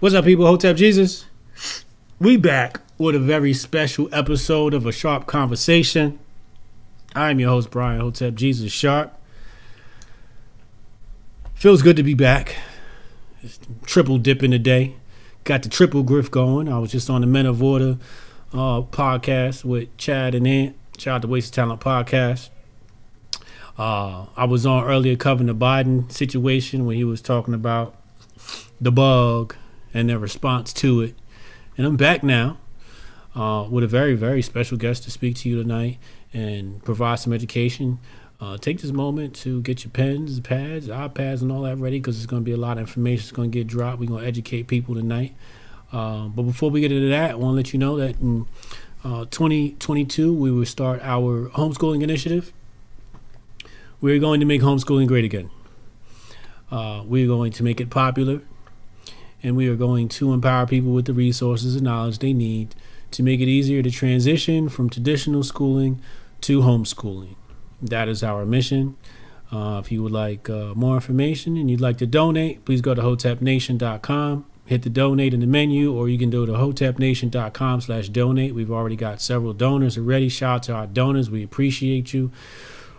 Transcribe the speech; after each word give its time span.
What's 0.00 0.14
up, 0.14 0.24
people? 0.24 0.46
Hotep 0.46 0.76
Jesus. 0.76 1.26
We 2.18 2.38
back 2.38 2.80
with 2.96 3.14
a 3.14 3.18
very 3.18 3.52
special 3.52 4.08
episode 4.14 4.72
of 4.72 4.86
a 4.86 4.92
Sharp 4.92 5.26
Conversation. 5.26 6.18
I'm 7.14 7.38
your 7.38 7.50
host, 7.50 7.70
Brian 7.70 8.00
Hotep 8.00 8.34
Jesus 8.34 8.72
Sharp. 8.72 9.12
Feels 11.52 11.82
good 11.82 11.96
to 11.96 12.02
be 12.02 12.14
back. 12.14 12.56
Triple 13.84 14.16
dip 14.16 14.42
in 14.42 14.52
the 14.52 14.58
day. 14.58 14.96
Got 15.44 15.64
the 15.64 15.68
triple 15.68 16.02
griff 16.02 16.30
going. 16.30 16.66
I 16.66 16.78
was 16.78 16.90
just 16.90 17.10
on 17.10 17.20
the 17.20 17.26
Men 17.26 17.44
of 17.44 17.62
Order 17.62 17.98
uh, 18.54 18.80
podcast 18.80 19.66
with 19.66 19.94
Chad 19.98 20.34
and 20.34 20.48
Ant. 20.48 20.76
Shout 20.96 21.16
out 21.16 21.22
to 21.22 21.28
Waste 21.28 21.52
Talent 21.52 21.82
podcast. 21.82 22.48
Uh, 23.76 24.24
I 24.34 24.46
was 24.46 24.64
on 24.64 24.82
earlier 24.82 25.16
covering 25.16 25.48
the 25.48 25.54
Biden 25.54 26.10
situation 26.10 26.86
when 26.86 26.96
he 26.96 27.04
was 27.04 27.20
talking 27.20 27.52
about 27.52 27.94
the 28.80 28.90
bug 28.90 29.56
and 29.92 30.08
their 30.08 30.18
response 30.18 30.72
to 30.74 31.00
it. 31.00 31.14
And 31.76 31.86
I'm 31.86 31.96
back 31.96 32.22
now 32.22 32.58
uh, 33.34 33.66
with 33.70 33.84
a 33.84 33.88
very, 33.88 34.14
very 34.14 34.42
special 34.42 34.76
guest 34.76 35.04
to 35.04 35.10
speak 35.10 35.36
to 35.36 35.48
you 35.48 35.60
tonight 35.60 35.98
and 36.32 36.82
provide 36.84 37.16
some 37.16 37.32
education. 37.32 37.98
Uh, 38.40 38.56
take 38.56 38.80
this 38.80 38.90
moment 38.90 39.34
to 39.36 39.60
get 39.62 39.84
your 39.84 39.90
pens, 39.90 40.40
pads, 40.40 40.88
iPads, 40.88 41.42
and 41.42 41.52
all 41.52 41.62
that 41.62 41.76
ready 41.76 41.98
because 41.98 42.16
it's 42.16 42.26
going 42.26 42.42
to 42.42 42.44
be 42.44 42.52
a 42.52 42.56
lot 42.56 42.72
of 42.72 42.80
information 42.80 43.22
that's 43.22 43.32
going 43.32 43.50
to 43.50 43.58
get 43.58 43.66
dropped. 43.66 44.00
We're 44.00 44.08
going 44.08 44.22
to 44.22 44.26
educate 44.26 44.66
people 44.66 44.94
tonight. 44.94 45.34
Uh, 45.92 46.28
but 46.28 46.42
before 46.42 46.70
we 46.70 46.80
get 46.80 46.92
into 46.92 47.08
that, 47.08 47.32
I 47.32 47.34
want 47.34 47.52
to 47.52 47.56
let 47.56 47.72
you 47.72 47.78
know 47.78 47.96
that 47.96 48.18
in 48.20 48.46
uh, 49.04 49.24
2022, 49.30 50.32
we 50.32 50.50
will 50.50 50.64
start 50.64 51.00
our 51.02 51.48
homeschooling 51.50 52.02
initiative. 52.02 52.52
We're 54.00 54.18
going 54.18 54.40
to 54.40 54.46
make 54.46 54.62
homeschooling 54.62 55.08
great 55.08 55.24
again. 55.24 55.50
Uh, 56.70 57.02
we're 57.04 57.26
going 57.26 57.52
to 57.52 57.62
make 57.62 57.80
it 57.80 57.90
popular 57.90 58.40
and 59.42 59.56
we 59.56 59.68
are 59.68 59.76
going 59.76 60.08
to 60.08 60.32
empower 60.32 60.66
people 60.66 60.92
with 60.92 61.06
the 61.06 61.14
resources 61.14 61.74
and 61.74 61.84
knowledge 61.84 62.18
they 62.18 62.32
need 62.32 62.74
to 63.10 63.22
make 63.22 63.40
it 63.40 63.48
easier 63.48 63.82
to 63.82 63.90
transition 63.90 64.68
from 64.68 64.88
traditional 64.88 65.42
schooling 65.42 66.00
to 66.42 66.60
homeschooling. 66.60 67.36
That 67.82 68.08
is 68.08 68.22
our 68.22 68.44
mission. 68.44 68.96
Uh, 69.50 69.80
if 69.84 69.90
you 69.90 70.02
would 70.02 70.12
like 70.12 70.48
uh, 70.48 70.74
more 70.74 70.94
information 70.94 71.56
and 71.56 71.70
you'd 71.70 71.80
like 71.80 71.98
to 71.98 72.06
donate, 72.06 72.64
please 72.64 72.80
go 72.80 72.94
to 72.94 73.02
hotepnation.com, 73.02 74.46
hit 74.66 74.82
the 74.82 74.90
donate 74.90 75.34
in 75.34 75.40
the 75.40 75.46
menu, 75.46 75.92
or 75.92 76.08
you 76.08 76.18
can 76.18 76.30
go 76.30 76.46
to 76.46 76.52
hotepnation.com 76.52 77.80
slash 77.80 78.08
donate. 78.10 78.54
We've 78.54 78.70
already 78.70 78.96
got 78.96 79.20
several 79.20 79.52
donors 79.52 79.98
already. 79.98 80.28
Shout 80.28 80.50
out 80.50 80.62
to 80.64 80.72
our 80.74 80.86
donors. 80.86 81.30
We 81.30 81.42
appreciate 81.42 82.14
you. 82.14 82.30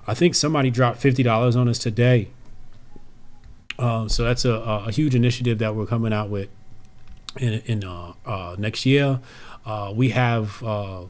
I 0.07 0.13
think 0.13 0.35
somebody 0.35 0.71
dropped 0.71 1.01
$50 1.01 1.55
on 1.55 1.69
us 1.69 1.79
today 1.79 2.31
um, 3.79 4.09
so 4.09 4.23
that's 4.23 4.45
a, 4.45 4.51
a, 4.51 4.91
huge 4.91 5.15
initiative 5.15 5.59
that 5.59 5.75
we're 5.75 5.85
coming 5.85 6.13
out 6.13 6.29
with 6.29 6.49
in, 7.39 7.53
in 7.65 7.83
uh, 7.83 8.13
uh, 8.25 8.55
next 8.57 8.85
year. 8.85 9.19
Uh, 9.65 9.93
we 9.95 10.09
have 10.09 10.61
uh, 10.63 11.03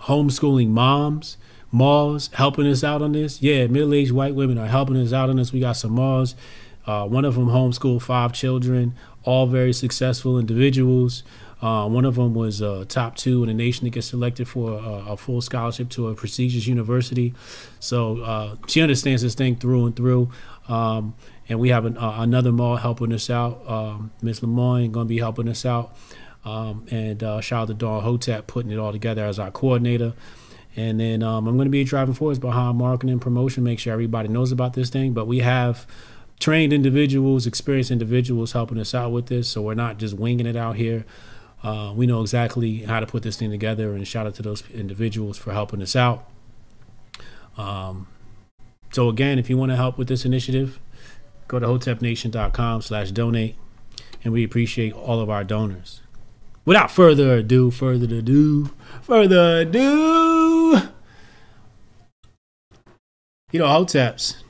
homeschooling 0.00 0.68
moms, 0.68 1.36
moms 1.70 2.30
helping 2.34 2.66
us 2.66 2.82
out 2.82 3.02
on 3.02 3.12
this. 3.12 3.42
Yeah, 3.42 3.66
middle-aged 3.66 4.12
white 4.12 4.34
women 4.34 4.58
are 4.58 4.66
helping 4.66 4.96
us 4.96 5.12
out 5.12 5.30
on 5.30 5.36
this. 5.36 5.52
We 5.52 5.60
got 5.60 5.76
some 5.76 5.92
moms. 5.92 6.34
Uh, 6.86 7.06
one 7.06 7.24
of 7.24 7.34
them 7.34 7.48
homeschooled 7.48 8.02
five 8.02 8.32
children, 8.32 8.94
all 9.24 9.46
very 9.46 9.72
successful 9.72 10.38
individuals. 10.38 11.22
Uh, 11.60 11.86
one 11.88 12.04
of 12.04 12.14
them 12.14 12.34
was 12.34 12.62
top 12.88 13.16
two 13.16 13.42
in 13.42 13.48
the 13.48 13.54
nation 13.54 13.84
to 13.84 13.90
get 13.90 14.02
selected 14.02 14.48
for 14.48 14.72
a, 14.78 15.12
a 15.12 15.16
full 15.16 15.40
scholarship 15.40 15.90
to 15.90 16.08
a 16.08 16.14
prestigious 16.14 16.66
university. 16.66 17.34
So 17.80 18.56
she 18.68 18.80
understands 18.80 19.22
this 19.22 19.34
thing 19.34 19.56
through 19.56 19.86
and 19.86 19.96
through. 19.96 20.30
Um, 20.68 21.14
and 21.48 21.58
we 21.58 21.70
have 21.70 21.84
an, 21.84 21.96
uh, 21.96 22.16
another 22.18 22.52
mall 22.52 22.76
helping 22.76 23.12
us 23.12 23.30
out. 23.30 23.68
Um, 23.68 24.10
Miss 24.22 24.42
Lemoyne 24.42 24.92
going 24.92 25.06
to 25.06 25.08
be 25.08 25.18
helping 25.18 25.48
us 25.48 25.64
out, 25.64 25.96
um, 26.44 26.86
and 26.90 27.22
uh, 27.22 27.40
shout 27.40 27.62
out 27.62 27.68
to 27.68 27.74
Dawn 27.74 28.02
Hotep 28.02 28.46
putting 28.46 28.70
it 28.70 28.78
all 28.78 28.92
together 28.92 29.24
as 29.24 29.38
our 29.38 29.50
coordinator. 29.50 30.14
And 30.76 31.00
then 31.00 31.22
um, 31.22 31.48
I'm 31.48 31.56
going 31.56 31.66
to 31.66 31.70
be 31.70 31.82
driving 31.82 32.14
force 32.14 32.38
behind 32.38 32.78
marketing 32.78 33.10
and 33.10 33.20
promotion, 33.20 33.64
make 33.64 33.80
sure 33.80 33.92
everybody 33.92 34.28
knows 34.28 34.52
about 34.52 34.74
this 34.74 34.90
thing. 34.90 35.12
But 35.12 35.26
we 35.26 35.38
have 35.38 35.86
trained 36.38 36.72
individuals, 36.72 37.46
experienced 37.46 37.90
individuals 37.90 38.52
helping 38.52 38.78
us 38.78 38.94
out 38.94 39.10
with 39.10 39.26
this, 39.26 39.48
so 39.48 39.62
we're 39.62 39.74
not 39.74 39.98
just 39.98 40.14
winging 40.14 40.46
it 40.46 40.54
out 40.56 40.76
here. 40.76 41.04
Uh, 41.64 41.92
we 41.96 42.06
know 42.06 42.20
exactly 42.20 42.82
how 42.82 43.00
to 43.00 43.06
put 43.06 43.24
this 43.24 43.36
thing 43.36 43.50
together, 43.50 43.92
and 43.94 44.06
shout 44.06 44.26
out 44.26 44.34
to 44.34 44.42
those 44.42 44.62
individuals 44.70 45.36
for 45.36 45.52
helping 45.52 45.82
us 45.82 45.96
out. 45.96 46.30
Um, 47.56 48.06
so 48.92 49.08
again, 49.08 49.38
if 49.38 49.50
you 49.50 49.56
want 49.56 49.72
to 49.72 49.76
help 49.76 49.98
with 49.98 50.06
this 50.06 50.24
initiative, 50.24 50.78
Go 51.48 51.58
to 51.58 51.66
hotepnation.com 51.66 52.82
slash 52.82 53.10
donate, 53.10 53.56
and 54.22 54.32
we 54.32 54.44
appreciate 54.44 54.92
all 54.92 55.20
of 55.20 55.30
our 55.30 55.44
donors. 55.44 56.02
Without 56.66 56.90
further 56.90 57.38
ado, 57.38 57.70
further 57.70 58.16
ado, 58.16 58.70
further 59.00 59.60
ado, 59.60 60.82
you 63.50 63.58
know, 63.58 63.66
hoteps. 63.66 64.42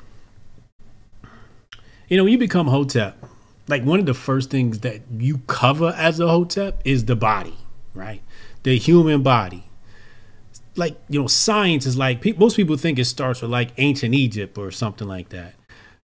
You 2.09 2.17
know, 2.17 2.25
when 2.25 2.33
you 2.33 2.39
become 2.39 2.67
hotep, 2.67 3.25
like 3.69 3.85
one 3.85 4.01
of 4.01 4.07
the 4.07 4.15
first 4.15 4.51
things 4.51 4.81
that 4.81 5.03
you 5.17 5.39
cover 5.47 5.95
as 5.97 6.19
a 6.19 6.27
hotep 6.27 6.83
is 6.85 7.05
the 7.05 7.15
body, 7.15 7.55
right? 7.95 8.23
The 8.65 8.77
human 8.77 9.23
body. 9.23 9.65
Like, 10.75 10.99
you 11.09 11.21
know, 11.21 11.29
science 11.29 11.87
is 11.87 11.97
like, 11.97 12.25
most 12.39 12.57
people 12.57 12.77
think 12.77 12.99
it 12.99 13.05
starts 13.05 13.43
with 13.43 13.53
like 13.53 13.71
ancient 13.77 14.15
Egypt 14.15 14.59
or 14.59 14.73
something 14.73 15.07
like 15.07 15.29
that. 15.29 15.55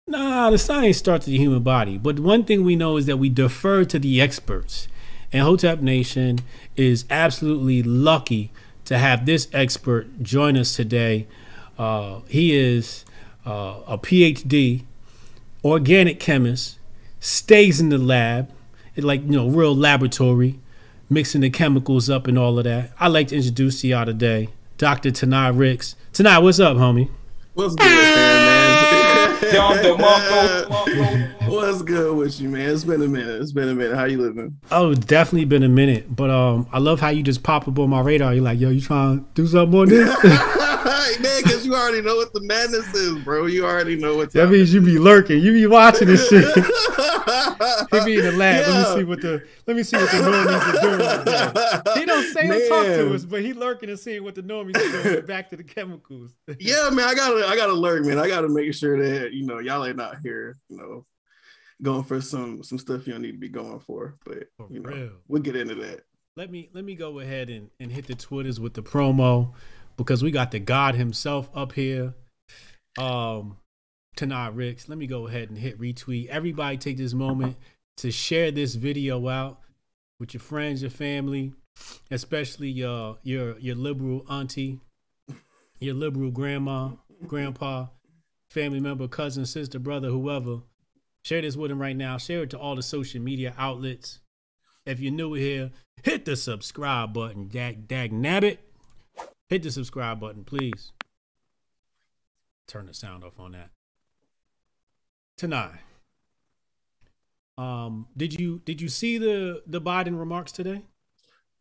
Nah, 0.07 0.51
the 0.51 0.59
science 0.59 0.99
starts 0.99 1.25
with 1.25 1.33
the 1.33 1.39
human 1.39 1.63
body. 1.63 1.97
But 1.97 2.21
one 2.21 2.45
thing 2.45 2.63
we 2.63 2.77
know 2.77 2.99
is 2.99 3.07
that 3.07 3.17
we 3.17 3.31
defer 3.31 3.85
to 3.87 3.99
the 3.99 4.21
experts. 4.21 4.87
And 5.33 5.43
Hotep 5.43 5.81
Nation 5.81 6.41
is 6.77 7.07
absolutely 7.09 7.83
lucky 7.83 8.53
to 8.85 8.99
have 8.99 9.25
this 9.25 9.49
expert 9.55 10.23
join 10.23 10.59
us 10.59 10.77
today. 10.77 11.27
Uh, 11.79 12.21
he 12.29 12.55
is 12.55 13.07
uh, 13.47 13.81
a 13.87 13.97
PhD, 13.97 14.83
organic 15.65 16.21
chemist, 16.21 16.79
stays 17.19 17.81
in 17.81 17.89
the 17.89 17.97
lab, 17.97 18.51
like 18.99 19.23
you 19.23 19.31
know, 19.31 19.49
real 19.49 19.75
laboratory, 19.75 20.59
mixing 21.09 21.41
the 21.41 21.49
chemicals 21.49 22.11
up 22.11 22.27
and 22.27 22.39
all 22.39 22.59
of 22.59 22.65
that. 22.65 22.91
I'd 23.01 23.09
like 23.09 23.29
to 23.29 23.37
introduce 23.37 23.81
to 23.81 23.89
y'all 23.89 24.05
today, 24.05 24.51
Dr. 24.77 25.11
Tanai 25.11 25.51
Ricks. 25.51 25.97
Tanai, 26.13 26.39
what's 26.41 26.61
up, 26.61 26.77
homie? 26.77 27.09
What's 27.55 27.75
good, 27.75 27.87
man? 27.87 28.54
What's 31.47 31.83
good 31.83 32.17
with 32.17 32.41
you, 32.41 32.49
man? 32.49 32.71
It's 32.71 32.85
been 32.85 33.03
a 33.03 33.09
minute. 33.09 33.43
It's 33.43 33.53
been 33.53 33.69
a 33.69 33.75
minute. 33.75 33.97
How 33.97 34.05
you 34.05 34.21
living? 34.21 34.59
Oh, 34.71 34.95
definitely 34.95 35.45
been 35.45 35.63
a 35.63 35.69
minute. 35.69 36.15
But 36.15 36.31
um, 36.31 36.67
I 36.73 36.79
love 36.79 37.01
how 37.01 37.11
you 37.11 37.23
just 37.23 37.43
pop 37.43 37.69
up 37.69 37.79
on 37.79 37.91
my 37.91 38.01
radar. 38.01 38.35
You're 38.35 38.43
like, 38.43 38.59
yo, 38.59 38.71
you 38.71 38.81
trying 38.81 39.21
to 39.21 39.25
do 39.35 39.47
something 39.47 39.79
on 39.79 39.89
this? 39.89 40.09
man, 41.21 41.43
because 41.43 41.65
you 41.65 41.75
already 41.75 42.03
know 42.03 42.17
what 42.17 42.33
the 42.33 42.41
madness 42.43 42.93
is, 42.95 43.19
bro. 43.25 43.47
You 43.47 43.65
already 43.65 43.97
know 43.97 44.17
what. 44.17 44.33
That 44.33 44.51
means 44.51 44.73
you 44.73 44.81
be 44.81 44.99
lurking. 44.99 45.41
You 45.41 45.53
be 45.53 45.67
watching 45.67 46.09
this 46.09 46.29
shit. 46.29 46.45
he 47.93 48.05
be 48.05 48.17
in 48.17 48.25
the 48.25 48.35
lab. 48.37 48.67
Yeah. 48.67 48.73
Let 48.73 48.89
me 48.89 48.97
see 48.97 49.05
what 49.05 49.21
the 49.21 49.47
let 49.67 49.77
me 49.77 49.83
see 49.83 49.97
what 49.97 50.11
the 50.11 50.17
normies 50.19 50.75
are 50.75 51.93
doing. 51.93 51.99
He 51.99 52.07
don't 52.07 52.33
say 52.33 52.49
or 52.49 52.69
talk 52.69 52.87
to 52.87 53.15
us, 53.15 53.25
but 53.25 53.43
he 53.43 53.53
lurking 53.53 53.89
and 53.89 53.99
seeing 53.99 54.25
what 54.25 54.35
the 54.35 54.43
normies 54.43 54.77
are 54.77 55.03
doing. 55.03 55.27
Back 55.27 55.51
to 55.51 55.57
the 55.57 55.65
chemicals. 55.65 56.33
yeah, 56.59 56.91
man. 56.91 57.09
I 57.09 57.15
gotta 57.15 57.47
I 57.47 57.57
gotta 57.57 57.73
lurk, 57.73 58.05
man. 58.05 58.19
I 58.19 58.29
gotta 58.29 58.49
make 58.49 58.73
sure 58.75 58.99
that 59.03 59.33
you 59.33 59.47
know 59.47 59.59
y'all 59.59 59.85
ain't 59.85 59.97
not 59.97 60.19
here, 60.23 60.57
you 60.69 60.77
know, 60.77 61.07
going 61.83 62.05
for 62.05 62.21
some 62.21 62.63
some 62.63 62.79
stuff 62.79 63.07
you 63.07 63.13
don't 63.13 63.23
need 63.23 63.33
to 63.33 63.39
be 63.39 63.49
going 63.49 63.81
for. 63.81 64.17
But 64.25 64.49
for 64.57 64.69
you 64.71 64.81
know, 64.81 64.91
real. 64.91 65.11
we'll 65.29 65.43
get 65.43 65.57
into 65.57 65.75
that. 65.77 66.05
Let 66.37 66.51
me 66.51 66.69
let 66.73 66.85
me 66.85 66.97
go 66.97 67.21
ahead 67.21 67.49
and, 67.49 67.71
and 67.79 67.93
hit 67.93 68.07
the 68.07 68.15
Twitters 68.15 68.59
with 68.59 68.75
the 68.75 68.83
promo 68.83 69.55
because 69.97 70.23
we 70.23 70.31
got 70.31 70.51
the 70.51 70.59
God 70.59 70.95
himself 70.95 71.51
up 71.55 71.73
here. 71.73 72.15
Um 72.99 73.57
Tanai 74.17 74.51
Ricks. 74.51 74.89
Let 74.89 74.99
me 74.99 75.07
go 75.07 75.27
ahead 75.27 75.49
and 75.49 75.59
hit 75.59 75.81
retweet. 75.81 76.29
Everybody 76.29 76.77
take 76.77 76.97
this 76.97 77.15
moment 77.15 77.57
to 77.99 78.11
share 78.11 78.51
this 78.51 78.75
video 78.75 79.29
out 79.29 79.61
with 80.21 80.35
your 80.35 80.41
friends, 80.41 80.83
your 80.83 80.91
family, 80.91 81.53
especially 82.11 82.69
your 82.69 83.19
your 83.23 83.59
your 83.59 83.77
liberal 83.77 84.25
auntie, 84.29 84.81
your 85.81 85.95
liberal 85.95 86.31
grandma, 86.31 86.91
grandpa, 87.27 87.87
family 88.51 88.81
member, 88.81 89.09
cousin, 89.09 89.47
sister, 89.47 89.79
brother, 89.79 90.09
whoever. 90.09 90.61
Share 91.25 91.43
this 91.43 91.57
with 91.57 91.71
them 91.71 91.81
right 91.81 91.97
now. 91.97 92.19
Share 92.19 92.43
it 92.43 92.51
to 92.51 92.59
all 92.59 92.77
the 92.77 92.83
social 92.83 93.21
media 93.21 93.55
outlets. 93.57 94.21
If 94.85 95.01
you're 95.01 95.13
new 95.13 95.33
here, 95.33 95.71
hit 96.03 96.27
the 96.27 96.37
subscribe 96.37 97.15
button. 97.15 97.49
Dag 97.49 97.89
dag 97.89 98.13
nabbit. 98.13 98.59
Hit 99.49 99.63
the 99.63 99.71
subscribe 99.71 100.21
button, 100.21 100.45
please. 100.45 100.93
Turn 102.67 102.87
the 102.87 102.95
sound 102.95 103.25
off 103.25 103.39
on 103.39 103.53
that. 103.53 103.71
Tonight. 105.37 105.81
Um, 107.57 108.09
did 108.17 108.39
you 108.39 108.63
did 108.65 108.81
you 108.81 108.89
see 108.89 109.19
the 109.19 109.63
the 109.67 109.81
Biden 109.81 110.19
remarks 110.19 110.51
today? 110.51 110.83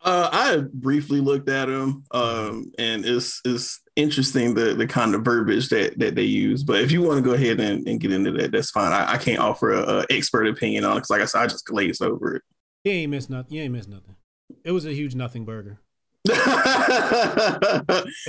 Uh, 0.02 0.30
I 0.34 0.58
briefly 0.74 1.22
looked 1.22 1.48
at 1.48 1.68
them, 1.68 2.04
um, 2.12 2.72
and 2.78 3.06
it's 3.06 3.40
it's 3.46 3.80
interesting 3.96 4.54
the 4.54 4.74
the 4.74 4.88
kind 4.88 5.16
of 5.16 5.24
verbiage 5.24 5.70
that 5.70 5.98
that 6.00 6.16
they 6.16 6.24
use. 6.24 6.64
But 6.64 6.82
if 6.82 6.92
you 6.92 7.02
want 7.02 7.24
to 7.24 7.30
go 7.30 7.36
ahead 7.36 7.60
and, 7.60 7.88
and 7.88 8.00
get 8.00 8.12
into 8.12 8.32
that, 8.32 8.52
that's 8.52 8.72
fine. 8.72 8.92
I, 8.92 9.14
I 9.14 9.18
can't 9.18 9.40
offer 9.40 9.72
a, 9.72 10.00
a, 10.00 10.06
expert 10.10 10.48
opinion 10.48 10.84
on 10.84 10.94
it 10.94 10.96
because, 10.96 11.10
like 11.10 11.22
I 11.22 11.26
said, 11.26 11.42
I 11.42 11.48
just 11.48 11.66
glazed 11.66 12.02
over 12.02 12.36
it. 12.36 12.42
He 12.84 12.92
ain't 12.92 13.12
missed 13.12 13.30
nothing. 13.30 13.54
You 13.54 13.64
ain't 13.64 13.74
missed 13.74 13.88
nothing. 13.88 14.16
It 14.66 14.72
was 14.72 14.86
a 14.86 14.94
huge 14.94 15.16
nothing 15.16 15.46
burger. 15.46 15.80
It 16.26 16.34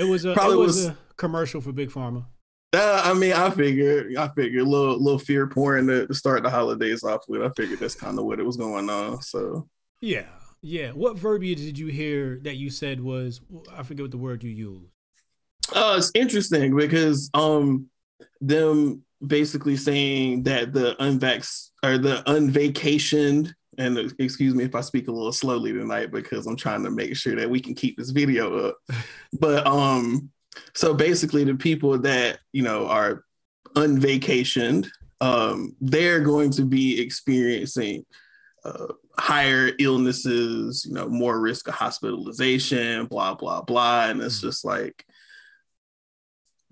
was 0.08 0.24
a 0.24 0.34
Probably 0.34 0.54
it 0.54 0.58
was, 0.58 0.76
was 0.76 0.86
a 0.86 0.96
commercial 1.16 1.60
for 1.60 1.72
Big 1.72 1.90
Pharma. 1.90 2.26
Uh, 2.72 3.02
I 3.04 3.14
mean, 3.14 3.32
I 3.32 3.50
figured, 3.50 4.16
I 4.16 4.28
figured 4.34 4.62
a 4.62 4.68
little, 4.68 5.00
little 5.00 5.18
fear 5.18 5.46
pouring 5.46 5.86
to, 5.86 6.08
to 6.08 6.14
start 6.14 6.42
the 6.42 6.50
holidays 6.50 7.04
off 7.04 7.20
with. 7.28 7.42
I 7.42 7.50
figured 7.56 7.78
that's 7.78 7.94
kind 7.94 8.18
of 8.18 8.24
what 8.24 8.40
it 8.40 8.44
was 8.44 8.56
going 8.56 8.90
on. 8.90 9.22
So 9.22 9.68
yeah, 10.00 10.26
yeah. 10.60 10.90
What 10.90 11.16
verbiage 11.16 11.60
did 11.60 11.78
you 11.78 11.86
hear 11.86 12.40
that 12.42 12.56
you 12.56 12.70
said 12.70 13.00
was? 13.00 13.40
I 13.72 13.84
forget 13.84 14.02
what 14.02 14.10
the 14.10 14.18
word 14.18 14.42
you 14.42 14.50
used. 14.50 14.90
Uh, 15.72 15.94
it's 15.96 16.10
interesting 16.14 16.76
because 16.76 17.30
um, 17.32 17.88
them 18.40 19.04
basically 19.24 19.76
saying 19.76 20.42
that 20.42 20.72
the 20.72 20.96
unvax 21.00 21.70
or 21.82 21.96
the 21.96 22.22
unvacationed 22.26 23.54
and 23.78 23.98
excuse 24.18 24.54
me 24.54 24.64
if 24.64 24.74
I 24.74 24.80
speak 24.80 25.08
a 25.08 25.12
little 25.12 25.32
slowly 25.32 25.72
tonight 25.72 26.10
because 26.10 26.46
I'm 26.46 26.56
trying 26.56 26.84
to 26.84 26.90
make 26.90 27.16
sure 27.16 27.36
that 27.36 27.50
we 27.50 27.60
can 27.60 27.74
keep 27.74 27.96
this 27.96 28.10
video 28.10 28.68
up. 28.68 28.78
but 29.40 29.66
um, 29.66 30.30
so 30.74 30.94
basically, 30.94 31.44
the 31.44 31.54
people 31.54 31.98
that 31.98 32.38
you 32.52 32.62
know 32.62 32.86
are 32.86 33.24
unvacationed, 33.74 34.88
um, 35.20 35.74
they're 35.80 36.20
going 36.20 36.50
to 36.52 36.64
be 36.64 37.00
experiencing 37.00 38.04
uh, 38.64 38.86
higher 39.18 39.72
illnesses, 39.78 40.84
you 40.86 40.94
know, 40.94 41.08
more 41.08 41.40
risk 41.40 41.68
of 41.68 41.74
hospitalization, 41.74 43.06
blah 43.06 43.34
blah 43.34 43.62
blah, 43.62 44.06
and 44.06 44.20
it's 44.20 44.38
mm. 44.38 44.42
just 44.42 44.64
like 44.64 45.04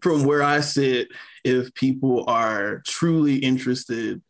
from 0.03 0.25
where 0.25 0.43
I 0.43 0.61
sit, 0.61 1.09
if 1.45 1.73
people 1.75 2.25
are 2.27 2.83
truly 2.87 3.37
interested 3.37 4.21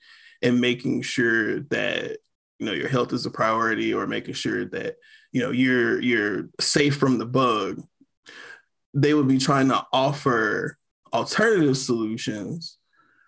in 0.42 0.60
making 0.60 1.02
sure 1.02 1.60
that 1.60 2.18
you 2.62 2.68
know 2.68 2.74
your 2.74 2.88
health 2.88 3.12
is 3.12 3.26
a 3.26 3.30
priority 3.30 3.92
or 3.92 4.06
making 4.06 4.34
sure 4.34 4.64
that 4.66 4.94
you 5.32 5.40
know 5.40 5.50
you're 5.50 6.00
you're 6.00 6.48
safe 6.60 6.96
from 6.96 7.18
the 7.18 7.26
bug 7.26 7.82
they 8.94 9.14
would 9.14 9.26
be 9.26 9.38
trying 9.38 9.68
to 9.68 9.84
offer 9.92 10.78
alternative 11.12 11.76
solutions 11.76 12.78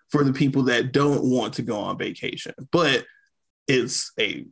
for 0.09 0.23
the 0.23 0.31
people 0.31 0.63
that 0.63 0.93
don't 0.93 1.29
want 1.29 1.55
to 1.55 1.63
go 1.63 1.77
on 1.77 1.97
vacation. 1.97 2.53
But 2.71 3.05
it's 3.67 4.13
a 4.17 4.45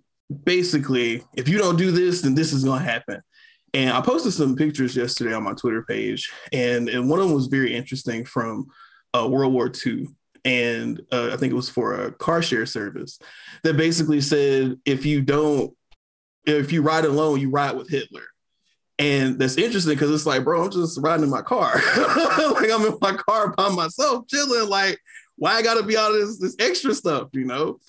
basically 0.44 1.24
if 1.38 1.48
you 1.48 1.58
don't 1.58 1.78
do 1.78 1.92
this 1.92 2.22
then 2.22 2.36
this 2.36 2.52
is 2.52 2.66
going 2.66 2.80
to 2.80 2.90
happen. 2.90 3.22
And 3.76 3.92
i 3.92 4.02
posted 4.02 4.34
some 4.34 4.56
pictures 4.56 4.96
yesterday 4.96 5.34
on 5.34 5.44
my 5.44 5.54
twitter 5.54 5.84
page 5.84 6.32
and, 6.52 6.90
and 6.90 7.10
one 7.10 7.20
of 7.20 7.26
them 7.26 7.36
was 7.36 7.48
very 7.48 7.74
interesting 7.74 8.24
from 8.26 8.68
uh, 9.16 9.28
world 9.28 9.54
war 9.54 9.72
ii 9.86 10.08
and 10.46 11.02
uh, 11.12 11.30
I 11.32 11.38
think 11.38 11.52
it 11.52 11.56
was 11.56 11.70
for 11.70 11.94
a 11.94 12.12
car 12.12 12.42
share 12.42 12.66
service 12.66 13.20
that 13.64 13.78
basically 13.78 14.22
said 14.22 14.78
if 14.86 15.06
you 15.06 15.22
don't, 15.22 15.74
if 16.46 16.72
you 16.72 16.82
ride 16.82 17.06
alone, 17.06 17.40
you 17.40 17.50
ride 17.50 17.78
with 17.78 17.90
Hitler. 17.90 18.24
And 19.00 19.40
that's 19.40 19.58
interesting 19.58 19.94
because 19.94 20.12
it's 20.12 20.26
like, 20.26 20.44
bro, 20.44 20.64
I'm 20.64 20.72
just 20.72 21.00
riding 21.02 21.24
in 21.24 21.30
my 21.30 21.42
car. 21.42 21.74
like 21.98 22.72
I'm 22.72 22.86
in 22.86 22.98
my 23.02 23.16
car 23.16 23.54
by 23.54 23.70
myself, 23.70 24.28
chilling. 24.28 24.70
Like, 24.70 25.00
why 25.36 25.54
I 25.54 25.62
gotta 25.62 25.84
be 25.84 25.98
all 25.98 26.12
this 26.14 26.38
this 26.40 26.56
extra 26.60 26.94
stuff, 26.94 27.30
you 27.34 27.46
know? 27.46 27.80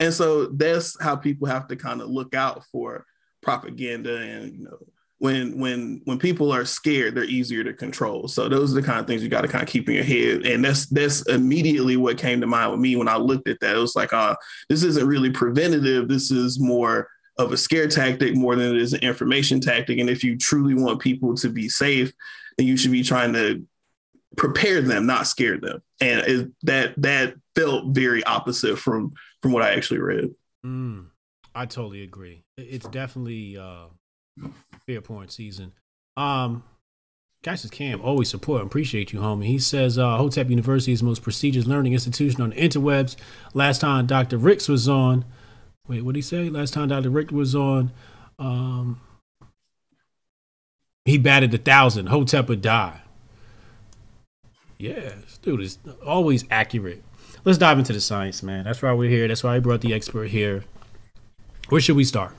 And 0.00 0.12
so 0.12 0.46
that's 0.46 1.00
how 1.00 1.16
people 1.16 1.48
have 1.48 1.68
to 1.68 1.76
kind 1.76 2.00
of 2.00 2.08
look 2.08 2.34
out 2.34 2.64
for 2.72 3.04
propaganda 3.42 4.16
and 4.16 4.54
you 4.54 4.64
know 4.64 4.78
when 5.18 5.58
when 5.58 6.00
when 6.04 6.18
people 6.18 6.52
are 6.52 6.64
scared 6.64 7.14
they're 7.14 7.24
easier 7.24 7.64
to 7.64 7.72
control. 7.72 8.28
So 8.28 8.48
those 8.48 8.72
are 8.72 8.80
the 8.80 8.86
kind 8.86 9.00
of 9.00 9.06
things 9.06 9.22
you 9.22 9.28
got 9.28 9.42
to 9.42 9.48
kind 9.48 9.62
of 9.62 9.68
keep 9.68 9.88
in 9.88 9.94
your 9.94 10.04
head. 10.04 10.46
And 10.46 10.64
that's 10.64 10.86
that's 10.86 11.26
immediately 11.28 11.96
what 11.96 12.18
came 12.18 12.40
to 12.40 12.46
mind 12.46 12.72
with 12.72 12.80
me 12.80 12.96
when 12.96 13.08
i 13.08 13.16
looked 13.16 13.48
at 13.48 13.60
that. 13.60 13.76
It 13.76 13.80
was 13.80 13.96
like 13.96 14.12
uh 14.12 14.34
this 14.68 14.82
isn't 14.82 15.06
really 15.06 15.30
preventative. 15.30 16.08
This 16.08 16.30
is 16.30 16.58
more 16.58 17.08
of 17.38 17.52
a 17.52 17.56
scare 17.56 17.88
tactic 17.88 18.36
more 18.36 18.54
than 18.54 18.74
it 18.74 18.80
is 18.80 18.92
an 18.92 19.00
information 19.00 19.60
tactic. 19.60 19.98
And 19.98 20.08
if 20.08 20.22
you 20.22 20.36
truly 20.36 20.74
want 20.74 21.00
people 21.00 21.34
to 21.36 21.48
be 21.48 21.68
safe 21.68 22.12
then 22.56 22.66
you 22.66 22.76
should 22.76 22.92
be 22.92 23.02
trying 23.02 23.32
to 23.32 23.66
prepare 24.36 24.80
them 24.80 25.06
not 25.06 25.26
scare 25.26 25.58
them. 25.58 25.82
And 26.00 26.20
it, 26.20 26.50
that 26.62 26.94
that 26.98 27.34
felt 27.54 27.94
very 27.94 28.24
opposite 28.24 28.78
from 28.78 29.14
from 29.42 29.52
what 29.52 29.62
i 29.62 29.74
actually 29.74 30.00
read. 30.00 30.34
Mm, 30.64 31.06
i 31.54 31.66
totally 31.66 32.02
agree. 32.02 32.44
It's 32.56 32.88
definitely 32.88 33.56
uh 33.56 33.86
fair 34.86 35.00
point 35.00 35.32
season. 35.32 35.72
Um, 36.16 36.64
Genesis 37.42 37.70
Cam, 37.70 38.00
always 38.00 38.30
support 38.30 38.62
appreciate 38.62 39.12
you, 39.12 39.20
homie. 39.20 39.44
He 39.44 39.58
says 39.58 39.98
uh, 39.98 40.16
Hotep 40.16 40.48
University 40.48 40.92
is 40.92 41.00
the 41.00 41.06
most 41.06 41.22
prestigious 41.22 41.66
learning 41.66 41.92
institution 41.92 42.40
on 42.40 42.50
the 42.50 42.56
interwebs. 42.56 43.16
Last 43.52 43.80
time 43.80 44.06
Dr. 44.06 44.38
Ricks 44.38 44.68
was 44.68 44.88
on, 44.88 45.24
wait, 45.86 46.02
what 46.02 46.14
did 46.14 46.18
he 46.18 46.22
say? 46.22 46.48
Last 46.48 46.72
time 46.72 46.88
Dr. 46.88 47.10
Rick 47.10 47.30
was 47.30 47.54
on, 47.54 47.92
um, 48.38 49.00
he 51.04 51.18
batted 51.18 51.52
a 51.52 51.58
thousand. 51.58 52.06
Hotep 52.06 52.48
would 52.48 52.62
die. 52.62 53.02
Yeah, 54.78 55.12
dude 55.42 55.60
is 55.60 55.78
always 56.04 56.44
accurate. 56.50 57.04
Let's 57.44 57.58
dive 57.58 57.78
into 57.78 57.92
the 57.92 58.00
science, 58.00 58.42
man. 58.42 58.64
That's 58.64 58.80
why 58.80 58.92
we're 58.94 59.10
here. 59.10 59.28
That's 59.28 59.44
why 59.44 59.56
I 59.56 59.58
brought 59.60 59.82
the 59.82 59.92
expert 59.92 60.30
here. 60.30 60.64
Where 61.68 61.80
should 61.80 61.96
we 61.96 62.04
start? 62.04 62.34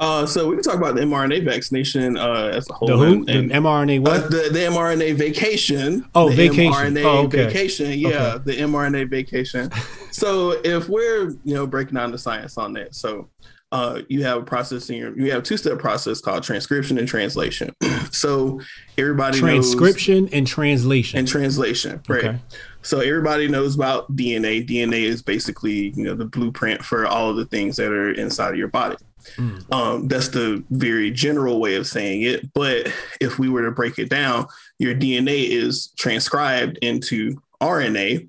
Uh, 0.00 0.26
so 0.26 0.48
we 0.48 0.56
can 0.56 0.62
talk 0.62 0.76
about 0.76 0.94
the 0.94 1.02
mRNA 1.02 1.44
vaccination 1.44 2.16
uh, 2.16 2.50
as 2.54 2.68
a 2.68 2.72
whole. 2.72 2.88
The 2.88 2.96
who? 2.96 3.24
And, 3.26 3.50
the 3.50 3.54
mRNA 3.54 4.00
what? 4.00 4.24
Uh, 4.24 4.28
the, 4.28 4.48
the 4.52 4.58
mRNA 4.60 5.14
vacation. 5.14 6.08
Oh, 6.14 6.28
vacation. 6.28 6.72
mRNA 6.72 7.04
oh, 7.04 7.24
okay. 7.26 7.46
vacation. 7.46 7.98
Yeah, 7.98 8.34
okay. 8.34 8.44
the 8.44 8.56
mRNA 8.62 9.10
vacation. 9.10 9.70
so 10.10 10.52
if 10.64 10.88
we're 10.88 11.30
you 11.44 11.54
know 11.54 11.66
breaking 11.66 11.94
down 11.94 12.10
the 12.10 12.18
science 12.18 12.58
on 12.58 12.72
that, 12.74 12.94
so 12.94 13.28
uh, 13.74 14.02
you 14.08 14.22
have 14.22 14.38
a 14.38 14.44
process 14.44 14.88
in 14.88 14.96
your 14.96 15.18
you 15.18 15.32
have 15.32 15.40
a 15.40 15.44
two 15.44 15.56
step 15.56 15.80
process 15.80 16.20
called 16.20 16.44
transcription 16.44 16.96
and 16.96 17.08
translation. 17.08 17.74
so 18.12 18.60
everybody 18.96 19.36
transcription 19.36 20.28
and 20.32 20.46
translation 20.46 21.18
and 21.18 21.26
translation, 21.26 22.00
right? 22.08 22.24
Okay. 22.24 22.38
So 22.82 23.00
everybody 23.00 23.48
knows 23.48 23.74
about 23.74 24.14
DNA. 24.14 24.64
DNA 24.64 25.02
is 25.02 25.22
basically 25.22 25.92
you 25.96 26.04
know 26.04 26.14
the 26.14 26.24
blueprint 26.24 26.84
for 26.84 27.06
all 27.06 27.30
of 27.30 27.36
the 27.36 27.46
things 27.46 27.74
that 27.76 27.90
are 27.90 28.12
inside 28.12 28.50
of 28.50 28.56
your 28.56 28.68
body. 28.68 28.96
Mm. 29.36 29.72
Um, 29.72 30.08
that's 30.08 30.28
the 30.28 30.64
very 30.70 31.10
general 31.10 31.60
way 31.60 31.76
of 31.76 31.86
saying 31.86 32.22
it. 32.22 32.52
But 32.52 32.92
if 33.20 33.38
we 33.38 33.48
were 33.48 33.62
to 33.62 33.70
break 33.70 33.98
it 33.98 34.10
down, 34.10 34.46
your 34.78 34.94
DNA 34.94 35.48
is 35.48 35.92
transcribed 35.98 36.78
into 36.78 37.36
RNA. 37.60 38.28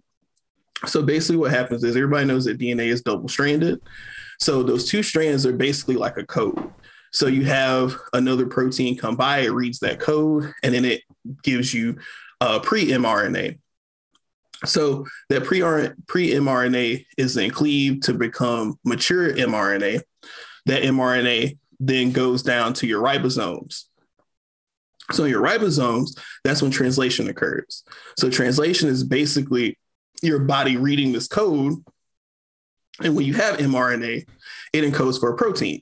So 0.86 1.02
basically, 1.02 1.38
what 1.38 1.52
happens 1.52 1.84
is 1.84 1.96
everybody 1.96 2.25
knows 2.25 2.46
that 2.46 2.60
DNA 2.60 2.88
is 2.88 3.02
double 3.02 3.28
stranded. 3.28 3.82
So 4.40 4.64
those 4.64 4.88
two 4.88 5.04
strands 5.04 5.46
are 5.46 5.54
basically 5.54 5.96
like 5.96 6.18
a 6.18 6.25
code. 6.25 6.72
So 7.12 7.28
you 7.28 7.46
have 7.46 7.96
another 8.14 8.46
protein 8.46 8.98
come 8.98 9.16
by, 9.16 9.40
it 9.40 9.54
reads 9.54 9.80
that 9.80 10.00
code, 10.00 10.52
and 10.64 10.75
then 10.75 10.84
it 10.84 11.02
gives 11.44 11.74
you 11.74 11.98
a 12.42 12.60
pre 12.60 12.88
mRNA. 12.88 13.58
So 14.66 15.06
that 15.30 15.46
pre 15.46 15.60
mRNA 15.60 17.06
is 17.18 17.34
then 17.34 17.52
cleaved 17.52 18.04
to 18.04 18.14
become 18.14 18.78
mature 18.84 19.34
mRNA 19.34 20.02
that 20.65 20.84
mRNA 20.84 21.57
then 21.79 22.12
goes 22.12 22.43
down 22.43 22.74
to 22.74 22.88
your 22.88 23.03
ribosomes. 23.03 23.84
So 25.12 25.25
your 25.25 25.43
ribosomes, 25.43 26.19
that's 26.43 26.62
when 26.62 26.72
translation 26.72 27.29
occurs. 27.29 27.84
So 28.17 28.29
translation 28.29 28.89
is 28.89 29.03
basically 29.03 29.77
your 30.22 30.39
body 30.39 30.77
reading 30.77 31.12
this 31.12 31.27
code. 31.27 31.74
And 33.03 33.15
when 33.15 33.25
you 33.25 33.34
have 33.34 33.57
mRNA, 33.57 34.27
it 34.74 34.93
encodes 34.93 35.19
for 35.19 35.31
a 35.31 35.38
protein. 35.38 35.81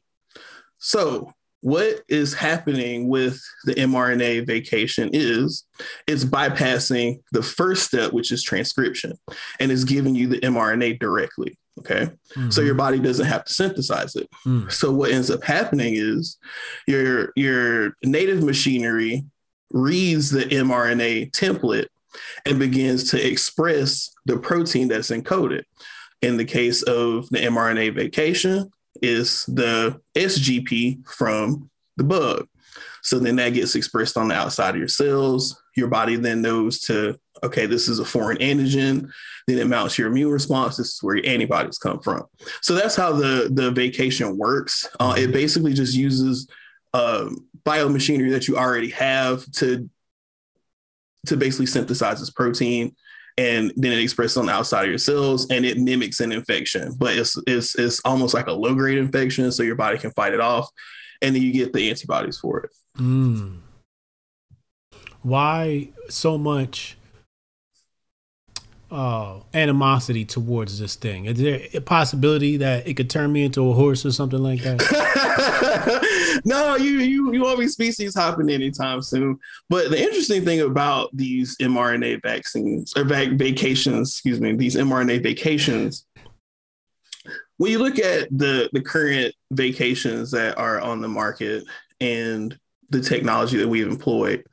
So 0.79 1.31
what 1.61 2.01
is 2.09 2.33
happening 2.33 3.07
with 3.07 3.41
the 3.63 3.73
mRNA 3.75 4.45
vacation 4.45 5.09
is 5.13 5.63
it's 6.07 6.25
bypassing 6.25 7.21
the 7.31 7.41
first 7.41 7.85
step, 7.85 8.11
which 8.11 8.33
is 8.33 8.43
transcription, 8.43 9.13
and 9.61 9.71
it's 9.71 9.85
giving 9.85 10.13
you 10.13 10.27
the 10.27 10.39
mRNA 10.39 10.99
directly. 10.99 11.57
Okay. 11.79 12.05
Mm-hmm. 12.35 12.49
So 12.51 12.61
your 12.61 12.75
body 12.75 12.99
doesn't 12.99 13.25
have 13.25 13.45
to 13.45 13.53
synthesize 13.53 14.15
it. 14.15 14.29
Mm. 14.45 14.71
So 14.71 14.91
what 14.91 15.11
ends 15.11 15.31
up 15.31 15.43
happening 15.43 15.95
is 15.95 16.37
your 16.87 17.31
your 17.35 17.95
native 18.03 18.43
machinery 18.43 19.25
reads 19.71 20.29
the 20.29 20.43
mRNA 20.43 21.31
template 21.31 21.87
and 22.45 22.59
begins 22.59 23.09
to 23.09 23.27
express 23.27 24.13
the 24.25 24.37
protein 24.37 24.87
that's 24.87 25.09
encoded. 25.09 25.63
In 26.21 26.37
the 26.37 26.45
case 26.45 26.83
of 26.83 27.27
the 27.29 27.39
mRNA 27.39 27.95
vacation, 27.95 28.71
is 29.01 29.45
the 29.47 29.99
SGP 30.15 31.07
from 31.07 31.69
the 31.97 32.03
bug. 32.03 32.47
So 33.01 33.19
then 33.19 33.35
that 33.37 33.53
gets 33.53 33.75
expressed 33.75 34.17
on 34.17 34.27
the 34.27 34.35
outside 34.35 34.71
of 34.71 34.77
your 34.77 34.87
cells. 34.87 35.61
Your 35.75 35.87
body 35.87 36.15
then 36.15 36.41
knows 36.41 36.79
to, 36.81 37.17
okay, 37.43 37.65
this 37.65 37.87
is 37.87 37.99
a 37.99 38.05
foreign 38.05 38.37
antigen. 38.37 39.09
Then 39.47 39.59
it 39.59 39.67
mounts 39.67 39.97
your 39.97 40.07
immune 40.07 40.31
response. 40.31 40.77
This 40.77 40.93
is 40.93 41.03
where 41.03 41.17
your 41.17 41.27
antibodies 41.27 41.77
come 41.77 41.99
from. 41.99 42.25
So 42.61 42.75
that's 42.75 42.95
how 42.95 43.13
the, 43.13 43.49
the 43.51 43.71
vacation 43.71 44.37
works. 44.37 44.87
Uh, 44.99 45.15
it 45.17 45.31
basically 45.31 45.73
just 45.73 45.95
uses 45.95 46.47
um, 46.93 47.47
biomachinery 47.65 48.31
that 48.31 48.47
you 48.47 48.57
already 48.57 48.89
have 48.91 49.49
to, 49.53 49.89
to 51.25 51.37
basically 51.37 51.65
synthesize 51.65 52.19
this 52.19 52.29
protein 52.29 52.95
and 53.37 53.73
then 53.75 53.91
it 53.91 53.99
expresses 53.99 54.37
on 54.37 54.45
the 54.45 54.51
outside 54.51 54.83
of 54.83 54.89
your 54.89 54.97
cells 54.97 55.49
and 55.49 55.65
it 55.65 55.77
mimics 55.77 56.19
an 56.19 56.31
infection, 56.31 56.93
but 56.97 57.15
it's 57.17 57.37
it's 57.47 57.75
it's 57.75 57.99
almost 58.05 58.33
like 58.33 58.47
a 58.47 58.51
low 58.51 58.75
grade 58.75 58.97
infection, 58.97 59.51
so 59.51 59.63
your 59.63 59.75
body 59.75 59.97
can 59.97 60.11
fight 60.11 60.33
it 60.33 60.39
off, 60.39 60.69
and 61.23 61.35
then 61.35 61.41
you 61.41 61.51
get 61.51 61.73
the 61.73 61.89
antibodies 61.89 62.37
for 62.37 62.59
it. 62.59 62.71
Mm. 62.97 63.59
Why 65.21 65.89
so 66.09 66.37
much 66.37 66.97
uh, 68.91 69.39
animosity 69.53 70.25
towards 70.25 70.79
this 70.79 70.95
thing? 70.95 71.25
Is 71.25 71.39
there 71.39 71.61
a 71.73 71.79
possibility 71.79 72.57
that 72.57 72.85
it 72.87 72.95
could 72.95 73.09
turn 73.09 73.31
me 73.31 73.43
into 73.43 73.69
a 73.69 73.73
horse 73.73 74.05
or 74.05 74.11
something 74.11 74.43
like 74.43 74.61
that? 74.61 76.41
no, 76.45 76.75
you 76.75 76.99
you 76.99 77.33
you 77.33 77.41
won't 77.41 77.59
be 77.59 77.67
species 77.69 78.13
hopping 78.15 78.49
anytime 78.49 79.01
soon. 79.01 79.39
But 79.69 79.89
the 79.89 79.99
interesting 79.99 80.43
thing 80.43 80.61
about 80.61 81.09
these 81.15 81.57
mRNA 81.57 82.21
vaccines 82.21 82.93
or 82.95 83.05
vac- 83.05 83.31
vacations, 83.31 84.11
excuse 84.11 84.41
me, 84.41 84.53
these 84.53 84.75
mRNA 84.75 85.23
vacations, 85.23 86.05
when 87.57 87.71
you 87.71 87.79
look 87.79 87.99
at 87.99 88.27
the 88.31 88.69
the 88.73 88.81
current 88.81 89.33
vacations 89.51 90.31
that 90.31 90.57
are 90.57 90.79
on 90.81 91.01
the 91.01 91.07
market 91.07 91.63
and 92.01 92.57
the 92.89 93.01
technology 93.01 93.57
that 93.57 93.67
we've 93.67 93.87
employed 93.87 94.43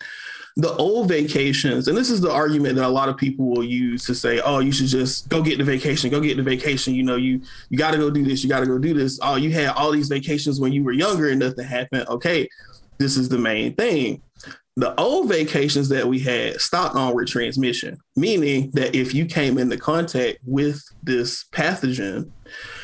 the 0.57 0.75
old 0.77 1.09
vacations, 1.09 1.89
and 1.89 1.97
this 1.97 2.11
is 2.11 2.21
the 2.21 2.31
argument 2.31 2.77
that 2.77 2.85
a 2.85 2.89
lot 2.89 3.09
of 3.09 3.17
people 3.17 3.49
will 3.49 3.65
use 3.65 4.05
to 4.05 4.15
say, 4.15 4.41
"Oh, 4.41 4.59
you 4.59 4.73
should 4.73 4.89
just 4.89 5.29
go 5.29 5.43
get 5.43 5.59
the 5.59 5.65
vacation, 5.65 6.11
go 6.11 6.21
get 6.21 6.37
the 6.37 6.43
vacation." 6.43 6.95
You 6.95 7.03
know, 7.03 7.17
you 7.17 7.41
you 7.71 7.79
got 7.79 7.93
to 7.93 7.97
go 7.97 8.11
do 8.11 8.25
this, 8.25 8.43
you 8.43 8.49
got 8.49 8.61
to 8.61 8.67
go 8.67 8.79
do 8.79 8.93
this. 8.93 9.19
Oh, 9.23 9.37
you 9.37 9.53
had 9.53 9.69
all 9.71 9.91
these 9.91 10.09
vacations 10.09 10.61
when 10.61 10.73
you 10.73 10.83
were 10.83 10.93
younger 10.93 11.31
and 11.31 11.41
nothing 11.41 11.67
happened. 11.67 12.09
Okay, 12.09 12.49
this 12.99 13.17
is 13.17 13.29
the 13.29 13.39
main 13.39 13.75
thing. 13.75 14.23
The 14.77 14.99
old 14.99 15.29
vacations 15.29 15.89
that 15.91 16.07
we 16.07 16.19
had 16.19 16.61
stopped 16.61 16.97
onward 16.97 17.29
transmission, 17.29 17.99
meaning 18.17 18.71
that 18.73 18.95
if 18.95 19.15
you 19.15 19.27
came 19.27 19.59
into 19.59 19.77
contact 19.77 20.39
with 20.45 20.83
this 21.03 21.45
pathogen, 21.53 22.31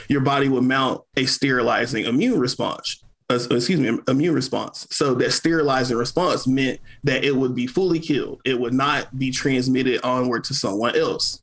your 0.08 0.20
body 0.20 0.48
would 0.48 0.64
mount 0.64 1.02
a 1.16 1.26
sterilizing 1.26 2.04
immune 2.04 2.38
response 2.38 3.02
uh, 3.28 3.40
excuse 3.50 3.80
me, 3.80 3.98
immune 4.06 4.34
response. 4.34 4.86
So 4.90 5.12
that 5.14 5.32
sterilizing 5.32 5.96
response 5.96 6.46
meant 6.46 6.78
that 7.02 7.24
it 7.24 7.34
would 7.34 7.56
be 7.56 7.66
fully 7.66 7.98
killed. 7.98 8.40
It 8.44 8.58
would 8.58 8.72
not 8.72 9.18
be 9.18 9.32
transmitted 9.32 10.00
onward 10.02 10.44
to 10.44 10.54
someone 10.54 10.94
else. 10.96 11.42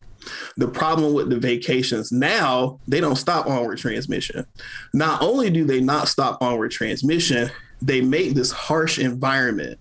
The 0.56 0.70
problem 0.70 1.14
with 1.14 1.30
the 1.30 1.38
vacations 1.38 2.14
now, 2.14 2.80
they 2.88 3.02
don't 3.02 3.18
stop 3.18 3.48
onward 3.48 3.80
transmission. 3.80 4.46
Not 4.94 5.22
only 5.22 5.50
do 5.50 5.66
they 5.66 5.82
not 5.82 6.08
stop 6.08 6.42
onward 6.42 6.72
transmission, 6.72 7.50
they 7.82 8.00
make 8.00 8.34
this 8.34 8.52
harsh 8.52 8.98
environment 8.98 9.78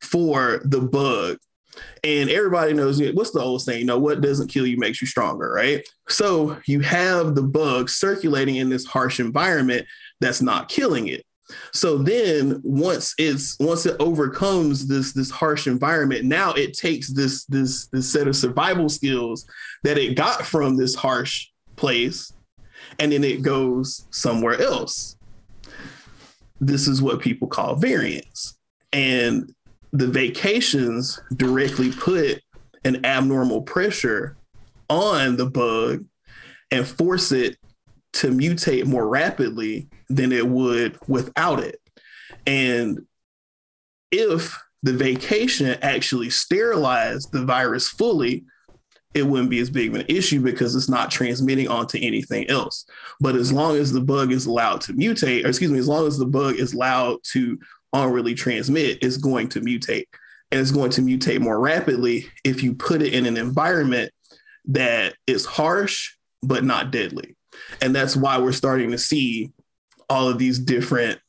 for 0.00 0.62
the 0.64 0.80
bug. 0.80 1.36
And 2.04 2.30
everybody 2.30 2.72
knows 2.72 3.00
what's 3.12 3.30
the 3.30 3.40
old 3.40 3.62
saying, 3.62 3.80
you 3.80 3.86
know, 3.86 3.98
what 3.98 4.20
doesn't 4.20 4.48
kill 4.48 4.66
you 4.66 4.76
makes 4.76 5.00
you 5.00 5.06
stronger, 5.06 5.52
right? 5.52 5.88
So 6.08 6.58
you 6.66 6.80
have 6.80 7.36
the 7.36 7.42
bug 7.42 7.88
circulating 7.88 8.56
in 8.56 8.68
this 8.68 8.84
harsh 8.84 9.20
environment 9.20 9.86
that's 10.20 10.42
not 10.42 10.68
killing 10.68 11.08
it. 11.08 11.24
So 11.72 11.98
then 11.98 12.60
once 12.64 13.14
it's 13.18 13.58
once 13.60 13.86
it 13.86 13.96
overcomes 14.00 14.86
this 14.86 15.12
this 15.12 15.30
harsh 15.30 15.66
environment, 15.66 16.24
now 16.24 16.52
it 16.54 16.72
takes 16.74 17.08
this 17.08 17.44
this 17.44 17.86
this 17.88 18.10
set 18.10 18.26
of 18.26 18.34
survival 18.34 18.88
skills 18.88 19.46
that 19.84 19.98
it 19.98 20.16
got 20.16 20.46
from 20.46 20.76
this 20.76 20.94
harsh 20.94 21.48
place 21.76 22.32
and 22.98 23.12
then 23.12 23.24
it 23.24 23.42
goes 23.42 24.06
somewhere 24.10 24.60
else. 24.60 25.16
This 26.60 26.86
is 26.86 27.02
what 27.02 27.20
people 27.20 27.48
call 27.48 27.76
variance. 27.76 28.56
And 28.92 29.54
the 29.92 30.06
vacations 30.06 31.20
directly 31.36 31.92
put 31.92 32.42
an 32.84 33.04
abnormal 33.04 33.62
pressure 33.62 34.36
on 34.88 35.36
the 35.36 35.46
bug 35.46 36.04
and 36.70 36.86
force 36.86 37.32
it 37.32 37.56
to 38.14 38.28
mutate 38.28 38.86
more 38.86 39.08
rapidly 39.08 39.88
than 40.08 40.32
it 40.32 40.46
would 40.46 40.98
without 41.08 41.60
it. 41.60 41.80
And 42.46 43.06
if 44.10 44.58
the 44.82 44.92
vacation 44.92 45.78
actually 45.82 46.30
sterilized 46.30 47.30
the 47.32 47.44
virus 47.44 47.88
fully, 47.88 48.44
it 49.14 49.26
wouldn't 49.26 49.50
be 49.50 49.60
as 49.60 49.70
big 49.70 49.90
of 49.90 50.00
an 50.00 50.06
issue 50.08 50.40
because 50.40 50.74
it's 50.74 50.88
not 50.88 51.10
transmitting 51.10 51.68
onto 51.68 51.98
anything 52.00 52.48
else. 52.48 52.86
But 53.20 53.36
as 53.36 53.52
long 53.52 53.76
as 53.76 53.92
the 53.92 54.00
bug 54.00 54.32
is 54.32 54.46
allowed 54.46 54.80
to 54.82 54.94
mutate, 54.94 55.44
or 55.44 55.48
excuse 55.48 55.70
me, 55.70 55.78
as 55.78 55.88
long 55.88 56.06
as 56.06 56.18
the 56.18 56.26
bug 56.26 56.56
is 56.56 56.72
allowed 56.72 57.18
to 57.32 57.58
unreally 57.94 58.36
transmit, 58.36 58.98
it's 59.02 59.16
going 59.16 59.48
to 59.50 59.60
mutate. 59.60 60.06
And 60.50 60.60
it's 60.60 60.70
going 60.70 60.90
to 60.92 61.00
mutate 61.00 61.40
more 61.40 61.58
rapidly 61.58 62.26
if 62.44 62.62
you 62.62 62.74
put 62.74 63.00
it 63.00 63.14
in 63.14 63.24
an 63.24 63.36
environment 63.36 64.12
that 64.66 65.14
is 65.26 65.46
harsh 65.46 66.14
but 66.42 66.64
not 66.64 66.90
deadly. 66.90 67.36
And 67.80 67.94
that's 67.94 68.16
why 68.16 68.38
we're 68.38 68.52
starting 68.52 68.90
to 68.90 68.98
see 68.98 69.52
all 70.10 70.28
of 70.28 70.38
these 70.38 70.58
different 70.58 71.20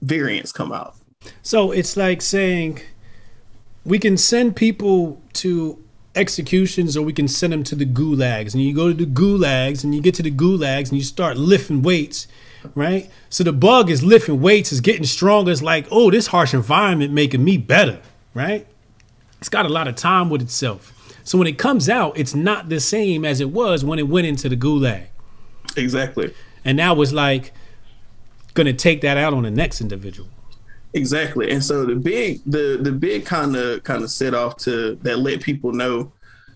variants 0.00 0.52
come 0.52 0.72
out. 0.72 0.96
So 1.42 1.70
it's 1.70 1.96
like 1.96 2.20
saying 2.20 2.80
we 3.84 3.98
can 3.98 4.16
send 4.16 4.56
people 4.56 5.20
to 5.34 5.82
executions 6.14 6.96
or 6.96 7.02
we 7.02 7.12
can 7.12 7.28
send 7.28 7.52
them 7.52 7.62
to 7.64 7.74
the 7.74 7.86
gulags. 7.86 8.54
And 8.54 8.62
you 8.62 8.74
go 8.74 8.88
to 8.88 8.94
the 8.94 9.06
gulags 9.06 9.84
and 9.84 9.94
you 9.94 10.00
get 10.00 10.14
to 10.16 10.22
the 10.22 10.30
gulags 10.30 10.88
and 10.88 10.98
you 10.98 11.04
start 11.04 11.36
lifting 11.36 11.82
weights, 11.82 12.26
right? 12.74 13.10
So 13.30 13.44
the 13.44 13.52
bug 13.52 13.90
is 13.90 14.02
lifting 14.02 14.40
weights, 14.40 14.72
is 14.72 14.80
getting 14.80 15.04
stronger. 15.04 15.50
It's 15.50 15.62
like, 15.62 15.86
oh, 15.90 16.10
this 16.10 16.28
harsh 16.28 16.54
environment 16.54 17.12
making 17.12 17.44
me 17.44 17.56
better, 17.56 18.00
right? 18.34 18.66
It's 19.38 19.48
got 19.48 19.66
a 19.66 19.68
lot 19.68 19.88
of 19.88 19.96
time 19.96 20.30
with 20.30 20.42
itself. 20.42 20.92
So 21.24 21.38
when 21.38 21.46
it 21.46 21.58
comes 21.58 21.88
out, 21.88 22.18
it's 22.18 22.34
not 22.34 22.68
the 22.68 22.80
same 22.80 23.24
as 23.24 23.40
it 23.40 23.50
was 23.50 23.84
when 23.84 23.98
it 23.98 24.08
went 24.08 24.26
into 24.26 24.48
the 24.48 24.56
gulag. 24.56 25.06
Exactly. 25.76 26.34
And 26.64 26.76
now 26.76 27.00
it's 27.00 27.12
like 27.12 27.52
going 28.54 28.66
to 28.66 28.72
take 28.72 29.00
that 29.02 29.16
out 29.16 29.32
on 29.32 29.42
the 29.42 29.50
next 29.50 29.80
individual. 29.80 30.28
Exactly. 30.94 31.50
And 31.50 31.64
so 31.64 31.86
the 31.86 31.94
big 31.94 32.42
the 32.44 32.78
the 32.80 32.92
big 32.92 33.24
kind 33.24 33.56
of 33.56 33.82
kind 33.82 34.02
of 34.02 34.10
set 34.10 34.34
off 34.34 34.58
to 34.58 34.96
that 34.96 35.18
let 35.20 35.40
people 35.40 35.72
know 35.72 36.12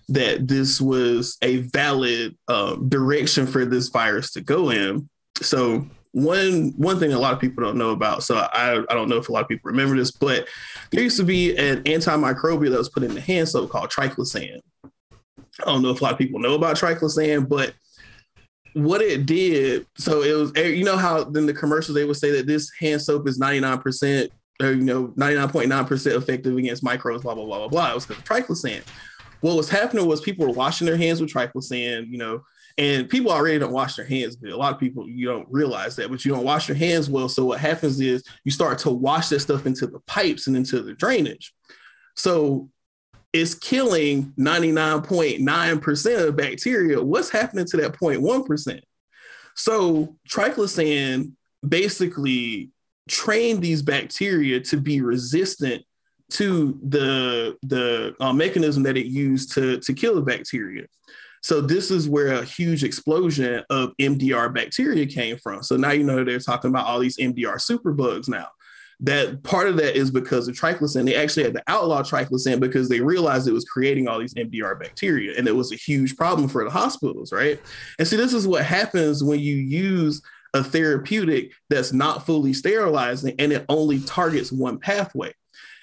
that 0.08 0.46
this 0.46 0.80
was 0.80 1.38
a 1.42 1.58
valid 1.58 2.36
uh, 2.46 2.76
direction 2.76 3.46
for 3.46 3.64
this 3.64 3.88
virus 3.88 4.32
to 4.32 4.40
go 4.40 4.70
in. 4.70 5.08
So 5.40 5.86
one 6.16 6.72
one 6.78 6.98
thing 6.98 7.12
a 7.12 7.18
lot 7.18 7.34
of 7.34 7.40
people 7.40 7.62
don't 7.62 7.76
know 7.76 7.90
about. 7.90 8.22
So 8.22 8.36
I 8.36 8.82
I 8.88 8.94
don't 8.94 9.10
know 9.10 9.18
if 9.18 9.28
a 9.28 9.32
lot 9.32 9.42
of 9.42 9.48
people 9.48 9.70
remember 9.70 9.94
this, 9.96 10.10
but 10.10 10.48
there 10.90 11.02
used 11.02 11.18
to 11.18 11.24
be 11.24 11.54
an 11.58 11.82
antimicrobial 11.82 12.70
that 12.70 12.78
was 12.78 12.88
put 12.88 13.02
in 13.02 13.12
the 13.12 13.20
hand 13.20 13.50
soap 13.50 13.68
called 13.68 13.90
triclosan. 13.90 14.60
I 14.84 15.64
don't 15.66 15.82
know 15.82 15.90
if 15.90 16.00
a 16.00 16.04
lot 16.04 16.14
of 16.14 16.18
people 16.18 16.40
know 16.40 16.54
about 16.54 16.76
triclosan, 16.76 17.46
but 17.46 17.74
what 18.72 19.02
it 19.02 19.26
did, 19.26 19.86
so 19.98 20.22
it 20.22 20.32
was, 20.32 20.52
eh, 20.56 20.68
you 20.68 20.84
know 20.84 20.96
how 20.96 21.22
in 21.22 21.44
the 21.44 21.52
commercials 21.52 21.94
they 21.94 22.04
would 22.06 22.16
say 22.16 22.30
that 22.30 22.46
this 22.46 22.70
hand 22.80 23.02
soap 23.02 23.28
is 23.28 23.38
99% 23.38 24.30
or, 24.62 24.72
you 24.72 24.84
know, 24.84 25.08
99.9% 25.08 26.16
effective 26.16 26.56
against 26.56 26.82
microbes, 26.82 27.22
blah, 27.22 27.34
blah, 27.34 27.44
blah, 27.44 27.58
blah, 27.58 27.68
blah. 27.68 27.90
It 27.90 27.94
was 27.94 28.06
because 28.06 28.22
triclosan. 28.22 28.82
What 29.42 29.56
was 29.56 29.68
happening 29.68 30.06
was 30.06 30.22
people 30.22 30.46
were 30.46 30.52
washing 30.52 30.86
their 30.86 30.96
hands 30.96 31.20
with 31.20 31.30
triclosan, 31.30 32.08
you 32.08 32.16
know, 32.16 32.42
and 32.78 33.08
people 33.08 33.32
already 33.32 33.58
don't 33.58 33.72
wash 33.72 33.96
their 33.96 34.04
hands, 34.04 34.36
a 34.44 34.54
lot 34.54 34.74
of 34.74 34.78
people 34.80 35.08
you 35.08 35.26
don't 35.26 35.48
realize 35.50 35.96
that, 35.96 36.10
but 36.10 36.24
you 36.24 36.32
don't 36.32 36.44
wash 36.44 36.68
your 36.68 36.76
hands 36.76 37.08
well. 37.08 37.28
So 37.28 37.44
what 37.46 37.58
happens 37.60 38.00
is 38.00 38.22
you 38.44 38.50
start 38.50 38.78
to 38.80 38.90
wash 38.90 39.28
that 39.30 39.40
stuff 39.40 39.64
into 39.66 39.86
the 39.86 40.00
pipes 40.00 40.46
and 40.46 40.56
into 40.56 40.82
the 40.82 40.92
drainage. 40.92 41.54
So 42.16 42.68
it's 43.32 43.54
killing 43.54 44.32
99.9% 44.38 46.28
of 46.28 46.36
bacteria, 46.36 47.02
what's 47.02 47.30
happening 47.30 47.66
to 47.66 47.76
that 47.78 47.92
0.1%? 47.92 48.80
So 49.54 50.16
triclosan 50.28 51.32
basically 51.66 52.70
trained 53.08 53.62
these 53.62 53.82
bacteria 53.82 54.60
to 54.60 54.76
be 54.76 55.00
resistant 55.00 55.82
to 56.28 56.78
the 56.82 57.56
the 57.62 58.14
uh, 58.18 58.32
mechanism 58.32 58.82
that 58.82 58.96
it 58.96 59.06
used 59.06 59.52
to 59.52 59.78
to 59.78 59.94
kill 59.94 60.16
the 60.16 60.22
bacteria. 60.22 60.86
So 61.46 61.60
this 61.60 61.92
is 61.92 62.08
where 62.08 62.32
a 62.32 62.44
huge 62.44 62.82
explosion 62.82 63.62
of 63.70 63.96
MDR 64.00 64.52
bacteria 64.52 65.06
came 65.06 65.38
from. 65.38 65.62
So 65.62 65.76
now 65.76 65.92
you 65.92 66.02
know 66.02 66.24
they're 66.24 66.40
talking 66.40 66.70
about 66.70 66.86
all 66.86 66.98
these 66.98 67.18
MDR 67.18 67.54
superbugs 67.64 68.28
now 68.28 68.48
that 68.98 69.44
part 69.44 69.68
of 69.68 69.76
that 69.76 69.96
is 69.96 70.10
because 70.10 70.48
of 70.48 70.56
triclosan. 70.56 71.04
They 71.04 71.14
actually 71.14 71.44
had 71.44 71.54
to 71.54 71.62
outlaw 71.68 72.02
triclosan 72.02 72.58
because 72.58 72.88
they 72.88 73.00
realized 73.00 73.46
it 73.46 73.52
was 73.52 73.64
creating 73.64 74.08
all 74.08 74.18
these 74.18 74.34
MDR 74.34 74.80
bacteria, 74.80 75.38
and 75.38 75.46
it 75.46 75.54
was 75.54 75.70
a 75.70 75.76
huge 75.76 76.16
problem 76.16 76.48
for 76.48 76.64
the 76.64 76.70
hospitals, 76.70 77.32
right? 77.32 77.60
And 78.00 78.08
see, 78.08 78.16
this 78.16 78.32
is 78.32 78.48
what 78.48 78.64
happens 78.64 79.22
when 79.22 79.38
you 79.38 79.54
use 79.54 80.22
a 80.52 80.64
therapeutic 80.64 81.52
that's 81.70 81.92
not 81.92 82.26
fully 82.26 82.54
sterilizing 82.54 83.34
and 83.38 83.52
it 83.52 83.66
only 83.68 84.00
targets 84.00 84.50
one 84.50 84.78
pathway. 84.78 85.32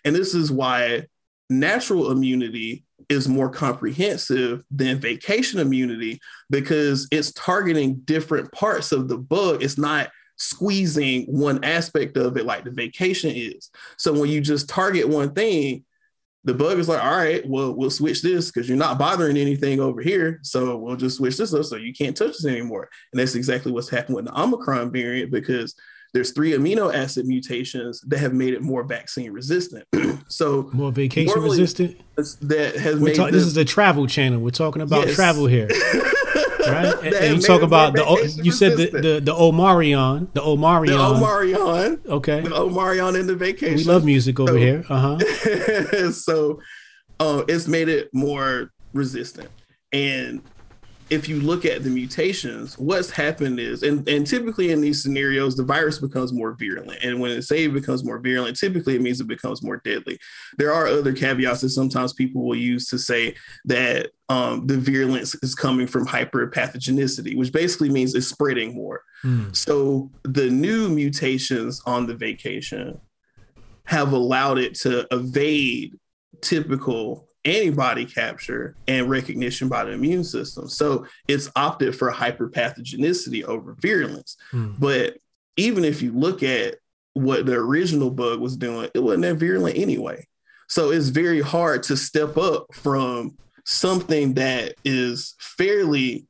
And 0.04 0.14
this 0.14 0.34
is 0.34 0.52
why 0.52 1.06
natural 1.50 2.12
immunity 2.12 2.84
is 3.14 3.30
more 3.30 3.50
comprehensive 3.50 4.64
than 4.70 5.00
vacation 5.00 5.60
immunity 5.60 6.20
because 6.50 7.08
it's 7.12 7.32
targeting 7.34 7.96
different 8.06 8.52
parts 8.52 8.92
of 8.92 9.08
the 9.08 9.18
bug. 9.18 9.64
It's 9.64 9.78
not 9.78 10.10
squeezing 10.38 11.24
one 11.26 11.64
aspect 11.64 12.18
of 12.18 12.36
it 12.38 12.46
like 12.46 12.64
the 12.66 12.72
vacation 12.72 13.32
is. 13.34 13.70
So 13.98 14.12
when 14.12 14.30
you 14.30 14.42
just 14.42 14.68
target 14.68 15.08
one 15.08 15.34
thing, 15.34 15.86
the 16.44 16.54
bug 16.54 16.78
is 16.78 16.90
like, 16.90 17.02
all 17.02 17.16
right, 17.16 17.48
well, 17.48 17.74
we'll 17.74 17.90
switch 17.90 18.22
this 18.22 18.52
because 18.52 18.68
you're 18.68 18.78
not 18.78 19.00
bothering 19.00 19.38
anything 19.38 19.80
over 19.80 20.02
here. 20.02 20.40
So 20.44 20.76
we'll 20.76 20.98
just 20.98 21.18
switch 21.18 21.38
this 21.38 21.54
up 21.54 21.64
so 21.64 21.78
you 21.78 21.94
can't 21.94 22.18
touch 22.18 22.34
this 22.34 22.46
anymore. 22.46 22.90
And 23.14 23.20
that's 23.20 23.36
exactly 23.36 23.72
what's 23.72 23.90
happened 23.90 24.18
with 24.18 24.26
the 24.26 24.38
Omicron 24.38 24.92
variant 24.92 25.32
because 25.32 25.74
there's 26.14 26.32
three 26.32 26.52
amino 26.52 26.94
acid 26.94 27.26
mutations 27.26 28.02
that 28.02 28.20
have 28.20 28.34
made 28.34 28.54
it 28.54 28.62
more 28.62 28.84
vaccine 28.84 29.32
resistant. 29.32 29.86
so 30.28 30.70
more 30.74 30.92
vacation 30.92 31.42
resistant. 31.42 32.00
That 32.16 32.76
has 32.78 32.96
We're 32.96 33.06
made 33.08 33.16
talk, 33.16 33.32
this, 33.32 33.44
is 33.44 33.54
the 33.56 33.66
travel 33.66 34.06
channel. 34.08 34.40
We're 34.40 34.52
talking 34.52 34.82
about 34.84 35.08
Yes. 35.08 35.16
travel 35.16 35.48
here, 35.48 35.68
right? 36.68 36.94
and, 37.04 37.14
and 37.16 37.36
you 37.38 37.42
talk 37.42 37.62
about 37.64 37.94
the 37.96 38.04
more 38.04 38.12
O- 38.14 38.16
vacation 38.18 38.46
you 38.46 38.52
said 38.52 38.78
the, 38.78 38.86
the 38.92 39.20
the 39.22 39.34
Omarion, 39.34 40.28
the 40.34 40.42
Omarion. 40.42 40.88
the 40.88 41.26
Omarion, 41.26 42.06
okay, 42.08 42.42
the 42.42 42.50
Omarion 42.50 43.20
in 43.20 43.26
the 43.28 43.36
vacation. 43.36 43.76
we 43.78 43.84
love 43.84 44.06
music 44.06 44.40
over 44.40 44.52
So- 44.54 44.58
here. 44.58 44.86
Uh 44.90 45.18
huh. 45.18 46.12
so 46.12 46.62
uh, 47.20 47.44
it's 47.48 47.68
made 47.68 47.90
it 47.90 48.10
more 48.14 48.72
resistant. 48.94 49.50
And 49.92 50.42
if 51.14 51.30
you 51.30 51.40
look 51.40 51.64
at 51.64 51.84
the 51.84 51.92
mutations, 51.92 52.76
what's 52.80 53.12
happened 53.12 53.60
is, 53.60 53.84
and, 53.84 54.08
and 54.10 54.26
typically 54.26 54.72
in 54.72 54.82
these 54.82 55.04
scenarios, 55.04 55.56
the 55.56 55.64
virus 55.64 56.00
becomes 56.00 56.34
more 56.34 56.54
virulent. 56.54 57.04
And 57.04 57.20
when 57.20 57.30
it 57.30 57.44
say 57.44 57.66
it 57.66 57.74
becomes 57.74 58.04
more 58.04 58.18
virulent, 58.18 58.58
typically 58.58 58.96
it 58.96 59.02
means 59.02 59.22
it 59.22 59.28
becomes 59.28 59.62
more 59.62 59.78
deadly. 59.86 60.18
There 60.58 60.74
are 60.74 60.88
other 60.88 61.14
caveats 61.14 61.62
that 61.62 61.70
sometimes 61.70 62.14
people 62.14 62.44
will 62.44 62.56
use 62.56 62.88
to 62.88 62.98
say 62.98 63.36
that 63.66 64.10
um, 64.30 64.66
the 64.66 64.78
virulence 64.78 65.36
is 65.44 65.54
coming 65.54 65.86
from 65.86 66.08
hyperpathogenicity, 66.08 67.38
which 67.38 67.54
basically 67.54 67.90
means 67.90 68.16
it's 68.16 68.28
spreading 68.28 68.74
more. 68.74 69.04
Hmm. 69.22 69.54
So 69.54 70.10
the 70.24 70.50
new 70.50 70.90
mutations 70.90 71.80
on 71.86 72.08
the 72.08 72.16
vacation 72.16 73.00
have 73.86 74.14
allowed 74.14 74.58
it 74.58 74.74
to 74.76 75.06
evade 75.12 76.00
typical 76.42 77.28
antibody 77.46 78.06
capture 78.06 78.76
and 78.88 79.10
recognition 79.10 79.68
by 79.68 79.84
the 79.84 79.92
immune 79.92 80.24
system. 80.24 80.68
So 80.70 81.06
it's 81.28 81.50
opted 81.56 81.96
for 81.96 82.12
hyperpathogenicity 82.12 83.44
over 83.44 83.76
virulence. 83.80 84.38
Hmm. 84.52 84.74
But 84.80 85.18
even 85.58 85.84
if 85.84 86.02
you 86.02 86.12
look 86.12 86.44
at 86.44 86.76
what 87.14 87.46
the 87.46 87.54
original 87.54 88.10
bug 88.10 88.40
was 88.40 88.58
doing, 88.58 88.90
it 88.94 89.00
wasn't 89.00 89.24
that 89.24 89.36
virulent 89.36 89.78
anyway. 89.78 90.26
So 90.68 90.92
it's 90.92 91.10
very 91.10 91.42
hard 91.42 91.84
to 91.84 91.98
step 91.98 92.38
up 92.38 92.74
from 92.74 93.38
something 93.66 94.34
that 94.36 94.76
is 94.84 95.36
fairly 95.40 96.26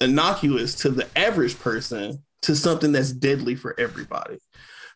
innocuous 0.00 0.74
to 0.74 0.90
the 0.90 1.08
average 1.16 1.58
person 1.58 2.22
to 2.42 2.54
something 2.54 2.92
that's 2.92 3.12
deadly 3.12 3.54
for 3.54 3.74
everybody. 3.78 4.38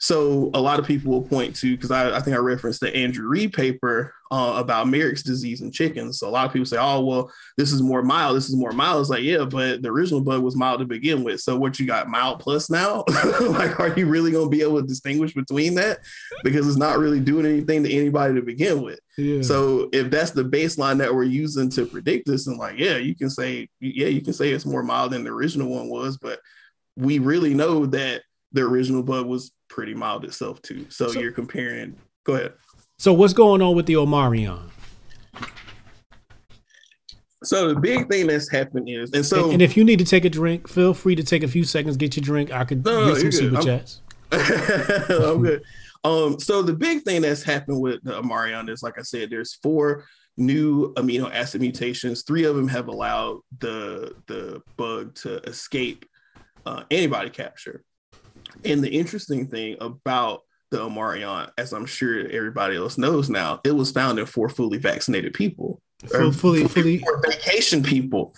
So 0.00 0.50
a 0.54 0.60
lot 0.60 0.78
of 0.78 0.86
people 0.86 1.12
will 1.12 1.22
point 1.22 1.54
to 1.56 1.76
because 1.76 1.90
I, 1.90 2.16
I 2.16 2.20
think 2.20 2.34
I 2.34 2.40
referenced 2.40 2.80
the 2.80 2.94
Andrew 2.96 3.28
Read 3.28 3.52
paper 3.52 4.14
uh, 4.30 4.54
about 4.56 4.88
Marek's 4.88 5.22
disease 5.22 5.60
in 5.60 5.70
chickens. 5.70 6.18
So 6.18 6.26
a 6.26 6.30
lot 6.30 6.46
of 6.46 6.54
people 6.54 6.64
say, 6.64 6.78
"Oh, 6.80 7.04
well, 7.04 7.30
this 7.58 7.70
is 7.70 7.82
more 7.82 8.02
mild. 8.02 8.34
This 8.34 8.48
is 8.48 8.56
more 8.56 8.72
mild." 8.72 9.02
It's 9.02 9.10
like, 9.10 9.22
yeah, 9.22 9.44
but 9.44 9.82
the 9.82 9.90
original 9.90 10.22
bug 10.22 10.42
was 10.42 10.56
mild 10.56 10.80
to 10.80 10.86
begin 10.86 11.22
with. 11.22 11.42
So 11.42 11.58
what 11.58 11.78
you 11.78 11.86
got 11.86 12.08
mild 12.08 12.40
plus 12.40 12.70
now? 12.70 13.04
like, 13.40 13.78
are 13.78 13.94
you 13.94 14.06
really 14.06 14.30
going 14.30 14.46
to 14.46 14.56
be 14.56 14.62
able 14.62 14.80
to 14.80 14.86
distinguish 14.86 15.34
between 15.34 15.74
that? 15.74 15.98
Because 16.44 16.66
it's 16.66 16.78
not 16.78 16.98
really 16.98 17.20
doing 17.20 17.44
anything 17.44 17.84
to 17.84 17.92
anybody 17.92 18.34
to 18.34 18.42
begin 18.42 18.80
with. 18.80 19.00
Yeah. 19.18 19.42
So 19.42 19.90
if 19.92 20.10
that's 20.10 20.30
the 20.30 20.44
baseline 20.44 20.96
that 20.98 21.14
we're 21.14 21.24
using 21.24 21.68
to 21.70 21.84
predict 21.84 22.26
this, 22.26 22.46
and 22.46 22.56
like, 22.56 22.78
yeah, 22.78 22.96
you 22.96 23.14
can 23.14 23.28
say, 23.28 23.68
yeah, 23.80 24.08
you 24.08 24.22
can 24.22 24.32
say 24.32 24.50
it's 24.50 24.64
more 24.64 24.82
mild 24.82 25.12
than 25.12 25.24
the 25.24 25.30
original 25.30 25.68
one 25.68 25.90
was, 25.90 26.16
but 26.16 26.40
we 26.96 27.18
really 27.18 27.52
know 27.52 27.84
that 27.84 28.22
the 28.52 28.62
original 28.62 29.02
bug 29.02 29.26
was 29.26 29.52
pretty 29.70 29.94
mild 29.94 30.24
itself 30.24 30.60
too. 30.62 30.84
So, 30.90 31.08
So- 31.08 31.20
you're 31.20 31.32
comparing. 31.32 31.96
Go 32.24 32.34
ahead. 32.34 32.52
so 32.98 33.14
what's 33.14 33.32
going 33.32 33.62
on 33.62 33.74
with 33.74 33.86
the 33.86 33.94
Omarion? 33.94 34.68
So 37.42 37.72
the 37.72 37.80
big 37.80 38.08
thing 38.10 38.26
that's 38.26 38.50
happened 38.50 38.86
is, 38.90 39.12
and 39.12 39.24
so 39.24 39.44
and, 39.44 39.54
and 39.54 39.62
if 39.62 39.74
you 39.76 39.82
need 39.84 39.98
to 40.00 40.04
take 40.04 40.26
a 40.26 40.30
drink, 40.30 40.68
feel 40.68 40.92
free 40.92 41.14
to 41.14 41.22
take 41.24 41.42
a 41.42 41.48
few 41.48 41.64
seconds, 41.64 41.96
get 41.96 42.14
your 42.14 42.22
drink. 42.22 42.52
I 42.52 42.64
could 42.64 42.84
No, 42.84 43.14
get 43.14 43.20
some 43.22 43.32
super 43.32 43.56
I'm- 43.56 43.64
chats. 43.64 44.02
I'm 44.32 45.42
good. 45.42 45.62
Um, 46.04 46.38
so 46.38 46.62
the 46.62 46.72
big 46.74 47.02
thing 47.02 47.22
that's 47.22 47.42
happened 47.42 47.80
with 47.80 48.02
the 48.04 48.20
Amarion 48.20 48.68
is, 48.70 48.82
like 48.82 48.98
I 48.98 49.02
said, 49.02 49.30
there's 49.30 49.54
four 49.62 50.04
new 50.36 50.92
amino 50.94 51.30
acid 51.34 51.60
mutations. 51.62 52.22
Three 52.22 52.44
of 52.44 52.56
them 52.56 52.68
have 52.68 52.88
allowed 52.88 53.40
the 53.58 54.14
the 54.26 54.62
bug 54.76 55.14
to 55.16 55.38
escape 55.48 56.04
uh, 56.66 56.84
antibody 56.90 57.30
capture. 57.30 57.82
And 58.64 58.82
the 58.82 58.90
interesting 58.90 59.46
thing 59.46 59.76
about 59.80 60.40
the 60.70 60.78
Omarion, 60.78 61.50
as 61.58 61.72
I'm 61.72 61.86
sure 61.86 62.20
everybody 62.30 62.76
else 62.76 62.96
knows 62.98 63.28
now, 63.28 63.60
it 63.64 63.72
was 63.72 63.90
founded 63.90 64.28
for 64.28 64.48
fully 64.48 64.78
vaccinated 64.78 65.34
people. 65.34 65.80
Full, 66.06 66.28
Or 66.28 66.32
fully, 66.32 66.66
fully. 66.66 67.02
vacation 67.26 67.82
people 67.82 68.32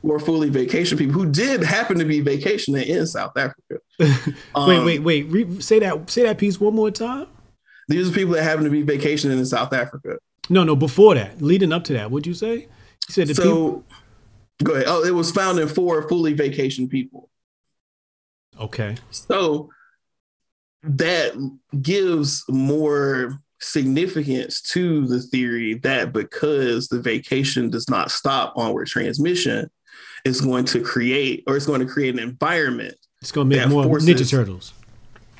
who 0.00 0.12
are 0.12 0.18
fully 0.18 0.48
vacation 0.48 0.96
people 0.96 1.12
who 1.12 1.30
did 1.30 1.62
happen 1.62 1.98
to 1.98 2.04
be 2.06 2.20
vacationing 2.20 2.86
in 2.88 3.06
South 3.06 3.36
Africa. 3.36 3.78
wait, 3.98 4.34
Um, 4.54 4.84
wait, 4.86 5.00
wait. 5.00 5.26
Re- 5.28 5.60
say 5.60 5.78
that. 5.80 6.08
Say 6.08 6.22
that 6.22 6.38
piece 6.38 6.58
one 6.60 6.74
more 6.74 6.90
time. 6.90 7.26
These 7.88 8.08
are 8.08 8.12
people 8.12 8.32
that 8.34 8.44
happen 8.44 8.64
to 8.64 8.70
be 8.70 8.80
vacationing 8.82 9.38
in 9.38 9.44
South 9.44 9.72
Africa. 9.74 10.16
No, 10.48 10.64
no. 10.64 10.74
Before 10.74 11.14
that, 11.14 11.42
leading 11.42 11.72
up 11.72 11.84
to 11.84 11.92
that, 11.92 12.10
what'd 12.10 12.26
you 12.26 12.32
say? 12.34 12.54
You 12.54 12.68
said 13.10 13.28
the 13.28 13.34
so 13.34 13.42
people. 13.42 13.84
go 14.64 14.72
ahead. 14.74 14.86
Oh, 14.88 15.04
it 15.04 15.14
was 15.14 15.30
founded 15.32 15.70
for 15.70 16.08
fully 16.08 16.32
vacation 16.32 16.88
people. 16.88 17.28
Okay. 18.62 18.96
So 19.10 19.70
that 20.84 21.32
gives 21.80 22.44
more 22.48 23.38
significance 23.60 24.60
to 24.60 25.06
the 25.06 25.20
theory 25.20 25.74
that 25.74 26.12
because 26.12 26.88
the 26.88 27.00
vacation 27.00 27.70
does 27.70 27.88
not 27.88 28.10
stop 28.10 28.52
onward 28.56 28.86
transmission, 28.88 29.70
it's 30.24 30.40
going 30.40 30.64
to 30.66 30.80
create 30.82 31.44
or 31.46 31.56
it's 31.56 31.66
going 31.66 31.80
to 31.80 31.86
create 31.86 32.14
an 32.14 32.20
environment. 32.20 32.94
It's 33.20 33.30
gonna 33.32 33.48
make 33.48 33.68
more 33.68 33.84
forces- 33.84 34.08
Ninja 34.08 34.28
Turtles. 34.30 34.72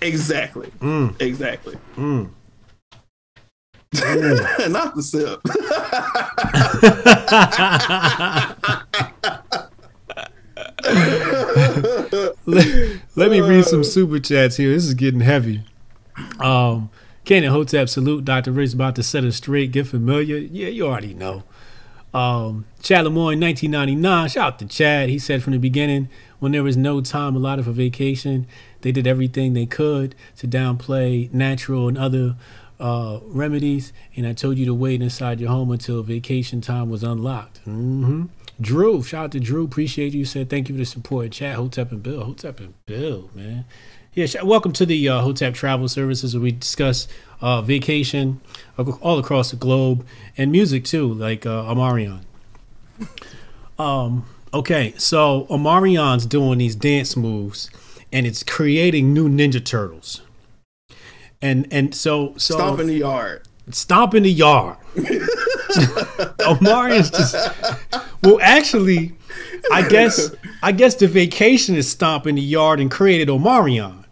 Exactly. 0.00 0.68
Mm, 0.80 1.20
Exactly. 1.20 1.76
mm. 1.96 2.28
not 4.70 4.94
the 4.94 5.02
sip. 5.02 5.40
let, 10.84 12.42
let 13.16 13.30
me 13.30 13.40
read 13.40 13.64
some 13.64 13.84
super 13.84 14.18
chats 14.18 14.56
here. 14.56 14.70
This 14.70 14.84
is 14.84 14.94
getting 14.94 15.20
heavy. 15.20 15.64
Um, 16.40 16.90
Cannon 17.24 17.50
Hotep 17.50 17.88
salute. 17.88 18.24
Dr. 18.24 18.52
Rich 18.52 18.74
about 18.74 18.96
to 18.96 19.02
set 19.02 19.24
us 19.24 19.36
straight. 19.36 19.72
Get 19.72 19.86
familiar. 19.86 20.36
Yeah, 20.36 20.68
you 20.68 20.86
already 20.86 21.14
know. 21.14 21.44
Um, 22.12 22.66
Chad 22.82 23.04
Lemoyne, 23.04 23.40
1999. 23.40 24.28
Shout 24.28 24.54
out 24.54 24.58
to 24.58 24.66
Chad. 24.66 25.08
He 25.08 25.18
said 25.18 25.42
from 25.42 25.52
the 25.54 25.58
beginning, 25.58 26.08
when 26.40 26.52
there 26.52 26.62
was 26.62 26.76
no 26.76 27.00
time 27.00 27.36
allotted 27.36 27.64
for 27.64 27.72
vacation, 27.72 28.46
they 28.82 28.92
did 28.92 29.06
everything 29.06 29.54
they 29.54 29.66
could 29.66 30.14
to 30.38 30.48
downplay 30.48 31.32
natural 31.32 31.88
and 31.88 31.96
other 31.96 32.36
uh, 32.78 33.20
remedies. 33.24 33.92
And 34.16 34.26
I 34.26 34.32
told 34.32 34.58
you 34.58 34.66
to 34.66 34.74
wait 34.74 35.00
inside 35.00 35.40
your 35.40 35.50
home 35.50 35.70
until 35.70 36.02
vacation 36.02 36.60
time 36.60 36.90
was 36.90 37.02
unlocked. 37.02 37.58
hmm 37.58 38.24
Drew, 38.60 39.02
shout 39.02 39.24
out 39.24 39.32
to 39.32 39.40
Drew. 39.40 39.64
Appreciate 39.64 40.12
you. 40.14 40.24
Said 40.24 40.48
thank 40.50 40.68
you 40.68 40.74
for 40.74 40.78
the 40.78 40.84
support. 40.86 41.32
Chat 41.32 41.56
Hotep 41.56 41.90
and 41.90 42.02
Bill. 42.02 42.24
Hotep 42.24 42.60
and 42.60 42.74
Bill, 42.86 43.30
man. 43.34 43.64
Yeah, 44.14 44.26
sh- 44.26 44.42
welcome 44.44 44.72
to 44.74 44.84
the 44.86 45.08
uh, 45.08 45.20
Hotep 45.22 45.54
Travel 45.54 45.88
Services 45.88 46.34
where 46.34 46.42
we 46.42 46.52
discuss 46.52 47.08
uh, 47.40 47.62
vacation 47.62 48.40
ac- 48.78 48.92
all 49.00 49.18
across 49.18 49.50
the 49.50 49.56
globe 49.56 50.06
and 50.36 50.52
music 50.52 50.84
too, 50.84 51.12
like 51.12 51.46
uh, 51.46 51.64
Amarion. 51.64 52.20
Um, 53.78 54.26
okay, 54.52 54.94
so 54.98 55.46
Omarion's 55.50 56.26
doing 56.26 56.58
these 56.58 56.76
dance 56.76 57.16
moves 57.16 57.70
and 58.12 58.26
it's 58.26 58.42
creating 58.42 59.14
new 59.14 59.28
Ninja 59.28 59.64
Turtles. 59.64 60.20
And 61.40 61.66
and 61.72 61.92
so 61.94 62.34
so 62.36 62.54
Stomp 62.54 62.78
in 62.80 62.86
the 62.86 62.98
yard. 62.98 63.48
stomp 63.70 64.14
in 64.14 64.22
the 64.22 64.30
yard. 64.30 64.76
Omarion's 66.40 67.10
just 67.10 67.34
well, 68.22 68.38
actually, 68.40 69.12
I 69.72 69.88
guess 69.88 70.34
I 70.62 70.72
guess 70.72 70.94
the 70.94 71.08
vacation 71.08 71.74
is 71.74 71.90
stomp 71.90 72.26
in 72.26 72.36
the 72.36 72.42
yard 72.42 72.80
and 72.80 72.90
created 72.90 73.28
Omarion, 73.28 74.04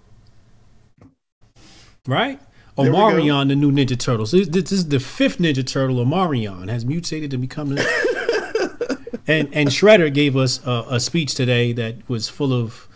right? 2.06 2.40
There 2.76 2.90
we 2.90 2.96
go. 2.96 3.04
Omarion, 3.04 3.48
the 3.48 3.56
new 3.56 3.70
Ninja 3.70 3.98
Turtle. 3.98 4.26
So 4.26 4.38
this, 4.38 4.48
this 4.48 4.72
is 4.72 4.88
the 4.88 5.00
fifth 5.00 5.38
Ninja 5.38 5.66
Turtle. 5.66 5.96
Omarion 5.96 6.68
has 6.68 6.84
mutated 6.84 7.30
to 7.32 7.38
become 7.38 7.74
the. 7.74 9.20
and 9.26 9.48
and 9.52 9.68
Shredder 9.68 10.12
gave 10.12 10.36
us 10.36 10.64
a, 10.66 10.86
a 10.90 11.00
speech 11.00 11.34
today 11.34 11.72
that 11.72 12.08
was 12.08 12.28
full 12.28 12.52
of 12.52 12.88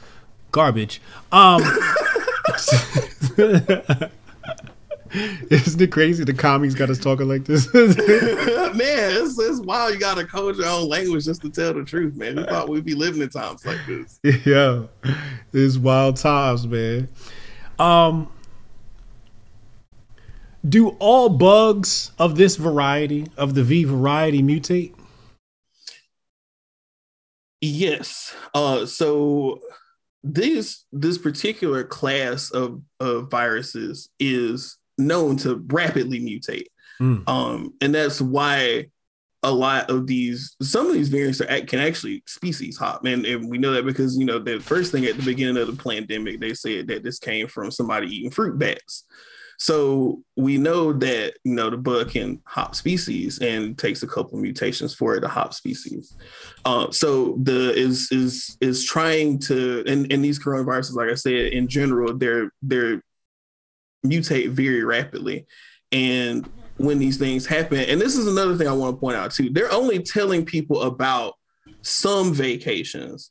garbage. 0.53 1.01
Um, 1.33 1.63
isn't 5.51 5.81
it 5.81 5.93
crazy? 5.93 6.25
The 6.25 6.35
commies 6.35 6.75
got 6.75 6.91
us 6.91 6.99
talking 6.99 7.29
like 7.29 7.45
this. 7.45 7.73
man, 7.75 7.87
it's, 7.95 9.39
it's 9.39 9.61
wild. 9.61 9.95
You 9.95 10.01
got 10.01 10.17
to 10.17 10.25
code 10.25 10.57
your 10.57 10.67
own 10.67 10.89
language 10.89 11.25
just 11.25 11.43
to 11.43 11.51
tell 11.51 11.73
the 11.73 11.85
truth, 11.85 12.17
man. 12.17 12.37
We 12.37 12.45
thought 12.45 12.69
we'd 12.69 12.85
be 12.85 12.95
living 12.95 13.23
in 13.23 13.29
times 13.29 13.65
like 13.65 13.79
this. 13.87 14.19
yeah, 14.45 14.83
it's 15.53 15.77
wild 15.79 16.17
times, 16.17 16.67
man. 16.67 17.09
Um, 17.79 18.29
Do 20.69 20.91
all 20.99 21.29
bugs 21.29 22.11
of 22.19 22.37
this 22.37 22.57
variety 22.57 23.29
of 23.37 23.55
the 23.55 23.63
V 23.63 23.85
variety 23.85 24.43
mutate? 24.43 24.95
Yes. 27.61 28.35
Uh, 28.53 28.85
so 28.85 29.61
this 30.25 30.87
this 30.93 31.19
particular 31.19 31.85
class 31.85 32.51
of, 32.51 32.83
of 32.99 33.31
viruses 33.31 34.09
is 34.19 34.79
known 34.99 35.37
to 35.39 35.65
rapidly 35.69 36.21
mutate. 36.21 36.67
Mm. 37.01 37.29
Um, 37.29 37.75
and 37.81 37.95
that's 37.95 38.21
why 38.21 38.87
a 39.43 39.53
lot 39.53 39.91
of 39.91 40.07
these 40.07 40.57
some 40.63 40.87
of 40.87 40.95
these 40.95 41.11
variants 41.11 41.41
are 41.41 41.61
can 41.63 41.79
actually 41.79 42.23
species 42.27 42.79
hop 42.79 43.05
and, 43.05 43.27
and 43.27 43.51
we 43.51 43.59
know 43.59 43.73
that 43.73 43.85
because 43.85 44.17
you 44.17 44.25
know 44.25 44.39
the 44.39 44.59
first 44.59 44.91
thing 44.91 45.05
at 45.05 45.19
the 45.19 45.23
beginning 45.23 45.59
of 45.59 45.67
the 45.67 45.83
pandemic 45.83 46.41
they 46.41 46.55
said 46.55 46.87
that 46.87 47.03
this 47.03 47.19
came 47.19 47.47
from 47.47 47.71
somebody 47.71 48.07
eating 48.07 48.31
fruit 48.31 48.59
bats 48.59 49.05
so 49.59 50.23
we 50.37 50.59
know 50.59 50.93
that 50.93 51.35
you 51.45 51.55
know 51.55 51.71
the 51.71 51.77
bug 51.77 52.11
can 52.11 52.41
hop 52.45 52.75
species 52.75 53.39
and 53.39 53.79
takes 53.79 54.03
a 54.03 54.07
couple 54.07 54.39
mutations 54.39 54.95
for 54.95 55.17
it 55.17 55.21
to 55.21 55.29
hop 55.29 55.55
species. 55.55 56.17
Uh, 56.65 56.91
so 56.91 57.39
the 57.43 57.73
is 57.75 58.11
is 58.11 58.57
is 58.61 58.85
trying 58.85 59.39
to 59.41 59.85
and, 59.87 60.11
and 60.13 60.25
these 60.25 60.39
coronaviruses, 60.39 60.95
like 60.95 61.11
I 61.11 61.15
said, 61.15 61.53
in 61.53 61.69
general, 61.69 62.17
they're 62.17 62.51
they're 62.63 63.03
mutate 64.05 64.51
very 64.51 64.85
rapidly. 64.85 65.47
And 65.93 66.49
when 66.77 66.99
these 66.99 67.17
things 67.17 67.47
happen, 67.47 67.79
and 67.79 68.01
this 68.01 68.17
is 68.17 68.27
another 68.27 68.57
thing 68.57 68.69
I 68.69 68.73
want 68.73 68.97
to 68.97 69.01
point 69.01 69.17
out 69.17 69.31
too, 69.33 69.51
they're 69.51 69.73
only 69.73 70.01
telling 70.01 70.45
people 70.45 70.83
about 70.83 71.35
some 71.83 72.33
vacations. 72.33 73.31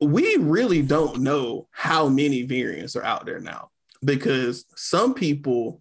We 0.00 0.36
really 0.36 0.82
don't 0.82 1.20
know 1.20 1.68
how 1.70 2.08
many 2.08 2.42
variants 2.42 2.96
are 2.96 3.04
out 3.04 3.26
there 3.26 3.40
now 3.40 3.70
because 4.04 4.66
some 4.76 5.14
people 5.14 5.80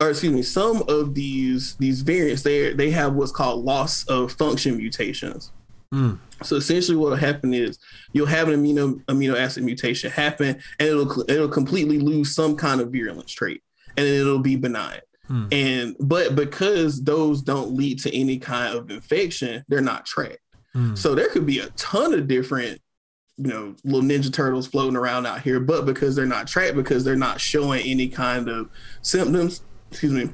or 0.00 0.10
excuse 0.10 0.32
me, 0.32 0.42
some 0.42 0.82
of 0.88 1.14
these 1.14 1.76
these 1.76 2.02
variants 2.02 2.42
they 2.42 2.72
they 2.74 2.90
have 2.90 3.14
what's 3.14 3.32
called 3.32 3.64
loss 3.64 4.06
of 4.08 4.32
function 4.32 4.76
mutations. 4.76 5.52
Mm. 5.92 6.18
So 6.42 6.56
essentially, 6.56 6.96
what 6.96 7.10
will 7.10 7.16
happen 7.16 7.54
is 7.54 7.78
you'll 8.12 8.26
have 8.26 8.48
an 8.48 8.62
amino 8.62 9.02
amino 9.04 9.38
acid 9.38 9.64
mutation 9.64 10.10
happen, 10.10 10.60
and 10.78 10.88
it'll 10.88 11.30
it'll 11.30 11.48
completely 11.48 11.98
lose 11.98 12.34
some 12.34 12.56
kind 12.56 12.80
of 12.80 12.92
virulence 12.92 13.32
trait, 13.32 13.62
and 13.96 14.06
it'll 14.06 14.38
be 14.38 14.56
benign. 14.56 15.00
Mm. 15.30 15.52
And 15.52 15.96
but 16.00 16.34
because 16.36 17.02
those 17.02 17.42
don't 17.42 17.72
lead 17.72 18.00
to 18.00 18.14
any 18.14 18.38
kind 18.38 18.76
of 18.76 18.90
infection, 18.90 19.64
they're 19.68 19.80
not 19.80 20.06
tracked. 20.06 20.38
Mm. 20.74 20.96
So 20.96 21.14
there 21.14 21.28
could 21.28 21.46
be 21.46 21.60
a 21.60 21.68
ton 21.70 22.14
of 22.14 22.28
different 22.28 22.80
you 23.38 23.48
know 23.48 23.74
little 23.84 24.02
ninja 24.02 24.32
turtles 24.32 24.66
floating 24.66 24.96
around 24.96 25.26
out 25.26 25.42
here 25.42 25.60
but 25.60 25.84
because 25.84 26.16
they're 26.16 26.24
not 26.24 26.46
tracked 26.46 26.74
because 26.74 27.04
they're 27.04 27.16
not 27.16 27.38
showing 27.38 27.84
any 27.86 28.08
kind 28.08 28.48
of 28.48 28.70
symptoms 29.02 29.62
excuse 29.90 30.12
me 30.12 30.30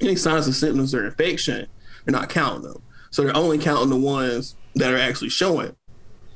any 0.00 0.14
signs 0.14 0.46
of 0.46 0.54
symptoms 0.54 0.94
or 0.94 1.04
infection 1.04 1.66
they're 2.04 2.12
not 2.12 2.28
counting 2.28 2.62
them 2.62 2.80
so 3.10 3.22
they're 3.22 3.36
only 3.36 3.58
counting 3.58 3.90
the 3.90 3.96
ones 3.96 4.54
that 4.74 4.92
are 4.92 4.98
actually 4.98 5.28
showing 5.28 5.74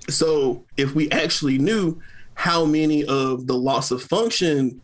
so 0.08 0.64
if 0.76 0.94
we 0.94 1.10
actually 1.10 1.58
knew 1.58 2.00
how 2.34 2.64
many 2.64 3.04
of 3.04 3.46
the 3.46 3.54
loss 3.54 3.90
of 3.90 4.02
function 4.02 4.80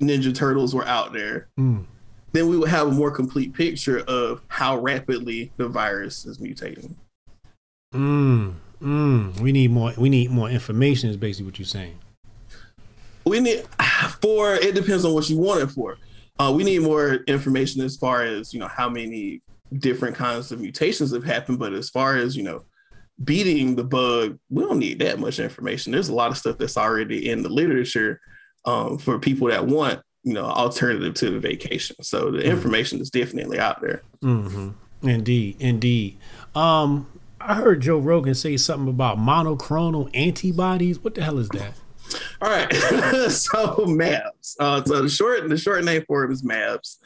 ninja 0.00 0.34
turtles 0.34 0.74
were 0.74 0.86
out 0.86 1.12
there 1.12 1.48
mm. 1.58 1.84
then 2.32 2.48
we 2.48 2.56
would 2.56 2.68
have 2.68 2.88
a 2.88 2.92
more 2.92 3.10
complete 3.10 3.52
picture 3.54 4.00
of 4.00 4.42
how 4.48 4.76
rapidly 4.78 5.50
the 5.56 5.68
virus 5.68 6.26
is 6.26 6.38
mutating 6.38 6.94
mm. 7.94 8.54
Mm, 8.82 9.38
we 9.40 9.52
need 9.52 9.70
more. 9.70 9.92
We 9.96 10.08
need 10.08 10.30
more 10.30 10.50
information. 10.50 11.10
Is 11.10 11.16
basically 11.16 11.46
what 11.46 11.58
you're 11.58 11.66
saying. 11.66 11.98
We 13.24 13.40
need 13.40 13.64
for 14.20 14.54
it 14.54 14.74
depends 14.74 15.04
on 15.04 15.14
what 15.14 15.28
you 15.30 15.38
want 15.38 15.62
it 15.62 15.68
for. 15.68 15.98
Uh, 16.38 16.52
we 16.54 16.64
need 16.64 16.82
more 16.82 17.14
information 17.26 17.82
as 17.82 17.96
far 17.96 18.22
as 18.22 18.52
you 18.52 18.60
know 18.60 18.68
how 18.68 18.88
many 18.88 19.40
different 19.72 20.16
kinds 20.16 20.52
of 20.52 20.60
mutations 20.60 21.12
have 21.12 21.24
happened. 21.24 21.58
But 21.58 21.72
as 21.72 21.90
far 21.90 22.16
as 22.16 22.36
you 22.36 22.42
know, 22.42 22.64
beating 23.22 23.76
the 23.76 23.84
bug, 23.84 24.38
we 24.50 24.62
don't 24.62 24.78
need 24.78 24.98
that 25.00 25.18
much 25.18 25.38
information. 25.38 25.92
There's 25.92 26.08
a 26.08 26.14
lot 26.14 26.30
of 26.30 26.38
stuff 26.38 26.58
that's 26.58 26.76
already 26.76 27.28
in 27.30 27.42
the 27.42 27.48
literature 27.48 28.20
um, 28.64 28.98
for 28.98 29.18
people 29.18 29.48
that 29.48 29.66
want 29.66 30.00
you 30.22 30.32
know 30.32 30.44
alternative 30.44 31.14
to 31.14 31.30
the 31.30 31.38
vacation. 31.38 31.96
So 32.02 32.30
the 32.30 32.38
mm-hmm. 32.38 32.50
information 32.50 33.00
is 33.00 33.10
definitely 33.10 33.58
out 33.58 33.80
there. 33.80 34.02
Mm-hmm. 34.22 35.08
Indeed, 35.08 35.56
indeed. 35.60 36.18
Um, 36.54 37.06
I 37.40 37.54
heard 37.54 37.82
Joe 37.82 37.98
Rogan 37.98 38.34
say 38.34 38.56
something 38.56 38.88
about 38.88 39.18
monoclonal 39.18 40.10
antibodies. 40.14 40.98
What 40.98 41.14
the 41.14 41.22
hell 41.22 41.38
is 41.38 41.48
that? 41.50 41.74
All 42.40 42.50
right, 42.50 42.72
so 43.30 43.76
MABs. 43.86 44.56
Uh, 44.60 44.84
so 44.84 45.02
the 45.02 45.08
short 45.08 45.48
the 45.48 45.56
short 45.56 45.84
name 45.84 46.04
for 46.06 46.24
it 46.24 46.32
is 46.32 46.42
MABs. 46.42 46.98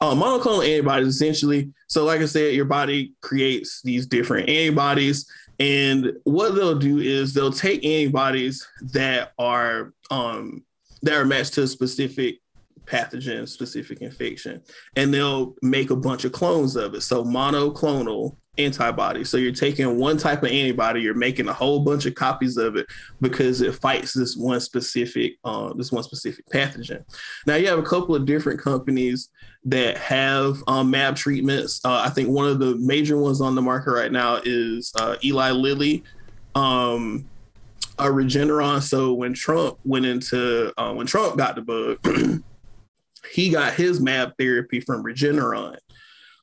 Uh, 0.00 0.14
monoclonal 0.14 0.66
antibodies 0.66 1.08
essentially. 1.08 1.72
So, 1.88 2.04
like 2.04 2.20
I 2.20 2.26
said, 2.26 2.54
your 2.54 2.64
body 2.64 3.14
creates 3.20 3.82
these 3.82 4.06
different 4.06 4.48
antibodies, 4.48 5.30
and 5.58 6.12
what 6.24 6.54
they'll 6.54 6.78
do 6.78 6.98
is 6.98 7.34
they'll 7.34 7.52
take 7.52 7.84
antibodies 7.84 8.66
that 8.92 9.32
are 9.38 9.92
um, 10.10 10.64
that 11.02 11.14
are 11.14 11.24
matched 11.24 11.54
to 11.54 11.62
a 11.62 11.66
specific 11.66 12.38
pathogen, 12.86 13.48
specific 13.48 14.00
infection, 14.00 14.62
and 14.96 15.12
they'll 15.12 15.54
make 15.62 15.90
a 15.90 15.96
bunch 15.96 16.24
of 16.24 16.32
clones 16.32 16.76
of 16.76 16.94
it. 16.94 17.02
So 17.02 17.24
monoclonal 17.24 18.36
antibodies. 18.58 19.28
So 19.28 19.36
you're 19.36 19.52
taking 19.52 19.98
one 19.98 20.16
type 20.16 20.42
of 20.42 20.50
antibody, 20.50 21.00
you're 21.00 21.14
making 21.14 21.48
a 21.48 21.52
whole 21.52 21.80
bunch 21.80 22.06
of 22.06 22.14
copies 22.14 22.56
of 22.56 22.76
it 22.76 22.86
because 23.20 23.60
it 23.60 23.74
fights 23.74 24.12
this 24.12 24.36
one 24.36 24.60
specific 24.60 25.36
uh, 25.44 25.72
this 25.74 25.92
one 25.92 26.02
specific 26.02 26.44
pathogen. 26.52 27.04
Now 27.46 27.56
you 27.56 27.68
have 27.68 27.78
a 27.78 27.84
couple 27.84 28.14
of 28.14 28.26
different 28.26 28.60
companies 28.60 29.28
that 29.64 29.96
have 29.98 30.62
um, 30.66 30.90
MAB 30.90 31.16
treatments. 31.16 31.80
Uh, 31.84 32.02
I 32.04 32.10
think 32.10 32.28
one 32.28 32.48
of 32.48 32.58
the 32.58 32.76
major 32.76 33.18
ones 33.18 33.40
on 33.40 33.54
the 33.54 33.62
market 33.62 33.92
right 33.92 34.12
now 34.12 34.40
is 34.44 34.92
uh, 34.98 35.16
Eli 35.22 35.50
Lilly. 35.50 36.02
Um, 36.54 37.28
a 37.98 38.04
Regeneron. 38.04 38.82
So 38.82 39.12
when 39.12 39.34
Trump 39.34 39.78
went 39.84 40.06
into 40.06 40.72
uh, 40.78 40.92
when 40.94 41.06
Trump 41.06 41.36
got 41.36 41.54
the 41.54 41.62
bug, 41.62 42.42
he 43.32 43.50
got 43.50 43.74
his 43.74 44.00
MAB 44.00 44.32
therapy 44.38 44.80
from 44.80 45.04
Regeneron. 45.04 45.76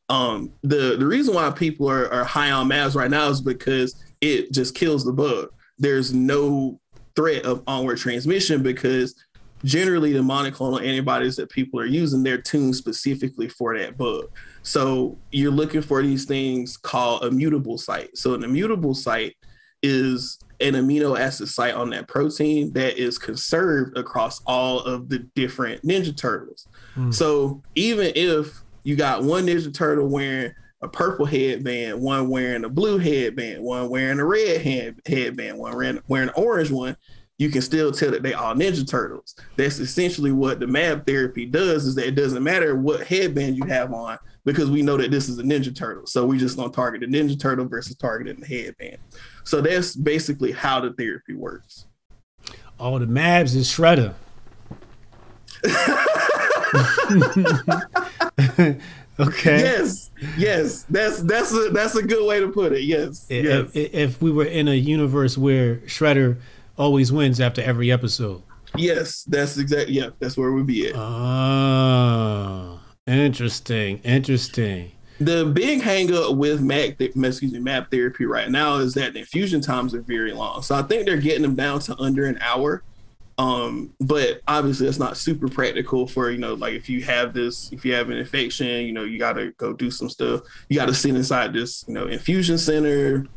Um, 0.10 0.54
the 0.63 0.96
the 0.98 1.06
reason 1.06 1.34
why 1.34 1.50
people 1.52 1.89
are, 1.89 2.12
are 2.12 2.24
high 2.24 2.52
on 2.52 2.70
MABs 2.70 2.96
right 2.96 3.12
now 3.12 3.28
is 3.30 3.41
because 3.41 4.02
it 4.22 4.52
just 4.52 4.76
kills 4.76 5.04
the 5.04 5.13
bug. 5.13 5.50
There's 5.78 6.13
no 6.13 6.80
threat 7.15 7.46
of 7.46 7.63
onward 7.67 7.98
transmission 7.98 8.63
because 8.63 9.15
generally 9.63 10.13
the 10.13 10.20
monoclonal 10.20 10.86
antibodies 10.86 11.36
that 11.36 11.50
people 11.50 11.80
are 11.80 11.86
using 11.86 12.22
they're 12.22 12.41
tuned 12.41 12.76
specifically 12.76 13.50
for 13.50 13.78
that 13.78 13.98
bug. 13.98 14.26
So 14.62 15.17
you're 15.32 15.52
looking 15.52 15.82
for 15.82 16.02
these 16.02 16.26
things 16.26 16.78
called 16.78 17.24
immutable 17.24 17.78
site. 17.78 18.15
So 18.17 18.34
an 18.34 18.43
immutable 18.43 18.93
site 18.93 19.36
is 19.82 20.39
an 20.60 20.74
amino 20.74 21.20
acid 21.20 21.48
site 21.50 21.74
on 21.74 21.89
that 21.91 22.08
protein 22.08 22.72
that 22.74 22.98
is 22.98 23.17
conserved 23.17 23.98
across 23.98 24.41
all 24.46 24.80
of 24.82 25.10
the 25.10 25.20
different 25.36 25.82
Ninja 25.84 26.15
Turtles. 26.15 26.67
Mm. 26.96 27.13
So 27.13 27.62
even 27.76 28.12
if 28.15 28.63
you 28.88 28.95
got 28.95 29.21
one 29.21 29.45
Ninja 29.45 29.73
Turtle 29.73 30.08
wearing 30.08 30.54
a 30.82 30.88
purple 30.88 31.26
headband, 31.26 32.00
one 32.00 32.30
wearing 32.30 32.63
a 32.63 32.69
blue 32.69 32.97
headband, 32.97 33.62
one 33.62 33.89
wearing 33.89 34.17
a 34.17 34.26
red 34.26 34.62
head, 34.62 34.95
headband, 35.06 35.58
one 35.58 35.76
wearing, 35.76 36.02
wearing 36.08 36.30
an 36.30 36.34
orange 36.38 36.71
one, 36.71 36.95
you 37.38 37.50
can 37.50 37.62
still 37.62 37.91
tell 37.91 38.12
that 38.12 38.23
they 38.23 38.34
are 38.34 38.56
Ninja 38.56 38.89
Turtles. 38.89 39.36
That's 39.58 39.80
essentially 39.80 40.32
what 40.32 40.62
the 40.62 40.67
MAB 40.67 41.06
therapy 41.06 41.45
does 41.45 41.86
is 41.86 41.95
that 41.95 42.08
it 42.08 42.15
doesn't 42.15 42.41
matter 42.41 42.78
what 42.78 43.06
headband 43.06 43.58
you 43.58 43.65
have 43.65 43.91
on 43.93 44.17
because 44.45 44.71
we 44.71 44.82
know 44.82 44.95
that 44.95 45.12
this 45.12 45.28
is 45.28 45.38
a 45.38 45.43
Ninja 45.43 45.76
Turtle. 45.76 46.08
So 46.08 46.26
we 46.26 46.38
just 46.38 46.56
gonna 46.56 46.71
target 46.71 47.02
the 47.02 47.08
Ninja 47.08 47.38
Turtle 47.38 47.65
versus 47.67 47.97
targeting 47.97 48.39
the 48.39 48.47
headband. 48.47 49.00
So 49.43 49.60
that's 49.60 49.97
basically 49.97 50.54
how 50.54 50.80
the 50.80 50.93
therapy 50.93 51.34
works. 51.34 51.88
Oh, 52.80 52.97
the 53.00 53.06
MABs 53.06 53.54
is 53.54 53.67
Shredder. 53.67 54.13
okay. 59.19 59.60
Yes. 59.60 60.12
Yes. 60.38 60.86
That's 60.89 61.21
that's 61.21 61.53
a 61.53 61.69
that's 61.71 61.95
a 61.95 62.03
good 62.03 62.27
way 62.27 62.39
to 62.39 62.49
put 62.49 62.73
it. 62.73 62.84
Yes. 62.84 63.25
If, 63.30 63.45
yes. 63.45 63.71
If, 63.73 63.93
if 63.93 64.21
we 64.21 64.32
were 64.32 64.45
in 64.45 64.67
a 64.67 64.75
universe 64.75 65.38
where 65.38 65.77
Shredder 65.77 66.38
always 66.77 67.12
wins 67.12 67.39
after 67.39 67.62
every 67.62 67.91
episode. 67.91 68.43
Yes, 68.75 69.23
that's 69.23 69.58
exactly 69.58 69.95
yeah, 69.95 70.10
that's 70.19 70.38
where 70.38 70.51
we'd 70.51 70.67
be 70.67 70.89
at. 70.89 70.95
Oh, 70.95 72.80
interesting. 73.08 73.99
Interesting. 73.99 74.91
The 75.19 75.45
big 75.45 75.82
hangup 75.82 76.38
with 76.38 76.62
Mac, 76.62 77.01
excuse 77.01 77.51
me, 77.51 77.60
MAB 77.60 77.89
therapy 77.89 78.25
right 78.25 78.51
now 78.51 78.75
is 78.75 78.93
that 78.93 79.13
the 79.13 79.19
infusion 79.19 79.62
times 79.62 79.95
are 79.95 80.01
very 80.01 80.32
long. 80.32 80.62
So 80.62 80.75
I 80.75 80.84
think 80.84 81.08
they're 81.08 81.17
getting 81.17 81.41
them 81.41 81.56
down 81.56 81.80
to 81.82 81.99
under 81.99 82.27
an 82.27 82.38
hour. 82.39 82.84
Um, 83.38 83.93
but 84.00 84.41
obviously 84.47 84.88
that's 84.88 84.97
not 85.00 85.15
super 85.15 85.47
practical 85.47 86.08
for, 86.08 86.32
you 86.32 86.39
know, 86.39 86.56
like 86.56 86.73
if 86.73 86.89
you 86.89 87.04
have 87.04 87.34
this, 87.34 87.71
if 87.71 87.86
you 87.86 87.93
have 87.93 88.10
an 88.10 88.17
infection, 88.17 88.86
you 88.86 88.93
know, 88.93 89.04
you 89.04 89.19
gotta 89.19 89.52
go 89.58 89.73
do 89.73 89.91
some 89.91 90.10
stuff. 90.10 90.41
You 90.69 90.76
gotta 90.78 90.93
sit 90.93 91.15
inside 91.15 91.54
this, 91.54 91.86
you 91.88 91.93
know, 91.93 92.08
infusion 92.08 92.58
center, 92.58 93.28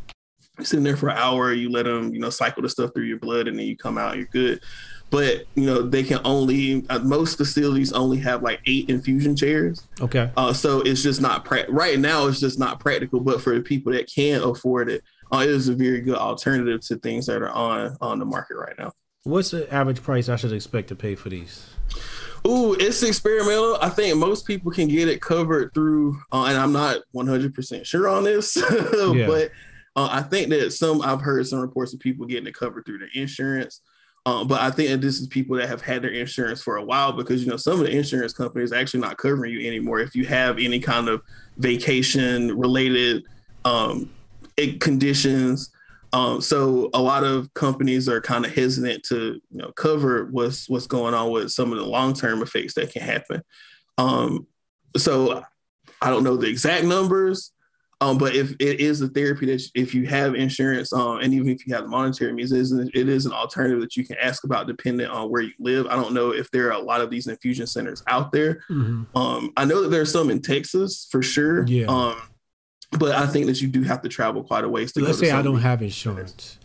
sitting 0.60 0.84
there 0.84 0.96
for 0.96 1.10
an 1.10 1.18
hour, 1.18 1.52
you 1.52 1.70
let 1.70 1.84
them, 1.84 2.14
you 2.14 2.20
know, 2.20 2.30
cycle 2.30 2.62
the 2.62 2.68
stuff 2.68 2.92
through 2.94 3.04
your 3.04 3.18
blood 3.18 3.46
and 3.46 3.58
then 3.58 3.66
you 3.66 3.76
come 3.76 3.98
out, 3.98 4.16
you're 4.16 4.26
good. 4.26 4.60
but 5.10 5.44
you 5.56 5.66
know 5.66 5.82
they 5.82 6.02
can 6.04 6.20
only 6.24 6.86
uh, 6.88 6.98
most 7.00 7.36
facilities 7.36 7.92
only 7.92 8.16
have 8.18 8.42
like 8.42 8.60
eight 8.66 8.88
infusion 8.88 9.34
chairs. 9.36 9.86
Okay. 10.00 10.30
Uh, 10.36 10.52
so 10.52 10.80
it's 10.82 11.02
just 11.02 11.20
not 11.20 11.44
pra- 11.44 11.68
right 11.68 11.98
now. 11.98 12.26
It's 12.26 12.40
just 12.40 12.58
not 12.58 12.78
practical. 12.80 13.20
But 13.20 13.42
for 13.42 13.54
the 13.54 13.60
people 13.60 13.92
that 13.92 14.06
can 14.10 14.40
afford 14.42 14.88
it, 14.88 15.02
uh, 15.32 15.38
it 15.38 15.50
is 15.50 15.68
a 15.68 15.74
very 15.74 16.00
good 16.00 16.16
alternative 16.16 16.80
to 16.82 16.96
things 16.96 17.26
that 17.26 17.42
are 17.42 17.50
on 17.50 17.96
on 18.00 18.18
the 18.18 18.24
market 18.24 18.54
right 18.56 18.78
now. 18.78 18.92
What's 19.24 19.50
the 19.50 19.72
average 19.72 20.02
price 20.02 20.28
I 20.30 20.37
should 20.37 20.52
expect 20.52 20.88
to 20.88 20.96
pay 20.96 21.14
for 21.14 21.28
these? 21.28 21.68
Ooh, 22.46 22.72
it's 22.72 23.02
experimental. 23.02 23.76
I 23.83 23.90
think 23.90 24.16
most 24.16 24.46
people 24.46 24.72
can 24.72 24.88
get 24.88 25.09
it 25.09 25.20
covered 25.20 25.74
through, 25.74 26.18
uh, 26.33 26.44
and 26.44 26.56
I'm 26.56 26.72
not 26.72 27.00
100% 27.14 27.85
sure 27.85 28.09
on 28.09 28.24
this, 28.24 28.56
yeah. 28.70 29.26
but 29.26 29.50
uh, 29.94 30.09
I 30.11 30.22
think 30.22 30.48
that 30.48 30.72
some 30.72 31.02
I've 31.02 31.20
heard 31.20 31.46
some 31.46 31.61
reports 31.61 31.92
of 31.92 32.00
people 32.00 32.24
getting 32.24 32.46
it 32.46 32.54
covered 32.54 32.87
through 32.87 32.98
their 32.98 33.11
insurance. 33.12 33.83
Um, 34.24 34.48
but 34.48 34.61
I 34.61 34.70
think 34.70 34.88
that 34.88 35.00
this 35.02 35.20
is 35.20 35.26
people 35.26 35.56
that 35.56 35.68
have 35.68 35.83
had 35.83 36.02
their 36.02 36.12
insurance 36.12 36.62
for 36.62 36.76
a 36.76 36.85
while 36.85 37.12
because 37.12 37.42
you 37.42 37.50
know 37.50 37.56
some 37.56 37.80
of 37.80 37.87
the 37.87 37.96
insurance 37.96 38.33
companies 38.33 38.72
actually 38.72 39.00
not 39.00 39.16
covering 39.16 39.52
you 39.52 39.66
anymore 39.66 40.00
if 40.00 40.14
you 40.14 40.26
have 40.26 40.59
any 40.59 40.78
kind 40.78 41.09
of 41.09 41.22
vacation 41.56 42.59
related 42.59 43.24
um, 43.64 44.11
conditions 44.78 45.70
um, 46.12 46.40
so 46.40 46.90
a 46.92 47.00
lot 47.00 47.24
of 47.24 47.52
companies 47.54 48.08
are 48.08 48.20
kind 48.20 48.44
of 48.44 48.54
hesitant 48.54 49.04
to 49.04 49.40
you 49.50 49.58
know 49.58 49.72
cover 49.72 50.28
what's 50.30 50.68
what's 50.68 50.86
going 50.86 51.14
on 51.14 51.30
with 51.30 51.50
some 51.50 51.72
of 51.72 51.78
the 51.78 51.84
long 51.84 52.14
term 52.14 52.42
effects 52.42 52.74
that 52.74 52.92
can 52.92 53.02
happen. 53.02 53.42
Um, 53.98 54.46
so 54.96 55.44
I 56.02 56.10
don't 56.10 56.24
know 56.24 56.36
the 56.36 56.48
exact 56.48 56.84
numbers, 56.84 57.52
um, 58.00 58.16
but 58.16 58.34
if 58.34 58.52
it 58.58 58.80
is 58.80 59.02
a 59.02 59.08
therapy 59.08 59.46
that 59.46 59.62
if 59.74 59.94
you 59.94 60.06
have 60.06 60.34
insurance, 60.34 60.92
um, 60.92 61.20
and 61.20 61.34
even 61.34 61.50
if 61.50 61.66
you 61.66 61.74
have 61.74 61.84
the 61.84 61.90
monetary 61.90 62.32
means, 62.32 62.50
it 62.50 62.60
is, 62.60 62.72
it 62.72 63.08
is 63.08 63.26
an 63.26 63.32
alternative 63.32 63.80
that 63.82 63.96
you 63.96 64.06
can 64.06 64.16
ask 64.20 64.44
about 64.44 64.66
depending 64.66 65.06
on 65.06 65.30
where 65.30 65.42
you 65.42 65.52
live. 65.60 65.86
I 65.86 65.96
don't 65.96 66.14
know 66.14 66.30
if 66.30 66.50
there 66.50 66.68
are 66.68 66.80
a 66.80 66.82
lot 66.82 67.02
of 67.02 67.10
these 67.10 67.26
infusion 67.26 67.66
centers 67.66 68.02
out 68.06 68.32
there. 68.32 68.62
Mm-hmm. 68.70 69.16
Um, 69.16 69.52
I 69.56 69.66
know 69.66 69.82
that 69.82 69.88
there's 69.88 70.10
some 70.10 70.30
in 70.30 70.40
Texas 70.40 71.08
for 71.10 71.22
sure. 71.22 71.66
Yeah. 71.66 72.14
But 72.98 73.14
I 73.14 73.26
think 73.26 73.46
that 73.46 73.60
you 73.60 73.68
do 73.68 73.82
have 73.82 74.02
to 74.02 74.08
travel 74.08 74.42
quite 74.42 74.64
a 74.64 74.68
ways 74.68 74.92
to 74.92 75.00
Let's 75.00 75.18
say 75.18 75.30
I 75.30 75.42
don't 75.42 75.60
have 75.60 75.80
insurance. 75.82 76.58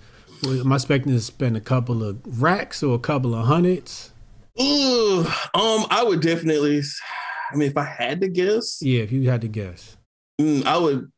Well, 0.43 0.60
am 0.60 0.71
I 0.71 0.75
expecting 0.75 1.13
to 1.13 1.21
spend 1.21 1.56
a 1.56 1.62
couple 1.62 2.04
of 2.04 2.41
racks 2.41 2.84
or 2.84 2.95
a 2.95 2.99
couple 2.99 3.36
of 3.36 3.45
hundreds? 3.45 4.12
Ooh, 4.60 5.19
um, 5.54 5.86
I 5.89 6.04
would 6.06 6.21
definitely. 6.21 6.82
I 7.51 7.56
mean, 7.56 7.69
if 7.69 7.78
I 7.78 7.84
had 7.84 8.21
to 8.21 8.28
guess, 8.28 8.82
yeah, 8.82 9.01
if 9.01 9.12
you 9.12 9.30
had 9.30 9.41
to 9.41 9.47
guess, 9.47 9.97
mm, 10.39 10.65
I 10.65 10.78
would 10.78 11.12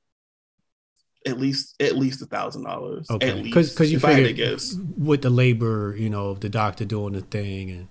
at 1.26 1.40
least 1.40 1.76
at 1.82 1.96
least 1.96 2.22
a 2.22 2.26
thousand 2.26 2.64
dollars. 2.64 3.10
Okay, 3.10 3.42
because 3.42 3.72
because 3.72 3.92
you 3.92 4.00
figure 4.00 4.32
guess 4.34 4.76
with 4.98 5.22
the 5.22 5.30
labor, 5.30 5.96
you 5.98 6.10
know, 6.10 6.34
the 6.34 6.50
doctor 6.50 6.86
doing 6.86 7.14
the 7.14 7.22
thing, 7.22 7.70
and 7.72 7.88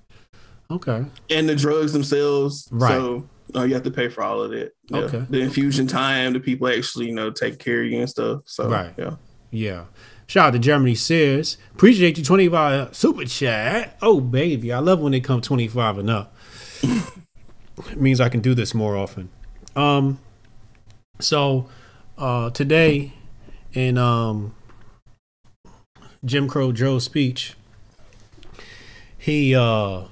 okay, 0.71 1.05
and 1.31 1.49
the 1.49 1.57
drugs 1.57 1.92
themselves, 1.92 2.69
right? 2.71 2.90
So 2.90 3.29
Oh, 3.55 3.63
you 3.65 3.75
have 3.75 3.85
to 3.85 3.91
pay 3.91 4.09
for 4.09 4.23
all 4.23 4.41
of 4.41 4.53
it. 4.53 4.75
Yeah. 4.89 4.99
Okay. 4.99 5.25
The 5.31 5.41
infusion 5.41 5.87
time, 5.87 6.33
the 6.33 6.41
people 6.41 6.69
actually, 6.69 7.07
you 7.07 7.15
know, 7.15 7.31
take 7.31 7.59
care 7.59 7.83
of 7.83 7.87
you 7.87 8.01
and 8.01 8.11
stuff. 8.11 8.43
So 8.45 8.69
right. 8.69 8.93
Yeah. 8.97 9.17
Yeah. 9.51 9.85
Shout 10.27 10.49
out 10.49 10.53
to 10.55 10.59
Germany 10.59 10.97
Sears. 10.97 11.57
Appreciate 11.75 12.19
you 12.19 12.25
25 12.25 12.95
super 12.95 13.25
chat. 13.25 13.97
Oh 14.03 14.21
baby. 14.21 14.73
I 14.73 14.81
love 14.81 15.01
when 15.01 15.13
they 15.13 15.21
come 15.21 15.41
25 15.41 15.99
and 15.99 16.11
up. 16.11 16.37
it 16.83 17.97
means 17.97 18.21
I 18.21 18.29
can 18.29 18.41
do 18.41 18.55
this 18.55 18.75
more 18.75 18.97
often. 18.97 19.31
Um 19.77 20.19
so 21.21 21.69
uh 22.19 22.51
today 22.51 23.13
in 23.73 23.97
um 23.97 24.55
Jim 26.25 26.49
Crow 26.49 26.73
Joe's 26.73 27.05
speech, 27.05 27.55
he 29.17 29.55
uh 29.55 30.03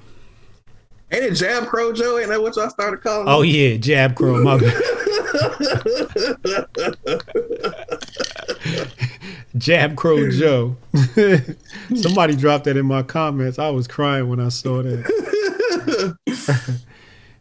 Ain't 1.15 1.25
it 1.27 1.35
Jab 1.35 1.69
Crow 1.69 1.93
Joe? 1.93 2.19
Ain't 2.19 2.31
that 2.31 2.43
what 2.43 2.57
y'all 2.57 2.69
started 2.69 3.01
calling? 3.01 3.29
Oh 3.29 3.43
yeah, 3.43 3.77
Jab 3.77 4.17
Crow. 4.17 4.43
My 4.43 4.59
Jab 9.57 9.95
Crow 9.95 10.29
Joe. 10.33 10.77
Somebody 11.95 12.35
dropped 12.35 12.65
that 12.65 12.77
in 12.77 12.87
my 12.87 13.05
comments. 13.05 13.61
I 13.61 13.71
was 13.71 13.87
crying 13.87 14.29
when 14.29 14.41
I 14.41 14.49
saw 14.49 14.83
that. 14.83 16.17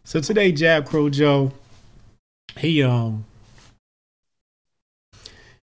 so 0.04 0.20
today, 0.20 0.52
Jab 0.52 0.86
Crow 0.86 1.10
Joe, 1.10 1.50
he 2.56 2.80
um 2.80 3.24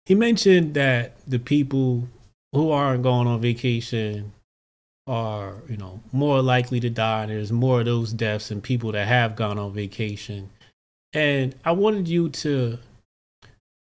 he 0.05 0.13
mentioned 0.13 0.75
that 0.75 1.17
the 1.27 1.39
people 1.39 2.07
who 2.51 2.69
aren't 2.69 3.01
going 3.01 3.25
on 3.25 3.41
vacation 3.41 4.31
are 5.07 5.57
you 5.69 5.77
know 5.77 6.01
more 6.11 6.41
likely 6.41 6.79
to 6.79 6.89
die. 6.89 7.23
And 7.23 7.31
there's 7.31 7.51
more 7.51 7.79
of 7.79 7.85
those 7.85 8.11
deaths 8.11 8.49
and 8.49 8.63
people 8.63 8.91
that 8.93 9.07
have 9.07 9.35
gone 9.35 9.59
on 9.59 9.73
vacation. 9.73 10.49
And 11.13 11.55
i 11.63 11.71
wanted 11.71 12.07
you 12.07 12.29
to 12.29 12.79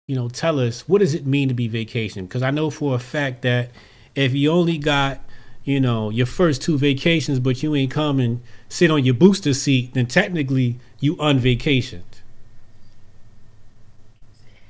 you 0.08 0.16
know 0.16 0.30
tell 0.30 0.60
us 0.60 0.88
what 0.88 1.00
does 1.00 1.14
it 1.14 1.26
mean 1.26 1.48
to 1.48 1.54
be 1.54 1.68
vacation? 1.68 2.26
Because 2.26 2.44
i 2.44 2.52
know 2.52 2.70
for 2.70 2.96
a 2.96 3.00
fact 3.00 3.42
that 3.44 3.72
if 4.16 4.34
you 4.34 4.52
only 4.52 4.78
got 4.78 5.22
you 5.64 5.80
know 5.80 6.10
your 6.10 6.26
first 6.26 6.62
two 6.62 6.78
vacations 6.78 7.40
but 7.40 7.64
you 7.64 7.74
ain't 7.74 7.92
come 7.92 8.20
and 8.20 8.42
sit 8.68 8.92
on 8.92 9.06
your 9.06 9.14
booster 9.16 9.54
seat 9.54 9.94
then 9.94 10.06
technically 10.06 10.78
you 11.00 11.16
unvacationed. 11.16 12.02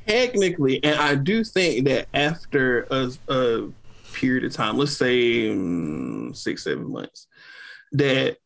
Technically 0.06 0.84
and 0.84 1.00
i 1.00 1.16
do 1.16 1.44
think 1.44 1.88
that 1.88 2.08
after 2.14 2.84
a, 2.92 3.12
a 3.28 3.70
period 4.14 4.46
of 4.46 4.54
time, 4.54 4.78
let's 4.78 4.98
say 4.98 5.50
um, 5.52 6.34
six, 6.34 6.64
seven 6.64 6.92
months, 6.92 7.28
that 7.94 8.38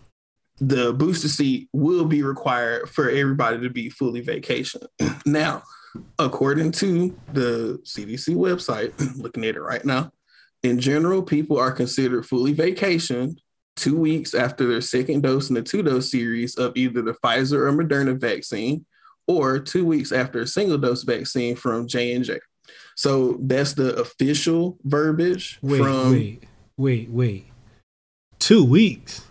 the 0.60 0.94
booster 0.94 1.28
seat 1.28 1.70
will 1.72 2.06
be 2.06 2.24
required 2.24 2.90
for 2.90 3.10
everybody 3.10 3.60
to 3.62 3.70
be 3.70 3.90
fully 3.90 4.22
vacation. 4.22 4.82
now, 5.26 5.62
according 6.20 6.72
to 6.72 7.16
the 7.34 7.80
CDC 7.84 8.36
website, 8.36 8.94
looking 9.18 9.46
at 9.46 9.56
it 9.56 9.62
right 9.62 9.86
now, 9.86 10.12
in 10.64 10.80
general, 10.80 11.22
people 11.22 11.58
are 11.58 11.72
considered 11.72 12.26
fully 12.26 12.54
vacationed 12.54 13.38
two 13.76 13.96
weeks 13.96 14.34
after 14.34 14.68
their 14.68 14.82
second 14.82 15.22
dose 15.22 15.50
in 15.50 15.56
the 15.56 15.62
two 15.62 15.84
dose 15.84 16.10
series 16.10 16.56
of 16.56 16.76
either 16.76 17.04
the 17.04 17.16
Pfizer 17.24 17.68
or 17.68 17.72
Moderna 17.72 18.20
vaccine, 18.20 18.86
or 19.28 19.60
two 19.60 19.86
weeks 19.86 20.12
after 20.12 20.42
a 20.42 20.48
single 20.48 20.78
dose 20.78 21.04
vaccine 21.04 21.56
from 21.56 21.88
J 21.88 22.14
and 22.14 22.26
J. 22.26 22.40
So 22.98 23.38
that's 23.40 23.74
the 23.74 23.96
official 23.96 24.78
verbiage 24.84 25.60
wait, 25.62 25.78
from. 25.78 26.12
Wait, 26.12 26.44
wait, 26.78 27.10
wait. 27.12 27.46
Two 28.40 28.66
weeks. 28.66 29.24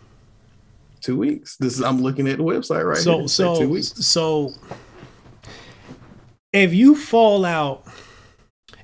Two 1.00 1.16
weeks. 1.16 1.56
This 1.56 1.74
is 1.74 1.82
I'm 1.82 2.00
looking 2.00 2.28
at 2.28 2.38
the 2.38 2.44
website 2.44 2.84
right 2.84 2.96
so, 2.96 3.18
here. 3.18 3.28
So 3.28 3.60
two 3.60 3.68
weeks. 3.68 3.88
So 4.06 4.52
if 6.52 6.72
you 6.72 6.94
fall 6.94 7.44
out 7.44 7.84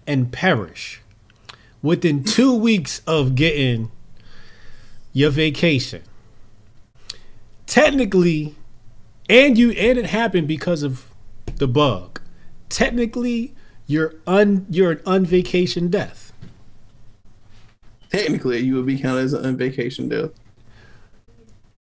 and 0.04 0.32
perish 0.32 1.00
within 1.80 2.24
two 2.24 2.54
weeks 2.54 3.02
of 3.06 3.36
getting 3.36 3.92
your 5.12 5.30
vacation, 5.30 6.02
technically, 7.66 8.56
and 9.28 9.56
you 9.56 9.70
and 9.70 9.96
it 9.96 10.06
happened 10.06 10.48
because 10.48 10.82
of 10.82 11.06
the 11.56 11.68
bug. 11.68 12.20
Technically, 12.68 13.54
you're 13.92 14.14
un 14.26 14.66
you're 14.70 14.92
an 14.92 14.98
unvacation 14.98 15.90
death. 15.90 16.32
Technically, 18.10 18.58
you 18.60 18.74
would 18.76 18.86
be 18.86 18.98
counted 18.98 19.24
as 19.24 19.32
an 19.32 19.56
unvacation 19.56 20.08
death. 20.08 20.30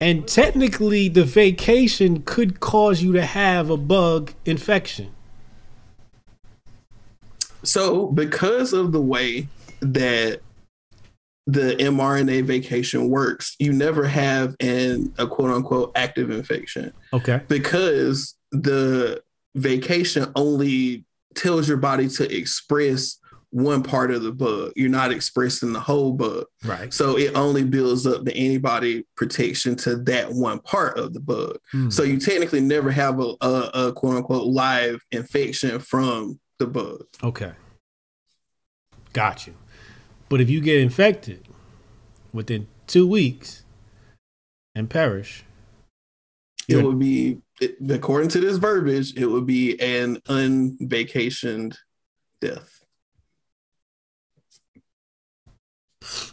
And 0.01 0.27
technically, 0.27 1.09
the 1.09 1.25
vacation 1.25 2.23
could 2.23 2.59
cause 2.61 3.03
you 3.03 3.13
to 3.13 3.23
have 3.23 3.71
a 3.71 3.77
bug 3.77 4.33
infection. 4.45 5.13
So, 7.63 8.07
because 8.09 8.73
of 8.73 8.91
the 8.91 9.01
way 9.01 9.47
that 9.81 10.41
the 11.47 11.77
mRNA 11.77 12.45
vacation 12.45 13.09
works, 13.09 13.55
you 13.59 13.73
never 13.73 14.07
have 14.07 14.57
an 14.59 15.13
a 15.19 15.27
quote 15.27 15.51
unquote 15.51 15.93
active 15.95 16.31
infection. 16.31 16.93
Okay. 17.13 17.41
Because 17.47 18.35
the 18.51 19.23
vacation 19.55 20.33
only 20.35 21.05
tells 21.35 21.69
your 21.69 21.79
body 21.79 22.09
to 22.09 22.37
express 22.37 23.19
one 23.53 23.83
part 23.83 24.11
of 24.11 24.23
the 24.23 24.33
bug. 24.33 24.73
You're 24.77 24.89
not 24.89 25.13
expressing 25.13 25.73
the 25.73 25.81
whole 25.81 26.13
bug. 26.13 26.47
Right. 26.65 26.93
So 26.93 27.19
it 27.19 27.37
only 27.37 27.65
builds 27.65 28.07
up 28.07 28.25
the 28.25 28.35
antibody 28.35 29.07
protection 29.15 29.77
to 29.77 29.97
that 30.05 30.33
one 30.33 30.59
part 30.61 30.99
of 30.99 31.13
the 31.13 31.21
bug. 31.21 31.59
Mm. 31.75 31.93
So 31.93 32.03
you 32.03 32.19
technically 32.19 32.63
never 32.63 32.91
have 32.91 33.21
a, 33.21 33.35
a, 33.43 33.71
a, 33.75 33.93
quote 33.93 34.17
unquote 34.17 34.47
live 34.47 35.01
infection 35.13 35.79
from 35.81 36.41
the 36.59 36.67
bug. 36.67 37.05
Okay. 37.23 37.53
Got 39.13 39.47
you. 39.47 39.55
But 40.31 40.41
if 40.41 40.49
you 40.49 40.63
get 40.63 40.81
infected 40.81 41.47
within 42.33 42.69
two 42.87 43.07
weeks 43.07 43.65
and 44.75 44.89
perish, 44.89 45.45
it 46.69 46.83
would 46.83 46.99
be 46.99 47.39
according 47.89 48.29
to 48.31 48.41
this 48.41 48.57
verbiage, 48.57 49.17
it 49.17 49.27
would 49.27 49.47
be 49.47 49.81
an 49.81 50.17
unvacationed 50.29 51.77
death. 52.41 52.79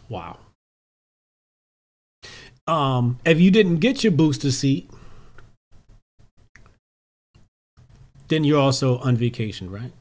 Wow. 0.10 0.40
um, 2.70 3.20
if 3.26 3.40
you 3.40 3.50
didn't 3.50 3.78
get 3.78 4.04
your 4.04 4.12
booster 4.12 4.52
seat, 4.52 4.92
then 8.28 8.44
you're 8.44 8.60
also 8.60 9.00
on 9.00 9.18
vacation, 9.18 9.72
right? 9.72 9.92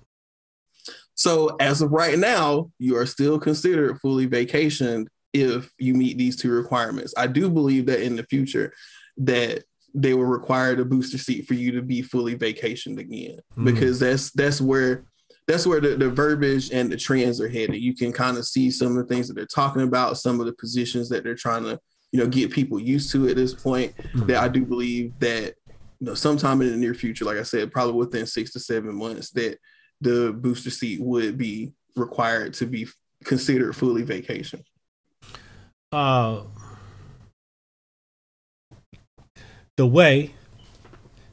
So 1.14 1.56
as 1.60 1.80
of 1.80 1.92
right 1.92 2.18
now, 2.18 2.70
you 2.78 2.96
are 2.96 3.06
still 3.06 3.38
considered 3.38 3.98
fully 4.00 4.28
vacationed 4.28 5.06
if 5.32 5.70
you 5.78 5.94
meet 5.94 6.18
these 6.18 6.36
two 6.36 6.50
requirements. 6.50 7.14
I 7.16 7.26
do 7.26 7.50
believe 7.50 7.86
that 7.86 8.02
in 8.02 8.16
the 8.16 8.24
future 8.24 8.72
that 9.16 9.64
they 9.94 10.14
will 10.14 10.24
require 10.24 10.74
the 10.74 10.84
booster 10.84 11.18
seat 11.18 11.46
for 11.46 11.54
you 11.54 11.72
to 11.72 11.82
be 11.82 12.02
fully 12.02 12.36
vacationed 12.36 12.98
again 12.98 13.38
mm. 13.56 13.64
because 13.64 13.98
that's 13.98 14.30
that's 14.32 14.60
where 14.60 15.04
that's 15.46 15.66
where 15.66 15.80
the, 15.80 15.96
the 15.96 16.10
verbiage 16.10 16.70
and 16.72 16.92
the 16.92 16.96
trends 16.96 17.40
are 17.40 17.48
headed. 17.48 17.76
You 17.76 17.94
can 17.94 18.12
kind 18.12 18.36
of 18.36 18.46
see 18.46 18.70
some 18.70 18.88
of 18.88 18.96
the 18.96 19.14
things 19.14 19.28
that 19.28 19.34
they're 19.34 19.46
talking 19.46 19.82
about, 19.82 20.18
some 20.18 20.40
of 20.40 20.46
the 20.46 20.52
positions 20.52 21.08
that 21.08 21.24
they're 21.24 21.34
trying 21.34 21.64
to, 21.64 21.80
you 22.12 22.20
know, 22.20 22.26
get 22.26 22.52
people 22.52 22.78
used 22.78 23.10
to 23.12 23.28
at 23.28 23.36
this 23.36 23.54
point. 23.54 23.96
Mm. 24.12 24.26
That 24.26 24.42
I 24.42 24.48
do 24.48 24.66
believe 24.66 25.18
that, 25.20 25.54
you 26.00 26.06
know, 26.06 26.14
sometime 26.14 26.60
in 26.60 26.68
the 26.68 26.76
near 26.76 26.92
future, 26.92 27.24
like 27.24 27.38
I 27.38 27.44
said, 27.44 27.72
probably 27.72 27.94
within 27.94 28.26
six 28.26 28.52
to 28.52 28.60
seven 28.60 28.94
months, 28.94 29.30
that 29.30 29.58
the 30.02 30.34
booster 30.38 30.70
seat 30.70 31.00
would 31.00 31.38
be 31.38 31.72
required 31.96 32.52
to 32.54 32.66
be 32.66 32.86
considered 33.24 33.74
fully 33.74 34.02
vacation. 34.02 34.62
Uh, 35.90 36.42
the 39.78 39.86
way 39.86 40.34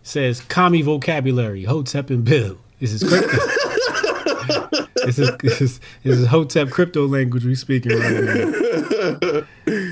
says 0.03 0.39
commie 0.39 0.83
vocabulary, 0.83 1.63
Hotep 1.63 2.11
and 2.11 2.23
Bill. 2.23 2.57
This 2.79 2.93
is 2.93 3.03
crypto. 3.03 3.37
this, 5.03 5.17
is, 5.17 5.31
this, 5.41 5.61
is, 5.61 5.79
this 6.03 6.19
is 6.19 6.27
Hotep 6.27 6.69
crypto 6.69 7.07
language 7.07 7.43
we 7.43 7.55
speaking 7.55 7.97
right 7.97 8.23
now. 8.23 9.41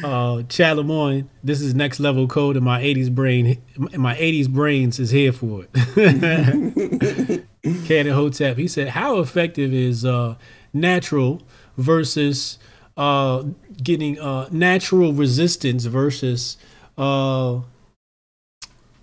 Uh, 0.03 0.43
Chad 0.43 0.77
Lemoyne, 0.77 1.27
this 1.43 1.61
is 1.61 1.73
next 1.73 1.99
level 1.99 2.27
code 2.27 2.55
in 2.55 2.63
my 2.63 2.79
80s 2.79 3.13
brain. 3.13 3.59
My 3.77 4.15
80s 4.15 4.47
brains 4.47 4.99
is 4.99 5.09
here 5.09 5.31
for 5.31 5.65
it. 5.73 7.43
Cannon 7.85 8.13
Hotep. 8.13 8.57
He 8.57 8.67
said, 8.67 8.89
"How 8.89 9.19
effective 9.19 9.73
is 9.73 10.05
uh, 10.05 10.35
natural 10.73 11.41
versus 11.77 12.59
uh, 12.97 13.45
getting 13.81 14.19
uh, 14.19 14.47
natural 14.51 15.11
resistance 15.13 15.85
versus 15.85 16.57
uh, 16.97 17.61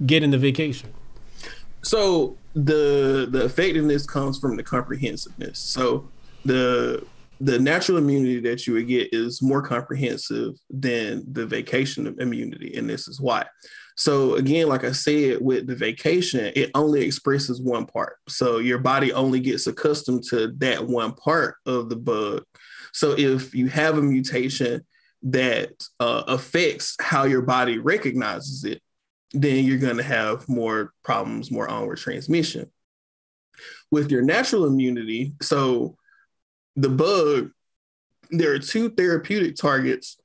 getting 0.04 0.30
the 0.30 0.38
vacation?" 0.38 0.92
So 1.82 2.36
the 2.54 3.28
the 3.30 3.44
effectiveness 3.44 4.06
comes 4.06 4.38
from 4.38 4.56
the 4.56 4.62
comprehensiveness. 4.62 5.58
So 5.58 6.08
the 6.44 7.04
the 7.40 7.58
natural 7.58 7.96
immunity 7.96 8.38
that 8.40 8.66
you 8.66 8.74
would 8.74 8.86
get 8.86 9.08
is 9.14 9.40
more 9.40 9.62
comprehensive 9.62 10.54
than 10.68 11.24
the 11.32 11.46
vacation 11.46 12.14
immunity, 12.18 12.76
and 12.76 12.88
this 12.88 13.08
is 13.08 13.20
why. 13.20 13.46
So 13.96 14.34
again, 14.36 14.68
like 14.68 14.84
I 14.84 14.92
said, 14.92 15.38
with 15.40 15.66
the 15.66 15.74
vacation, 15.74 16.52
it 16.54 16.70
only 16.74 17.02
expresses 17.02 17.60
one 17.60 17.86
part. 17.86 18.16
So 18.28 18.58
your 18.58 18.78
body 18.78 19.12
only 19.12 19.40
gets 19.40 19.66
accustomed 19.66 20.24
to 20.30 20.52
that 20.58 20.86
one 20.86 21.12
part 21.12 21.56
of 21.66 21.88
the 21.88 21.96
bug. 21.96 22.44
So 22.92 23.14
if 23.18 23.54
you 23.54 23.68
have 23.68 23.98
a 23.98 24.02
mutation 24.02 24.86
that 25.22 25.72
uh, 25.98 26.24
affects 26.28 26.96
how 27.00 27.24
your 27.24 27.42
body 27.42 27.78
recognizes 27.78 28.64
it, 28.64 28.82
then 29.32 29.64
you're 29.64 29.78
going 29.78 29.96
to 29.96 30.02
have 30.02 30.48
more 30.48 30.92
problems, 31.04 31.50
more 31.50 31.68
onward 31.68 31.98
transmission. 31.98 32.70
With 33.90 34.10
your 34.10 34.22
natural 34.22 34.66
immunity, 34.66 35.34
so 35.42 35.96
the 36.76 36.88
bug, 36.88 37.50
there 38.30 38.52
are 38.52 38.58
two 38.58 38.90
therapeutic 38.90 39.56
targets 39.56 40.16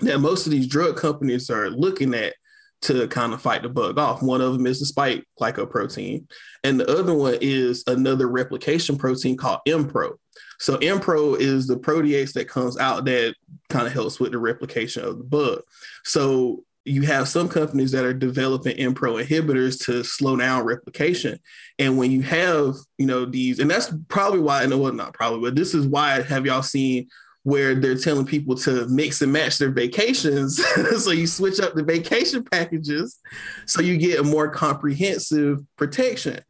that 0.00 0.20
most 0.20 0.46
of 0.46 0.52
these 0.52 0.66
drug 0.66 0.96
companies 0.96 1.50
are 1.50 1.70
looking 1.70 2.14
at 2.14 2.34
to 2.82 3.06
kind 3.08 3.34
of 3.34 3.42
fight 3.42 3.62
the 3.62 3.68
bug 3.68 3.98
off. 3.98 4.22
One 4.22 4.40
of 4.40 4.54
them 4.54 4.66
is 4.66 4.80
the 4.80 4.86
spike 4.86 5.24
glycoprotein, 5.38 6.30
and 6.64 6.80
the 6.80 6.98
other 6.98 7.14
one 7.14 7.36
is 7.40 7.84
another 7.86 8.28
replication 8.28 8.96
protein 8.96 9.36
called 9.36 9.60
Mpro. 9.68 10.12
So 10.58 10.78
Mpro 10.78 11.38
is 11.38 11.66
the 11.66 11.76
protease 11.76 12.32
that 12.34 12.48
comes 12.48 12.78
out 12.78 13.04
that 13.04 13.34
kind 13.68 13.86
of 13.86 13.92
helps 13.92 14.20
with 14.20 14.32
the 14.32 14.38
replication 14.38 15.04
of 15.04 15.18
the 15.18 15.24
bug. 15.24 15.60
So 16.04 16.64
you 16.84 17.02
have 17.02 17.28
some 17.28 17.48
companies 17.48 17.92
that 17.92 18.04
are 18.04 18.14
developing 18.14 18.76
Mpro 18.76 19.22
inhibitors 19.22 19.84
to 19.84 20.02
slow 20.02 20.36
down 20.36 20.64
replication. 20.64 21.38
And 21.78 21.98
when 21.98 22.10
you 22.10 22.22
have, 22.22 22.74
you 22.96 23.06
know, 23.06 23.24
these, 23.26 23.58
and 23.58 23.70
that's 23.70 23.92
probably 24.08 24.40
why, 24.40 24.64
no, 24.66 24.78
well, 24.78 24.92
not 24.92 25.12
probably, 25.12 25.50
but 25.50 25.56
this 25.56 25.74
is 25.74 25.86
why 25.86 26.22
have 26.22 26.46
y'all 26.46 26.62
seen 26.62 27.08
where 27.42 27.74
they're 27.74 27.96
telling 27.96 28.26
people 28.26 28.54
to 28.54 28.86
mix 28.88 29.22
and 29.22 29.32
match 29.32 29.58
their 29.58 29.70
vacations. 29.70 30.62
so 31.02 31.10
you 31.10 31.26
switch 31.26 31.58
up 31.60 31.74
the 31.74 31.82
vacation 31.82 32.44
packages 32.44 33.18
so 33.66 33.80
you 33.80 33.96
get 33.96 34.20
a 34.20 34.22
more 34.22 34.48
comprehensive 34.48 35.60
protection. 35.76 36.40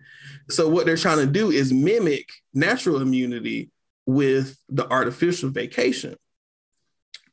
So 0.49 0.69
what 0.69 0.87
they're 0.87 0.97
trying 0.97 1.19
to 1.19 1.27
do 1.27 1.51
is 1.51 1.73
mimic 1.73 2.29
natural 2.53 3.01
immunity 3.01 3.71
with 4.07 4.57
the 4.69 4.91
artificial 4.91 5.51
vacation. 5.51 6.17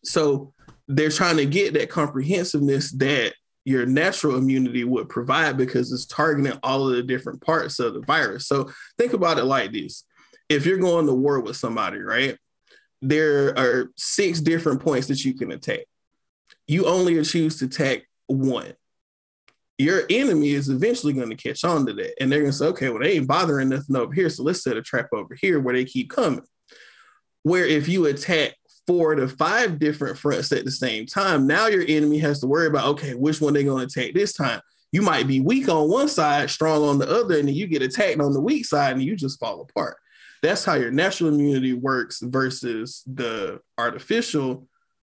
So 0.03 0.53
they're 0.87 1.09
trying 1.09 1.37
to 1.37 1.45
get 1.45 1.73
that 1.73 1.89
comprehensiveness 1.89 2.91
that 2.93 3.33
your 3.65 3.85
natural 3.85 4.37
immunity 4.37 4.83
would 4.83 5.09
provide 5.09 5.57
because 5.57 5.91
it's 5.91 6.05
targeting 6.05 6.57
all 6.63 6.87
of 6.87 6.95
the 6.95 7.03
different 7.03 7.41
parts 7.41 7.79
of 7.79 7.93
the 7.93 8.01
virus. 8.01 8.47
So 8.47 8.71
think 8.97 9.13
about 9.13 9.39
it 9.39 9.43
like 9.43 9.73
this. 9.73 10.05
If 10.47 10.65
you're 10.65 10.77
going 10.77 11.07
to 11.07 11.13
war 11.13 11.41
with 11.41 11.57
somebody, 11.57 11.99
right? 11.99 12.37
there 13.01 13.57
are 13.57 13.91
six 13.95 14.41
different 14.41 14.81
points 14.81 15.07
that 15.07 15.23
you 15.23 15.33
can 15.33 15.51
attack. 15.51 15.81
You 16.67 16.85
only 16.85 17.21
choose 17.23 17.59
to 17.59 17.65
attack 17.65 18.03
one. 18.27 18.73
Your 19.77 20.03
enemy 20.09 20.49
is 20.49 20.69
eventually 20.69 21.13
going 21.13 21.29
to 21.29 21.35
catch 21.35 21.63
on 21.63 21.85
to 21.85 21.93
that. 21.93 22.21
And 22.21 22.31
they're 22.31 22.39
going 22.39 22.51
to 22.51 22.57
say, 22.57 22.65
okay, 22.67 22.89
well, 22.89 23.01
they 23.01 23.13
ain't 23.13 23.27
bothering 23.27 23.69
nothing 23.69 23.95
over 23.95 24.13
here. 24.13 24.29
So 24.29 24.43
let's 24.43 24.63
set 24.63 24.75
a 24.75 24.81
trap 24.81 25.09
over 25.13 25.35
here 25.39 25.59
where 25.59 25.75
they 25.75 25.85
keep 25.85 26.09
coming. 26.09 26.43
Where 27.43 27.65
if 27.65 27.87
you 27.87 28.07
attack 28.07 28.55
four 28.87 29.15
to 29.15 29.27
five 29.27 29.77
different 29.77 30.17
fronts 30.17 30.51
at 30.51 30.65
the 30.65 30.71
same 30.71 31.05
time, 31.05 31.45
now 31.45 31.67
your 31.67 31.83
enemy 31.87 32.17
has 32.19 32.39
to 32.39 32.47
worry 32.47 32.67
about, 32.67 32.87
okay, 32.87 33.13
which 33.13 33.41
one 33.41 33.53
they're 33.53 33.63
going 33.63 33.87
to 33.87 34.01
attack 34.01 34.15
this 34.15 34.33
time. 34.33 34.61
You 34.93 35.01
might 35.01 35.27
be 35.27 35.41
weak 35.41 35.67
on 35.67 35.89
one 35.89 36.07
side, 36.07 36.49
strong 36.49 36.83
on 36.83 36.97
the 36.97 37.09
other, 37.09 37.37
and 37.37 37.47
then 37.47 37.55
you 37.55 37.67
get 37.67 37.81
attacked 37.81 38.21
on 38.21 38.33
the 38.33 38.39
weak 38.39 38.65
side 38.65 38.93
and 38.93 39.03
you 39.03 39.15
just 39.15 39.39
fall 39.39 39.61
apart. 39.61 39.97
That's 40.41 40.63
how 40.63 40.75
your 40.75 40.91
natural 40.91 41.33
immunity 41.33 41.73
works 41.73 42.21
versus 42.21 43.03
the 43.05 43.59
artificial 43.77 44.67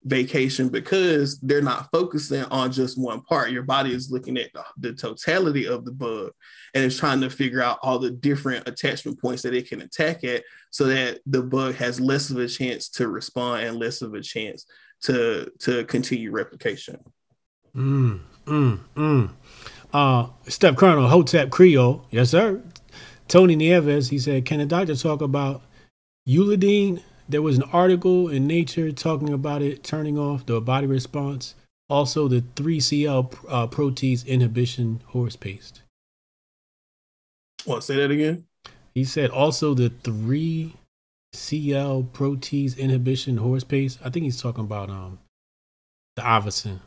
vacation 0.05 0.69
because 0.69 1.38
they're 1.41 1.62
not 1.62 1.88
focusing 1.93 2.45
on 2.45 2.73
just 2.73 2.99
one 2.99 3.23
part. 3.23 3.51
Your 3.51 3.62
body 3.62 3.95
is 3.95 4.11
looking 4.11 4.37
at 4.37 4.53
the, 4.53 4.65
the, 4.79 4.93
totality 4.93 5.67
of 5.67 5.85
the 5.85 5.93
bug 5.93 6.33
and 6.75 6.85
it's 6.85 6.99
trying 6.99 7.21
to 7.21 7.31
figure 7.31 7.62
out 7.62 7.79
all 7.83 7.99
the 7.99 8.11
different 8.11 8.69
attachment 8.69 9.21
points 9.21 9.43
that 9.43 9.55
it 9.55 9.69
can 9.69 9.83
attack 9.83 10.25
at 10.25 10.43
so 10.71 10.87
that 10.87 11.21
the 11.27 11.43
bug 11.43 11.75
has 11.77 12.01
less 12.01 12.31
of 12.31 12.38
a 12.38 12.49
chance 12.49 12.88
to 12.88 13.09
respond 13.09 13.65
and 13.65 13.79
less 13.79 14.03
of 14.03 14.15
a 14.15 14.21
chance 14.21 14.67
to 15.03 15.51
to 15.61 15.85
continue 15.85 16.31
replication. 16.31 16.99
Mm, 17.75 18.21
mm, 18.47 18.79
mm. 18.97 19.31
Uh, 19.93 20.27
Step 20.49 20.77
Colonel 20.77 21.09
Hotep 21.09 21.51
Creole, 21.51 22.07
yes, 22.11 22.31
sir. 22.31 22.62
Tony 23.29 23.57
Nieves, 23.57 24.09
he 24.09 24.19
said, 24.19 24.45
Can 24.45 24.59
the 24.59 24.67
doctor 24.67 24.95
talk 24.95 25.21
about 25.21 25.62
Ulidine? 26.29 27.03
There 27.33 27.40
was 27.40 27.57
an 27.57 27.64
article 27.73 28.29
in 28.29 28.47
Nature 28.47 28.92
talking 28.92 29.33
about 29.33 29.62
it 29.62 29.83
turning 29.83 30.18
off 30.18 30.45
the 30.45 30.61
body 30.61 30.87
response. 30.87 31.55
Also, 31.88 32.29
the 32.29 32.42
3CL 32.42 33.35
uh, 33.49 33.66
protease 33.68 34.27
inhibition 34.27 35.01
horse 35.07 35.35
paste. 35.35 35.81
What, 37.64 37.85
say 37.85 37.97
that 37.97 38.11
again? 38.11 38.45
He 38.95 39.05
said 39.05 39.31
also 39.31 39.73
the 39.73 39.88
3CL 39.88 40.75
protease 42.11 42.77
inhibition 42.77 43.38
horse 43.38 43.65
paste. 43.65 43.98
I 44.04 44.11
think 44.11 44.25
he's 44.25 44.40
talking 44.42 44.65
about 44.65 44.90
um 44.90 45.19
the 46.17 46.23
Avacin. 46.23 46.81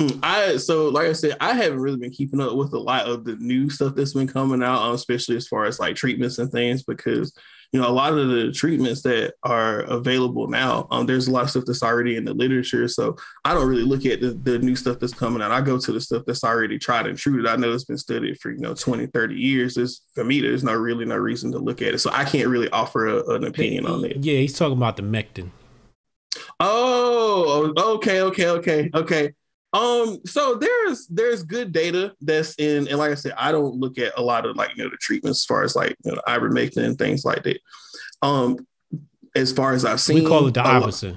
Mm, 0.00 0.20
I 0.22 0.56
so 0.58 0.88
like 0.88 1.08
I 1.08 1.14
said, 1.14 1.36
I 1.40 1.54
haven't 1.54 1.80
really 1.80 1.98
been 1.98 2.12
keeping 2.12 2.40
up 2.40 2.54
with 2.54 2.72
a 2.74 2.78
lot 2.78 3.08
of 3.08 3.24
the 3.24 3.34
new 3.36 3.70
stuff 3.70 3.96
that's 3.96 4.14
been 4.14 4.28
coming 4.28 4.62
out, 4.62 4.82
um, 4.82 4.94
especially 4.94 5.34
as 5.36 5.48
far 5.48 5.64
as 5.64 5.80
like 5.80 5.96
treatments 5.96 6.38
and 6.38 6.52
things, 6.52 6.84
because 6.84 7.36
you 7.72 7.80
know 7.80 7.88
a 7.88 7.92
lot 7.92 8.12
of 8.12 8.28
the 8.28 8.50
treatments 8.52 9.02
that 9.02 9.34
are 9.42 9.80
available 9.82 10.48
now, 10.48 10.88
um, 10.90 11.06
there's 11.06 11.28
a 11.28 11.30
lot 11.30 11.44
of 11.44 11.50
stuff 11.50 11.64
that's 11.66 11.82
already 11.82 12.16
in 12.16 12.24
the 12.24 12.34
literature. 12.34 12.88
So 12.88 13.16
I 13.44 13.54
don't 13.54 13.68
really 13.68 13.84
look 13.84 14.04
at 14.06 14.20
the, 14.20 14.30
the 14.30 14.58
new 14.58 14.74
stuff 14.74 14.98
that's 14.98 15.14
coming 15.14 15.40
out. 15.40 15.52
I 15.52 15.60
go 15.60 15.78
to 15.78 15.92
the 15.92 16.00
stuff 16.00 16.24
that's 16.26 16.42
already 16.42 16.78
tried 16.78 17.06
and 17.06 17.16
true 17.16 17.42
that 17.42 17.52
I 17.52 17.56
know 17.56 17.72
it's 17.72 17.84
been 17.84 17.98
studied 17.98 18.40
for 18.40 18.50
you 18.50 18.60
know 18.60 18.74
20, 18.74 19.06
30 19.06 19.34
years. 19.34 19.74
There's 19.74 20.02
for 20.14 20.24
me, 20.24 20.40
there's 20.40 20.64
no 20.64 20.74
really 20.74 21.04
no 21.04 21.16
reason 21.16 21.52
to 21.52 21.58
look 21.58 21.80
at 21.82 21.94
it. 21.94 21.98
So 21.98 22.10
I 22.12 22.24
can't 22.24 22.48
really 22.48 22.68
offer 22.70 23.06
a, 23.06 23.34
an 23.34 23.44
opinion 23.44 23.86
on 23.86 24.04
it. 24.04 24.16
Yeah, 24.18 24.38
he's 24.38 24.58
talking 24.58 24.76
about 24.76 24.96
the 24.96 25.02
Mectin. 25.02 25.50
Oh, 26.58 27.72
okay, 27.96 28.22
okay, 28.22 28.48
okay, 28.48 28.90
okay. 28.94 29.32
Um, 29.72 30.18
so 30.26 30.56
there's 30.56 31.06
there's 31.06 31.42
good 31.44 31.72
data 31.72 32.12
that's 32.20 32.54
in, 32.56 32.88
and 32.88 32.98
like 32.98 33.12
I 33.12 33.14
said, 33.14 33.34
I 33.36 33.52
don't 33.52 33.76
look 33.76 33.98
at 33.98 34.12
a 34.16 34.22
lot 34.22 34.46
of 34.46 34.56
like 34.56 34.76
you 34.76 34.82
know 34.82 34.90
the 34.90 34.96
treatments 34.96 35.40
as 35.40 35.44
far 35.44 35.62
as 35.62 35.76
like 35.76 35.96
you 36.04 36.12
know 36.12 36.20
ivermectin 36.26 36.84
and 36.84 36.98
things 36.98 37.24
like 37.24 37.44
that. 37.44 37.60
Um, 38.22 38.66
as 39.36 39.52
far 39.52 39.72
as 39.72 39.84
I've 39.84 40.00
seen, 40.00 40.24
we 40.24 40.28
call 40.28 40.46
it 40.48 40.54
the 40.54 40.62
Avacin. 40.62 41.16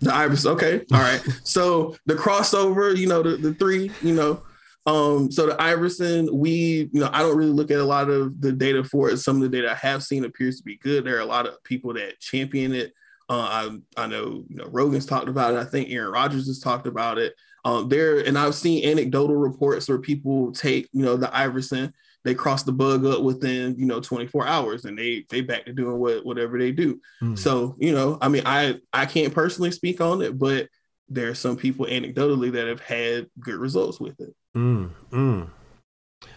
The 0.00 0.14
Iverson. 0.14 0.52
Okay. 0.52 0.84
All 0.92 1.00
right. 1.00 1.22
so 1.44 1.96
the 2.06 2.14
crossover, 2.14 2.96
you 2.96 3.06
know, 3.06 3.22
the, 3.22 3.36
the 3.36 3.54
three, 3.54 3.90
you 4.02 4.14
know, 4.14 4.42
um, 4.86 5.32
so 5.32 5.46
the 5.46 5.60
Iverson, 5.60 6.28
we, 6.32 6.90
you 6.92 7.00
know, 7.00 7.10
I 7.12 7.20
don't 7.20 7.36
really 7.36 7.50
look 7.50 7.70
at 7.70 7.78
a 7.78 7.84
lot 7.84 8.08
of 8.08 8.40
the 8.40 8.52
data 8.52 8.84
for 8.84 9.10
it. 9.10 9.18
Some 9.18 9.36
of 9.36 9.42
the 9.42 9.48
data 9.48 9.72
I 9.72 9.74
have 9.74 10.02
seen 10.02 10.24
appears 10.24 10.58
to 10.58 10.62
be 10.62 10.76
good. 10.76 11.04
There 11.04 11.16
are 11.16 11.20
a 11.20 11.26
lot 11.26 11.46
of 11.46 11.62
people 11.64 11.94
that 11.94 12.20
champion 12.20 12.72
it. 12.72 12.92
Uh, 13.28 13.78
I, 13.96 14.02
I 14.04 14.06
know, 14.06 14.44
you 14.48 14.56
know, 14.56 14.68
Rogan's 14.70 15.06
talked 15.06 15.28
about 15.28 15.54
it. 15.54 15.58
I 15.58 15.64
think 15.64 15.90
Aaron 15.90 16.12
Rodgers 16.12 16.46
has 16.46 16.60
talked 16.60 16.86
about 16.86 17.18
it. 17.18 17.34
Um, 17.66 17.88
there, 17.88 18.20
and 18.20 18.38
I've 18.38 18.54
seen 18.54 18.88
anecdotal 18.88 19.34
reports 19.34 19.88
where 19.88 19.98
people 19.98 20.52
take, 20.52 20.88
you 20.92 21.04
know, 21.04 21.16
the 21.16 21.36
Iverson, 21.36 21.92
they 22.22 22.32
cross 22.32 22.62
the 22.62 22.70
bug 22.70 23.04
up 23.04 23.22
within, 23.22 23.76
you 23.76 23.86
know, 23.86 23.98
24 24.00 24.46
hours, 24.46 24.84
and 24.84 24.96
they 24.96 25.26
they 25.30 25.40
back 25.40 25.64
to 25.66 25.72
doing 25.72 25.98
what 25.98 26.24
whatever 26.24 26.60
they 26.60 26.70
do. 26.70 27.00
Mm. 27.20 27.36
So, 27.36 27.74
you 27.80 27.90
know, 27.90 28.18
I 28.22 28.28
mean, 28.28 28.44
I 28.46 28.76
I 28.92 29.04
can't 29.04 29.34
personally 29.34 29.72
speak 29.72 30.00
on 30.00 30.22
it, 30.22 30.38
but 30.38 30.68
there 31.08 31.28
are 31.28 31.34
some 31.34 31.56
people 31.56 31.86
anecdotally 31.86 32.52
that 32.52 32.68
have 32.68 32.78
had 32.78 33.26
good 33.40 33.56
results 33.56 33.98
with 33.98 34.20
it. 34.20 34.32
Mm, 34.56 34.90
mm. 35.10 35.50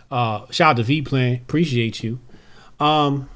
Uh, 0.09 0.47
shout 0.49 0.71
out 0.71 0.77
to 0.77 0.83
V 0.83 1.03
Plan, 1.03 1.35
appreciate 1.35 2.01
you. 2.01 2.19
Um, 2.79 3.29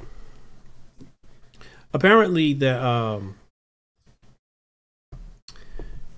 apparently 1.93 2.53
the 2.53 2.83
um, 2.83 3.35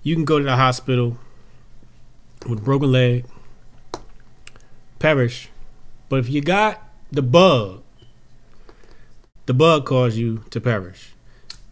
you 0.02 0.14
can 0.14 0.24
go 0.24 0.38
to 0.38 0.44
the 0.46 0.56
hospital 0.56 1.18
with 2.48 2.60
a 2.60 2.62
broken 2.62 2.92
leg, 2.92 3.24
perish, 4.98 5.48
but 6.08 6.18
if 6.18 6.28
you 6.28 6.40
got 6.40 6.82
the 7.10 7.22
bug, 7.22 7.82
the 9.46 9.54
bug 9.54 9.86
caused 9.86 10.16
you 10.16 10.44
to 10.50 10.60
perish. 10.60 11.12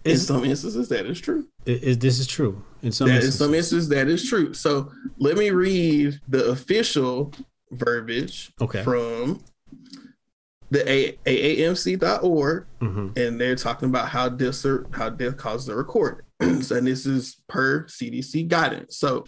In 0.04 0.18
some 0.18 0.44
instances, 0.44 0.88
that 0.90 1.06
is 1.06 1.20
true. 1.20 1.46
It, 1.64 1.82
it, 1.82 2.00
this 2.00 2.18
is 2.18 2.26
true. 2.26 2.62
In 2.82 2.92
some 2.92 3.08
that 3.08 3.16
instances. 3.16 3.40
in 3.40 3.46
some 3.46 3.54
instances, 3.54 3.88
that 3.88 4.08
is 4.08 4.28
true. 4.28 4.52
So 4.52 4.92
let 5.18 5.38
me 5.38 5.50
read 5.50 6.20
the 6.28 6.46
official 6.50 7.32
verbiage 7.70 8.52
okay. 8.60 8.82
from 8.82 9.42
the 10.70 10.90
A- 10.90 11.18
AAMC.org, 11.24 12.66
mm-hmm. 12.80 13.18
and 13.18 13.40
they're 13.40 13.56
talking 13.56 13.88
about 13.88 14.08
how 14.08 14.28
death 14.28 14.64
how 14.92 15.08
death 15.08 15.36
causes 15.38 15.68
a 15.68 15.76
record. 15.76 16.24
so, 16.60 16.76
and 16.76 16.86
this 16.86 17.06
is 17.06 17.36
per 17.48 17.84
CDC 17.84 18.48
guidance. 18.48 18.98
So 18.98 19.24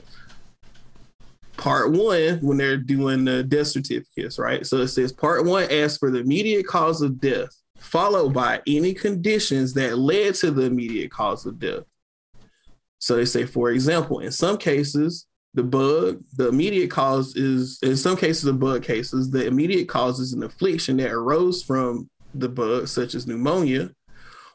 part 1.56 1.92
one, 1.92 2.38
when 2.40 2.56
they're 2.56 2.76
doing 2.76 3.24
the 3.24 3.42
death 3.42 3.68
certificates, 3.68 4.38
right? 4.38 4.66
So 4.66 4.78
it 4.78 4.88
says 4.88 5.12
part 5.12 5.44
one 5.44 5.70
asks 5.70 5.98
for 5.98 6.10
the 6.10 6.20
immediate 6.20 6.66
cause 6.66 7.02
of 7.02 7.20
death, 7.20 7.50
followed 7.78 8.32
by 8.32 8.60
any 8.66 8.94
conditions 8.94 9.72
that 9.74 9.98
led 9.98 10.34
to 10.36 10.50
the 10.50 10.62
immediate 10.62 11.10
cause 11.10 11.46
of 11.46 11.58
death. 11.58 11.84
So 12.98 13.16
they 13.16 13.24
say, 13.24 13.44
for 13.44 13.70
example, 13.70 14.20
in 14.20 14.32
some 14.32 14.56
cases, 14.56 15.26
the 15.54 15.62
bug, 15.62 16.22
the 16.36 16.48
immediate 16.48 16.90
cause 16.90 17.34
is, 17.36 17.78
in 17.82 17.96
some 17.96 18.16
cases 18.16 18.44
of 18.44 18.60
bug 18.60 18.82
cases, 18.82 19.30
the 19.30 19.46
immediate 19.46 19.88
cause 19.88 20.20
is 20.20 20.32
an 20.32 20.42
affliction 20.42 20.98
that 20.98 21.10
arose 21.10 21.62
from 21.62 22.10
the 22.34 22.48
bug, 22.48 22.88
such 22.88 23.14
as 23.14 23.26
pneumonia, 23.26 23.90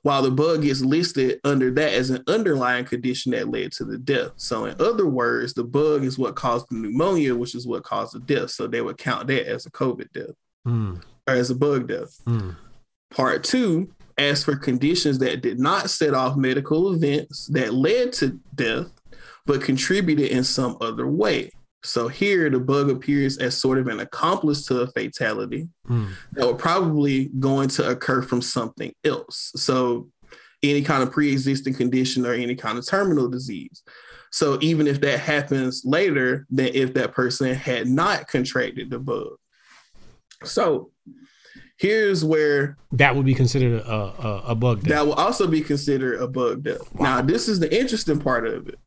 while 0.04 0.22
the 0.24 0.32
bug 0.32 0.64
gets 0.64 0.82
listed 0.82 1.40
under 1.44 1.70
that 1.72 1.94
as 1.94 2.10
an 2.10 2.24
underlying 2.28 2.86
condition 2.86 3.32
that 3.34 3.50
led 3.50 3.72
to 3.74 3.86
the 3.86 3.98
death. 3.98 4.32
So, 4.38 4.66
in 4.66 4.80
other 4.82 5.06
words, 5.06 5.54
the 5.54 5.64
bug 5.64 6.04
is 6.04 6.18
what 6.18 6.36
caused 6.36 6.68
the 6.70 6.76
pneumonia, 6.76 7.36
which 7.36 7.56
is 7.56 7.68
what 7.68 7.84
caused 7.84 8.14
the 8.14 8.20
death. 8.20 8.52
So, 8.52 8.68
they 8.68 8.82
would 8.82 8.98
count 8.98 9.28
that 9.28 9.48
as 9.48 9.66
a 9.66 9.72
COVID 9.72 10.12
death 10.12 10.36
mm. 10.68 11.02
or 11.28 11.34
as 11.34 11.52
a 11.52 11.56
bug 11.56 11.88
death. 11.88 12.20
Mm. 12.26 12.56
Part 13.12 13.44
two 13.44 13.94
asked 14.18 14.46
for 14.46 14.56
conditions 14.56 15.20
that 15.20 15.42
did 15.42 15.60
not 15.60 15.90
set 15.90 16.14
off 16.14 16.38
medical 16.38 16.94
events 16.94 17.48
that 17.48 17.74
led 17.74 18.14
to 18.14 18.40
death, 18.56 18.88
but 19.46 19.62
contributed 19.62 20.32
in 20.32 20.44
some 20.44 20.78
other 20.82 21.08
way. 21.08 21.52
So 21.84 22.08
here 22.08 22.50
the 22.50 22.60
bug 22.60 22.90
appears 22.90 23.38
as 23.38 23.58
sort 23.58 23.80
of 23.80 23.88
an 23.88 24.02
accomplice 24.02 24.66
to 24.68 24.82
a 24.82 24.88
fatality 24.92 25.68
mm. 25.88 26.10
that 26.34 26.46
will 26.46 26.56
probably 26.56 27.30
going 27.40 27.70
to 27.70 27.90
occur 27.90 28.22
from 28.22 28.42
something 28.42 28.94
else. 29.04 29.52
So 29.56 30.10
any 30.64 30.84
kind 30.84 31.02
of 31.02 31.12
pre-existing 31.12 31.74
condition 31.74 32.26
or 32.26 32.34
any 32.34 32.56
kind 32.56 32.78
of 32.78 32.88
terminal 32.88 33.28
disease. 33.28 33.82
So 34.32 34.58
even 34.62 34.88
if 34.88 35.02
that 35.02 35.20
happens 35.20 35.82
later 35.84 36.46
than 36.50 36.68
if 36.68 36.94
that 36.94 37.14
person 37.14 37.54
had 37.54 37.88
not 37.88 38.28
contracted 38.28 38.90
the 38.90 39.00
bug. 39.00 39.34
So 40.44 40.92
here's 41.78 42.24
where 42.24 42.78
that 42.92 43.16
would 43.16 43.26
be 43.26 43.34
considered 43.34 43.82
a, 43.82 43.92
a, 43.92 44.44
a 44.50 44.56
bug 44.56 44.82
death. 44.82 44.90
That 44.90 45.06
will 45.06 45.14
also 45.14 45.48
be 45.48 45.62
considered 45.62 46.22
a 46.22 46.28
bug 46.28 46.64
death. 46.64 46.94
Wow. 46.94 47.18
Now, 47.18 47.22
this 47.24 47.48
is 47.48 47.60
the 47.60 47.76
interesting 47.78 48.20
part 48.20 48.48
of 48.48 48.68
it. 48.68 48.80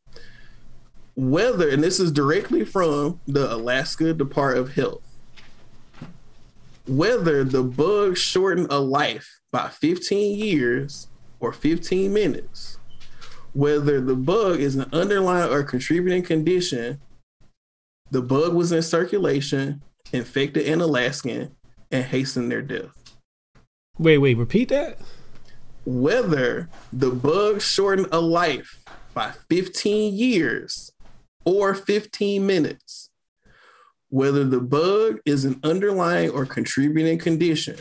Whether, 1.17 1.69
and 1.69 1.83
this 1.83 2.01
is 2.01 2.11
directly 2.11 2.65
from 2.65 3.21
the 3.27 3.53
Alaska 3.53 4.12
Department 4.12 4.67
of 4.67 4.75
Health, 4.75 5.19
whether 6.87 7.45
the 7.45 7.62
bug 7.62 8.17
shortened 8.17 8.67
a 8.71 8.81
life 8.81 9.41
by 9.53 9.69
15 9.69 10.39
years 10.39 11.09
or 11.41 11.53
15 11.53 12.12
minutes, 12.12 12.79
whether 13.53 14.01
the 14.01 14.17
bug 14.17 14.59
is 14.59 14.75
an 14.75 14.89
underlying 14.93 15.53
or 15.53 15.62
contributing 15.62 16.23
condition, 16.23 17.01
the 18.11 18.21
bug 18.21 18.53
was 18.53 18.73
in 18.73 18.83
circulation, 18.83 19.83
infected 20.12 20.67
an 20.67 20.81
Alaskan, 20.81 21.55
and 21.91 22.05
hastened 22.05 22.51
their 22.51 22.62
death. 22.62 22.91
Wait, 23.99 24.19
wait, 24.19 24.37
repeat 24.37 24.69
that. 24.71 24.99
Whether 25.87 26.69
the 26.93 27.11
bug 27.11 27.61
shortened 27.61 28.09
a 28.11 28.21
life 28.21 28.83
by 29.15 29.33
15 29.49 30.15
years 30.15 30.91
or 31.45 31.74
15 31.74 32.47
minutes, 32.47 33.11
whether 34.09 34.45
the 34.45 34.61
bug 34.61 35.18
is 35.24 35.45
an 35.45 35.61
underlying 35.62 36.30
or 36.30 36.47
contributing 36.47 37.18
condition, 37.18 37.76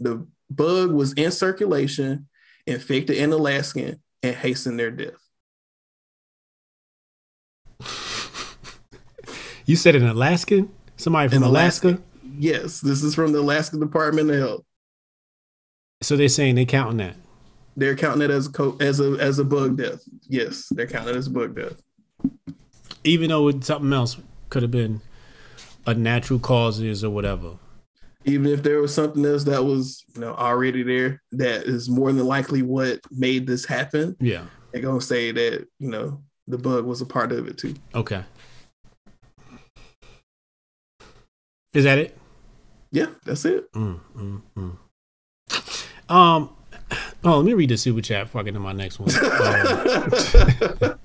the 0.00 0.26
bug 0.50 0.90
was 0.92 1.12
in 1.14 1.30
circulation, 1.30 2.28
infected 2.66 3.18
an 3.18 3.32
Alaskan, 3.32 4.00
and 4.22 4.36
hastened 4.36 4.78
their 4.78 4.90
death. 4.90 5.14
You 9.64 9.76
said 9.76 9.94
an 9.94 10.06
Alaskan? 10.06 10.70
Somebody 10.96 11.28
from 11.28 11.44
Alaska? 11.44 11.88
Alaska? 11.88 12.02
Yes, 12.36 12.80
this 12.80 13.02
is 13.04 13.14
from 13.14 13.32
the 13.32 13.38
Alaska 13.38 13.78
Department 13.78 14.30
of 14.30 14.36
Health. 14.36 14.64
So 16.00 16.16
they're 16.16 16.28
saying 16.28 16.56
they're 16.56 16.64
counting 16.64 16.96
that. 16.98 17.16
They're 17.76 17.96
counting 17.96 18.22
it 18.22 18.30
as 18.30 18.48
a 18.48 18.50
co- 18.50 18.76
as 18.80 19.00
a 19.00 19.12
as 19.20 19.38
a 19.38 19.44
bug 19.44 19.78
death. 19.78 20.02
Yes, 20.28 20.66
they're 20.70 20.86
counting 20.86 21.14
it 21.14 21.18
as 21.18 21.28
a 21.28 21.30
bug 21.30 21.54
death. 21.54 21.80
Even 23.04 23.30
though 23.30 23.50
something 23.60 23.92
else 23.92 24.16
could 24.48 24.62
have 24.62 24.70
been 24.70 25.00
a 25.86 25.94
natural 25.94 26.38
causes 26.38 27.02
or 27.02 27.10
whatever. 27.10 27.52
Even 28.24 28.46
if 28.46 28.62
there 28.62 28.80
was 28.80 28.94
something 28.94 29.24
else 29.24 29.44
that 29.44 29.64
was 29.64 30.04
you 30.14 30.20
know 30.20 30.34
already 30.34 30.82
there, 30.82 31.20
that 31.32 31.64
is 31.64 31.88
more 31.88 32.12
than 32.12 32.24
likely 32.24 32.62
what 32.62 33.00
made 33.10 33.46
this 33.46 33.64
happen. 33.64 34.16
Yeah, 34.20 34.44
they're 34.70 34.82
gonna 34.82 35.00
say 35.00 35.32
that 35.32 35.66
you 35.80 35.90
know 35.90 36.22
the 36.46 36.58
bug 36.58 36.84
was 36.84 37.00
a 37.00 37.06
part 37.06 37.32
of 37.32 37.48
it 37.48 37.58
too. 37.58 37.74
Okay. 37.94 38.22
Is 41.72 41.84
that 41.84 41.98
it? 41.98 42.16
Yeah, 42.90 43.06
that's 43.24 43.44
it. 43.46 43.72
Mm, 43.72 43.98
mm, 44.14 44.42
mm. 44.56 44.76
Um, 46.14 46.50
oh, 47.24 47.38
let 47.38 47.44
me 47.46 47.54
read 47.54 47.70
the 47.70 47.78
super 47.78 48.02
chat 48.02 48.26
before 48.26 48.42
I 48.42 48.44
get 48.44 48.52
to 48.52 48.60
my 48.60 48.72
next 48.72 49.00
one. 49.00 49.08
uh, 49.10 50.96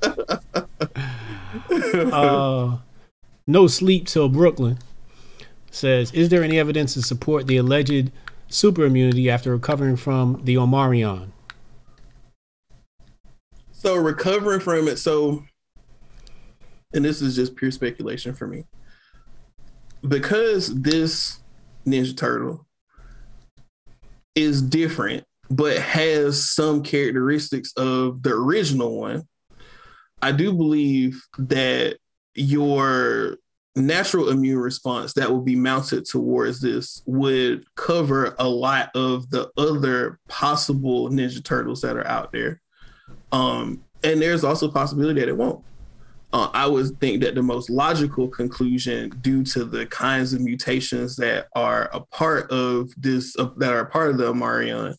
uh, 2.00 2.78
no 3.46 3.68
sleep 3.68 4.08
till 4.08 4.30
Brooklyn 4.30 4.80
says, 5.72 6.12
"Is 6.12 6.30
there 6.30 6.44
any 6.44 6.60
evidence 6.60 6.94
to 6.96 7.02
support 7.02 7.48
the 7.48 7.58
alleged 7.58 8.12
super 8.48 8.86
immunity 8.86 9.30
after 9.30 9.52
recovering 9.52 9.96
from 9.96 10.42
the 10.44 10.58
Omicron?" 10.58 11.34
So 13.72 13.96
recovering 13.96 14.60
from 14.60 14.88
it, 14.88 14.98
so, 14.98 15.44
and 16.94 17.06
this 17.06 17.22
is 17.22 17.36
just 17.36 17.56
pure 17.56 17.72
speculation 17.72 18.34
for 18.34 18.48
me 18.48 18.66
because 20.08 20.74
this 20.82 21.40
Ninja 21.86 22.16
Turtle 22.16 22.66
is 24.36 24.62
different, 24.62 25.24
but 25.50 25.78
has 25.78 26.50
some 26.50 26.84
characteristics 26.84 27.74
of 27.78 28.22
the 28.24 28.32
original 28.32 29.00
one. 29.00 29.28
I 30.22 30.32
do 30.32 30.54
believe 30.54 31.22
that 31.38 31.98
your 32.36 33.38
natural 33.76 34.30
immune 34.30 34.58
response 34.58 35.14
that 35.14 35.32
would 35.32 35.46
be 35.46 35.56
mounted 35.56 36.06
towards 36.06 36.60
this 36.60 37.04
would 37.06 37.64
cover 37.76 38.36
a 38.40 38.48
lot 38.48 38.90
of 38.96 39.30
the 39.30 39.52
other 39.58 40.20
possible 40.28 41.10
Ninja 41.10 41.44
Turtles 41.44 41.82
that 41.82 41.96
are 41.96 42.08
out 42.08 42.32
there. 42.32 42.62
Um, 43.32 43.84
and 44.04 44.22
there's 44.22 44.44
also 44.44 44.70
a 44.70 44.72
possibility 44.72 45.20
that 45.20 45.30
it 45.30 45.38
won't 45.38 45.64
uh, 46.34 46.50
I 46.54 46.68
would 46.68 47.00
think 47.00 47.24
that 47.24 47.36
the 47.36 47.44
most 47.44 47.70
logical 47.70 48.28
conclusion, 48.28 49.10
due 49.22 49.44
to 49.46 49.64
the 49.64 49.86
kinds 49.86 50.34
of 50.34 50.42
mutations 50.42 51.16
that 51.18 51.48
are 51.56 51.90
a 51.94 52.02
part 52.02 52.52
of 52.52 52.92
this, 52.98 53.36
uh, 53.40 53.50
that 53.58 53.74
are 53.74 53.86
part 53.86 54.10
of 54.10 54.18
the 54.18 54.28
Omicron, 54.28 54.96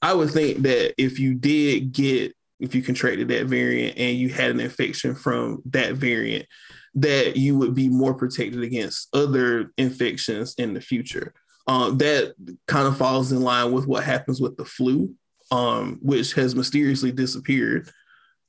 I 0.00 0.14
would 0.14 0.30
think 0.30 0.58
that 0.62 0.94
if 0.96 1.18
you 1.18 1.34
did 1.34 1.92
get 1.92 2.34
if 2.60 2.74
you 2.74 2.82
contracted 2.82 3.28
that 3.28 3.46
variant 3.46 3.96
and 3.98 4.16
you 4.16 4.28
had 4.28 4.50
an 4.50 4.60
infection 4.60 5.14
from 5.14 5.62
that 5.66 5.94
variant, 5.94 6.46
that 6.94 7.36
you 7.36 7.56
would 7.56 7.74
be 7.74 7.88
more 7.88 8.14
protected 8.14 8.62
against 8.62 9.14
other 9.14 9.72
infections 9.78 10.54
in 10.58 10.74
the 10.74 10.80
future. 10.80 11.32
Um, 11.66 11.98
that 11.98 12.34
kind 12.66 12.88
of 12.88 12.96
falls 12.96 13.30
in 13.30 13.42
line 13.42 13.72
with 13.72 13.86
what 13.86 14.02
happens 14.02 14.40
with 14.40 14.56
the 14.56 14.64
flu, 14.64 15.14
um, 15.50 15.98
which 16.02 16.32
has 16.34 16.54
mysteriously 16.54 17.12
disappeared. 17.12 17.90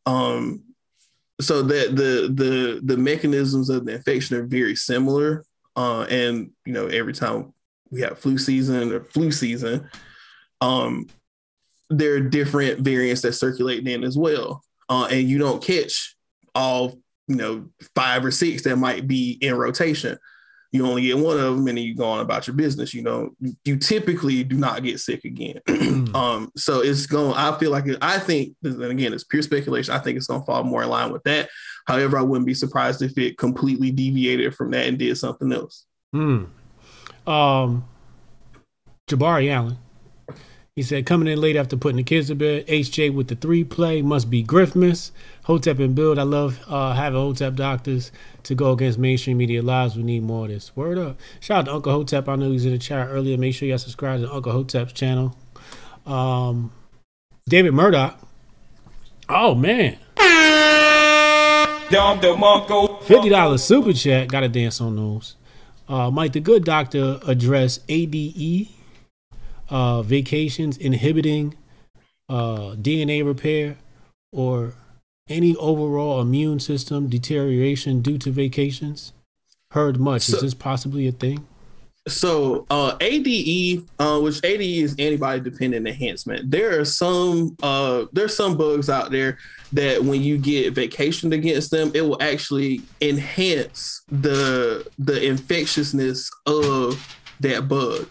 Um, 0.06 0.64
so 1.42 1.62
that 1.62 1.96
the 1.96 2.32
the 2.34 2.82
the 2.84 2.98
mechanisms 2.98 3.70
of 3.70 3.86
the 3.86 3.96
infection 3.96 4.38
are 4.38 4.46
very 4.46 4.76
similar, 4.76 5.46
uh, 5.76 6.02
and 6.10 6.52
you 6.66 6.74
know 6.74 6.88
every 6.88 7.14
time 7.14 7.54
we 7.92 8.02
have 8.02 8.20
flu 8.20 8.38
season 8.38 8.92
or 8.92 9.04
flu 9.04 9.32
season, 9.32 9.90
um, 10.62 11.08
there 11.90 12.16
are 12.16 12.20
different 12.20 12.82
variants 12.82 13.22
that 13.22 13.34
circulate 13.34 13.84
then 13.84 14.04
as 14.04 14.18
well, 14.18 14.64
uh, 14.90 15.08
and 15.12 15.28
you 15.28 15.38
don't 15.38 15.64
catch 15.64 16.16
all 16.56 17.00
you 17.28 17.36
know 17.36 17.70
five 17.96 18.26
or 18.26 18.32
six 18.32 18.64
that 18.64 18.76
might 18.76 19.08
be 19.08 19.38
in 19.42 19.56
rotation. 19.56 20.18
You 20.72 20.86
only 20.86 21.02
get 21.02 21.18
one 21.18 21.40
of 21.40 21.56
them 21.56 21.68
and 21.68 21.70
then 21.70 21.78
you 21.78 21.96
go 21.96 22.06
on 22.06 22.20
about 22.20 22.46
your 22.46 22.56
business 22.56 22.94
you 22.94 23.02
know. 23.02 23.32
You 23.64 23.78
typically 23.78 24.44
do 24.44 24.56
not 24.56 24.84
get 24.84 25.00
sick 25.00 25.24
again. 25.26 25.60
Um 26.10 26.52
so 26.56 26.82
it's 26.82 27.06
going 27.06 27.36
i 27.36 27.56
feel 27.60 27.70
like 27.70 27.86
it, 27.86 27.98
i 28.02 28.18
think 28.18 28.56
and 28.64 28.82
again 28.84 29.14
it's 29.14 29.24
pure 29.24 29.44
speculation 29.44 29.94
i 29.94 30.00
think 30.00 30.18
it's 30.18 30.26
going 30.26 30.40
to 30.40 30.46
fall 30.46 30.64
more 30.64 30.82
in 30.82 30.90
line 30.90 31.12
with 31.12 31.24
that. 31.24 31.50
However 31.86 32.18
i 32.18 32.22
wouldn't 32.24 32.48
be 32.48 32.56
surprised 32.56 33.04
if 33.04 33.16
it 33.18 33.38
completely 33.38 33.92
deviated 33.92 34.56
from 34.56 34.72
that 34.72 34.88
and 34.88 34.98
did 34.98 35.16
something 35.18 35.52
else. 35.54 35.86
Hmm. 36.12 36.46
Um 37.28 37.86
jabari 39.08 39.52
allen 39.52 39.78
he 40.80 40.84
said, 40.84 41.06
coming 41.06 41.28
in 41.28 41.42
late 41.42 41.58
after 41.58 41.76
putting 41.76 41.98
the 41.98 42.04
kids 42.04 42.28
to 42.28 42.36
bed. 42.36 42.66
HJ 42.68 43.14
with 43.14 43.28
the 43.28 43.36
three 43.36 43.66
play 43.66 44.02
must 44.02 44.30
be 44.30 44.42
Griffmas. 44.42 45.12
Hotep 45.44 45.78
and 45.80 45.94
Build. 45.94 46.18
I 46.18 46.24
love 46.24 46.62
uh, 46.70 46.94
having 46.94 47.20
Hotep 47.20 47.56
doctors 47.56 48.14
to 48.44 48.56
go 48.56 48.72
against 48.72 48.98
mainstream 48.98 49.36
media 49.36 49.62
lies. 49.62 49.98
We 49.98 50.04
need 50.04 50.24
more 50.24 50.46
of 50.46 50.52
this. 50.52 50.74
Word 50.78 50.98
up. 50.98 51.18
Shout 51.42 51.58
out 51.58 51.66
to 51.66 51.74
Uncle 51.74 51.92
Hotep. 51.92 52.30
I 52.30 52.38
know 52.38 52.50
he's 52.52 52.64
in 52.64 52.72
the 52.72 52.78
chat 52.78 53.10
earlier. 53.10 53.38
Make 53.38 53.56
sure 53.56 53.68
y'all 53.68 53.78
subscribe 53.78 54.22
to 54.22 54.34
Uncle 54.34 54.54
Hotep's 54.54 54.94
channel. 54.94 55.36
Um, 56.06 56.72
David 57.50 57.74
Murdoch. 57.74 58.18
Oh, 59.28 59.56
man. 59.56 59.98
$50 63.02 63.60
super 63.60 63.92
chat. 63.92 64.30
Got 64.30 64.40
to 64.40 64.48
dance 64.48 64.80
on 64.80 64.96
those. 64.96 65.36
Uh, 65.90 66.10
Mike 66.10 66.32
the 66.32 66.40
Good 66.40 66.64
Doctor 66.64 67.20
address 67.28 67.82
ADE 67.90 68.70
uh, 69.70 70.02
vacations 70.02 70.78
inhibiting 70.78 71.56
uh, 72.28 72.76
DNA 72.76 73.26
repair 73.26 73.78
or 74.32 74.74
any 75.28 75.56
overall 75.58 76.22
immune 76.22 76.60
system 76.60 77.08
deterioration 77.08 78.02
due 78.02 78.18
to 78.18 78.32
vacations? 78.32 79.14
Heard 79.72 80.00
much. 80.00 80.24
So, 80.24 80.38
Is 80.38 80.42
this 80.42 80.54
possibly 80.54 81.08
a 81.08 81.12
thing? 81.12 81.48
So 82.08 82.66
uh, 82.70 82.98
ADE, 83.00 83.86
uh, 84.00 84.20
which 84.20 84.44
ADE 84.44 84.84
is 84.84 84.96
antibody 84.98 85.42
dependent 85.42 85.88
enhancement. 85.88 86.50
There 86.50 86.80
are 86.80 86.86
some 86.86 87.56
uh, 87.62 88.06
there's 88.12 88.36
some 88.36 88.58
bugs 88.58 88.90
out 88.90 89.12
there 89.12 89.38
that 89.74 90.04
when 90.04 90.22
you 90.22 90.38
get 90.38 90.74
vacationed 90.74 91.34
against 91.34 91.72
them, 91.72 91.92
it 91.94 92.02
will 92.02 92.22
actually 92.22 92.82
enhance 93.02 94.02
the 94.08 94.90
the 94.98 95.24
infectiousness 95.24 96.30
of 96.46 97.18
that 97.42 97.68
bug. 97.68 98.08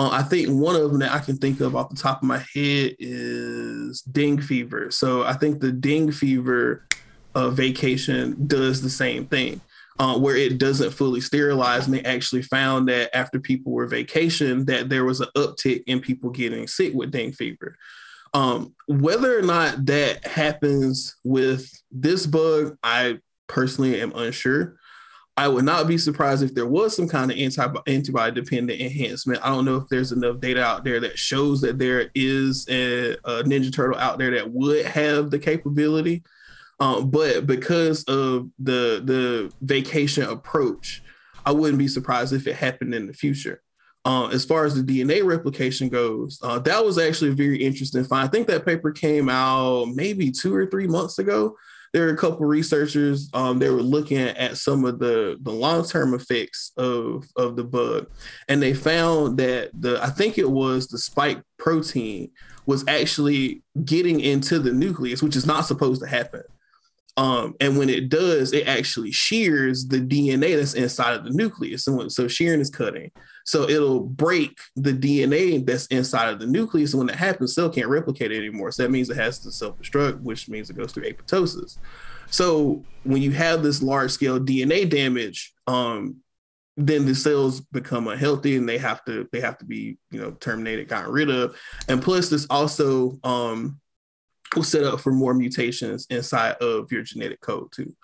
Uh, 0.00 0.08
I 0.12 0.22
think 0.22 0.48
one 0.48 0.76
of 0.76 0.90
them 0.90 1.00
that 1.00 1.12
I 1.12 1.18
can 1.18 1.36
think 1.36 1.60
of 1.60 1.76
off 1.76 1.90
the 1.90 1.94
top 1.94 2.22
of 2.22 2.26
my 2.26 2.38
head 2.38 2.96
is 2.98 4.00
dengue 4.00 4.42
fever. 4.42 4.90
So 4.90 5.24
I 5.24 5.34
think 5.34 5.60
the 5.60 5.72
dengue 5.72 6.14
fever 6.14 6.86
uh, 7.34 7.50
vacation 7.50 8.46
does 8.46 8.80
the 8.80 8.88
same 8.88 9.26
thing, 9.26 9.60
uh, 9.98 10.18
where 10.18 10.36
it 10.36 10.56
doesn't 10.56 10.92
fully 10.92 11.20
sterilize, 11.20 11.84
and 11.84 11.94
they 11.94 12.02
actually 12.04 12.40
found 12.40 12.88
that 12.88 13.14
after 13.14 13.38
people 13.38 13.72
were 13.72 13.86
vacation, 13.86 14.64
that 14.64 14.88
there 14.88 15.04
was 15.04 15.20
an 15.20 15.28
uptick 15.36 15.82
in 15.86 16.00
people 16.00 16.30
getting 16.30 16.66
sick 16.66 16.94
with 16.94 17.10
dengue 17.10 17.34
fever. 17.34 17.76
Um, 18.32 18.74
whether 18.88 19.38
or 19.38 19.42
not 19.42 19.84
that 19.84 20.26
happens 20.26 21.14
with 21.24 21.70
this 21.90 22.26
bug, 22.26 22.78
I 22.82 23.18
personally 23.48 24.00
am 24.00 24.14
unsure. 24.14 24.78
I 25.40 25.48
would 25.48 25.64
not 25.64 25.88
be 25.88 25.96
surprised 25.96 26.42
if 26.42 26.54
there 26.54 26.66
was 26.66 26.94
some 26.94 27.08
kind 27.08 27.30
of 27.30 27.38
anti- 27.38 27.80
antibody 27.86 28.38
dependent 28.38 28.78
enhancement. 28.78 29.40
I 29.42 29.48
don't 29.48 29.64
know 29.64 29.76
if 29.76 29.88
there's 29.88 30.12
enough 30.12 30.38
data 30.38 30.62
out 30.62 30.84
there 30.84 31.00
that 31.00 31.18
shows 31.18 31.62
that 31.62 31.78
there 31.78 32.10
is 32.14 32.68
a, 32.68 33.12
a 33.24 33.42
Ninja 33.44 33.74
Turtle 33.74 33.98
out 33.98 34.18
there 34.18 34.32
that 34.32 34.50
would 34.52 34.84
have 34.84 35.30
the 35.30 35.38
capability. 35.38 36.22
Um, 36.78 37.10
but 37.10 37.46
because 37.46 38.04
of 38.04 38.50
the 38.58 39.00
the 39.02 39.50
vacation 39.62 40.24
approach, 40.24 41.02
I 41.46 41.52
wouldn't 41.52 41.78
be 41.78 41.88
surprised 41.88 42.34
if 42.34 42.46
it 42.46 42.56
happened 42.56 42.94
in 42.94 43.06
the 43.06 43.14
future. 43.14 43.62
Uh, 44.04 44.28
as 44.28 44.44
far 44.44 44.66
as 44.66 44.74
the 44.74 44.82
DNA 44.82 45.24
replication 45.24 45.88
goes, 45.88 46.38
uh, 46.42 46.58
that 46.58 46.84
was 46.84 46.98
actually 46.98 47.30
a 47.30 47.34
very 47.34 47.64
interesting 47.64 48.04
find. 48.04 48.28
I 48.28 48.30
think 48.30 48.46
that 48.48 48.66
paper 48.66 48.92
came 48.92 49.30
out 49.30 49.88
maybe 49.94 50.30
two 50.30 50.54
or 50.54 50.66
three 50.66 50.86
months 50.86 51.18
ago 51.18 51.56
there 51.92 52.06
are 52.06 52.12
a 52.12 52.16
couple 52.16 52.46
researchers 52.46 53.28
um, 53.34 53.58
they 53.58 53.70
were 53.70 53.82
looking 53.82 54.18
at 54.18 54.56
some 54.56 54.84
of 54.84 54.98
the 54.98 55.36
the 55.42 55.50
long-term 55.50 56.14
effects 56.14 56.72
of 56.76 57.24
of 57.36 57.56
the 57.56 57.64
bug 57.64 58.06
and 58.48 58.62
they 58.62 58.74
found 58.74 59.38
that 59.38 59.70
the 59.80 60.02
i 60.02 60.08
think 60.08 60.38
it 60.38 60.50
was 60.50 60.86
the 60.88 60.98
spike 60.98 61.42
protein 61.58 62.30
was 62.66 62.84
actually 62.86 63.62
getting 63.84 64.20
into 64.20 64.58
the 64.58 64.72
nucleus 64.72 65.22
which 65.22 65.36
is 65.36 65.46
not 65.46 65.66
supposed 65.66 66.00
to 66.00 66.08
happen 66.08 66.42
um, 67.16 67.54
and 67.60 67.76
when 67.76 67.90
it 67.90 68.08
does, 68.08 68.52
it 68.54 68.66
actually 68.66 69.12
shears 69.12 69.86
the 69.86 69.98
DNA 69.98 70.56
that's 70.56 70.72
inside 70.72 71.14
of 71.14 71.24
the 71.24 71.30
nucleus. 71.30 71.86
And 71.86 72.10
so 72.10 72.28
shearing 72.28 72.60
is 72.60 72.70
cutting. 72.70 73.10
So 73.50 73.68
it'll 73.68 74.00
break 74.00 74.58
the 74.76 74.92
DNA 74.92 75.64
that's 75.66 75.86
inside 75.86 76.28
of 76.28 76.38
the 76.38 76.46
nucleus. 76.46 76.92
And 76.92 76.98
when 76.98 77.06
that 77.08 77.16
happens, 77.16 77.54
cell 77.54 77.68
can't 77.68 77.88
replicate 77.88 78.30
it 78.30 78.38
anymore. 78.38 78.70
So 78.70 78.84
that 78.84 78.90
means 78.90 79.10
it 79.10 79.16
has 79.16 79.40
to 79.40 79.50
self-destruct, 79.50 80.20
which 80.20 80.48
means 80.48 80.70
it 80.70 80.76
goes 80.76 80.92
through 80.92 81.10
apoptosis. 81.10 81.78
So 82.30 82.84
when 83.02 83.22
you 83.22 83.32
have 83.32 83.64
this 83.64 83.82
large 83.82 84.12
scale 84.12 84.38
DNA 84.38 84.88
damage, 84.88 85.52
um, 85.66 86.18
then 86.76 87.04
the 87.04 87.14
cells 87.14 87.60
become 87.60 88.06
unhealthy 88.06 88.56
and 88.56 88.68
they 88.68 88.78
have 88.78 89.04
to 89.04 89.28
they 89.32 89.40
have 89.40 89.58
to 89.58 89.64
be 89.64 89.98
you 90.12 90.20
know 90.20 90.30
terminated, 90.32 90.86
gotten 90.86 91.10
rid 91.10 91.28
of. 91.28 91.58
And 91.88 92.00
plus, 92.00 92.28
this 92.28 92.46
also 92.48 93.18
um, 93.24 93.80
will 94.54 94.62
set 94.62 94.84
up 94.84 95.00
for 95.00 95.12
more 95.12 95.34
mutations 95.34 96.06
inside 96.08 96.54
of 96.60 96.90
your 96.92 97.02
genetic 97.02 97.40
code 97.40 97.72
too. 97.72 97.94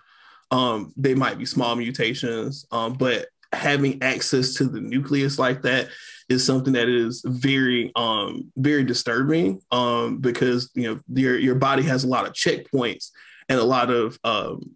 Um, 0.51 0.93
they 0.97 1.15
might 1.15 1.37
be 1.37 1.45
small 1.45 1.75
mutations, 1.77 2.65
um, 2.71 2.93
but 2.93 3.27
having 3.53 4.01
access 4.01 4.53
to 4.55 4.65
the 4.65 4.81
nucleus 4.81 5.39
like 5.39 5.61
that 5.61 5.87
is 6.29 6.45
something 6.45 6.73
that 6.73 6.89
is 6.89 7.23
very 7.25 7.91
um 7.95 8.51
very 8.57 8.83
disturbing 8.83 9.61
um 9.71 10.17
because 10.17 10.69
you 10.75 10.83
know 10.83 10.99
your 11.13 11.37
your 11.37 11.55
body 11.55 11.83
has 11.83 12.03
a 12.03 12.07
lot 12.07 12.25
of 12.25 12.33
checkpoints 12.33 13.11
and 13.49 13.59
a 13.59 13.63
lot 13.63 13.89
of 13.89 14.19
um 14.23 14.75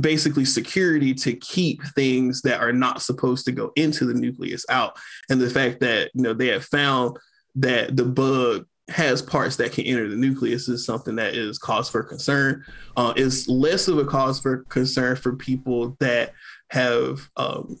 basically 0.00 0.44
security 0.44 1.12
to 1.12 1.34
keep 1.34 1.82
things 1.96 2.42
that 2.42 2.60
are 2.60 2.72
not 2.72 3.02
supposed 3.02 3.44
to 3.44 3.52
go 3.52 3.72
into 3.74 4.04
the 4.04 4.14
nucleus 4.14 4.64
out 4.68 4.96
and 5.28 5.40
the 5.40 5.50
fact 5.50 5.80
that 5.80 6.10
you 6.14 6.22
know 6.22 6.32
they 6.32 6.46
have 6.46 6.64
found 6.64 7.16
that 7.56 7.96
the 7.96 8.04
bug 8.04 8.64
has 8.90 9.22
parts 9.22 9.56
that 9.56 9.72
can 9.72 9.84
enter 9.84 10.08
the 10.08 10.16
nucleus 10.16 10.68
is 10.68 10.84
something 10.84 11.16
that 11.16 11.34
is 11.34 11.58
cause 11.58 11.88
for 11.88 12.02
concern. 12.02 12.64
Uh, 12.96 13.12
it's 13.16 13.48
less 13.48 13.88
of 13.88 13.98
a 13.98 14.04
cause 14.04 14.40
for 14.40 14.64
concern 14.64 15.16
for 15.16 15.36
people 15.36 15.96
that 16.00 16.32
have 16.70 17.28
um, 17.36 17.78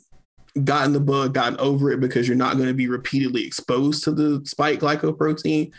gotten 0.64 0.92
the 0.92 1.00
bug, 1.00 1.34
gotten 1.34 1.58
over 1.58 1.90
it, 1.90 2.00
because 2.00 2.28
you're 2.28 2.36
not 2.36 2.56
going 2.56 2.68
to 2.68 2.74
be 2.74 2.88
repeatedly 2.88 3.46
exposed 3.46 4.04
to 4.04 4.12
the 4.12 4.42
spike 4.44 4.80
glycoprotein. 4.80 5.72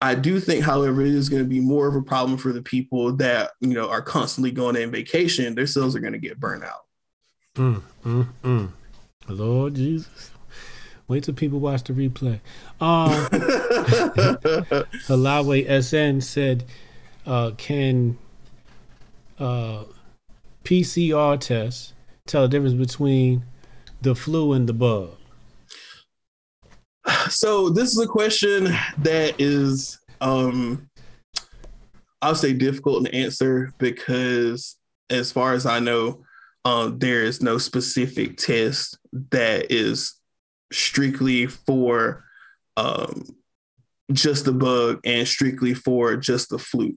I 0.00 0.14
do 0.14 0.40
think, 0.40 0.62
however, 0.64 1.00
it 1.00 1.14
is 1.14 1.28
going 1.28 1.42
to 1.42 1.48
be 1.48 1.60
more 1.60 1.86
of 1.88 1.96
a 1.96 2.02
problem 2.02 2.38
for 2.38 2.52
the 2.52 2.62
people 2.62 3.12
that 3.16 3.52
you 3.60 3.74
know 3.74 3.88
are 3.88 4.02
constantly 4.02 4.50
going 4.50 4.76
on 4.76 4.90
vacation. 4.90 5.54
Their 5.54 5.66
cells 5.66 5.96
are 5.96 6.00
going 6.00 6.12
to 6.12 6.18
get 6.18 6.38
burnt 6.38 6.64
out. 6.64 6.84
Mm, 7.54 7.82
mm, 8.04 8.26
mm. 8.42 8.70
Lord 9.28 9.74
Jesus. 9.74 10.30
Wait 11.08 11.24
till 11.24 11.34
people 11.34 11.60
watch 11.60 11.84
the 11.84 11.92
replay. 11.92 12.40
Um, 12.80 13.10
Halawe 15.06 15.82
SN 15.82 16.20
said, 16.20 16.64
uh, 17.24 17.52
"Can 17.56 18.18
uh, 19.38 19.84
PCR 20.64 21.40
tests 21.40 21.94
tell 22.26 22.42
the 22.42 22.48
difference 22.48 22.74
between 22.74 23.44
the 24.02 24.14
flu 24.14 24.52
and 24.52 24.68
the 24.68 24.72
bug?" 24.72 25.10
So 27.30 27.70
this 27.70 27.92
is 27.92 27.98
a 27.98 28.06
question 28.06 28.64
that 28.98 29.34
is, 29.40 29.98
um, 30.20 30.88
I'll 32.20 32.34
say, 32.34 32.52
difficult 32.52 33.04
to 33.04 33.14
answer 33.14 33.72
because, 33.78 34.76
as 35.10 35.30
far 35.30 35.52
as 35.52 35.66
I 35.66 35.78
know, 35.78 36.24
um, 36.64 36.98
there 36.98 37.22
is 37.22 37.40
no 37.40 37.58
specific 37.58 38.38
test 38.38 38.98
that 39.30 39.70
is 39.70 40.14
strictly 40.72 41.46
for 41.46 42.24
um, 42.76 43.24
just 44.12 44.44
the 44.44 44.52
bug 44.52 45.00
and 45.04 45.26
strictly 45.26 45.74
for 45.74 46.16
just 46.16 46.50
the 46.50 46.58
flu. 46.58 46.96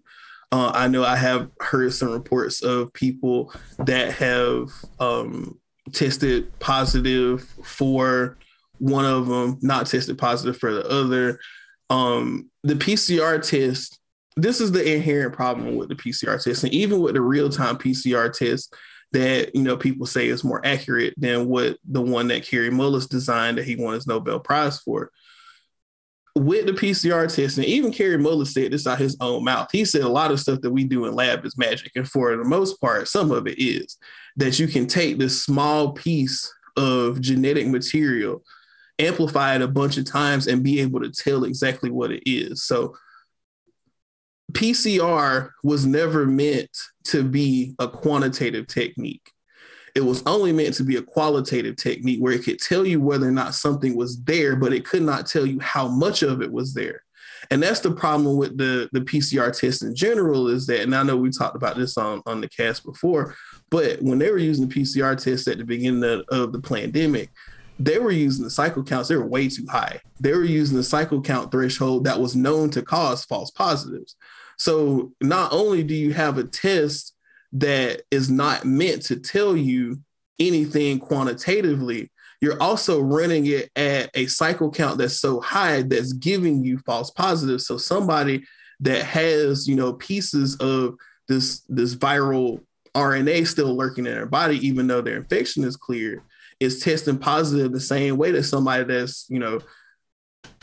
Uh, 0.52 0.72
I 0.74 0.88
know 0.88 1.04
I 1.04 1.16
have 1.16 1.50
heard 1.60 1.94
some 1.94 2.12
reports 2.12 2.64
of 2.64 2.92
people 2.94 3.54
that 3.80 4.14
have 4.14 4.70
um, 5.00 5.60
tested 5.94 6.58
positive 6.60 7.44
for 7.64 8.38
one 8.80 9.06
of 9.06 9.28
them, 9.28 9.60
not 9.62 9.86
tested 9.86 10.18
positive 10.18 10.58
for 10.58 10.74
the 10.74 10.88
other. 10.90 11.40
Um, 11.90 12.50
the 12.64 12.76
PCR 12.76 13.48
test, 13.48 14.00
this 14.38 14.60
is 14.60 14.72
the 14.72 14.96
inherent 14.96 15.34
problem 15.34 15.76
with 15.76 15.90
the 15.90 15.96
PCR 15.96 16.42
test, 16.42 16.64
and 16.64 16.74
even 16.74 17.00
with 17.00 17.14
the 17.14 17.22
real 17.22 17.50
time 17.50 17.78
PCR 17.78 18.32
test 18.34 18.74
that 19.12 19.56
you 19.56 19.64
know 19.64 19.76
people 19.76 20.06
say 20.06 20.28
is 20.28 20.44
more 20.44 20.66
accurate 20.66 21.14
than 21.18 21.48
what 21.48 21.78
the 21.84 22.02
one 22.02 22.28
that 22.28 22.44
Kary 22.44 22.70
Mullis 22.70 23.10
designed 23.10 23.58
that 23.58 23.66
he 23.66 23.76
won 23.76 23.96
his 23.96 24.08
Nobel 24.08 24.40
Prize 24.40 24.80
for. 24.80 25.12
With 26.40 26.68
the 26.68 26.72
PCR 26.72 27.28
test, 27.34 27.58
and 27.58 27.66
even 27.66 27.92
Kary 27.92 28.18
Mullis 28.18 28.54
said 28.54 28.72
this 28.72 28.88
out 28.88 28.98
his 28.98 29.18
own 29.20 29.44
mouth. 29.44 29.68
He 29.74 29.84
said 29.84 30.04
a 30.04 30.08
lot 30.08 30.32
of 30.32 30.40
stuff 30.40 30.62
that 30.62 30.72
we 30.72 30.86
do 30.86 31.06
in 31.06 31.14
lab 31.14 31.44
is 31.46 31.58
magic, 31.58 31.92
and 31.98 32.08
for 32.08 32.34
the 32.38 32.46
most 32.46 32.80
part, 32.80 33.10
some 33.10 33.30
of 33.32 33.46
it 33.46 33.60
is 33.60 33.98
that 34.38 34.58
you 34.58 34.66
can 34.68 34.88
take 34.88 35.18
this 35.18 35.44
small 35.44 35.92
piece 35.92 36.50
of 36.78 37.20
genetic 37.20 37.68
material, 37.68 38.42
amplify 39.00 39.56
it 39.56 39.62
a 39.62 39.68
bunch 39.68 39.98
of 39.98 40.06
times, 40.06 40.48
and 40.48 40.64
be 40.64 40.80
able 40.80 41.02
to 41.02 41.12
tell 41.12 41.44
exactly 41.44 41.92
what 41.92 42.10
it 42.10 42.24
is. 42.26 42.64
So 42.64 42.96
PCR 44.54 45.50
was 45.62 45.86
never 45.86 46.26
meant 46.26 46.72
to 47.08 47.22
be 47.22 47.76
a 47.80 47.88
quantitative 47.90 48.68
technique. 48.68 49.30
It 49.96 50.02
was 50.02 50.24
only 50.26 50.52
meant 50.52 50.76
to 50.76 50.84
be 50.84 50.98
a 50.98 51.02
qualitative 51.02 51.76
technique 51.76 52.20
where 52.20 52.34
it 52.34 52.44
could 52.44 52.60
tell 52.60 52.86
you 52.86 53.02
whether 53.02 53.28
or 53.28 53.32
not 53.32 53.56
something 53.56 53.96
was 53.96 54.22
there, 54.24 54.56
but 54.56 54.74
it 54.74 54.86
could 54.86 55.04
not 55.04 55.26
tell 55.26 55.46
you 55.46 55.60
how 55.60 55.88
much 55.88 56.24
of 56.24 56.42
it 56.42 56.52
was 56.52 56.74
there. 56.74 57.04
And 57.52 57.64
that's 57.64 57.80
the 57.80 57.92
problem 57.92 58.38
with 58.38 58.58
the, 58.58 58.90
the 58.92 59.02
PCR 59.02 59.58
test 59.58 59.82
in 59.82 59.96
general 59.96 60.50
is 60.50 60.68
that, 60.68 60.82
and 60.82 60.96
I 60.96 61.04
know 61.04 61.18
we 61.18 61.32
talked 61.32 61.56
about 61.56 61.78
this 61.78 61.98
on, 61.98 62.22
on 62.26 62.42
the 62.42 62.50
cast 62.50 62.84
before, 62.84 63.36
but 63.70 64.02
when 64.02 64.20
they 64.20 64.30
were 64.30 64.38
using 64.38 64.68
the 64.68 64.76
PCR 64.76 65.22
test 65.22 65.48
at 65.48 65.58
the 65.58 65.64
beginning 65.64 66.04
of, 66.04 66.22
of 66.30 66.52
the 66.52 66.62
pandemic, 66.62 67.30
they 67.80 67.98
were 67.98 68.12
using 68.12 68.44
the 68.44 68.52
cycle 68.52 68.84
counts, 68.84 69.08
they 69.08 69.16
were 69.16 69.26
way 69.26 69.48
too 69.48 69.66
high. 69.70 70.02
They 70.20 70.34
were 70.34 70.44
using 70.44 70.76
the 70.76 70.84
cycle 70.84 71.22
count 71.22 71.52
threshold 71.52 72.04
that 72.04 72.20
was 72.20 72.36
known 72.36 72.70
to 72.72 72.82
cause 72.82 73.24
false 73.24 73.52
positives. 73.52 74.16
So 74.58 75.14
not 75.22 75.54
only 75.54 75.84
do 75.84 75.96
you 75.96 76.14
have 76.14 76.38
a 76.38 76.44
test 76.44 77.16
that 77.54 78.04
is 78.12 78.30
not 78.30 78.66
meant 78.66 79.04
to 79.04 79.18
tell 79.18 79.56
you 79.56 80.00
anything 80.40 81.00
quantitatively, 81.00 82.12
you're 82.42 82.62
also 82.62 83.02
running 83.02 83.46
it 83.48 83.70
at 83.76 84.10
a 84.14 84.28
cycle 84.28 84.72
count 84.72 84.98
that's 84.98 85.20
so 85.20 85.42
high 85.42 85.82
that's 85.82 86.14
giving 86.14 86.64
you 86.64 86.78
false 86.80 87.12
positives. 87.12 87.68
So 87.68 87.78
somebody 87.78 88.44
that 88.80 89.04
has, 89.04 89.68
you 89.68 89.76
know, 89.76 89.94
pieces 89.94 90.56
of 90.58 90.96
this 91.28 91.62
this 91.68 91.96
viral 91.96 92.62
RNA 92.96 93.48
still 93.48 93.76
lurking 93.76 94.06
in 94.06 94.14
their 94.14 94.26
body, 94.26 94.66
even 94.66 94.88
though 94.88 95.02
their 95.02 95.18
infection 95.18 95.64
is 95.64 95.76
cleared, 95.76 96.22
is 96.60 96.80
testing 96.80 97.18
positive 97.18 97.72
the 97.72 97.80
same 97.80 98.18
way 98.18 98.32
that 98.32 98.44
somebody 98.44 98.84
that's, 98.86 99.26
you 99.30 99.40
know, 99.40 99.60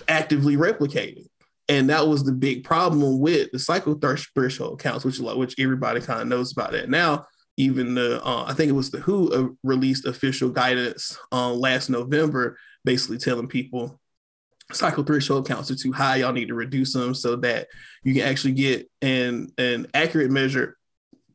actively 0.08 0.56
replicating 0.56 1.25
and 1.68 1.90
that 1.90 2.06
was 2.06 2.24
the 2.24 2.32
big 2.32 2.64
problem 2.64 3.18
with 3.18 3.50
the 3.50 3.58
cycle 3.58 3.94
threshold 3.94 4.80
counts, 4.80 5.04
which 5.04 5.18
which 5.18 5.58
everybody 5.58 6.00
kind 6.00 6.22
of 6.22 6.28
knows 6.28 6.52
about 6.52 6.72
that 6.72 6.88
now. 6.88 7.26
Even 7.56 7.94
the 7.94 8.24
uh, 8.24 8.44
I 8.46 8.52
think 8.52 8.68
it 8.68 8.74
was 8.74 8.90
the 8.90 9.00
WHO 9.00 9.32
uh, 9.32 9.48
released 9.62 10.06
official 10.06 10.50
guidance 10.50 11.18
uh, 11.32 11.52
last 11.52 11.88
November, 11.88 12.58
basically 12.84 13.18
telling 13.18 13.48
people 13.48 14.00
cycle 14.72 15.04
threshold 15.04 15.46
counts 15.46 15.70
are 15.70 15.76
too 15.76 15.92
high. 15.92 16.16
Y'all 16.16 16.32
need 16.32 16.48
to 16.48 16.54
reduce 16.54 16.92
them 16.92 17.14
so 17.14 17.36
that 17.36 17.68
you 18.02 18.14
can 18.14 18.22
actually 18.22 18.52
get 18.52 18.88
an 19.02 19.48
an 19.58 19.86
accurate 19.94 20.30
measure 20.30 20.76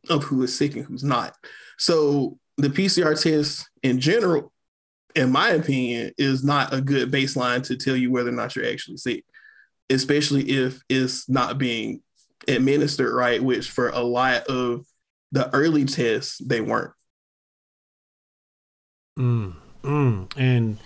of 0.09 0.23
who 0.23 0.43
is 0.43 0.55
sick 0.55 0.75
and 0.75 0.85
who's 0.85 1.03
not. 1.03 1.35
So 1.77 2.37
the 2.57 2.69
PCR 2.69 3.21
test 3.21 3.69
in 3.83 3.99
general, 3.99 4.51
in 5.15 5.31
my 5.31 5.49
opinion, 5.49 6.13
is 6.17 6.43
not 6.43 6.73
a 6.73 6.81
good 6.81 7.11
baseline 7.11 7.63
to 7.63 7.75
tell 7.75 7.95
you 7.95 8.11
whether 8.11 8.29
or 8.29 8.33
not 8.33 8.55
you're 8.55 8.69
actually 8.69 8.97
sick 8.97 9.25
especially 9.91 10.49
if 10.49 10.81
it's 10.89 11.29
not 11.29 11.57
being 11.57 12.01
administered 12.47 13.13
right, 13.13 13.43
which 13.43 13.69
for 13.69 13.89
a 13.89 13.99
lot 13.99 14.43
of 14.47 14.85
the 15.31 15.53
early 15.53 15.85
tests, 15.85 16.37
they 16.39 16.61
weren't. 16.61 16.93
Mm, 19.17 19.55
mm. 19.83 20.31
And 20.37 20.77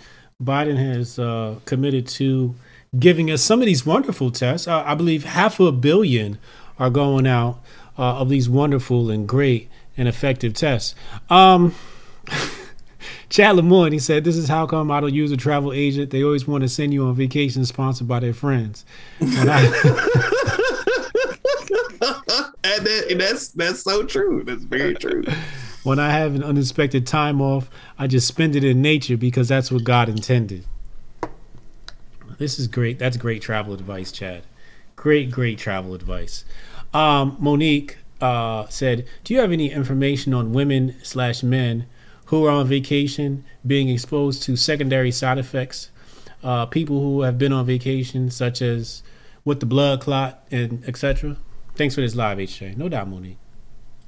Biden 0.42 0.76
has 0.76 1.18
uh, 1.18 1.56
committed 1.64 2.06
to 2.08 2.54
giving 2.98 3.30
us 3.30 3.42
some 3.42 3.60
of 3.60 3.66
these 3.66 3.86
wonderful 3.86 4.30
tests. 4.30 4.68
Uh, 4.68 4.82
I 4.84 4.94
believe 4.94 5.24
half 5.24 5.60
a 5.60 5.72
billion 5.72 6.38
are 6.78 6.90
going 6.90 7.26
out 7.26 7.60
uh, 7.98 8.18
of 8.18 8.28
these 8.28 8.48
wonderful 8.48 9.10
and 9.10 9.26
great 9.26 9.68
and 9.96 10.08
effective 10.08 10.54
tests. 10.54 10.94
Um, 11.30 11.74
Chad 13.28 13.56
Lemoyne, 13.56 13.92
he 13.92 13.98
said, 13.98 14.24
This 14.24 14.36
is 14.36 14.48
how 14.48 14.66
come 14.66 14.90
I 14.90 15.00
don't 15.00 15.12
use 15.12 15.32
a 15.32 15.36
travel 15.36 15.72
agent. 15.72 16.10
They 16.10 16.22
always 16.22 16.46
want 16.46 16.62
to 16.62 16.68
send 16.68 16.94
you 16.94 17.06
on 17.06 17.14
vacation 17.14 17.64
sponsored 17.64 18.06
by 18.06 18.20
their 18.20 18.32
friends. 18.32 18.84
And, 19.20 19.50
I, 19.50 19.62
and, 22.64 22.86
that, 22.86 23.06
and 23.10 23.20
that's 23.20 23.48
that's 23.48 23.82
so 23.82 24.04
true. 24.04 24.44
That's 24.44 24.64
very 24.64 24.94
true. 24.94 25.24
When 25.82 26.00
I 26.00 26.10
have 26.10 26.34
an 26.34 26.42
unexpected 26.42 27.06
time 27.06 27.40
off, 27.40 27.70
I 27.96 28.08
just 28.08 28.26
spend 28.26 28.56
it 28.56 28.64
in 28.64 28.82
nature 28.82 29.16
because 29.16 29.46
that's 29.46 29.70
what 29.70 29.84
God 29.84 30.08
intended. 30.08 30.64
This 32.38 32.58
is 32.58 32.66
great. 32.66 32.98
That's 32.98 33.16
great 33.16 33.40
travel 33.40 33.72
advice, 33.72 34.10
Chad. 34.10 34.42
Great, 34.96 35.30
great 35.30 35.58
travel 35.58 35.94
advice. 35.94 36.44
Um, 36.92 37.36
Monique 37.38 37.98
uh, 38.20 38.66
said, 38.66 39.06
"Do 39.22 39.32
you 39.32 39.38
have 39.38 39.52
any 39.52 39.70
information 39.70 40.34
on 40.34 40.52
women 40.52 40.96
slash 41.04 41.44
men 41.44 41.86
who 42.26 42.44
are 42.44 42.50
on 42.50 42.66
vacation 42.66 43.44
being 43.66 43.88
exposed 43.88 44.42
to 44.44 44.56
secondary 44.56 45.10
side 45.10 45.38
effects. 45.38 45.90
Uh, 46.42 46.66
people 46.66 47.00
who 47.00 47.22
have 47.22 47.38
been 47.38 47.52
on 47.52 47.66
vacation, 47.66 48.30
such 48.30 48.62
as 48.62 49.02
with 49.44 49.60
the 49.60 49.66
blood 49.66 50.00
clot 50.00 50.46
and 50.50 50.84
etc. 50.86 51.36
Thanks 51.74 51.94
for 51.94 52.00
this 52.02 52.14
live, 52.14 52.38
HJ. 52.38 52.76
No 52.76 52.88
doubt, 52.88 53.08
Monique. 53.08 53.38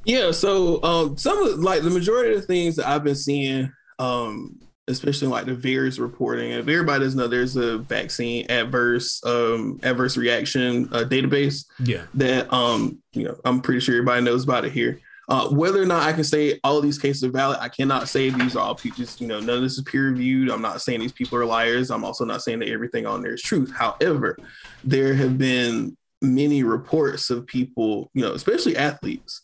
Yeah, 0.04 0.30
so 0.30 0.82
um, 0.82 1.16
some 1.16 1.38
of 1.38 1.58
like 1.58 1.82
the 1.82 1.90
majority 1.90 2.34
of 2.34 2.40
the 2.40 2.46
things 2.46 2.76
that 2.76 2.88
I've 2.88 3.04
been 3.04 3.14
seeing, 3.14 3.70
um, 3.98 4.58
especially 4.86 5.28
like 5.28 5.44
the 5.44 5.54
VAERS 5.54 6.00
reporting, 6.00 6.52
if 6.52 6.60
everybody 6.60 7.04
doesn't 7.04 7.18
know, 7.18 7.28
there's 7.28 7.56
a 7.56 7.78
vaccine 7.78 8.46
adverse 8.50 9.22
um, 9.24 9.78
adverse 9.82 10.16
reaction 10.16 10.88
uh, 10.92 11.04
database. 11.04 11.66
Yeah, 11.80 12.04
that 12.14 12.50
um, 12.52 13.02
you 13.12 13.24
know, 13.24 13.36
I'm 13.44 13.60
pretty 13.60 13.80
sure 13.80 13.96
everybody 13.96 14.22
knows 14.22 14.44
about 14.44 14.64
it 14.64 14.72
here. 14.72 14.98
Uh, 15.28 15.48
whether 15.48 15.82
or 15.82 15.86
not 15.86 16.04
I 16.04 16.12
can 16.12 16.24
say 16.24 16.58
all 16.64 16.78
of 16.78 16.82
these 16.82 16.98
cases 16.98 17.22
are 17.22 17.30
valid, 17.30 17.58
I 17.60 17.68
cannot 17.68 18.08
say 18.08 18.30
these 18.30 18.56
are 18.56 18.60
all 18.60 18.74
just, 18.74 19.20
you 19.20 19.26
know, 19.26 19.40
none 19.40 19.56
of 19.56 19.62
this 19.62 19.76
is 19.76 19.84
peer 19.84 20.08
reviewed. 20.08 20.50
I'm 20.50 20.62
not 20.62 20.80
saying 20.80 21.00
these 21.00 21.12
people 21.12 21.38
are 21.38 21.44
liars. 21.44 21.90
I'm 21.90 22.04
also 22.04 22.24
not 22.24 22.42
saying 22.42 22.60
that 22.60 22.70
everything 22.70 23.04
on 23.04 23.20
there 23.20 23.34
is 23.34 23.42
truth. 23.42 23.70
However, 23.70 24.38
there 24.84 25.12
have 25.14 25.36
been 25.36 25.96
many 26.22 26.62
reports 26.62 27.28
of 27.28 27.46
people, 27.46 28.10
you 28.14 28.22
know, 28.22 28.32
especially 28.32 28.76
athletes 28.76 29.42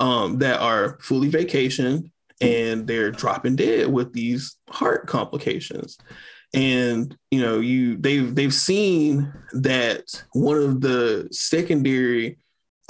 um, 0.00 0.38
that 0.38 0.60
are 0.60 0.98
fully 1.00 1.30
vacationed 1.30 2.10
and 2.40 2.86
they're 2.86 3.12
dropping 3.12 3.54
dead 3.54 3.86
with 3.86 4.12
these 4.12 4.56
heart 4.68 5.06
complications 5.06 5.96
and 6.52 7.16
you 7.30 7.40
know 7.40 7.60
you 7.60 7.96
they've 7.96 8.34
they've 8.34 8.54
seen 8.54 9.32
that 9.52 10.02
one 10.32 10.56
of 10.56 10.80
the 10.80 11.28
secondary 11.30 12.38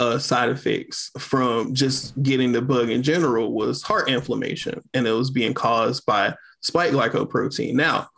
uh, 0.00 0.18
side 0.18 0.48
effects 0.48 1.10
from 1.18 1.74
just 1.74 2.20
getting 2.22 2.52
the 2.52 2.62
bug 2.62 2.88
in 2.88 3.02
general 3.02 3.52
was 3.52 3.82
heart 3.82 4.08
inflammation, 4.08 4.80
and 4.94 5.06
it 5.06 5.12
was 5.12 5.30
being 5.30 5.52
caused 5.52 6.06
by 6.06 6.34
spike 6.62 6.92
glycoprotein. 6.92 7.74
Now, 7.74 8.08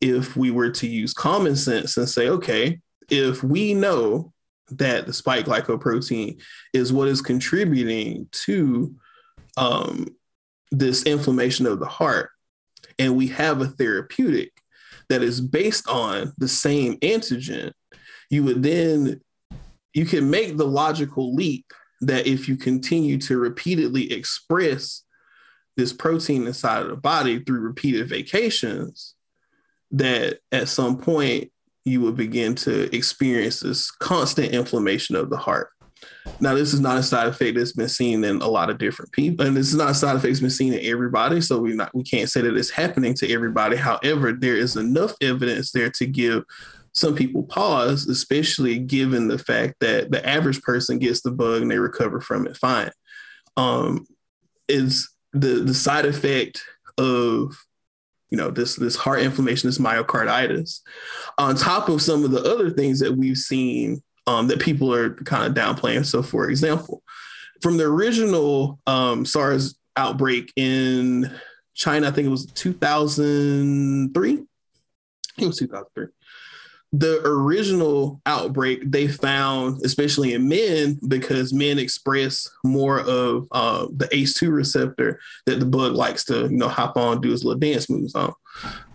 if 0.00 0.34
we 0.34 0.50
were 0.50 0.70
to 0.70 0.86
use 0.86 1.12
common 1.12 1.54
sense 1.54 1.98
and 1.98 2.08
say, 2.08 2.30
okay, 2.30 2.80
if 3.10 3.42
we 3.42 3.74
know 3.74 4.32
that 4.70 5.04
the 5.04 5.12
spike 5.12 5.44
glycoprotein 5.44 6.40
is 6.72 6.90
what 6.90 7.06
is 7.06 7.20
contributing 7.20 8.28
to 8.46 8.96
um, 9.58 10.08
this 10.70 11.02
inflammation 11.02 11.66
of 11.66 11.80
the 11.80 11.86
heart, 11.86 12.30
and 12.98 13.14
we 13.14 13.26
have 13.26 13.60
a 13.60 13.66
therapeutic 13.66 14.52
that 15.10 15.22
is 15.22 15.42
based 15.42 15.86
on 15.86 16.32
the 16.38 16.48
same 16.48 16.96
antigen, 17.00 17.72
you 18.30 18.42
would 18.42 18.62
then 18.62 19.20
you 19.96 20.04
can 20.04 20.28
make 20.28 20.58
the 20.58 20.66
logical 20.66 21.34
leap 21.34 21.72
that 22.02 22.26
if 22.26 22.48
you 22.48 22.56
continue 22.56 23.16
to 23.16 23.38
repeatedly 23.38 24.12
express 24.12 25.04
this 25.78 25.94
protein 25.94 26.46
inside 26.46 26.82
of 26.82 26.90
the 26.90 26.96
body 26.96 27.42
through 27.42 27.60
repeated 27.60 28.06
vacations, 28.06 29.14
that 29.90 30.40
at 30.52 30.68
some 30.68 30.98
point 30.98 31.50
you 31.86 32.02
will 32.02 32.12
begin 32.12 32.54
to 32.54 32.94
experience 32.94 33.60
this 33.60 33.90
constant 33.90 34.52
inflammation 34.52 35.16
of 35.16 35.30
the 35.30 35.36
heart. 35.38 35.70
Now, 36.40 36.54
this 36.54 36.74
is 36.74 36.80
not 36.80 36.98
a 36.98 37.02
side 37.02 37.28
effect 37.28 37.56
that's 37.56 37.72
been 37.72 37.88
seen 37.88 38.22
in 38.22 38.42
a 38.42 38.48
lot 38.48 38.68
of 38.68 38.76
different 38.76 39.12
people, 39.12 39.46
and 39.46 39.56
this 39.56 39.68
is 39.68 39.76
not 39.76 39.92
a 39.92 39.94
side 39.94 40.16
effect 40.16 40.24
that's 40.24 40.40
been 40.40 40.50
seen 40.50 40.74
in 40.74 40.84
everybody. 40.84 41.40
So 41.40 41.58
we 41.58 41.72
not 41.72 41.94
we 41.94 42.02
can't 42.02 42.28
say 42.28 42.42
that 42.42 42.56
it's 42.56 42.68
happening 42.68 43.14
to 43.14 43.32
everybody. 43.32 43.76
However, 43.76 44.32
there 44.32 44.56
is 44.56 44.76
enough 44.76 45.14
evidence 45.22 45.72
there 45.72 45.88
to 45.92 46.06
give 46.06 46.44
some 46.96 47.14
people 47.14 47.44
pause, 47.44 48.08
especially 48.08 48.78
given 48.78 49.28
the 49.28 49.38
fact 49.38 49.74
that 49.80 50.10
the 50.10 50.26
average 50.26 50.62
person 50.62 50.98
gets 50.98 51.20
the 51.20 51.30
bug 51.30 51.60
and 51.60 51.70
they 51.70 51.78
recover 51.78 52.22
from 52.22 52.46
it 52.46 52.56
fine. 52.56 52.90
Um, 53.58 54.06
is 54.66 55.10
the 55.32 55.60
the 55.62 55.74
side 55.74 56.06
effect 56.06 56.64
of 56.96 57.54
you 58.30 58.38
know 58.38 58.50
this 58.50 58.76
this 58.76 58.96
heart 58.96 59.20
inflammation, 59.20 59.68
this 59.68 59.76
myocarditis, 59.78 60.80
on 61.36 61.54
top 61.54 61.90
of 61.90 62.00
some 62.00 62.24
of 62.24 62.30
the 62.30 62.42
other 62.42 62.70
things 62.70 62.98
that 63.00 63.12
we've 63.14 63.36
seen 63.36 64.02
um, 64.26 64.48
that 64.48 64.60
people 64.60 64.92
are 64.92 65.14
kind 65.16 65.46
of 65.46 65.52
downplaying. 65.52 66.06
So, 66.06 66.22
for 66.22 66.48
example, 66.48 67.02
from 67.60 67.76
the 67.76 67.84
original 67.84 68.80
um, 68.86 69.26
SARS 69.26 69.76
outbreak 69.98 70.50
in 70.56 71.30
China, 71.74 72.08
I 72.08 72.10
think 72.10 72.26
it 72.26 72.30
was 72.30 72.46
2003. 72.46 74.30
I 74.30 74.34
think 74.34 74.46
it 75.38 75.46
was 75.46 75.58
2003 75.58 76.06
the 76.92 77.20
original 77.26 78.20
outbreak 78.26 78.80
they 78.90 79.08
found 79.08 79.82
especially 79.84 80.34
in 80.34 80.48
men 80.48 80.98
because 81.08 81.52
men 81.52 81.78
express 81.78 82.48
more 82.64 83.00
of 83.00 83.46
uh, 83.50 83.86
the 83.96 84.06
ace2 84.08 84.52
receptor 84.52 85.18
that 85.46 85.58
the 85.58 85.66
bug 85.66 85.92
likes 85.92 86.24
to 86.24 86.42
you 86.42 86.56
know 86.56 86.68
hop 86.68 86.96
on 86.96 87.20
do 87.20 87.30
his 87.30 87.44
little 87.44 87.58
dance 87.58 87.90
moves 87.90 88.14
on. 88.14 88.32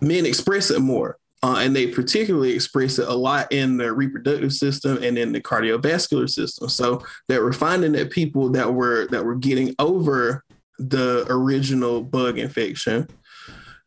Men 0.00 0.26
express 0.26 0.70
it 0.70 0.80
more 0.80 1.18
uh, 1.42 1.56
and 1.58 1.74
they 1.74 1.88
particularly 1.88 2.52
express 2.52 2.98
it 2.98 3.08
a 3.08 3.14
lot 3.14 3.50
in 3.50 3.76
the 3.76 3.92
reproductive 3.92 4.52
system 4.52 5.02
and 5.02 5.18
in 5.18 5.32
the 5.32 5.40
cardiovascular 5.40 6.30
system. 6.30 6.68
So 6.68 7.02
that 7.28 7.40
we're 7.40 7.52
finding 7.52 7.92
that 7.92 8.10
people 8.10 8.48
that 8.50 8.72
were 8.72 9.08
that 9.08 9.24
were 9.24 9.34
getting 9.34 9.74
over 9.78 10.44
the 10.78 11.26
original 11.28 12.02
bug 12.02 12.38
infection 12.38 13.08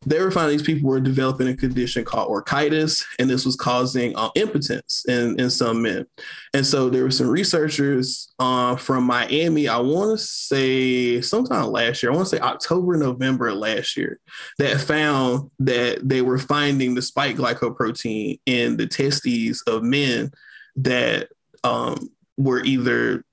they 0.06 0.20
were 0.20 0.32
finding 0.32 0.58
these 0.58 0.66
people 0.66 0.90
were 0.90 1.00
developing 1.00 1.48
a 1.48 1.56
condition 1.56 2.06
called 2.06 2.30
orchitis, 2.30 3.04
and 3.20 3.30
this 3.30 3.46
was 3.46 3.56
causing 3.56 4.16
uh, 4.16 4.30
impotence 4.36 5.06
in, 5.08 5.40
in 5.40 5.50
some 5.50 5.82
men. 5.82 6.06
And 6.54 6.66
so 6.66 6.90
there 6.90 7.04
were 7.04 7.12
some 7.12 7.28
researchers 7.28 8.34
uh, 8.40 8.76
from 8.76 9.06
Miami, 9.06 9.68
I 9.68 9.80
want 9.80 10.18
to 10.18 10.24
say 10.24 11.22
sometime 11.22 11.68
last 11.68 12.04
year, 12.04 12.12
I 12.12 12.16
want 12.16 12.28
to 12.30 12.36
say 12.36 12.42
October, 12.42 12.98
November 12.98 13.54
last 13.54 13.98
year, 13.98 14.20
that 14.60 14.80
found 14.80 15.50
that 15.60 16.08
they 16.08 16.22
were 16.22 16.40
finding 16.40 16.94
the 16.94 17.02
spike 17.02 17.38
glycoprotein 17.38 18.40
in 18.46 18.78
the 18.78 18.88
testes 18.88 19.64
of 19.68 19.84
men 19.84 20.32
that 20.78 21.30
um, 21.64 22.10
were 22.38 22.64
either 22.64 23.24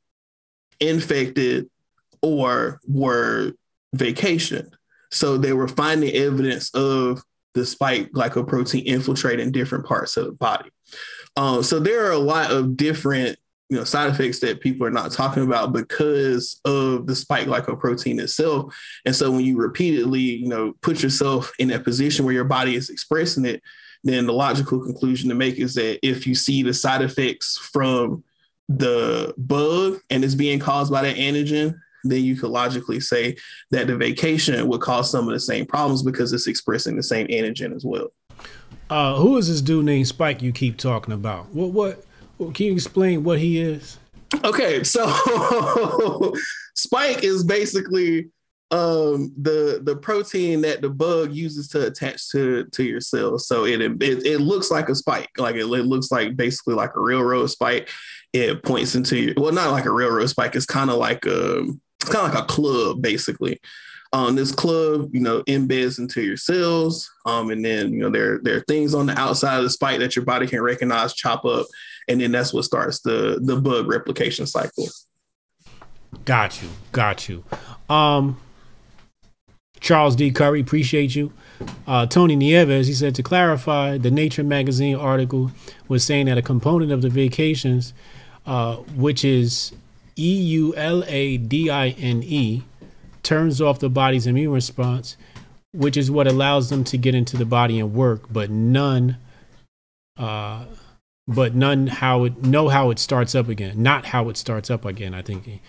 infected 0.81 1.69
or 2.23 2.81
were 2.87 3.53
vacation. 3.93 4.71
So 5.13 5.37
they 5.37 5.53
were 5.53 5.69
finding 5.69 6.15
evidence 6.15 6.71
of 6.75 7.23
the 7.55 7.67
spike 7.67 8.11
glycoprotein 8.13 8.85
infiltrating 8.85 9.53
different 9.53 9.87
parts 9.87 10.17
of 10.17 10.27
the 10.27 10.33
body. 10.33 10.71
Um, 11.37 11.63
so 11.63 11.79
there 11.79 12.07
are 12.07 12.13
a 12.13 12.19
lot 12.19 12.51
of 12.51 12.77
different 12.77 13.39
you 13.69 13.79
know 13.79 13.85
side 13.85 14.11
effects 14.11 14.39
that 14.41 14.61
people 14.61 14.87
are 14.87 14.91
not 14.91 15.13
talking 15.13 15.45
about 15.45 15.73
because 15.73 16.61
of 16.67 17.07
the 17.07 17.17
spike 17.17 17.47
glycoprotein 17.47 18.21
itself. 18.21 18.75
And 19.07 19.17
so 19.17 19.31
when 19.31 19.45
you 19.45 19.57
repeatedly 19.57 20.21
you 20.21 20.49
know 20.49 20.75
put 20.83 21.03
yourself 21.03 21.53
in 21.59 21.69
that 21.69 21.85
position 21.85 22.25
where 22.25 22.35
your 22.35 22.45
body 22.45 22.75
is 22.75 22.91
expressing 22.91 23.45
it, 23.45 23.63
then 24.05 24.27
the 24.27 24.33
logical 24.33 24.81
conclusion 24.81 25.29
to 25.29 25.35
make 25.35 25.57
is 25.57 25.75
that 25.75 25.99
if 26.07 26.27
you 26.27 26.35
see 26.35 26.63
the 26.63 26.75
side 26.75 27.03
effects 27.03 27.57
from 27.59 28.25
the 28.69 29.35
bug 29.39 30.01
and 30.11 30.25
it's 30.25 30.35
being 30.35 30.59
caused 30.59 30.93
by 30.93 31.03
that 31.03 31.17
antigen, 31.17 31.79
then 32.05 32.23
you 32.23 32.37
could 32.37 32.51
logically 32.51 33.01
say 33.01 33.37
that 33.71 33.87
the 33.87 33.97
vacation 33.97 34.67
would 34.69 34.81
cause 34.81 35.11
some 35.11 35.29
of 35.29 35.35
the 35.35 35.41
same 35.41 35.67
problems 35.67 36.03
because 36.03 36.33
it's 36.33 36.47
expressing 36.47 36.97
the 36.97 37.03
same 37.03 37.27
antigen 37.29 37.75
as 37.75 37.85
well. 37.85 38.09
Uh, 38.91 39.17
who 39.17 39.37
is 39.39 39.49
this 39.49 39.63
dude 39.63 39.85
named 39.85 40.07
Spike 40.07 40.43
you 40.43 40.53
keep 40.53 40.77
talking 40.77 41.15
about? 41.15 41.49
What, 41.51 41.71
what, 41.71 42.05
what 42.37 42.55
can 42.55 42.67
you 42.67 42.73
explain 42.73 43.25
what 43.25 43.39
he 43.39 43.61
is? 43.61 43.99
Okay, 44.45 44.83
so 44.83 45.07
Spike 46.75 47.23
is 47.23 47.45
basically 47.45 48.31
um, 48.73 49.33
the 49.37 49.81
the 49.83 49.97
protein 49.97 50.63
that 50.63 50.81
the 50.81 50.89
bug 50.89 51.33
uses 51.33 51.69
to 51.69 51.87
attach 51.87 52.31
to 52.31 52.65
to 52.65 52.83
your 52.83 53.01
cells. 53.01 53.47
So 53.47 53.67
it 53.67 53.83
it, 53.83 54.27
it 54.27 54.41
looks 54.41 54.71
like 54.71 54.89
a 54.89 54.95
spike, 54.95 55.29
like 55.37 55.57
it, 55.57 55.65
it, 55.65 55.67
looks 55.67 56.11
like 56.11 56.37
basically 56.37 56.75
like 56.75 56.97
a 56.97 57.01
railroad 57.01 57.49
spike. 57.49 57.91
It 58.33 58.63
points 58.63 58.95
into 58.95 59.19
your 59.19 59.35
well, 59.37 59.53
not 59.53 59.73
like 59.73 59.85
a 59.85 59.91
railroad 59.91 60.27
spike. 60.27 60.57
It's 60.57 60.65
kind 60.65 60.91
of 60.91 60.97
like 60.97 61.27
a 61.27 61.59
um, 61.59 61.83
it's 62.03 62.11
kind 62.11 62.27
of 62.27 62.35
like 62.35 62.45
a 62.45 62.47
club 62.47 63.01
basically. 63.01 63.61
Um, 64.15 64.35
this 64.35 64.53
club, 64.53 65.09
you 65.15 65.21
know, 65.21 65.43
embeds 65.45 65.99
into 65.99 66.21
your 66.21 66.37
cells, 66.37 67.11
um, 67.25 67.51
and 67.51 67.65
then 67.65 67.95
you 67.95 68.01
know 68.01 68.11
there 68.11 68.41
there 68.43 68.59
are 68.59 68.65
things 68.69 68.95
on 68.95 69.07
the 69.07 69.19
outside 69.19 69.57
of 69.57 69.63
the 69.63 69.71
spike 69.71 70.01
that 70.01 70.15
your 70.15 70.27
body 70.27 70.47
can 70.47 70.61
recognize, 70.61 71.15
chop 71.15 71.47
up, 71.47 71.67
and 72.09 72.21
then 72.21 72.31
that's 72.31 72.53
what 72.53 72.65
starts 72.65 73.01
the 73.01 73.41
the 73.43 73.57
bug 73.57 73.87
replication 73.87 74.47
cycle. 74.47 74.87
Got 76.27 76.63
you, 76.63 76.69
got 76.93 77.27
you. 77.27 77.43
Um, 77.89 78.39
Charles 79.81 80.15
D. 80.15 80.31
Curry, 80.31 80.61
appreciate 80.61 81.17
you. 81.17 81.33
Uh, 81.87 82.05
Tony 82.05 82.37
Nieves, 82.37 82.89
he 82.89 82.93
said 82.93 83.15
to 83.15 83.23
clarify, 83.23 83.97
the 83.97 84.11
Nature 84.11 84.45
magazine 84.45 84.95
article 84.95 85.53
was 85.89 86.05
saying 86.05 86.27
that 86.27 86.37
a 86.37 86.43
component 86.43 86.93
of 86.93 87.01
the 87.01 87.09
vacations, 87.09 87.95
uh, 88.45 88.77
which 88.77 89.25
is 89.25 89.73
E 90.17 90.35
U 90.35 90.75
L 90.77 91.05
A 91.07 91.37
D 91.37 91.71
I 91.71 91.89
N 91.91 92.23
E 92.23 92.63
turns 93.23 93.61
off 93.61 93.79
the 93.79 93.89
body's 93.89 94.27
immune 94.27 94.53
response, 94.53 95.17
which 95.73 95.97
is 95.97 96.11
what 96.11 96.27
allows 96.27 96.71
them 96.71 96.85
to 96.85 96.99
get 96.99 97.15
into 97.15 97.37
the 97.37 97.45
body 97.45 97.79
and 97.79 97.95
work, 97.95 98.33
but 98.33 98.51
none 98.51 99.17
uh 100.19 100.65
but 101.29 101.55
none 101.55 101.87
how 101.87 102.25
it 102.25 102.43
know 102.43 102.69
how 102.69 102.91
it 102.91 102.99
starts 102.99 103.35
up 103.35 103.49
again. 103.49 103.83
Not 103.83 104.07
how 104.07 104.29
it 104.29 104.37
starts 104.37 104.71
up 104.71 104.85
again, 104.85 105.15
I 105.15 105.23
think 105.23 105.61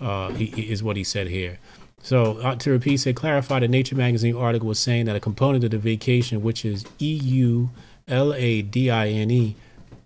uh 0.00 0.32
is 0.38 0.82
what 0.82 0.96
he 0.96 1.04
said 1.04 1.28
here. 1.28 1.58
So 2.02 2.38
uh, 2.38 2.54
to 2.56 2.70
repeat, 2.70 2.98
say 2.98 3.12
clarify 3.12 3.60
the 3.60 3.68
Nature 3.68 3.96
magazine 3.96 4.36
article 4.36 4.68
was 4.68 4.78
saying 4.78 5.06
that 5.06 5.16
a 5.16 5.20
component 5.20 5.64
of 5.64 5.70
the 5.70 5.78
vacation, 5.78 6.42
which 6.42 6.64
is 6.64 6.84
E 6.98 7.14
U 7.14 7.70
L 8.06 8.34
A 8.34 8.62
D 8.62 8.90
I 8.90 9.08
N 9.08 9.30
E, 9.30 9.56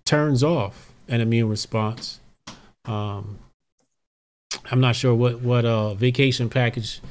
turns 0.05 0.43
off 0.43 0.91
an 1.07 1.21
immune 1.21 1.49
response. 1.49 2.19
Um, 2.85 3.37
I'm 4.71 4.81
not 4.81 4.95
sure 4.95 5.13
what 5.13 5.41
what 5.41 5.65
uh 5.65 5.93
vacation 5.93 6.49
package 6.49 7.01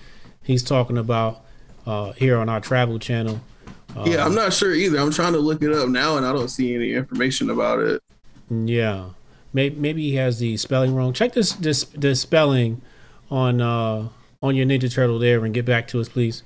he's 0.42 0.62
talking 0.62 0.98
about 0.98 1.44
uh 1.86 2.12
here 2.12 2.38
on 2.38 2.48
our 2.48 2.60
travel 2.60 2.98
channel. 2.98 3.40
Uh, 3.96 4.04
yeah, 4.06 4.24
I'm 4.24 4.34
not 4.34 4.52
sure 4.52 4.72
either. 4.72 4.98
I'm 4.98 5.10
trying 5.10 5.32
to 5.32 5.40
look 5.40 5.62
it 5.62 5.72
up 5.72 5.88
now, 5.88 6.16
and 6.16 6.24
I 6.24 6.32
don't 6.32 6.48
see 6.48 6.74
any 6.74 6.94
information 6.94 7.50
about 7.50 7.80
it. 7.80 8.02
Yeah, 8.48 9.10
maybe 9.52 9.76
maybe 9.76 10.02
he 10.02 10.16
has 10.16 10.38
the 10.38 10.56
spelling 10.56 10.94
wrong. 10.94 11.12
Check 11.12 11.32
this 11.32 11.52
this 11.52 11.84
the 11.84 12.14
spelling 12.14 12.82
on 13.30 13.60
uh 13.60 14.08
on 14.42 14.56
your 14.56 14.66
Ninja 14.66 14.92
Turtle 14.92 15.18
there, 15.18 15.44
and 15.44 15.52
get 15.52 15.64
back 15.64 15.88
to 15.88 16.00
us, 16.00 16.08
please. 16.08 16.42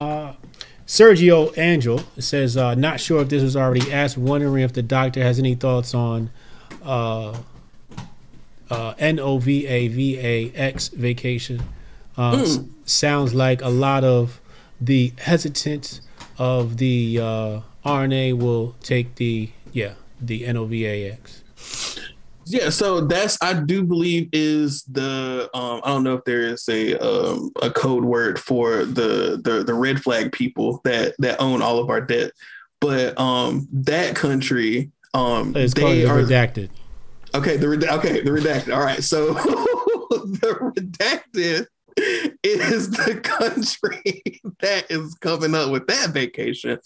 Uh, 0.00 0.34
Sergio 0.86 1.56
Angel 1.56 2.00
says, 2.18 2.56
uh, 2.56 2.74
not 2.74 3.00
sure 3.00 3.22
if 3.22 3.28
this 3.28 3.42
was 3.42 3.56
already 3.56 3.90
asked, 3.92 4.18
wondering 4.18 4.62
if 4.62 4.72
the 4.72 4.82
doctor 4.82 5.22
has 5.22 5.38
any 5.38 5.54
thoughts 5.54 5.94
on 5.94 6.30
uh, 6.82 7.38
uh, 8.70 8.94
N 8.98 9.18
O 9.18 9.38
V 9.38 9.66
A 9.66 9.88
V 9.88 10.18
A 10.18 10.52
X 10.54 10.88
vacation. 10.88 11.62
Uh, 12.16 12.36
mm. 12.36 12.42
s- 12.42 12.60
sounds 12.84 13.34
like 13.34 13.62
a 13.62 13.68
lot 13.68 14.04
of 14.04 14.40
the 14.80 15.12
hesitance 15.18 16.00
of 16.38 16.78
the 16.78 17.18
uh, 17.20 17.60
RNA 17.84 18.38
will 18.38 18.74
take 18.82 19.16
the 19.16 19.50
yeah 19.72 19.94
the 20.20 20.46
N 20.46 20.56
O 20.56 20.64
V 20.64 20.86
A 20.86 21.12
X. 21.12 21.42
Yeah, 22.46 22.68
so 22.68 23.00
that's 23.00 23.38
I 23.40 23.54
do 23.54 23.82
believe 23.82 24.28
is 24.32 24.82
the 24.84 25.48
um, 25.54 25.80
I 25.82 25.88
don't 25.88 26.04
know 26.04 26.14
if 26.14 26.24
there 26.24 26.42
is 26.42 26.68
a 26.68 26.98
um, 26.98 27.50
a 27.62 27.70
code 27.70 28.04
word 28.04 28.38
for 28.38 28.84
the, 28.84 29.40
the 29.42 29.64
the 29.64 29.74
red 29.74 30.02
flag 30.02 30.32
people 30.32 30.80
that 30.84 31.14
that 31.18 31.40
own 31.40 31.62
all 31.62 31.78
of 31.78 31.88
our 31.88 32.00
debt, 32.00 32.32
but 32.80 33.18
um, 33.18 33.66
that 33.72 34.14
country 34.14 34.90
um, 35.14 35.56
it's 35.56 35.74
they 35.74 36.04
are 36.04 36.18
redacted. 36.18 36.68
Okay, 37.34 37.56
the 37.56 37.66
okay, 37.94 38.20
the 38.20 38.30
redacted. 38.30 38.74
All 38.74 38.82
right, 38.84 39.02
so 39.02 39.34
the 39.34 40.72
redacted 40.76 41.66
is 42.44 42.90
the 42.90 43.20
country 43.20 44.22
that 44.60 44.90
is 44.90 45.14
coming 45.16 45.54
up 45.54 45.70
with 45.70 45.86
that 45.88 46.10
vacation, 46.10 46.78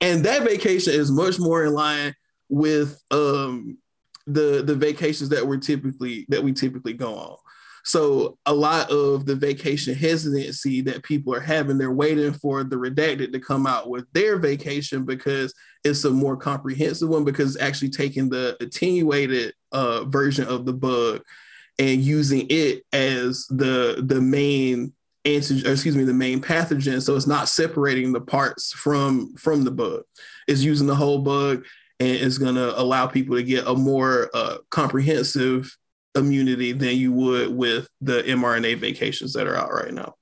and 0.00 0.24
that 0.24 0.42
vacation 0.42 0.92
is 0.94 1.10
much 1.10 1.38
more 1.38 1.64
in 1.64 1.72
line 1.72 2.14
with 2.48 3.00
um 3.12 3.78
the 4.26 4.62
the 4.64 4.74
vacations 4.74 5.30
that 5.30 5.46
we're 5.46 5.58
typically 5.58 6.26
that 6.28 6.42
we 6.42 6.52
typically 6.52 6.94
go 6.94 7.14
on. 7.14 7.36
So 7.84 8.38
a 8.46 8.54
lot 8.54 8.90
of 8.90 9.26
the 9.26 9.34
vacation 9.34 9.94
hesitancy 9.94 10.82
that 10.82 11.02
people 11.02 11.34
are 11.34 11.40
having, 11.40 11.78
they're 11.78 11.92
waiting 11.92 12.32
for 12.32 12.62
the 12.62 12.76
redacted 12.76 13.32
to 13.32 13.40
come 13.40 13.66
out 13.66 13.88
with 13.88 14.06
their 14.12 14.38
vacation 14.38 15.04
because 15.04 15.52
it's 15.84 16.04
a 16.04 16.10
more 16.10 16.36
comprehensive 16.36 17.08
one 17.08 17.24
because 17.24 17.54
it's 17.54 17.64
actually 17.64 17.90
taking 17.90 18.28
the 18.28 18.56
attenuated 18.60 19.54
uh, 19.72 20.04
version 20.04 20.46
of 20.46 20.64
the 20.64 20.72
bug 20.72 21.22
and 21.78 22.02
using 22.02 22.46
it 22.50 22.84
as 22.92 23.46
the 23.48 24.04
the 24.06 24.20
main 24.20 24.92
antigen, 25.24 25.66
excuse 25.66 25.96
me, 25.96 26.04
the 26.04 26.12
main 26.12 26.40
pathogen. 26.40 27.02
So 27.02 27.16
it's 27.16 27.26
not 27.26 27.48
separating 27.48 28.12
the 28.12 28.20
parts 28.20 28.72
from 28.72 29.34
from 29.36 29.64
the 29.64 29.70
bug. 29.70 30.02
It's 30.46 30.62
using 30.62 30.86
the 30.86 30.94
whole 30.94 31.18
bug 31.18 31.64
and 31.98 32.10
it's 32.10 32.38
going 32.38 32.56
to 32.56 32.78
allow 32.80 33.06
people 33.06 33.36
to 33.36 33.42
get 33.42 33.66
a 33.66 33.74
more 33.74 34.30
uh, 34.34 34.58
comprehensive 34.70 35.76
immunity 36.14 36.72
than 36.72 36.96
you 36.96 37.12
would 37.12 37.56
with 37.56 37.88
the 38.00 38.22
mRNA 38.22 38.78
vacations 38.78 39.32
that 39.32 39.46
are 39.46 39.56
out 39.56 39.72
right 39.72 39.92
now. 39.92 40.14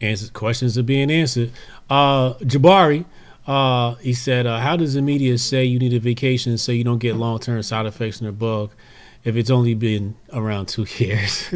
Answers 0.00 0.30
questions 0.30 0.76
are 0.76 0.82
being 0.82 1.10
answered. 1.10 1.52
Uh, 1.88 2.34
Jabari, 2.34 3.04
uh, 3.46 3.94
he 3.94 4.12
said, 4.12 4.46
uh, 4.46 4.58
"How 4.58 4.76
does 4.76 4.94
the 4.94 5.02
media 5.02 5.38
say 5.38 5.64
you 5.64 5.78
need 5.78 5.94
a 5.94 6.00
vacation 6.00 6.58
so 6.58 6.72
you 6.72 6.84
don't 6.84 6.98
get 6.98 7.16
long 7.16 7.38
term 7.38 7.62
side 7.62 7.86
effects 7.86 8.18
from 8.18 8.26
the 8.26 8.32
bug 8.32 8.72
if 9.24 9.36
it's 9.36 9.50
only 9.50 9.74
been 9.74 10.16
around 10.32 10.66
two 10.66 10.82
years?" 10.98 11.48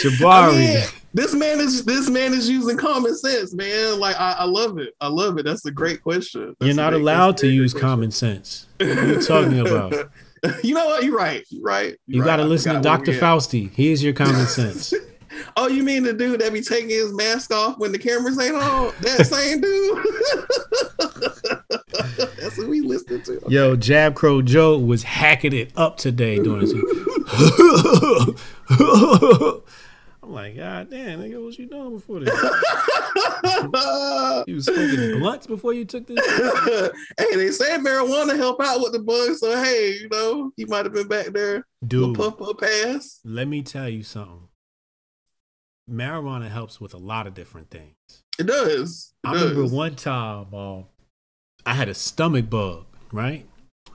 Jabari. 0.00 0.52
I 0.52 0.56
mean, 0.56 0.86
this 1.12 1.34
man 1.34 1.60
is 1.60 1.84
this 1.84 2.08
man 2.08 2.32
is 2.32 2.48
using 2.48 2.76
common 2.76 3.16
sense, 3.16 3.52
man. 3.54 3.98
Like 3.98 4.16
I, 4.18 4.32
I 4.38 4.44
love 4.44 4.78
it. 4.78 4.94
I 5.00 5.08
love 5.08 5.38
it. 5.38 5.44
That's 5.44 5.64
a 5.66 5.70
great 5.70 6.02
question. 6.02 6.54
That's 6.58 6.66
You're 6.68 6.76
not 6.76 6.94
allowed 6.94 7.36
to 7.38 7.48
use 7.48 7.74
common 7.74 8.10
sense. 8.10 8.66
What 8.78 8.88
are 8.88 9.06
you 9.06 9.20
talking 9.22 9.58
about? 9.66 9.92
you 10.62 10.74
know 10.74 10.86
what? 10.86 11.04
You're 11.04 11.16
right. 11.16 11.44
You're 11.50 11.62
right. 11.62 11.96
You're 12.06 12.22
you 12.22 12.24
got 12.24 12.36
to 12.36 12.44
listen 12.44 12.74
to 12.74 12.80
Dr. 12.80 13.12
Fauci. 13.12 13.70
Here's 13.74 14.02
your 14.02 14.12
common 14.12 14.46
sense. 14.46 14.94
oh, 15.56 15.68
you 15.68 15.82
mean 15.82 16.02
the 16.02 16.12
dude 16.12 16.40
that 16.40 16.52
be 16.52 16.62
taking 16.62 16.90
his 16.90 17.12
mask 17.12 17.52
off 17.52 17.78
when 17.78 17.92
the 17.92 17.98
cameras 17.98 18.38
ain't 18.38 18.54
on? 18.54 18.92
That 19.00 19.26
same 19.26 19.60
dude. 19.60 19.98
That's 22.40 22.56
what 22.56 22.68
we 22.68 22.80
listening 22.80 23.22
to. 23.22 23.36
Okay. 23.38 23.54
Yo, 23.54 23.76
Jab 23.76 24.14
Crow 24.14 24.42
Joe 24.42 24.78
was 24.78 25.02
hacking 25.02 25.52
it 25.52 25.72
up 25.76 25.96
today 25.98 26.38
doing 26.38 26.60
this. 26.60 26.72
I'm 30.22 30.32
like, 30.32 30.56
God 30.56 30.90
damn, 30.90 31.20
nigga, 31.20 31.42
what 31.42 31.58
you 31.58 31.66
doing 31.66 31.94
before 31.94 32.20
this? 32.20 32.34
you 34.46 34.54
was 34.54 34.66
smoking 34.66 35.18
blunts 35.18 35.46
before 35.46 35.72
you 35.72 35.86
took 35.86 36.06
this. 36.06 36.18
hey, 37.18 37.36
they 37.36 37.50
say 37.50 37.78
marijuana 37.78 38.36
help 38.36 38.60
out 38.60 38.80
with 38.80 38.92
the 38.92 38.98
bug, 38.98 39.34
so 39.36 39.62
hey, 39.62 39.96
you 40.00 40.08
know, 40.10 40.52
he 40.56 40.66
might 40.66 40.84
have 40.84 40.92
been 40.92 41.08
back 41.08 41.28
there. 41.28 41.66
Dude, 41.86 42.16
puff 42.16 42.36
puff 42.36 42.58
pass. 42.58 43.20
Let 43.24 43.48
me 43.48 43.62
tell 43.62 43.88
you 43.88 44.02
something. 44.02 44.48
Marijuana 45.90 46.50
helps 46.50 46.80
with 46.80 46.94
a 46.94 46.98
lot 46.98 47.26
of 47.26 47.34
different 47.34 47.70
things. 47.70 47.94
It 48.38 48.46
does. 48.46 49.12
It 49.24 49.28
I 49.28 49.32
does. 49.32 49.42
remember 49.42 49.74
one 49.74 49.96
time, 49.96 50.46
uh, 50.52 50.82
I 51.64 51.74
had 51.74 51.88
a 51.88 51.94
stomach 51.94 52.48
bug, 52.48 52.84
right? 53.10 53.46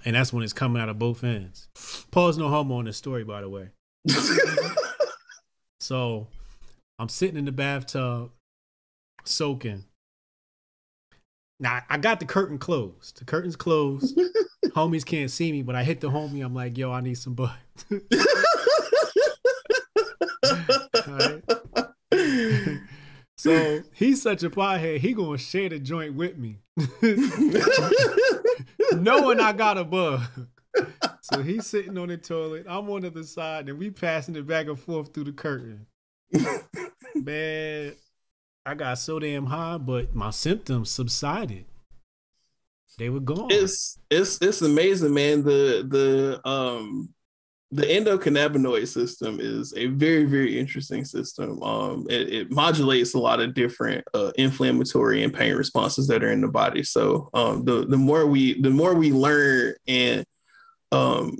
And 0.03 0.15
that's 0.15 0.33
when 0.33 0.43
it's 0.43 0.53
coming 0.53 0.81
out 0.81 0.89
of 0.89 0.99
both 0.99 1.23
ends. 1.23 1.69
Pause 2.11 2.39
no 2.39 2.49
homo 2.49 2.75
on 2.75 2.85
the 2.85 2.93
story, 2.93 3.23
by 3.23 3.41
the 3.41 3.49
way. 3.49 3.69
So 5.85 6.27
I'm 6.97 7.09
sitting 7.09 7.37
in 7.37 7.45
the 7.45 7.51
bathtub, 7.51 8.31
soaking. 9.23 9.83
Now 11.59 11.83
I 11.87 11.99
got 11.99 12.19
the 12.19 12.25
curtain 12.25 12.57
closed. 12.57 13.19
The 13.19 13.25
curtain's 13.25 13.55
closed. 13.55 14.19
Homies 14.69 15.05
can't 15.05 15.29
see 15.29 15.51
me, 15.51 15.61
but 15.61 15.75
I 15.75 15.83
hit 15.83 16.01
the 16.01 16.09
homie. 16.09 16.43
I'm 16.43 16.55
like, 16.55 16.75
yo, 16.75 16.91
I 16.91 17.01
need 17.01 17.19
some 17.19 17.35
butt. 17.35 17.55
so 23.37 23.83
he's 23.93 24.23
such 24.23 24.41
a 24.41 24.49
pothead. 24.49 24.97
He 24.97 25.13
gonna 25.13 25.37
share 25.37 25.69
the 25.69 25.77
joint 25.77 26.15
with 26.15 26.35
me, 26.35 26.61
knowing 28.95 29.39
I 29.39 29.53
got 29.53 29.77
a 29.77 29.83
bug. 29.83 30.23
So 31.33 31.41
he's 31.41 31.65
sitting 31.65 31.97
on 31.97 32.09
the 32.09 32.17
toilet. 32.17 32.67
I'm 32.69 32.87
on 32.87 33.01
the 33.01 33.07
other 33.07 33.23
side, 33.23 33.67
and 33.67 33.79
we 33.79 33.89
passing 33.89 34.35
it 34.35 34.45
back 34.45 34.67
and 34.67 34.79
forth 34.79 35.11
through 35.11 35.23
the 35.23 35.31
curtain. 35.31 35.87
Man, 37.15 37.93
I 38.63 38.75
got 38.75 38.99
so 38.99 39.17
damn 39.17 39.47
high, 39.47 39.79
but 39.79 40.13
my 40.13 40.29
symptoms 40.29 40.91
subsided. 40.91 41.65
They 42.99 43.09
were 43.09 43.21
gone. 43.21 43.47
It's 43.49 43.97
it's 44.11 44.39
it's 44.39 44.61
amazing, 44.61 45.13
man. 45.15 45.43
The 45.43 45.85
the 45.85 46.47
um 46.47 47.09
the 47.71 47.81
endocannabinoid 47.81 48.87
system 48.87 49.39
is 49.41 49.73
a 49.75 49.87
very 49.87 50.25
very 50.25 50.57
interesting 50.57 51.03
system 51.03 51.61
um 51.63 52.05
it, 52.09 52.31
it 52.31 52.51
modulates 52.51 53.15
a 53.15 53.19
lot 53.19 53.41
of 53.41 53.55
different 53.55 54.05
uh, 54.13 54.31
inflammatory 54.37 55.23
and 55.23 55.33
pain 55.33 55.55
responses 55.55 56.07
that 56.07 56.23
are 56.23 56.31
in 56.31 56.41
the 56.41 56.47
body 56.47 56.83
so 56.83 57.27
um 57.33 57.65
the 57.65 57.83
the 57.87 57.97
more 57.97 58.27
we 58.27 58.61
the 58.61 58.69
more 58.69 58.93
we 58.93 59.11
learn 59.11 59.73
and 59.87 60.23
um, 60.95 61.37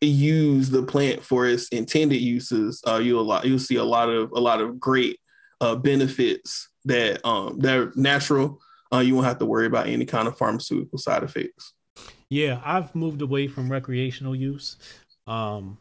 use 0.00 0.70
the 0.70 0.82
plant 0.82 1.22
for 1.22 1.46
its 1.46 1.68
intended 1.68 2.20
uses, 2.20 2.82
uh, 2.86 2.96
you'll 2.96 3.20
a 3.20 3.22
lot 3.22 3.44
you'll 3.44 3.58
see 3.58 3.76
a 3.76 3.84
lot 3.84 4.08
of 4.08 4.30
a 4.32 4.40
lot 4.40 4.60
of 4.60 4.78
great 4.78 5.18
uh, 5.60 5.74
benefits 5.74 6.68
that 6.84 7.24
um, 7.26 7.58
that 7.60 7.76
are 7.76 7.92
natural. 7.96 8.60
Uh, 8.92 8.98
you 8.98 9.14
won't 9.14 9.26
have 9.26 9.38
to 9.38 9.44
worry 9.44 9.66
about 9.66 9.86
any 9.86 10.06
kind 10.06 10.28
of 10.28 10.38
pharmaceutical 10.38 10.98
side 10.98 11.22
effects. 11.22 11.74
Yeah, 12.30 12.60
I've 12.64 12.94
moved 12.94 13.22
away 13.22 13.48
from 13.48 13.70
recreational 13.70 14.34
use. 14.34 14.76
Um, 15.26 15.78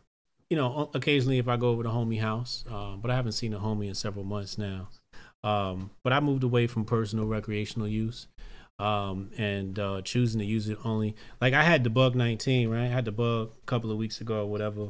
you 0.49 0.57
know, 0.57 0.89
occasionally 0.93 1.39
if 1.39 1.47
I 1.47 1.57
go 1.57 1.69
over 1.69 1.83
to 1.83 1.89
homie 1.89 2.21
house, 2.21 2.63
uh, 2.69 2.95
but 2.95 3.11
I 3.11 3.15
haven't 3.15 3.33
seen 3.33 3.53
a 3.53 3.59
homie 3.59 3.87
in 3.87 3.95
several 3.95 4.25
months 4.25 4.57
now. 4.57 4.89
Um, 5.43 5.91
but 6.03 6.13
I 6.13 6.19
moved 6.19 6.43
away 6.43 6.67
from 6.67 6.85
personal 6.85 7.25
recreational 7.25 7.87
use 7.87 8.27
um, 8.79 9.31
and 9.37 9.77
uh, 9.79 10.01
choosing 10.01 10.39
to 10.39 10.45
use 10.45 10.69
it 10.69 10.77
only. 10.83 11.15
Like 11.41 11.53
I 11.53 11.63
had 11.63 11.83
the 11.83 11.89
bug 11.89 12.15
19, 12.15 12.69
right? 12.69 12.83
I 12.83 12.87
had 12.87 13.05
the 13.05 13.11
bug 13.11 13.51
a 13.61 13.65
couple 13.65 13.91
of 13.91 13.97
weeks 13.97 14.21
ago 14.21 14.41
or 14.41 14.45
whatever, 14.45 14.89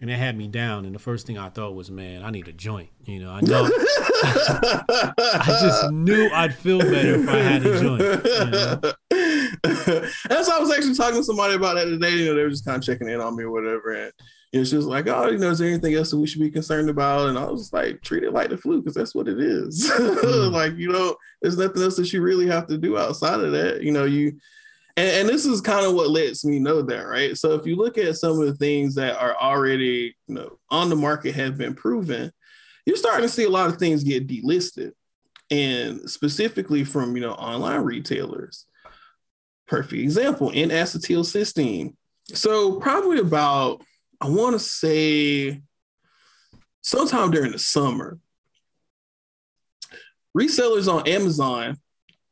and 0.00 0.10
it 0.10 0.18
had 0.18 0.36
me 0.36 0.48
down. 0.48 0.84
And 0.84 0.94
the 0.94 0.98
first 0.98 1.26
thing 1.26 1.38
I 1.38 1.48
thought 1.48 1.74
was, 1.74 1.90
man, 1.90 2.24
I 2.24 2.30
need 2.30 2.48
a 2.48 2.52
joint. 2.52 2.90
You 3.04 3.20
know, 3.20 3.30
I 3.30 3.40
know. 3.40 3.70
I 4.24 5.58
just 5.60 5.90
knew 5.92 6.28
I'd 6.32 6.54
feel 6.54 6.80
better 6.80 7.22
if 7.22 7.28
I 7.28 7.36
had 7.38 7.66
a 7.66 7.80
joint. 7.80 8.02
You 8.02 8.50
know? 8.50 8.92
That's 10.28 10.48
why 10.48 10.56
I 10.56 10.60
was 10.60 10.72
actually 10.72 10.94
talking 10.94 11.20
to 11.20 11.24
somebody 11.24 11.54
about 11.54 11.76
that 11.76 11.84
today. 11.84 12.10
You 12.10 12.26
know, 12.26 12.34
they 12.34 12.42
were 12.42 12.50
just 12.50 12.64
kind 12.64 12.76
of 12.78 12.84
checking 12.84 13.08
in 13.08 13.20
on 13.20 13.36
me 13.36 13.44
or 13.44 13.50
whatever. 13.52 13.92
And 13.92 14.12
and 14.52 14.66
she 14.66 14.76
was 14.76 14.86
like, 14.86 15.08
"Oh, 15.08 15.30
you 15.30 15.38
know, 15.38 15.50
is 15.50 15.58
there 15.58 15.68
anything 15.68 15.94
else 15.94 16.10
that 16.10 16.18
we 16.18 16.26
should 16.26 16.40
be 16.40 16.50
concerned 16.50 16.90
about?" 16.90 17.28
And 17.28 17.38
I 17.38 17.44
was 17.44 17.72
like, 17.72 18.02
"Treat 18.02 18.24
it 18.24 18.32
like 18.32 18.50
the 18.50 18.56
flu 18.58 18.80
because 18.80 18.94
that's 18.94 19.14
what 19.14 19.28
it 19.28 19.40
is. 19.40 19.90
Mm. 20.02 20.52
like, 20.52 20.76
you 20.76 20.90
know, 20.90 21.16
there's 21.40 21.56
nothing 21.56 21.82
else 21.82 21.96
that 21.96 22.12
you 22.12 22.20
really 22.20 22.46
have 22.46 22.66
to 22.66 22.78
do 22.78 22.98
outside 22.98 23.40
of 23.40 23.52
that. 23.52 23.82
You 23.82 23.92
know, 23.92 24.04
you." 24.04 24.38
And, 24.96 25.08
and 25.08 25.28
this 25.28 25.46
is 25.46 25.62
kind 25.62 25.86
of 25.86 25.94
what 25.94 26.10
lets 26.10 26.44
me 26.44 26.58
know 26.58 26.82
that, 26.82 27.06
right? 27.06 27.36
So 27.36 27.54
if 27.54 27.66
you 27.66 27.76
look 27.76 27.96
at 27.96 28.16
some 28.16 28.38
of 28.38 28.46
the 28.46 28.54
things 28.54 28.94
that 28.96 29.18
are 29.18 29.34
already, 29.40 30.14
you 30.28 30.34
know, 30.34 30.58
on 30.70 30.90
the 30.90 30.96
market 30.96 31.34
have 31.34 31.56
been 31.56 31.74
proven, 31.74 32.30
you're 32.84 32.96
starting 32.96 33.22
to 33.22 33.28
see 33.28 33.44
a 33.44 33.50
lot 33.50 33.70
of 33.70 33.78
things 33.78 34.04
get 34.04 34.26
delisted, 34.26 34.92
and 35.50 36.10
specifically 36.10 36.84
from 36.84 37.16
you 37.16 37.22
know 37.22 37.32
online 37.32 37.80
retailers. 37.80 38.66
Perfect 39.66 40.02
example: 40.02 40.50
N-acetylcysteine. 40.54 41.94
So 42.34 42.78
probably 42.78 43.18
about 43.18 43.82
I 44.22 44.28
want 44.28 44.52
to 44.54 44.60
say 44.60 45.60
sometime 46.80 47.32
during 47.32 47.50
the 47.50 47.58
summer, 47.58 48.18
resellers 50.38 50.90
on 50.90 51.08
Amazon 51.08 51.76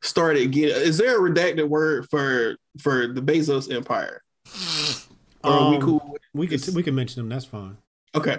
started 0.01 0.53
get. 0.53 0.69
Is 0.69 0.97
there 0.97 1.17
a 1.17 1.29
redacted 1.29 1.67
word 1.67 2.07
for 2.09 2.55
for 2.79 3.07
the 3.07 3.21
Bezos 3.21 3.73
empire? 3.73 4.21
Or 5.43 5.53
um, 5.53 5.71
we 5.71 5.79
cool? 5.79 6.17
We 6.35 6.45
could 6.45 6.63
we 6.75 6.83
can 6.83 6.93
mention 6.93 7.19
them. 7.19 7.29
That's 7.29 7.45
fine. 7.45 7.75
Okay. 8.13 8.37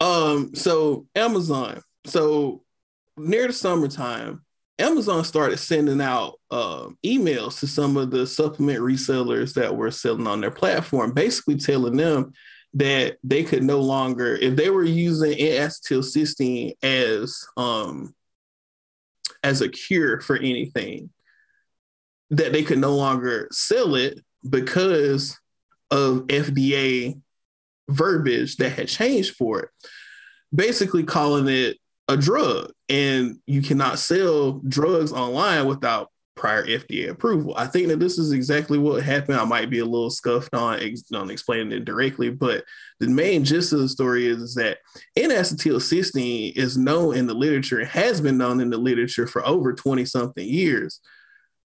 Um. 0.00 0.56
So 0.56 1.06
Amazon. 1.14 1.82
So 2.04 2.64
near 3.16 3.46
the 3.46 3.52
summertime, 3.52 4.44
Amazon 4.80 5.22
started 5.22 5.58
sending 5.58 6.00
out 6.00 6.39
uh, 6.50 6.88
emails 7.04 7.60
to 7.60 7.66
some 7.66 7.96
of 7.96 8.10
the 8.10 8.26
supplement 8.26 8.80
resellers 8.80 9.54
that 9.54 9.74
were 9.74 9.90
selling 9.90 10.26
on 10.26 10.40
their 10.40 10.50
platform, 10.50 11.12
basically 11.12 11.56
telling 11.56 11.96
them 11.96 12.32
that 12.74 13.18
they 13.24 13.42
could 13.42 13.62
no 13.62 13.80
longer, 13.80 14.36
if 14.36 14.56
they 14.56 14.70
were 14.70 14.84
using 14.84 15.32
N-acetylcysteine 15.32 16.74
as 16.82 17.44
um, 17.56 18.14
as 19.42 19.60
a 19.60 19.68
cure 19.68 20.20
for 20.20 20.36
anything, 20.36 21.10
that 22.30 22.52
they 22.52 22.62
could 22.62 22.78
no 22.78 22.94
longer 22.94 23.48
sell 23.50 23.94
it 23.94 24.20
because 24.48 25.38
of 25.90 26.26
FDA 26.28 27.20
verbiage 27.88 28.56
that 28.56 28.70
had 28.70 28.88
changed 28.88 29.34
for 29.34 29.60
it. 29.60 29.68
Basically, 30.54 31.04
calling 31.04 31.48
it 31.48 31.78
a 32.08 32.16
drug, 32.16 32.72
and 32.88 33.38
you 33.46 33.62
cannot 33.62 33.98
sell 33.98 34.60
drugs 34.66 35.12
online 35.12 35.66
without 35.66 36.10
prior 36.40 36.64
FDA 36.66 37.10
approval. 37.10 37.52
I 37.54 37.66
think 37.66 37.88
that 37.88 38.00
this 38.00 38.16
is 38.16 38.32
exactly 38.32 38.78
what 38.78 39.02
happened. 39.02 39.38
I 39.38 39.44
might 39.44 39.68
be 39.68 39.80
a 39.80 39.84
little 39.84 40.08
scuffed 40.08 40.54
on, 40.54 40.80
on 41.14 41.30
explaining 41.30 41.70
it 41.70 41.84
directly, 41.84 42.30
but 42.30 42.64
the 42.98 43.08
main 43.08 43.44
gist 43.44 43.74
of 43.74 43.80
the 43.80 43.88
story 43.90 44.26
is, 44.26 44.38
is 44.38 44.54
that 44.54 44.78
N-acetylcysteine 45.16 46.56
is 46.56 46.78
known 46.78 47.14
in 47.14 47.26
the 47.26 47.34
literature, 47.34 47.84
has 47.84 48.22
been 48.22 48.38
known 48.38 48.60
in 48.60 48.70
the 48.70 48.78
literature 48.78 49.26
for 49.26 49.46
over 49.46 49.74
20 49.74 50.06
something 50.06 50.48
years 50.48 51.00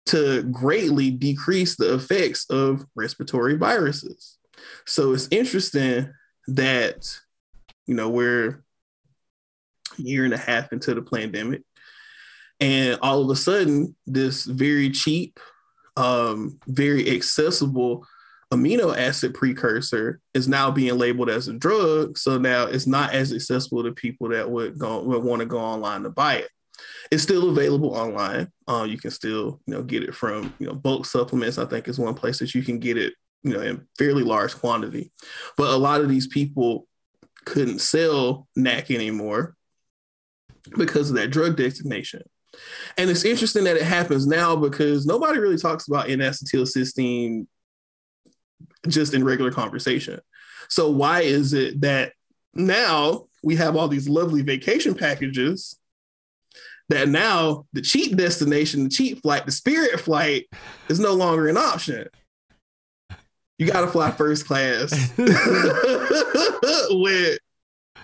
to 0.08 0.44
greatly 0.44 1.10
decrease 1.10 1.78
the 1.78 1.94
effects 1.94 2.46
of 2.50 2.86
respiratory 2.96 3.56
viruses. 3.56 4.38
So 4.86 5.14
it's 5.14 5.30
interesting 5.32 6.12
that, 6.48 7.18
you 7.88 7.96
know, 7.96 8.10
we're 8.10 8.62
a 9.98 10.02
year 10.02 10.26
and 10.26 10.34
a 10.34 10.38
half 10.38 10.74
into 10.74 10.94
the 10.94 11.02
pandemic 11.02 11.62
And 12.60 13.00
all 13.02 13.22
of 13.22 13.30
a 13.30 13.36
sudden, 13.36 13.96
this 14.08 14.46
very 14.46 14.90
cheap, 14.90 15.40
um, 15.98 16.60
very 16.68 17.16
accessible 17.16 18.06
amino 18.54 18.96
acid 18.96 19.34
precursor 19.34 20.20
is 20.34 20.48
now 20.48 20.72
being 20.72 20.98
labeled 20.98 21.30
as 21.30 21.48
a 21.48 21.54
drug. 21.54 22.18
So 22.18 22.38
now 22.38 22.66
it's 22.66 22.88
not 22.88 23.14
as 23.14 23.34
accessible 23.34 23.84
to 23.84 23.92
people 23.92 24.30
that 24.30 24.50
would 24.50 24.78
go 24.78 25.02
would 25.02 25.24
want 25.24 25.42
to 25.42 25.46
go 25.46 25.60
online 25.60 26.04
to 26.04 26.10
buy 26.10 26.36
it. 26.36 26.50
It's 27.12 27.24
still 27.24 27.50
available 27.50 27.96
online. 27.96 28.52
Uh, 28.68 28.86
you 28.88 28.98
can 28.98 29.12
still, 29.12 29.62
you 29.66 29.74
know, 29.74 29.84
get 29.84 30.04
it 30.04 30.16
from, 30.16 30.54
you 30.60 30.68
know, 30.68 30.74
bulk 30.74 31.06
supplements. 31.06 31.58
I 31.58 31.66
think 31.66 31.88
is 31.88 32.00
one 32.00 32.16
place 32.16 32.40
that 32.40 32.54
you 32.54 32.64
can 32.64 32.80
get 32.80 32.98
it, 32.98 33.14
you 33.44 33.54
know, 33.54 33.62
in 33.62 33.88
fairly 33.98 34.24
large 34.24 34.56
quantity. 34.56 35.12
But 35.58 35.74
a 35.74 35.78
lot 35.78 36.02
of 36.02 36.10
these 36.10 36.28
people 36.28 36.88
couldn't 37.46 37.80
sell 37.80 38.48
NAC 38.56 38.92
anymore 38.92 39.56
because 40.78 41.10
of 41.10 41.16
that 41.16 41.30
drug 41.30 41.56
designation. 41.56 42.24
And 42.98 43.10
it's 43.10 43.26
interesting 43.26 43.66
that 43.66 43.78
it 43.78 43.84
happens 43.84 44.26
now 44.26 44.56
because 44.56 45.06
nobody 45.06 45.40
really 45.40 45.58
talks 45.58 45.88
about 45.88 46.10
N-acetylcysteine 46.10 47.48
just 48.88 49.14
in 49.14 49.24
regular 49.24 49.52
conversation. 49.52 50.20
So 50.70 50.90
why 50.90 51.22
is 51.22 51.54
it 51.54 51.82
that 51.82 52.14
now 52.54 53.26
we 53.44 53.56
have 53.58 53.76
all 53.76 53.88
these 53.88 54.10
lovely 54.10 54.42
vacation 54.42 54.96
packages 54.96 55.78
that 56.90 57.10
now 57.10 57.66
the 57.74 57.82
cheap 57.82 58.16
destination, 58.16 58.84
the 58.84 58.90
cheap 58.90 59.22
flight, 59.22 59.46
the 59.46 59.52
spirit 59.52 60.00
flight 60.00 60.48
is 60.90 61.00
no 61.00 61.14
longer 61.14 61.48
an 61.48 61.58
option. 61.58 62.08
You 63.58 63.68
got 63.68 63.82
to 63.82 63.88
fly 63.88 64.12
first 64.12 64.46
class 64.46 64.92
with 65.18 67.40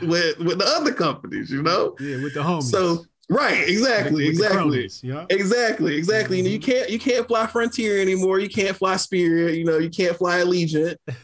with 0.02 0.40
with 0.40 0.60
the 0.60 0.66
other 0.66 0.94
companies, 0.94 1.52
you 1.52 1.62
know. 1.62 1.96
Yeah, 2.00 2.24
with 2.24 2.34
the 2.34 2.42
homies. 2.42 2.64
So 2.64 3.06
right, 3.32 3.68
exactly, 3.68 4.26
With- 4.26 4.36
exactly. 4.36 4.58
cronies, 4.60 5.02
yeah. 5.04 5.26
Exactly, 5.30 5.96
exactly. 5.96 6.38
You 6.38 6.44
know, 6.44 6.50
you 6.50 6.60
Mm-hmm. 6.60 6.72
can't 6.72 6.90
you 6.92 7.00
can't 7.00 7.28
fly 7.28 7.48
Frontier 7.48 8.00
anymore. 8.00 8.40
You 8.40 8.50
can't 8.50 8.78
fly 8.78 8.98
Spirit. 8.98 9.56
You 9.58 9.66
know, 9.66 9.80
you 9.80 9.90
can't 9.90 10.16
fly 10.16 10.40
Allegiant. 10.42 10.98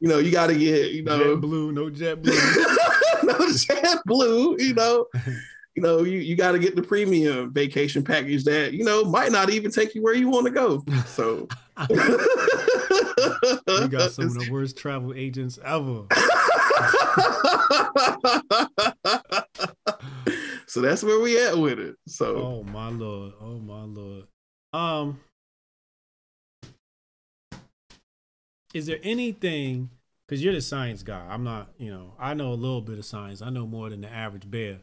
You 0.00 0.08
know, 0.10 0.18
you 0.18 0.30
got 0.30 0.48
to 0.48 0.54
get 0.54 0.90
you 0.92 1.02
know 1.02 1.34
Jet 1.34 1.40
blue, 1.40 1.72
no 1.72 1.88
jet 1.88 2.20
blue. 2.20 2.34
no 3.22 3.38
jet 3.56 3.98
blue. 4.04 4.54
You 4.58 4.74
know, 4.74 5.06
you 5.74 5.82
know 5.82 6.02
you 6.02 6.18
you 6.18 6.36
got 6.36 6.52
to 6.52 6.58
get 6.58 6.76
the 6.76 6.82
premium 6.82 7.50
vacation 7.54 8.04
package 8.04 8.44
that 8.44 8.74
you 8.74 8.84
know 8.84 9.04
might 9.04 9.32
not 9.32 9.48
even 9.48 9.70
take 9.70 9.94
you 9.94 10.02
where 10.02 10.12
you 10.12 10.28
want 10.28 10.44
to 10.44 10.50
go. 10.52 10.84
So 11.06 11.48
you 11.78 13.88
got 13.88 14.10
some 14.10 14.26
of 14.26 14.34
the 14.34 14.46
worst 14.52 14.76
travel 14.76 15.14
agents 15.16 15.58
ever. 15.64 16.02
So 20.74 20.80
that's 20.80 21.04
where 21.04 21.20
we 21.20 21.40
at 21.40 21.56
with 21.56 21.78
it. 21.78 21.94
So 22.08 22.34
Oh 22.34 22.64
my 22.64 22.88
lord. 22.88 23.34
Oh 23.40 23.60
my 23.60 23.84
lord. 23.84 24.24
Um 24.72 25.20
Is 28.74 28.86
there 28.86 28.98
anything 29.04 29.90
cuz 30.26 30.42
you're 30.42 30.52
the 30.52 30.60
science 30.60 31.04
guy. 31.04 31.28
I'm 31.30 31.44
not, 31.44 31.72
you 31.78 31.92
know, 31.92 32.14
I 32.18 32.34
know 32.34 32.52
a 32.52 32.54
little 32.54 32.80
bit 32.80 32.98
of 32.98 33.04
science. 33.04 33.40
I 33.40 33.50
know 33.50 33.68
more 33.68 33.88
than 33.88 34.00
the 34.00 34.10
average 34.12 34.50
bear. 34.50 34.80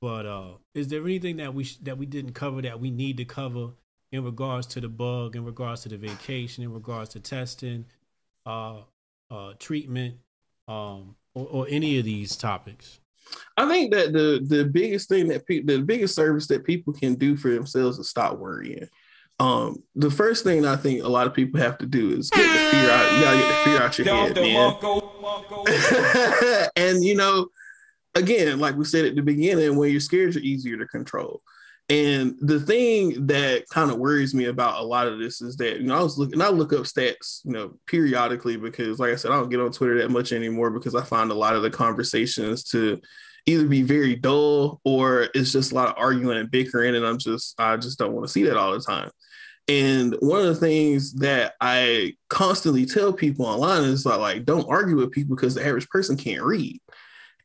But 0.00 0.26
uh 0.26 0.54
is 0.74 0.88
there 0.88 1.04
anything 1.04 1.36
that 1.36 1.54
we 1.54 1.62
sh- 1.62 1.78
that 1.82 1.96
we 1.96 2.06
didn't 2.06 2.32
cover 2.32 2.60
that 2.62 2.80
we 2.80 2.90
need 2.90 3.16
to 3.18 3.24
cover 3.24 3.70
in 4.10 4.24
regards 4.24 4.66
to 4.68 4.80
the 4.80 4.88
bug, 4.88 5.36
in 5.36 5.44
regards 5.44 5.82
to 5.82 5.88
the 5.90 5.96
vacation, 5.96 6.64
in 6.64 6.72
regards 6.72 7.10
to 7.10 7.20
testing, 7.20 7.86
uh 8.46 8.82
uh 9.30 9.52
treatment, 9.60 10.18
um 10.66 11.14
or, 11.34 11.46
or 11.46 11.66
any 11.68 12.00
of 12.00 12.04
these 12.04 12.34
topics? 12.36 12.99
I 13.56 13.68
think 13.68 13.92
that 13.92 14.12
the 14.12 14.40
the 14.42 14.64
biggest 14.64 15.08
thing 15.08 15.28
that 15.28 15.46
people 15.46 15.74
the 15.74 15.82
biggest 15.82 16.14
service 16.14 16.46
that 16.48 16.64
people 16.64 16.92
can 16.92 17.14
do 17.14 17.36
for 17.36 17.50
themselves 17.50 17.98
is 17.98 18.08
stop 18.08 18.38
worrying. 18.38 18.88
Um, 19.38 19.82
the 19.94 20.10
first 20.10 20.44
thing 20.44 20.66
I 20.66 20.76
think 20.76 21.02
a 21.02 21.08
lot 21.08 21.26
of 21.26 21.34
people 21.34 21.60
have 21.60 21.78
to 21.78 21.86
do 21.86 22.12
is 22.12 22.30
get 22.30 22.42
the 22.42 22.70
fear 22.70 22.90
out. 22.90 23.12
You 23.12 23.20
gotta 23.24 23.38
get 23.38 23.48
the 23.48 23.64
fear 23.64 23.82
out 23.82 23.98
your 23.98 24.06
head, 24.06 24.36
man. 24.36 24.76
and 26.76 27.04
you 27.04 27.14
know, 27.14 27.48
again, 28.14 28.60
like 28.60 28.76
we 28.76 28.84
said 28.84 29.06
at 29.06 29.16
the 29.16 29.22
beginning, 29.22 29.76
when 29.76 29.90
you're 29.90 30.00
scared, 30.00 30.34
you're 30.34 30.44
easier 30.44 30.76
to 30.76 30.86
control. 30.86 31.42
And 31.90 32.36
the 32.40 32.60
thing 32.60 33.26
that 33.26 33.68
kind 33.68 33.90
of 33.90 33.98
worries 33.98 34.32
me 34.32 34.44
about 34.44 34.80
a 34.80 34.84
lot 34.84 35.08
of 35.08 35.18
this 35.18 35.42
is 35.42 35.56
that 35.56 35.80
you 35.80 35.88
know 35.88 35.98
I 35.98 36.02
was 36.02 36.16
looking, 36.16 36.40
I 36.40 36.48
look 36.48 36.72
up 36.72 36.84
stats, 36.84 37.40
you 37.44 37.52
know, 37.52 37.74
periodically 37.86 38.56
because, 38.56 39.00
like 39.00 39.10
I 39.10 39.16
said, 39.16 39.32
I 39.32 39.34
don't 39.34 39.50
get 39.50 39.60
on 39.60 39.72
Twitter 39.72 39.98
that 39.98 40.12
much 40.12 40.30
anymore 40.30 40.70
because 40.70 40.94
I 40.94 41.02
find 41.02 41.32
a 41.32 41.34
lot 41.34 41.56
of 41.56 41.62
the 41.62 41.70
conversations 41.70 42.62
to 42.70 43.00
either 43.46 43.66
be 43.66 43.82
very 43.82 44.14
dull 44.14 44.80
or 44.84 45.28
it's 45.34 45.50
just 45.50 45.72
a 45.72 45.74
lot 45.74 45.88
of 45.88 45.94
arguing 45.98 46.38
and 46.38 46.50
bickering, 46.50 46.94
and 46.94 47.04
I'm 47.04 47.18
just 47.18 47.60
I 47.60 47.76
just 47.76 47.98
don't 47.98 48.12
want 48.12 48.24
to 48.24 48.32
see 48.32 48.44
that 48.44 48.56
all 48.56 48.70
the 48.70 48.80
time. 48.80 49.10
And 49.66 50.16
one 50.20 50.40
of 50.40 50.46
the 50.46 50.54
things 50.54 51.12
that 51.14 51.54
I 51.60 52.14
constantly 52.28 52.86
tell 52.86 53.12
people 53.12 53.46
online 53.46 53.82
is 53.82 54.06
like, 54.06 54.20
like 54.20 54.44
don't 54.44 54.68
argue 54.68 54.96
with 54.96 55.10
people 55.10 55.34
because 55.34 55.56
the 55.56 55.66
average 55.66 55.88
person 55.88 56.16
can't 56.16 56.42
read. 56.42 56.80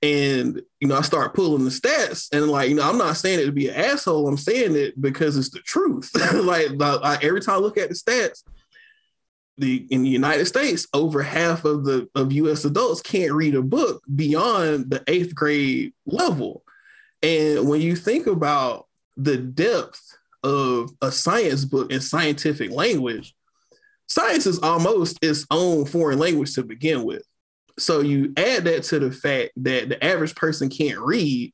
And 0.05 0.61
you 0.79 0.87
know, 0.87 0.97
I 0.97 1.01
start 1.01 1.33
pulling 1.33 1.63
the 1.63 1.71
stats, 1.71 2.29
and 2.31 2.47
like, 2.47 2.69
you 2.69 2.75
know, 2.75 2.87
I'm 2.87 2.99
not 2.99 3.17
saying 3.17 3.39
it 3.39 3.45
to 3.45 3.51
be 3.51 3.69
an 3.69 3.75
asshole. 3.75 4.27
I'm 4.27 4.37
saying 4.37 4.75
it 4.75 5.01
because 5.01 5.35
it's 5.35 5.49
the 5.49 5.59
truth. 5.59 6.11
like, 6.33 6.73
like, 6.73 7.23
every 7.23 7.41
time 7.41 7.55
I 7.55 7.57
look 7.57 7.79
at 7.79 7.89
the 7.89 7.95
stats, 7.95 8.43
the 9.57 9.87
in 9.89 10.03
the 10.03 10.09
United 10.09 10.45
States, 10.45 10.85
over 10.93 11.23
half 11.23 11.65
of 11.65 11.85
the 11.85 12.07
of 12.13 12.31
U.S. 12.33 12.65
adults 12.65 13.01
can't 13.01 13.33
read 13.33 13.55
a 13.55 13.63
book 13.63 14.03
beyond 14.13 14.91
the 14.91 15.03
eighth 15.07 15.33
grade 15.33 15.93
level. 16.05 16.61
And 17.23 17.67
when 17.67 17.81
you 17.81 17.95
think 17.95 18.27
about 18.27 18.85
the 19.17 19.37
depth 19.37 20.17
of 20.43 20.91
a 21.01 21.11
science 21.11 21.65
book 21.65 21.91
in 21.91 21.99
scientific 21.99 22.69
language, 22.69 23.33
science 24.05 24.45
is 24.45 24.59
almost 24.59 25.17
its 25.23 25.47
own 25.49 25.85
foreign 25.85 26.19
language 26.19 26.53
to 26.53 26.63
begin 26.63 27.03
with. 27.03 27.23
So 27.77 27.99
you 27.99 28.33
add 28.37 28.63
that 28.65 28.83
to 28.83 28.99
the 28.99 29.11
fact 29.11 29.51
that 29.57 29.89
the 29.89 30.03
average 30.03 30.35
person 30.35 30.69
can't 30.69 30.99
read, 30.99 31.53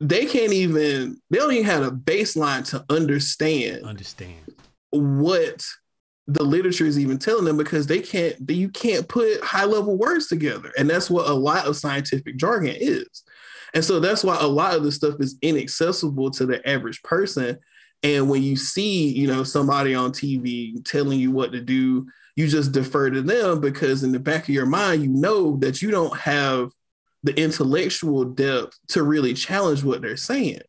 they 0.00 0.26
can't 0.26 0.52
even, 0.52 1.20
they 1.30 1.38
don't 1.38 1.52
even 1.52 1.64
have 1.64 1.84
a 1.84 1.90
baseline 1.90 2.68
to 2.70 2.84
understand 2.90 3.84
Understand. 3.84 4.54
what 4.90 5.64
the 6.26 6.42
literature 6.42 6.86
is 6.86 6.98
even 6.98 7.18
telling 7.18 7.44
them 7.44 7.56
because 7.56 7.86
they 7.86 8.00
can't, 8.00 8.34
you 8.50 8.68
can't 8.68 9.08
put 9.08 9.40
high 9.42 9.64
level 9.64 9.96
words 9.96 10.26
together. 10.26 10.72
And 10.76 10.90
that's 10.90 11.08
what 11.08 11.28
a 11.28 11.34
lot 11.34 11.66
of 11.66 11.76
scientific 11.76 12.36
jargon 12.36 12.74
is. 12.78 13.22
And 13.74 13.84
so 13.84 14.00
that's 14.00 14.24
why 14.24 14.36
a 14.40 14.46
lot 14.46 14.74
of 14.74 14.82
this 14.82 14.96
stuff 14.96 15.14
is 15.20 15.36
inaccessible 15.42 16.30
to 16.32 16.46
the 16.46 16.66
average 16.68 17.02
person. 17.02 17.58
And 18.02 18.28
when 18.28 18.42
you 18.42 18.56
see, 18.56 19.08
you 19.08 19.26
know, 19.26 19.44
somebody 19.44 19.94
on 19.94 20.12
TV 20.12 20.84
telling 20.84 21.18
you 21.18 21.30
what 21.30 21.52
to 21.52 21.60
do, 21.60 22.06
you 22.36 22.46
just 22.46 22.72
defer 22.72 23.10
to 23.10 23.22
them 23.22 23.60
because 23.60 24.04
in 24.04 24.12
the 24.12 24.20
back 24.20 24.44
of 24.44 24.50
your 24.50 24.66
mind, 24.66 25.02
you 25.02 25.08
know 25.08 25.56
that 25.56 25.80
you 25.80 25.90
don't 25.90 26.16
have 26.16 26.70
the 27.22 27.38
intellectual 27.40 28.24
depth 28.24 28.78
to 28.88 29.02
really 29.02 29.34
challenge 29.34 29.82
what 29.82 30.02
they're 30.02 30.16
saying. 30.16 30.60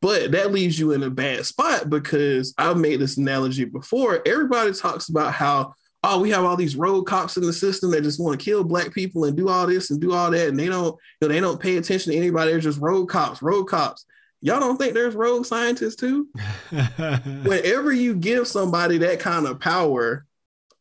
But 0.00 0.32
that 0.32 0.52
leaves 0.52 0.78
you 0.78 0.92
in 0.92 1.02
a 1.02 1.10
bad 1.10 1.46
spot 1.46 1.88
because 1.88 2.52
I've 2.58 2.76
made 2.76 3.00
this 3.00 3.16
analogy 3.16 3.64
before. 3.64 4.22
Everybody 4.26 4.72
talks 4.72 5.08
about 5.08 5.32
how, 5.32 5.74
oh, 6.02 6.20
we 6.20 6.30
have 6.30 6.44
all 6.44 6.56
these 6.56 6.76
road 6.76 7.04
cops 7.04 7.36
in 7.36 7.44
the 7.44 7.52
system 7.52 7.90
that 7.92 8.02
just 8.02 8.20
want 8.20 8.38
to 8.38 8.44
kill 8.44 8.64
black 8.64 8.92
people 8.92 9.24
and 9.24 9.36
do 9.36 9.48
all 9.48 9.66
this 9.66 9.90
and 9.90 10.00
do 10.00 10.12
all 10.12 10.30
that. 10.30 10.48
And 10.48 10.58
they 10.58 10.66
don't, 10.66 10.96
you 11.20 11.28
know, 11.28 11.28
they 11.28 11.40
don't 11.40 11.60
pay 11.60 11.76
attention 11.76 12.12
to 12.12 12.18
anybody. 12.18 12.50
They're 12.50 12.60
just 12.60 12.80
road 12.80 13.06
cops, 13.06 13.40
road 13.40 13.64
cops. 13.64 14.04
Y'all 14.40 14.60
don't 14.60 14.76
think 14.76 14.92
there's 14.92 15.14
rogue 15.14 15.46
scientists 15.46 15.96
too? 15.96 16.28
Whenever 16.98 17.92
you 17.92 18.14
give 18.14 18.46
somebody 18.46 18.98
that 18.98 19.20
kind 19.20 19.46
of 19.46 19.58
power 19.58 20.26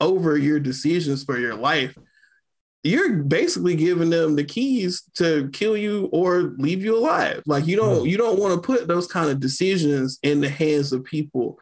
over 0.04 0.38
your 0.38 0.60
decisions 0.60 1.24
for 1.24 1.40
your 1.40 1.56
life, 1.56 1.98
you're 2.84 3.24
basically 3.24 3.76
giving 3.76 4.10
them 4.10 4.36
the 4.36 4.44
keys 4.44 5.04
to 5.16 5.50
kill 5.54 5.78
you 5.78 6.10
or 6.12 6.54
leave 6.58 6.84
you 6.84 6.98
alive. 6.98 7.42
Like 7.46 7.66
you 7.66 7.78
don't 7.78 8.06
you 8.08 8.18
don't 8.18 8.40
want 8.40 8.54
to 8.54 8.66
put 8.66 8.88
those 8.88 9.08
kind 9.08 9.30
of 9.30 9.40
decisions 9.40 10.20
in 10.22 10.42
the 10.42 10.50
hands 10.50 10.92
of 10.92 11.06
people 11.06 11.58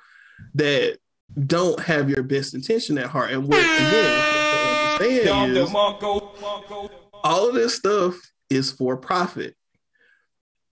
that 0.55 0.97
don't 1.45 1.79
have 1.79 2.09
your 2.09 2.23
best 2.23 2.55
intention 2.55 2.97
at 2.97 3.05
heart. 3.05 3.31
And 3.31 3.47
what 3.47 3.59
again, 3.59 4.97
what 4.99 5.11
you 5.11 5.17
have 5.17 5.23
to 5.23 5.33
understand 5.33 5.57
is 5.57 6.91
all 7.23 7.49
of 7.49 7.53
this 7.53 7.75
stuff 7.75 8.15
is 8.49 8.71
for 8.71 8.97
profit. 8.97 9.55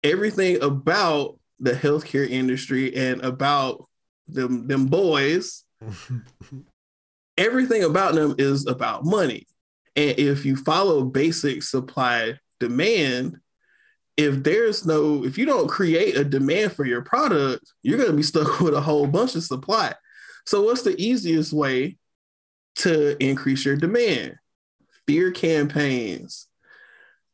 Everything 0.04 0.62
about 0.62 1.40
the 1.60 1.72
healthcare 1.72 2.30
industry 2.30 2.94
and 2.94 3.22
about 3.22 3.88
them 4.28 4.68
them 4.68 4.88
boys, 4.88 5.64
everything 7.38 7.84
about 7.84 8.16
them 8.16 8.36
is 8.38 8.68
about 8.68 9.06
money. 9.06 9.48
And 9.96 10.18
if 10.18 10.46
you 10.46 10.56
follow 10.56 11.04
basic 11.04 11.64
supply 11.64 12.40
demand, 12.60 13.38
if 14.18 14.44
there's 14.44 14.86
no, 14.86 15.24
if 15.24 15.38
you 15.38 15.46
don't 15.46 15.68
create 15.68 16.16
a 16.16 16.24
demand 16.24 16.72
for 16.74 16.86
your 16.86 17.02
product, 17.02 17.72
you're 17.82 17.98
going 17.98 18.10
to 18.12 18.16
be 18.16 18.24
stuck 18.24 18.60
with 18.62 18.74
a 18.74 18.82
whole 18.82 19.08
bunch 19.08 19.36
of 19.36 19.44
supply. 19.44 19.94
So, 20.46 20.64
what's 20.64 20.84
the 20.84 21.00
easiest 21.02 21.54
way 21.54 21.98
to 22.78 23.22
increase 23.24 23.66
your 23.66 23.76
demand? 23.78 24.36
Fear 25.08 25.32
campaigns, 25.32 26.48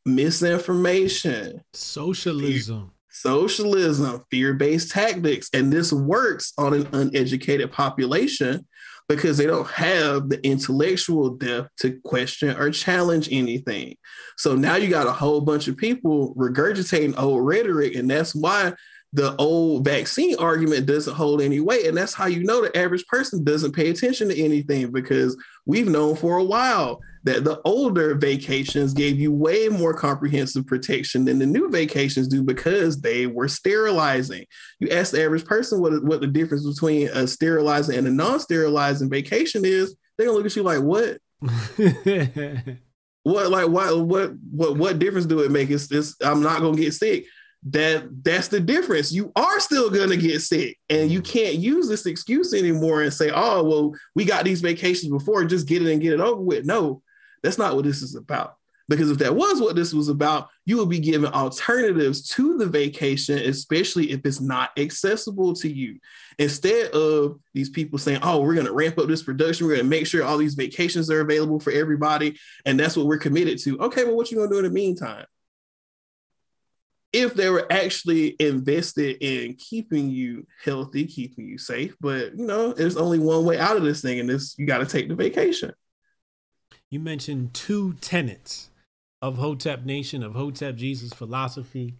misinformation, 0.04 1.62
Socialism. 1.72 2.92
socialism, 3.10 4.24
fear 4.30 4.54
based 4.54 4.90
tactics. 4.90 5.50
And 5.52 5.72
this 5.72 5.92
works 5.92 6.52
on 6.58 6.74
an 6.74 6.88
uneducated 6.92 7.72
population 7.72 8.66
because 9.10 9.36
they 9.36 9.46
don't 9.46 9.66
have 9.66 10.28
the 10.28 10.40
intellectual 10.46 11.30
depth 11.30 11.68
to 11.80 11.98
question 12.04 12.56
or 12.56 12.70
challenge 12.70 13.28
anything. 13.32 13.96
So 14.36 14.54
now 14.54 14.76
you 14.76 14.88
got 14.88 15.08
a 15.08 15.12
whole 15.12 15.40
bunch 15.40 15.66
of 15.66 15.76
people 15.76 16.32
regurgitating 16.36 17.18
old 17.18 17.44
rhetoric. 17.44 17.96
And 17.96 18.08
that's 18.08 18.36
why 18.36 18.72
the 19.12 19.34
old 19.34 19.84
vaccine 19.84 20.36
argument 20.38 20.86
doesn't 20.86 21.16
hold 21.16 21.42
any 21.42 21.58
weight. 21.58 21.86
And 21.86 21.96
that's 21.96 22.14
how 22.14 22.26
you 22.26 22.44
know 22.44 22.62
the 22.62 22.78
average 22.78 23.04
person 23.08 23.42
doesn't 23.42 23.72
pay 23.72 23.90
attention 23.90 24.28
to 24.28 24.40
anything 24.40 24.92
because 24.92 25.36
we've 25.66 25.88
known 25.88 26.14
for 26.14 26.36
a 26.36 26.44
while 26.44 27.00
that 27.24 27.44
the 27.44 27.60
older 27.64 28.14
vacations 28.14 28.94
gave 28.94 29.18
you 29.18 29.30
way 29.32 29.68
more 29.68 29.92
comprehensive 29.92 30.66
protection 30.66 31.24
than 31.24 31.38
the 31.38 31.46
new 31.46 31.68
vacations 31.70 32.28
do 32.28 32.42
because 32.42 33.00
they 33.00 33.26
were 33.26 33.48
sterilizing. 33.48 34.44
You 34.78 34.88
ask 34.90 35.12
the 35.12 35.22
average 35.22 35.44
person 35.44 35.80
what, 35.80 36.02
what 36.04 36.20
the 36.20 36.26
difference 36.26 36.66
between 36.66 37.08
a 37.08 37.26
sterilizing 37.26 37.98
and 37.98 38.06
a 38.06 38.10
non-sterilizing 38.10 39.10
vacation 39.10 39.64
is, 39.64 39.96
they're 40.16 40.26
gonna 40.26 40.38
look 40.38 40.46
at 40.46 40.56
you 40.56 40.62
like, 40.62 40.80
what? 40.80 41.18
what 43.22 43.50
like 43.50 43.68
why 43.68 43.92
what 43.92 44.32
what 44.50 44.76
what 44.76 44.98
difference 44.98 45.26
do 45.26 45.40
it 45.40 45.50
make? 45.50 45.70
It's, 45.70 45.90
it's 45.90 46.16
I'm 46.22 46.42
not 46.42 46.60
gonna 46.60 46.76
get 46.76 46.94
sick 46.94 47.24
that 47.68 48.08
that's 48.24 48.48
the 48.48 48.60
difference. 48.60 49.12
You 49.12 49.32
are 49.36 49.60
still 49.60 49.90
gonna 49.90 50.16
get 50.16 50.40
sick, 50.40 50.78
and 50.88 51.10
you 51.10 51.20
mm-hmm. 51.20 51.32
can't 51.32 51.54
use 51.56 51.88
this 51.88 52.06
excuse 52.06 52.54
anymore 52.54 53.02
and 53.02 53.12
say, 53.12 53.30
"Oh, 53.34 53.62
well, 53.62 53.94
we 54.14 54.24
got 54.24 54.44
these 54.44 54.62
vacations 54.62 55.10
before, 55.10 55.44
just 55.44 55.68
get 55.68 55.82
it 55.82 55.92
and 55.92 56.00
get 56.00 56.14
it 56.14 56.20
over 56.20 56.40
with." 56.40 56.64
No, 56.64 57.02
that's 57.42 57.58
not 57.58 57.74
what 57.74 57.84
this 57.84 58.02
is 58.02 58.14
about. 58.14 58.56
Because 58.88 59.08
if 59.08 59.18
that 59.18 59.36
was 59.36 59.60
what 59.60 59.76
this 59.76 59.94
was 59.94 60.08
about, 60.08 60.48
you 60.66 60.76
would 60.78 60.88
be 60.88 60.98
given 60.98 61.32
alternatives 61.32 62.26
to 62.30 62.58
the 62.58 62.66
vacation, 62.66 63.38
especially 63.38 64.10
if 64.10 64.20
it's 64.24 64.40
not 64.40 64.70
accessible 64.76 65.54
to 65.54 65.72
you. 65.72 66.00
Instead 66.40 66.90
of 66.90 67.38
these 67.54 67.70
people 67.70 68.00
saying, 68.00 68.18
oh, 68.24 68.40
we're 68.40 68.54
going 68.54 68.66
to 68.66 68.72
ramp 68.72 68.98
up 68.98 69.06
this 69.06 69.22
production, 69.22 69.66
we're 69.66 69.74
going 69.74 69.84
to 69.84 69.90
make 69.90 70.08
sure 70.08 70.24
all 70.24 70.38
these 70.38 70.54
vacations 70.54 71.08
are 71.08 71.20
available 71.20 71.60
for 71.60 71.72
everybody. 71.72 72.36
And 72.66 72.80
that's 72.80 72.96
what 72.96 73.06
we're 73.06 73.18
committed 73.18 73.58
to. 73.60 73.78
Okay, 73.78 74.02
well, 74.02 74.16
what 74.16 74.32
you 74.32 74.38
going 74.38 74.50
to 74.50 74.54
do 74.56 74.58
in 74.58 74.64
the 74.64 74.70
meantime? 74.70 75.24
if 77.12 77.34
they 77.34 77.50
were 77.50 77.66
actually 77.72 78.36
invested 78.38 79.16
in 79.20 79.54
keeping 79.54 80.10
you 80.10 80.46
healthy, 80.64 81.06
keeping 81.06 81.46
you 81.46 81.58
safe. 81.58 81.96
But 82.00 82.36
you 82.38 82.46
know, 82.46 82.72
there's 82.72 82.96
only 82.96 83.18
one 83.18 83.44
way 83.44 83.58
out 83.58 83.76
of 83.76 83.82
this 83.82 84.00
thing, 84.00 84.20
and 84.20 84.28
this 84.28 84.54
you 84.58 84.66
got 84.66 84.78
to 84.78 84.86
take 84.86 85.08
the 85.08 85.14
vacation. 85.14 85.72
You 86.90 86.98
mentioned 86.98 87.54
two 87.54 87.94
tenets 87.94 88.70
of 89.22 89.38
Hotep 89.38 89.84
Nation, 89.84 90.24
of 90.24 90.34
Hotep 90.34 90.74
Jesus 90.74 91.12
philosophy. 91.12 91.94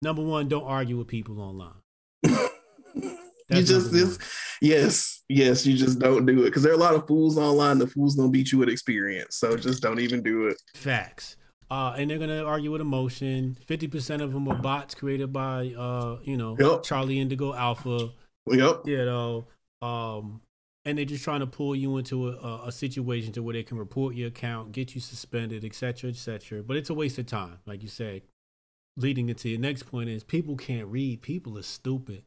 Number 0.00 0.22
one, 0.22 0.48
don't 0.48 0.64
argue 0.64 0.96
with 0.96 1.08
people 1.08 1.40
online. 1.40 1.74
you 2.24 3.62
just 3.62 3.92
this, 3.92 4.18
yes, 4.62 5.24
yes, 5.28 5.66
you 5.66 5.76
just 5.76 5.98
don't 5.98 6.24
do 6.24 6.40
it 6.42 6.46
because 6.46 6.62
there 6.62 6.72
are 6.72 6.76
a 6.76 6.78
lot 6.78 6.94
of 6.94 7.06
fools 7.06 7.36
online. 7.36 7.78
The 7.78 7.86
fools 7.86 8.14
gonna 8.16 8.30
beat 8.30 8.50
you 8.50 8.58
with 8.58 8.70
experience, 8.70 9.36
so 9.36 9.56
just 9.56 9.82
don't 9.82 10.00
even 10.00 10.22
do 10.22 10.46
it. 10.46 10.56
Facts. 10.74 11.36
Uh, 11.70 11.94
and 11.98 12.10
they're 12.10 12.18
gonna 12.18 12.44
argue 12.44 12.70
with 12.70 12.80
emotion. 12.80 13.58
Fifty 13.66 13.88
percent 13.88 14.22
of 14.22 14.32
them 14.32 14.48
are 14.48 14.56
bots 14.56 14.94
created 14.94 15.32
by, 15.32 15.74
uh, 15.76 16.18
you 16.22 16.36
know, 16.36 16.56
yep. 16.58 16.82
Charlie 16.82 17.20
Indigo 17.20 17.52
Alpha. 17.52 18.10
Yep. 18.46 18.82
You 18.86 19.04
know, 19.04 19.46
um, 19.82 20.40
and 20.88 20.96
they're 20.96 21.04
just 21.04 21.22
trying 21.22 21.40
to 21.40 21.46
pull 21.46 21.76
you 21.76 21.98
into 21.98 22.30
a, 22.30 22.68
a, 22.68 22.72
situation 22.72 23.30
to 23.30 23.42
where 23.42 23.52
they 23.52 23.62
can 23.62 23.76
report 23.76 24.14
your 24.14 24.28
account, 24.28 24.72
get 24.72 24.94
you 24.94 25.02
suspended, 25.02 25.62
etc., 25.62 26.08
etc. 26.08 26.62
But 26.62 26.78
it's 26.78 26.88
a 26.88 26.94
waste 26.94 27.18
of 27.18 27.26
time, 27.26 27.58
like 27.66 27.82
you 27.82 27.90
said. 27.90 28.22
Leading 28.96 29.28
into 29.28 29.50
your 29.50 29.60
next 29.60 29.82
point 29.82 30.08
is 30.08 30.24
people 30.24 30.56
can't 30.56 30.86
read. 30.86 31.20
People 31.20 31.58
are 31.58 31.62
stupid. 31.62 32.24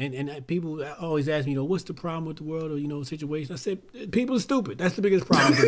And 0.00 0.14
and 0.14 0.28
uh, 0.28 0.40
people 0.40 0.84
always 1.00 1.28
ask 1.28 1.46
me, 1.46 1.52
you 1.52 1.58
know, 1.58 1.64
what's 1.64 1.84
the 1.84 1.94
problem 1.94 2.24
with 2.24 2.38
the 2.38 2.42
world 2.42 2.72
or 2.72 2.78
you 2.78 2.88
know 2.88 3.04
situation? 3.04 3.52
I 3.52 3.56
said, 3.56 3.80
people 4.10 4.34
are 4.34 4.40
stupid. 4.40 4.78
That's 4.78 4.96
the 4.96 5.02
biggest 5.02 5.26
problem. 5.26 5.54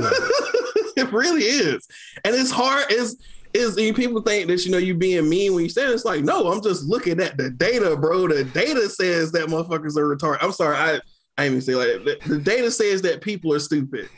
it 0.96 1.12
really 1.12 1.44
is, 1.44 1.86
and 2.24 2.34
it's 2.34 2.50
hard. 2.50 2.90
Is 2.90 3.16
is 3.54 3.76
people 3.76 4.20
think 4.22 4.48
that 4.48 4.64
you 4.64 4.72
know 4.72 4.78
you 4.78 4.94
being 4.94 5.28
mean 5.28 5.54
when 5.54 5.62
you 5.62 5.70
say 5.70 5.84
it. 5.84 5.90
it's 5.90 6.04
like 6.04 6.24
no, 6.24 6.50
I'm 6.50 6.62
just 6.62 6.84
looking 6.84 7.20
at 7.20 7.36
the 7.36 7.50
data, 7.50 7.96
bro. 7.96 8.26
The 8.26 8.42
data 8.44 8.88
says 8.88 9.30
that 9.32 9.46
motherfuckers 9.46 9.96
are 9.96 10.16
retarded. 10.16 10.38
I'm 10.42 10.52
sorry, 10.52 10.76
I 10.76 11.00
I 11.36 11.46
even 11.46 11.60
say 11.60 11.74
like 11.74 12.04
that. 12.04 12.20
The, 12.26 12.38
data 12.38 12.70
says 12.70 13.02
that 13.02 13.20
people 13.20 13.52
are 13.52 13.58
stupid. 13.58 14.08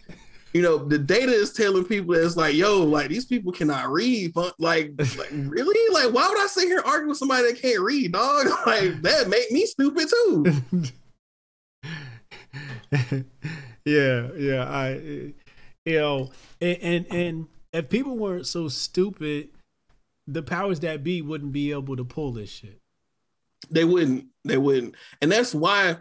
You 0.53 0.63
know, 0.63 0.79
the 0.79 0.99
data 0.99 1.33
is 1.33 1.53
telling 1.53 1.85
people 1.85 2.15
that 2.15 2.25
it's 2.25 2.37
like, 2.37 2.55
yo, 2.55 2.83
like 2.83 3.09
these 3.09 3.27
people 3.27 3.53
cannot 3.53 3.91
read. 3.91 4.33
But 4.35 4.55
like, 4.59 4.93
like 4.99 5.29
really? 5.33 5.95
Like, 5.95 6.15
why 6.15 6.29
would 6.29 6.39
I 6.39 6.47
sit 6.47 6.65
here 6.65 6.83
argue 6.85 7.09
with 7.09 7.19
somebody 7.19 7.53
that 7.53 7.61
can't 7.61 7.81
read, 7.81 8.13
dog? 8.13 8.47
Like 8.67 9.01
that 9.03 9.29
make 9.29 9.51
me 9.51 9.67
stupid 9.67 10.09
too. 10.09 10.47
yeah, 13.85 14.29
yeah. 14.37 14.65
I 14.69 15.33
you 15.85 15.99
know, 15.99 16.31
and, 16.61 16.79
and 16.83 17.07
and 17.11 17.47
if 17.73 17.89
people 17.89 18.17
weren't 18.17 18.47
so 18.47 18.69
stupid, 18.69 19.51
the 20.27 20.43
powers 20.43 20.81
that 20.81 21.05
be 21.05 21.23
wouldn't 21.23 21.53
be 21.53 21.73
able 21.73 21.97
to 21.97 22.05
pull 22.05 22.33
this 22.33 22.51
shit. 22.51 22.81
They 23.71 23.85
wouldn't. 23.85 24.27
They 24.45 24.59
wouldn't. 24.59 24.95
And 25.21 25.31
that's 25.31 25.55
why 25.55 25.99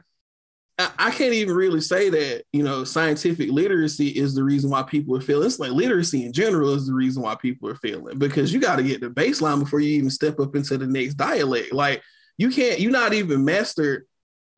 I, 0.78 1.12
can't 1.12 1.34
even 1.34 1.56
really 1.56 1.80
say 1.80 2.10
that, 2.10 2.44
you 2.52 2.62
know, 2.62 2.84
scientific 2.84 3.50
literacy 3.50 4.10
is 4.10 4.36
the 4.36 4.44
reason 4.44 4.70
why 4.70 4.84
people 4.84 5.16
are 5.16 5.22
failing. 5.22 5.46
It's 5.46 5.60
like 5.60 5.72
literacy 5.72 6.26
in 6.26 6.34
general 6.34 6.74
is 6.74 6.88
the 6.88 6.94
reason 6.94 7.24
why 7.24 7.36
people 7.36 7.70
are 7.70 7.76
failing 7.76 8.18
because 8.18 8.52
you 8.52 8.60
got 8.60 8.76
to 8.76 8.84
get 8.84 9.00
the 9.00 9.10
baseline 9.10 9.60
before 9.60 9.80
you 9.80 9.98
even 9.98 10.10
step 10.10 10.40
up 10.40 10.54
into 10.56 10.78
the 10.78 10.86
next 10.86 11.14
dialect. 11.14 11.72
Like 11.72 12.02
you 12.38 12.50
can't, 12.50 12.82
you're 12.82 12.92
not 12.92 13.14
even 13.14 13.46
mastered. 13.46 14.06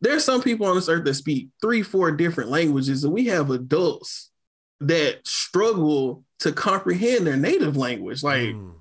There's 0.02 0.24
some 0.24 0.42
people 0.42 0.66
on 0.66 0.76
this 0.76 0.90
earth 0.90 1.06
that 1.06 1.14
speak 1.14 1.50
three, 1.62 1.84
four 1.84 2.12
different 2.12 2.50
languages, 2.50 3.04
and 3.04 3.14
we 3.14 3.26
have 3.28 3.52
adults 3.52 4.32
that 4.80 5.26
struggle 5.26 6.24
to 6.40 6.52
comprehend 6.52 7.26
their 7.26 7.38
native 7.38 7.78
language. 7.78 8.24
Like, 8.24 8.50
mm. 8.50 8.74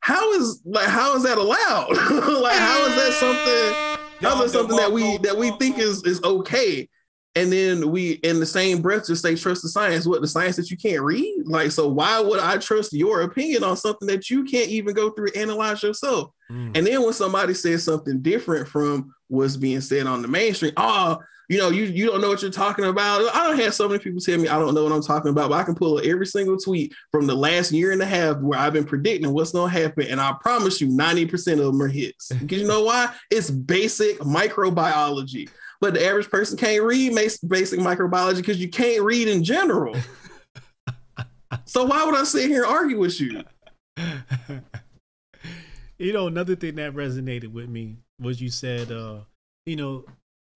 how 0.00 0.32
is 0.32 0.60
like 0.64 0.88
how 0.88 1.16
is 1.16 1.22
that 1.22 1.38
allowed? 1.38 1.90
like, 2.42 2.58
how 2.58 2.86
is 2.86 2.96
that 2.96 3.12
something? 3.20 3.89
How 4.20 4.42
is 4.42 4.52
that 4.52 4.58
something 4.58 4.76
that 4.76 4.92
we 4.92 5.18
that 5.18 5.36
we 5.36 5.50
think 5.52 5.78
is 5.78 6.04
is 6.04 6.22
okay? 6.22 6.88
And 7.36 7.52
then 7.52 7.92
we, 7.92 8.12
in 8.24 8.40
the 8.40 8.46
same 8.46 8.82
breath, 8.82 9.06
just 9.06 9.22
say 9.22 9.36
trust 9.36 9.62
the 9.62 9.68
science. 9.68 10.04
What 10.04 10.20
the 10.20 10.26
science 10.26 10.56
that 10.56 10.70
you 10.70 10.76
can't 10.76 11.02
read? 11.02 11.44
Like, 11.46 11.70
so 11.70 11.86
why 11.86 12.18
would 12.18 12.40
I 12.40 12.58
trust 12.58 12.92
your 12.92 13.22
opinion 13.22 13.62
on 13.62 13.76
something 13.76 14.08
that 14.08 14.30
you 14.30 14.42
can't 14.42 14.68
even 14.68 14.94
go 14.94 15.10
through 15.10 15.28
and 15.28 15.36
analyze 15.36 15.82
yourself? 15.82 16.32
Mm. 16.50 16.76
And 16.76 16.86
then 16.86 17.02
when 17.02 17.12
somebody 17.12 17.54
says 17.54 17.84
something 17.84 18.20
different 18.20 18.66
from 18.66 19.14
what's 19.28 19.56
being 19.56 19.80
said 19.80 20.08
on 20.08 20.22
the 20.22 20.28
mainstream, 20.28 20.72
oh, 20.76 21.18
you 21.50 21.58
know, 21.58 21.68
you 21.68 21.82
you 21.82 22.06
don't 22.06 22.20
know 22.20 22.28
what 22.28 22.42
you're 22.42 22.50
talking 22.50 22.84
about. 22.84 23.22
I 23.34 23.48
don't 23.48 23.58
have 23.58 23.74
so 23.74 23.88
many 23.88 23.98
people 23.98 24.20
tell 24.20 24.38
me 24.38 24.46
I 24.46 24.56
don't 24.56 24.72
know 24.72 24.84
what 24.84 24.92
I'm 24.92 25.02
talking 25.02 25.32
about, 25.32 25.50
but 25.50 25.56
I 25.56 25.64
can 25.64 25.74
pull 25.74 25.98
every 25.98 26.24
single 26.24 26.56
tweet 26.56 26.94
from 27.10 27.26
the 27.26 27.34
last 27.34 27.72
year 27.72 27.90
and 27.90 28.00
a 28.00 28.06
half 28.06 28.38
where 28.38 28.56
I've 28.56 28.72
been 28.72 28.84
predicting 28.84 29.32
what's 29.32 29.50
gonna 29.50 29.68
happen, 29.68 30.06
and 30.06 30.20
I 30.20 30.32
promise 30.40 30.80
you, 30.80 30.86
90% 30.86 31.54
of 31.54 31.58
them 31.58 31.82
are 31.82 31.88
hits. 31.88 32.30
Because 32.40 32.62
you 32.62 32.68
know 32.68 32.84
why? 32.84 33.12
It's 33.32 33.50
basic 33.50 34.20
microbiology. 34.20 35.48
But 35.80 35.94
the 35.94 36.06
average 36.06 36.30
person 36.30 36.56
can't 36.56 36.84
read 36.84 37.14
basic 37.14 37.80
microbiology 37.80 38.36
because 38.36 38.58
you 38.58 38.68
can't 38.68 39.02
read 39.02 39.26
in 39.26 39.42
general. 39.42 39.96
so 41.64 41.84
why 41.84 42.04
would 42.04 42.14
I 42.14 42.22
sit 42.22 42.48
here 42.48 42.62
and 42.62 42.72
argue 42.72 42.98
with 42.98 43.20
you? 43.20 43.42
you 45.98 46.12
know, 46.12 46.28
another 46.28 46.54
thing 46.54 46.76
that 46.76 46.94
resonated 46.94 47.48
with 47.48 47.68
me 47.68 47.96
was 48.20 48.40
you 48.40 48.50
said, 48.50 48.92
uh, 48.92 49.20
you 49.66 49.76
know, 49.76 50.04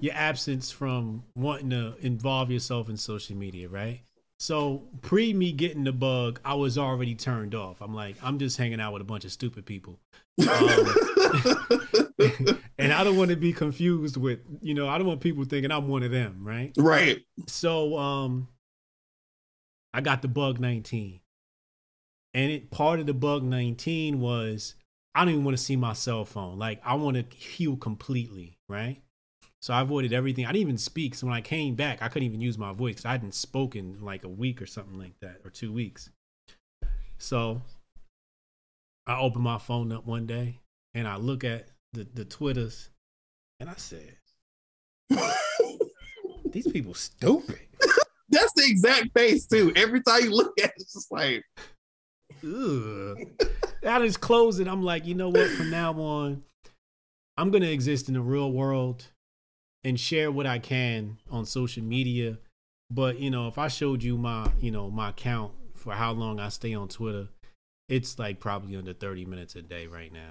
your 0.01 0.15
absence 0.15 0.71
from 0.71 1.25
wanting 1.35 1.71
to 1.71 1.95
involve 2.01 2.51
yourself 2.51 2.89
in 2.89 2.97
social 2.97 3.37
media, 3.37 3.69
right? 3.69 4.03
So 4.39 4.83
pre 5.01 5.33
me 5.33 5.53
getting 5.53 5.85
the 5.85 5.93
bug, 5.93 6.41
I 6.45 6.55
was 6.55 6.77
already 6.77 7.15
turned 7.15 7.55
off. 7.55 7.81
I'm 7.81 7.95
like, 7.95 8.17
I'm 8.23 8.39
just 8.39 8.59
hanging 8.59 8.81
out 8.81 8.93
with 8.93 9.03
a 9.03 9.05
bunch 9.05 9.25
of 9.25 9.33
stupid 9.33 9.65
people. 9.65 10.01
Um, 10.41 10.95
and 12.79 12.93
I 12.93 13.05
don't 13.05 13.17
want 13.17 13.31
to 13.31 13.37
be 13.37 13.53
confused 13.53 14.17
with, 14.17 14.41
you 14.61 14.75
know, 14.75 14.89
I 14.89 14.99
don't 14.99 15.07
want 15.07 15.21
people 15.21 15.45
thinking 15.45 15.71
I'm 15.71 15.89
one 15.89 16.03
of 16.03 16.11
them, 16.11 16.41
right? 16.43 16.73
Right. 16.77 17.23
So 17.47 17.97
um 17.97 18.49
I 19.93 20.01
got 20.01 20.23
the 20.23 20.29
bug 20.29 20.59
19. 20.59 21.21
And 22.35 22.51
it 22.51 22.71
part 22.71 22.99
of 22.99 23.07
the 23.07 23.15
bug 23.15 23.45
19 23.45 24.21
was 24.21 24.75
I 25.15 25.21
don't 25.25 25.35
even 25.35 25.45
want 25.45 25.57
to 25.57 25.63
see 25.63 25.77
my 25.77 25.93
cell 25.93 26.25
phone. 26.25 26.59
Like 26.59 26.81
I 26.85 26.95
want 26.95 27.17
to 27.17 27.37
heal 27.37 27.77
completely, 27.77 28.59
right? 28.69 29.01
So 29.65 29.73
I 29.73 29.81
avoided 29.81 30.13
everything. 30.13 30.45
I 30.45 30.49
didn't 30.49 30.61
even 30.61 30.77
speak. 30.77 31.15
So 31.15 31.27
when 31.27 31.35
I 31.35 31.41
came 31.41 31.75
back, 31.75 32.03
I 32.03 32.09
couldn't 32.09 32.27
even 32.27 32.43
use 32.43 32.59
my 32.59 32.75
voice. 32.75 33.07
I 33.07 33.13
hadn't 33.13 33.33
spoken 33.33 33.97
like 34.03 34.23
a 34.23 34.29
week 34.29 34.61
or 34.61 34.67
something 34.67 34.99
like 34.99 35.19
that, 35.21 35.41
or 35.43 35.49
two 35.49 35.73
weeks. 35.73 36.11
So 37.17 37.63
I 39.07 39.19
opened 39.19 39.43
my 39.43 39.57
phone 39.57 39.91
up 39.91 40.05
one 40.05 40.27
day 40.27 40.61
and 40.93 41.09
I 41.09 41.17
look 41.17 41.45
at 41.45 41.69
the, 41.95 42.07
the 42.13 42.27
Twitters 42.27 42.91
and 43.59 43.71
I 43.71 43.75
said, 43.77 44.17
These 46.53 46.71
people 46.71 46.93
stupid. 46.93 47.61
That's 48.29 48.53
the 48.57 48.67
exact 48.67 49.15
face 49.15 49.47
too. 49.47 49.73
Every 49.77 50.03
time 50.03 50.25
you 50.25 50.35
look 50.35 50.61
at 50.61 50.67
it, 50.67 50.75
it's 50.77 50.93
just 50.93 51.11
like 51.11 51.43
that 52.43 54.03
is 54.03 54.19
closing. 54.19 54.69
I'm 54.69 54.83
like, 54.83 55.07
you 55.07 55.15
know 55.15 55.31
what? 55.31 55.49
From 55.53 55.71
now 55.71 55.95
on, 55.95 56.43
I'm 57.39 57.51
gonna 57.51 57.65
exist 57.65 58.09
in 58.09 58.15
the 58.15 58.21
real 58.21 58.53
world 58.53 59.07
and 59.85 59.99
share 59.99 60.31
what 60.31 60.47
I 60.47 60.59
can 60.59 61.19
on 61.31 61.45
social 61.45 61.83
media. 61.83 62.39
But 62.91 63.19
you 63.19 63.31
know, 63.31 63.49
if 63.49 63.59
I 63.59 63.69
showed 63.69 64.03
you 64.03 64.17
my, 64.17 64.51
you 64.61 64.71
know, 64.71 64.91
my 64.91 65.11
account 65.11 65.53
for 65.75 65.93
how 65.93 66.13
long 66.13 66.41
I 66.41 66.49
stay 66.49 66.75
on 66.75 66.89
Twitter, 66.89 67.29
it's 67.89 68.19
like 68.19 68.41
probably 68.41 68.77
under 68.77 68.93
30 68.93 69.25
minutes 69.27 69.57
a 69.57 69.63
day 69.63 69.87
right 69.87 70.13
now. 70.13 70.31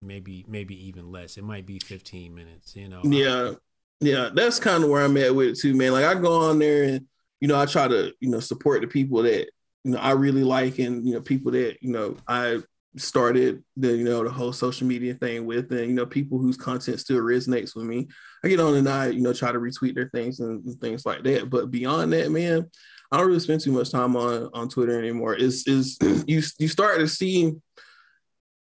Maybe 0.00 0.44
maybe 0.48 0.86
even 0.88 1.10
less. 1.10 1.36
It 1.36 1.44
might 1.44 1.66
be 1.66 1.78
15 1.78 2.34
minutes, 2.34 2.76
you 2.76 2.88
know. 2.88 3.02
Yeah. 3.04 3.52
Yeah, 4.00 4.30
that's 4.32 4.60
kind 4.60 4.84
of 4.84 4.90
where 4.90 5.04
I'm 5.04 5.16
at 5.16 5.34
with 5.34 5.48
it 5.48 5.58
too, 5.58 5.74
man. 5.74 5.90
Like 5.90 6.04
I 6.04 6.14
go 6.14 6.48
on 6.48 6.60
there 6.60 6.84
and 6.84 7.04
you 7.40 7.48
know, 7.48 7.58
I 7.58 7.66
try 7.66 7.88
to, 7.88 8.12
you 8.20 8.30
know, 8.30 8.40
support 8.40 8.80
the 8.80 8.86
people 8.86 9.22
that, 9.22 9.48
you 9.84 9.92
know, 9.92 9.98
I 9.98 10.12
really 10.12 10.44
like 10.44 10.78
and, 10.78 11.06
you 11.06 11.14
know, 11.14 11.20
people 11.20 11.52
that, 11.52 11.76
you 11.80 11.92
know, 11.92 12.16
I 12.26 12.58
started 12.96 13.62
the, 13.76 13.96
you 13.96 14.04
know, 14.04 14.24
the 14.24 14.30
whole 14.30 14.52
social 14.52 14.86
media 14.86 15.14
thing 15.14 15.46
with 15.46 15.70
and, 15.72 15.88
you 15.88 15.94
know, 15.94 16.06
people 16.06 16.38
whose 16.38 16.56
content 16.56 17.00
still 17.00 17.20
resonates 17.20 17.76
with 17.76 17.84
me. 17.84 18.08
I 18.44 18.48
get 18.48 18.60
on 18.60 18.74
and 18.74 18.88
I, 18.88 19.08
you 19.08 19.20
know, 19.20 19.32
try 19.32 19.52
to 19.52 19.58
retweet 19.58 19.94
their 19.94 20.10
things 20.12 20.40
and, 20.40 20.64
things 20.80 21.04
like 21.04 21.22
that. 21.24 21.50
But 21.50 21.70
beyond 21.70 22.12
that, 22.12 22.30
man, 22.30 22.68
I 23.10 23.16
don't 23.16 23.26
really 23.26 23.40
spend 23.40 23.60
too 23.60 23.72
much 23.72 23.90
time 23.90 24.16
on 24.16 24.50
on 24.52 24.68
Twitter 24.68 24.98
anymore. 24.98 25.34
Is 25.34 25.66
is 25.66 25.98
you 26.26 26.42
you 26.58 26.68
start 26.68 26.98
to 26.98 27.08
see 27.08 27.54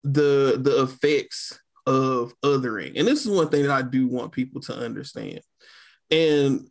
the 0.03 0.59
the 0.61 0.83
effects 0.83 1.59
of 1.87 2.35
othering, 2.45 2.99
and 2.99 3.09
this 3.09 3.25
is 3.25 3.31
one 3.31 3.49
thing 3.49 3.63
that 3.63 3.71
I 3.71 3.83
do 3.83 4.07
want 4.07 4.33
people 4.33 4.61
to 4.63 4.75
understand. 4.75 5.41
And 6.11 6.69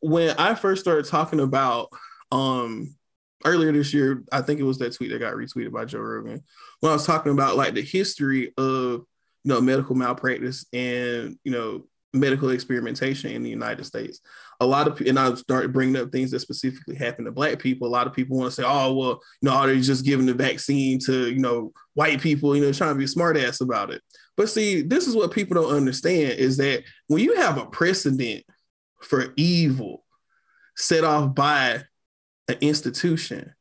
when 0.00 0.36
I 0.38 0.54
first 0.54 0.80
started 0.80 1.06
talking 1.06 1.40
about 1.40 1.88
um 2.30 2.94
earlier 3.44 3.72
this 3.72 3.94
year, 3.94 4.24
I 4.32 4.42
think 4.42 4.60
it 4.60 4.64
was 4.64 4.78
that 4.78 4.94
tweet 4.94 5.10
that 5.10 5.18
got 5.18 5.34
retweeted 5.34 5.72
by 5.72 5.84
Joe 5.84 6.00
Rogan. 6.00 6.42
When 6.80 6.90
I 6.90 6.94
was 6.94 7.06
talking 7.06 7.32
about 7.32 7.56
like 7.56 7.74
the 7.74 7.82
history 7.82 8.52
of 8.56 9.04
you 9.44 9.54
know 9.54 9.60
medical 9.60 9.94
malpractice 9.94 10.66
and 10.72 11.38
you 11.44 11.52
know 11.52 11.84
medical 12.12 12.50
experimentation 12.50 13.30
in 13.30 13.42
the 13.42 13.50
United 13.50 13.84
States. 13.84 14.20
A 14.60 14.66
lot 14.66 14.88
of 14.88 15.00
and 15.00 15.18
I 15.18 15.34
started 15.34 15.72
bringing 15.72 15.96
up 15.96 16.10
things 16.10 16.30
that 16.30 16.40
specifically 16.40 16.96
happen 16.96 17.24
to 17.24 17.32
Black 17.32 17.58
people. 17.58 17.86
A 17.86 17.90
lot 17.90 18.06
of 18.06 18.12
people 18.12 18.38
want 18.38 18.50
to 18.50 18.54
say, 18.54 18.64
"Oh, 18.66 18.94
well, 18.94 19.20
you 19.40 19.48
know, 19.48 19.52
are 19.52 19.66
they 19.66 19.80
just 19.80 20.04
giving 20.04 20.26
the 20.26 20.34
vaccine 20.34 20.98
to 21.00 21.30
you 21.30 21.38
know 21.38 21.72
white 21.94 22.20
people? 22.20 22.56
You 22.56 22.62
know, 22.62 22.72
trying 22.72 22.94
to 22.94 22.98
be 22.98 23.06
smart 23.06 23.36
ass 23.36 23.60
about 23.60 23.90
it." 23.90 24.02
But 24.36 24.48
see, 24.48 24.82
this 24.82 25.06
is 25.06 25.14
what 25.14 25.32
people 25.32 25.60
don't 25.60 25.76
understand: 25.76 26.38
is 26.38 26.56
that 26.56 26.82
when 27.06 27.22
you 27.22 27.36
have 27.36 27.58
a 27.58 27.66
precedent 27.66 28.44
for 29.00 29.32
evil 29.36 30.04
set 30.76 31.04
off 31.04 31.34
by 31.34 31.82
an 32.48 32.56
institution, 32.60 33.54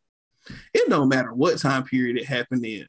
it 0.73 0.89
don't 0.89 1.09
matter 1.09 1.33
what 1.33 1.59
time 1.59 1.83
period 1.83 2.17
it 2.17 2.25
happened 2.25 2.65
in, 2.65 2.87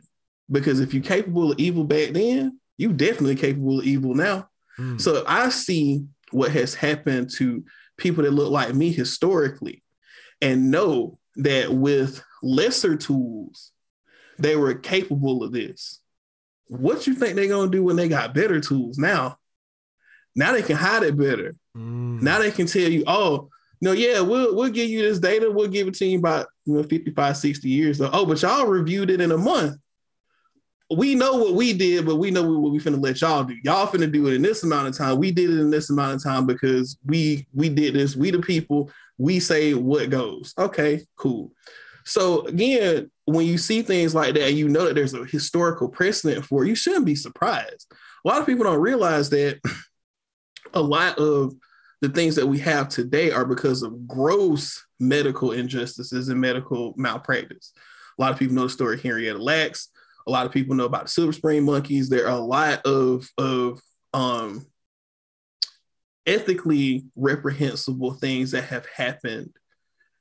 because 0.50 0.80
if 0.80 0.94
you're 0.94 1.02
capable 1.02 1.52
of 1.52 1.58
evil 1.58 1.84
back 1.84 2.10
then, 2.10 2.60
you 2.76 2.92
definitely 2.92 3.34
capable 3.34 3.80
of 3.80 3.84
evil 3.84 4.14
now. 4.14 4.48
Mm. 4.78 5.00
So 5.00 5.24
I 5.26 5.48
see 5.48 6.04
what 6.30 6.52
has 6.52 6.74
happened 6.74 7.30
to 7.36 7.64
people 7.96 8.22
that 8.24 8.30
look 8.30 8.50
like 8.50 8.74
me 8.74 8.92
historically 8.92 9.82
and 10.40 10.70
know 10.70 11.18
that 11.36 11.72
with 11.72 12.22
lesser 12.42 12.96
tools, 12.96 13.72
they 14.38 14.54
were 14.54 14.74
capable 14.74 15.42
of 15.42 15.52
this. 15.52 16.00
What 16.68 17.06
you 17.06 17.14
think 17.14 17.34
they're 17.34 17.48
gonna 17.48 17.70
do 17.70 17.82
when 17.82 17.96
they 17.96 18.08
got 18.08 18.34
better 18.34 18.60
tools 18.60 18.98
now? 18.98 19.38
Now 20.36 20.52
they 20.52 20.62
can 20.62 20.76
hide 20.76 21.02
it 21.02 21.18
better. 21.18 21.56
Mm. 21.76 22.22
Now 22.22 22.38
they 22.38 22.52
can 22.52 22.66
tell 22.66 22.88
you, 22.88 23.02
oh, 23.08 23.50
no, 23.80 23.92
yeah, 23.92 24.20
we'll 24.20 24.54
we'll 24.54 24.70
give 24.70 24.88
you 24.90 25.02
this 25.02 25.18
data, 25.18 25.50
we'll 25.50 25.68
give 25.68 25.88
it 25.88 25.94
to 25.94 26.06
you 26.06 26.18
about 26.18 26.46
you 26.64 26.74
know 26.74 26.82
55, 26.82 27.36
60 27.36 27.68
years. 27.68 27.98
So, 27.98 28.10
oh, 28.12 28.26
but 28.26 28.42
y'all 28.42 28.66
reviewed 28.66 29.10
it 29.10 29.20
in 29.20 29.32
a 29.32 29.38
month 29.38 29.78
we 30.90 31.14
know 31.14 31.36
what 31.36 31.54
we 31.54 31.72
did, 31.74 32.06
but 32.06 32.16
we 32.16 32.30
know 32.30 32.42
what 32.42 32.72
we 32.72 32.78
finna 32.78 33.02
let 33.02 33.20
y'all 33.20 33.44
do. 33.44 33.56
Y'all 33.62 33.86
finna 33.86 34.10
do 34.10 34.26
it 34.28 34.34
in 34.34 34.42
this 34.42 34.62
amount 34.62 34.88
of 34.88 34.96
time. 34.96 35.18
We 35.18 35.30
did 35.30 35.50
it 35.50 35.60
in 35.60 35.70
this 35.70 35.90
amount 35.90 36.16
of 36.16 36.22
time 36.22 36.46
because 36.46 36.96
we 37.04 37.46
we 37.52 37.68
did 37.68 37.94
this. 37.94 38.16
We 38.16 38.30
the 38.30 38.40
people. 38.40 38.90
We 39.18 39.40
say 39.40 39.74
what 39.74 40.08
goes. 40.08 40.54
Okay, 40.56 41.04
cool. 41.16 41.52
So 42.04 42.46
again, 42.46 43.10
when 43.26 43.44
you 43.44 43.58
see 43.58 43.82
things 43.82 44.14
like 44.14 44.34
that, 44.34 44.54
you 44.54 44.68
know 44.68 44.86
that 44.86 44.94
there's 44.94 45.12
a 45.12 45.26
historical 45.26 45.88
precedent 45.88 46.46
for. 46.46 46.64
It, 46.64 46.68
you 46.68 46.74
shouldn't 46.74 47.04
be 47.04 47.16
surprised. 47.16 47.92
A 48.24 48.28
lot 48.28 48.40
of 48.40 48.46
people 48.46 48.64
don't 48.64 48.80
realize 48.80 49.28
that 49.30 49.60
a 50.72 50.80
lot 50.80 51.18
of 51.18 51.52
the 52.00 52.08
things 52.08 52.36
that 52.36 52.46
we 52.46 52.58
have 52.58 52.88
today 52.88 53.30
are 53.30 53.44
because 53.44 53.82
of 53.82 54.06
gross 54.06 54.84
medical 55.00 55.52
injustices 55.52 56.28
and 56.28 56.40
medical 56.40 56.94
malpractice. 56.96 57.72
A 58.18 58.22
lot 58.22 58.32
of 58.32 58.38
people 58.38 58.54
know 58.54 58.64
the 58.64 58.70
story 58.70 58.94
of 58.94 59.02
Henrietta 59.02 59.38
Lacks 59.38 59.90
a 60.28 60.30
lot 60.30 60.46
of 60.46 60.52
people 60.52 60.76
know 60.76 60.84
about 60.84 61.04
the 61.04 61.10
silver 61.10 61.32
spring 61.32 61.64
monkeys. 61.64 62.08
There 62.08 62.26
are 62.26 62.36
a 62.36 62.40
lot 62.40 62.84
of 62.84 63.28
of 63.38 63.80
um, 64.12 64.66
ethically 66.26 67.06
reprehensible 67.16 68.12
things 68.12 68.50
that 68.50 68.64
have 68.64 68.86
happened 68.94 69.50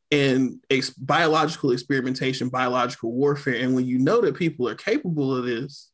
in 0.09 0.61
ex- 0.69 0.91
biological 0.91 1.71
experimentation, 1.71 2.47
biological 2.47 3.11
warfare. 3.11 3.55
And 3.55 3.75
when 3.75 3.85
you 3.85 3.99
know 3.99 4.21
that 4.21 4.37
people 4.37 4.69
are 4.69 4.75
capable 4.75 5.35
of 5.35 5.45
this, 5.45 5.91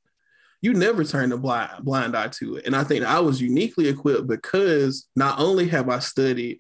you 0.64 0.74
never 0.74 1.04
turn 1.04 1.34
a 1.34 1.38
blind 1.38 1.84
blind 1.84 2.16
eye 2.16 2.30
to 2.30 2.56
it. 2.56 2.66
And 2.66 2.76
I 2.76 2.86
think 2.86 3.04
I 3.04 3.20
was 3.20 3.42
uniquely 3.42 3.90
equipped 3.90 4.28
because 4.28 5.08
not 5.14 5.38
only 5.38 5.68
have 5.68 5.90
I 5.90 6.00
studied 6.00 6.60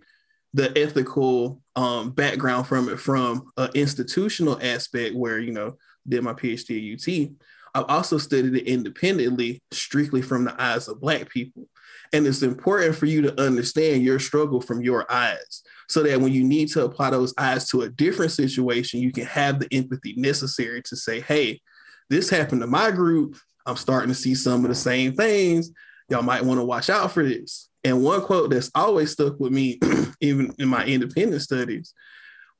the 0.53 0.77
ethical 0.77 1.61
um, 1.77 2.11
background 2.11 2.67
from 2.67 2.89
it 2.89 2.99
from 2.99 3.49
an 3.57 3.69
institutional 3.73 4.59
aspect 4.61 5.15
where 5.15 5.39
you 5.39 5.53
know 5.53 5.77
did 6.07 6.21
my 6.21 6.33
PhD 6.33 6.93
at 6.93 6.99
UT, 6.99 7.31
I've 7.73 7.89
also 7.89 8.17
studied 8.17 8.55
it 8.55 8.67
independently, 8.67 9.61
strictly 9.71 10.21
from 10.21 10.43
the 10.43 10.61
eyes 10.61 10.89
of 10.89 10.99
Black 10.99 11.29
people. 11.29 11.69
And 12.11 12.27
it's 12.27 12.43
important 12.43 12.95
for 12.97 13.05
you 13.05 13.21
to 13.21 13.41
understand 13.41 14.03
your 14.03 14.19
struggle 14.19 14.59
from 14.59 14.81
your 14.81 15.09
eyes 15.11 15.63
so 15.87 16.03
that 16.03 16.19
when 16.19 16.33
you 16.33 16.43
need 16.43 16.67
to 16.69 16.83
apply 16.83 17.09
those 17.09 17.33
eyes 17.37 17.69
to 17.69 17.83
a 17.83 17.89
different 17.89 18.33
situation, 18.33 18.99
you 18.99 19.13
can 19.13 19.25
have 19.25 19.59
the 19.59 19.73
empathy 19.73 20.13
necessary 20.17 20.81
to 20.83 20.95
say, 20.97 21.21
hey, 21.21 21.61
this 22.09 22.29
happened 22.29 22.61
to 22.61 22.67
my 22.67 22.91
group. 22.91 23.37
I'm 23.65 23.77
starting 23.77 24.09
to 24.09 24.15
see 24.15 24.35
some 24.35 24.63
of 24.63 24.69
the 24.69 24.75
same 24.75 25.13
things. 25.13 25.71
Y'all 26.09 26.21
might 26.21 26.43
want 26.43 26.59
to 26.59 26.65
watch 26.65 26.89
out 26.89 27.11
for 27.11 27.23
this. 27.23 27.69
And 27.83 28.03
one 28.03 28.21
quote 28.21 28.49
that's 28.49 28.71
always 28.75 29.11
stuck 29.11 29.39
with 29.39 29.51
me, 29.51 29.79
even 30.21 30.53
in 30.59 30.67
my 30.67 30.85
independent 30.85 31.41
studies, 31.41 31.93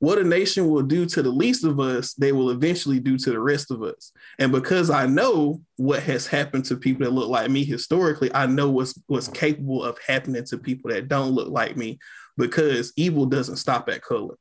what 0.04 0.18
a 0.18 0.24
nation 0.24 0.68
will 0.68 0.82
do 0.82 1.06
to 1.06 1.22
the 1.22 1.30
least 1.30 1.64
of 1.64 1.80
us, 1.80 2.12
they 2.14 2.32
will 2.32 2.50
eventually 2.50 3.00
do 3.00 3.16
to 3.16 3.30
the 3.30 3.38
rest 3.38 3.70
of 3.70 3.82
us. 3.82 4.12
And 4.38 4.52
because 4.52 4.90
I 4.90 5.06
know 5.06 5.62
what 5.76 6.02
has 6.02 6.26
happened 6.26 6.66
to 6.66 6.76
people 6.76 7.04
that 7.04 7.12
look 7.12 7.28
like 7.28 7.50
me 7.50 7.64
historically, 7.64 8.30
I 8.34 8.46
know 8.46 8.70
what's 8.70 8.94
what's 9.06 9.28
capable 9.28 9.82
of 9.82 9.98
happening 10.06 10.44
to 10.44 10.58
people 10.58 10.90
that 10.90 11.08
don't 11.08 11.30
look 11.30 11.48
like 11.48 11.76
me 11.76 11.98
because 12.36 12.92
evil 12.96 13.24
doesn't 13.24 13.56
stop 13.56 13.88
at 13.88 14.02
color. 14.02 14.34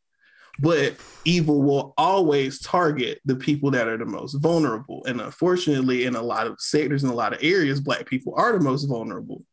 But 0.60 0.96
evil 1.26 1.62
will 1.62 1.94
always 1.98 2.60
target 2.60 3.20
the 3.26 3.36
people 3.36 3.72
that 3.72 3.88
are 3.88 3.98
the 3.98 4.06
most 4.06 4.36
vulnerable. 4.36 5.04
And 5.06 5.20
unfortunately, 5.20 6.06
in 6.06 6.16
a 6.16 6.22
lot 6.22 6.48
of 6.48 6.62
sectors 6.62 7.04
and 7.04 7.12
a 7.12 7.16
lot 7.16 7.34
of 7.34 7.40
areas, 7.42 7.82
Black 7.82 8.06
people 8.06 8.34
are 8.38 8.54
the 8.54 8.60
most 8.60 8.86
vulnerable. 8.86 9.44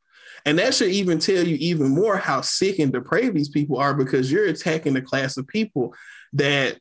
And 0.45 0.59
that 0.59 0.75
should 0.75 0.91
even 0.91 1.19
tell 1.19 1.47
you 1.47 1.57
even 1.57 1.89
more 1.89 2.17
how 2.17 2.41
sick 2.41 2.79
and 2.79 2.93
depraved 2.93 3.37
these 3.37 3.49
people 3.49 3.79
are 3.79 3.95
because 3.95 4.31
you're 4.31 4.47
attacking 4.47 4.95
the 4.95 5.03
class 5.03 5.37
of 5.37 5.47
people 5.47 5.95
that 6.35 6.79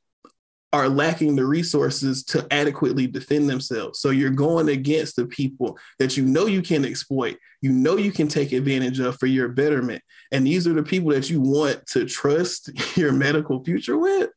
are 0.72 0.88
lacking 0.88 1.36
the 1.36 1.46
resources 1.46 2.24
to 2.24 2.46
adequately 2.52 3.08
defend 3.08 3.50
themselves. 3.50 4.00
So 4.00 4.12
you're 4.12 4.30
going 4.30 4.70
against 4.70 5.16
the 5.16 5.26
people 5.26 5.78
that 5.98 6.16
you 6.16 6.26
know 6.26 6.46
you 6.46 6.62
can 6.62 6.86
exploit, 6.86 7.38
you 7.62 7.72
know 7.72 7.98
you 7.98 8.12
can 8.12 8.28
take 8.28 8.52
advantage 8.52 9.00
of 9.00 9.18
for 9.18 9.26
your 9.26 9.50
betterment. 9.50 10.04
And 10.32 10.46
these 10.46 10.68
are 10.68 10.74
the 10.74 10.84
people 10.84 11.10
that 11.12 11.30
you 11.30 11.42
want 11.42 11.86
to 11.88 12.06
trust 12.06 12.70
your 12.98 13.12
medical 13.12 13.64
future 13.64 13.98
with. 13.98 14.30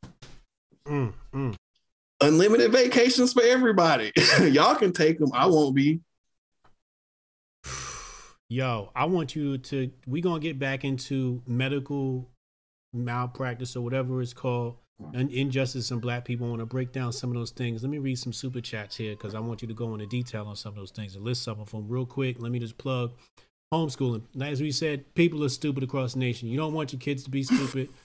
Mm, 0.86 1.12
mm. 1.34 1.54
Unlimited 2.20 2.72
vacations 2.72 3.32
for 3.32 3.42
everybody. 3.42 4.12
Y'all 4.40 4.76
can 4.76 4.92
take 4.92 5.18
them. 5.18 5.30
I 5.34 5.46
won't 5.46 5.74
be 5.74 6.00
yo, 8.52 8.90
I 8.94 9.06
want 9.06 9.34
you 9.34 9.58
to, 9.58 9.90
we 10.06 10.20
going 10.20 10.40
to 10.40 10.46
get 10.46 10.58
back 10.58 10.84
into 10.84 11.42
medical 11.46 12.28
malpractice 12.92 13.74
or 13.76 13.80
whatever 13.80 14.20
it's 14.20 14.34
called, 14.34 14.76
injustice 15.14 15.90
in 15.90 15.98
black 16.00 16.24
people. 16.24 16.46
I 16.46 16.50
want 16.50 16.60
to 16.60 16.66
break 16.66 16.92
down 16.92 17.12
some 17.12 17.30
of 17.30 17.36
those 17.36 17.50
things. 17.50 17.82
Let 17.82 17.90
me 17.90 17.98
read 17.98 18.18
some 18.18 18.32
super 18.32 18.60
chats 18.60 18.96
here 18.96 19.12
because 19.12 19.34
I 19.34 19.40
want 19.40 19.62
you 19.62 19.68
to 19.68 19.74
go 19.74 19.92
into 19.94 20.06
detail 20.06 20.46
on 20.46 20.56
some 20.56 20.70
of 20.70 20.76
those 20.76 20.90
things 20.90 21.14
and 21.14 21.24
list 21.24 21.42
some 21.42 21.60
of 21.60 21.70
them 21.70 21.86
real 21.88 22.06
quick. 22.06 22.40
Let 22.40 22.52
me 22.52 22.58
just 22.58 22.78
plug 22.78 23.12
homeschooling. 23.72 24.22
As 24.40 24.60
we 24.60 24.70
said, 24.70 25.14
people 25.14 25.42
are 25.44 25.48
stupid 25.48 25.82
across 25.82 26.12
the 26.12 26.20
nation. 26.20 26.48
You 26.48 26.58
don't 26.58 26.74
want 26.74 26.92
your 26.92 27.00
kids 27.00 27.24
to 27.24 27.30
be 27.30 27.42
stupid. 27.42 27.88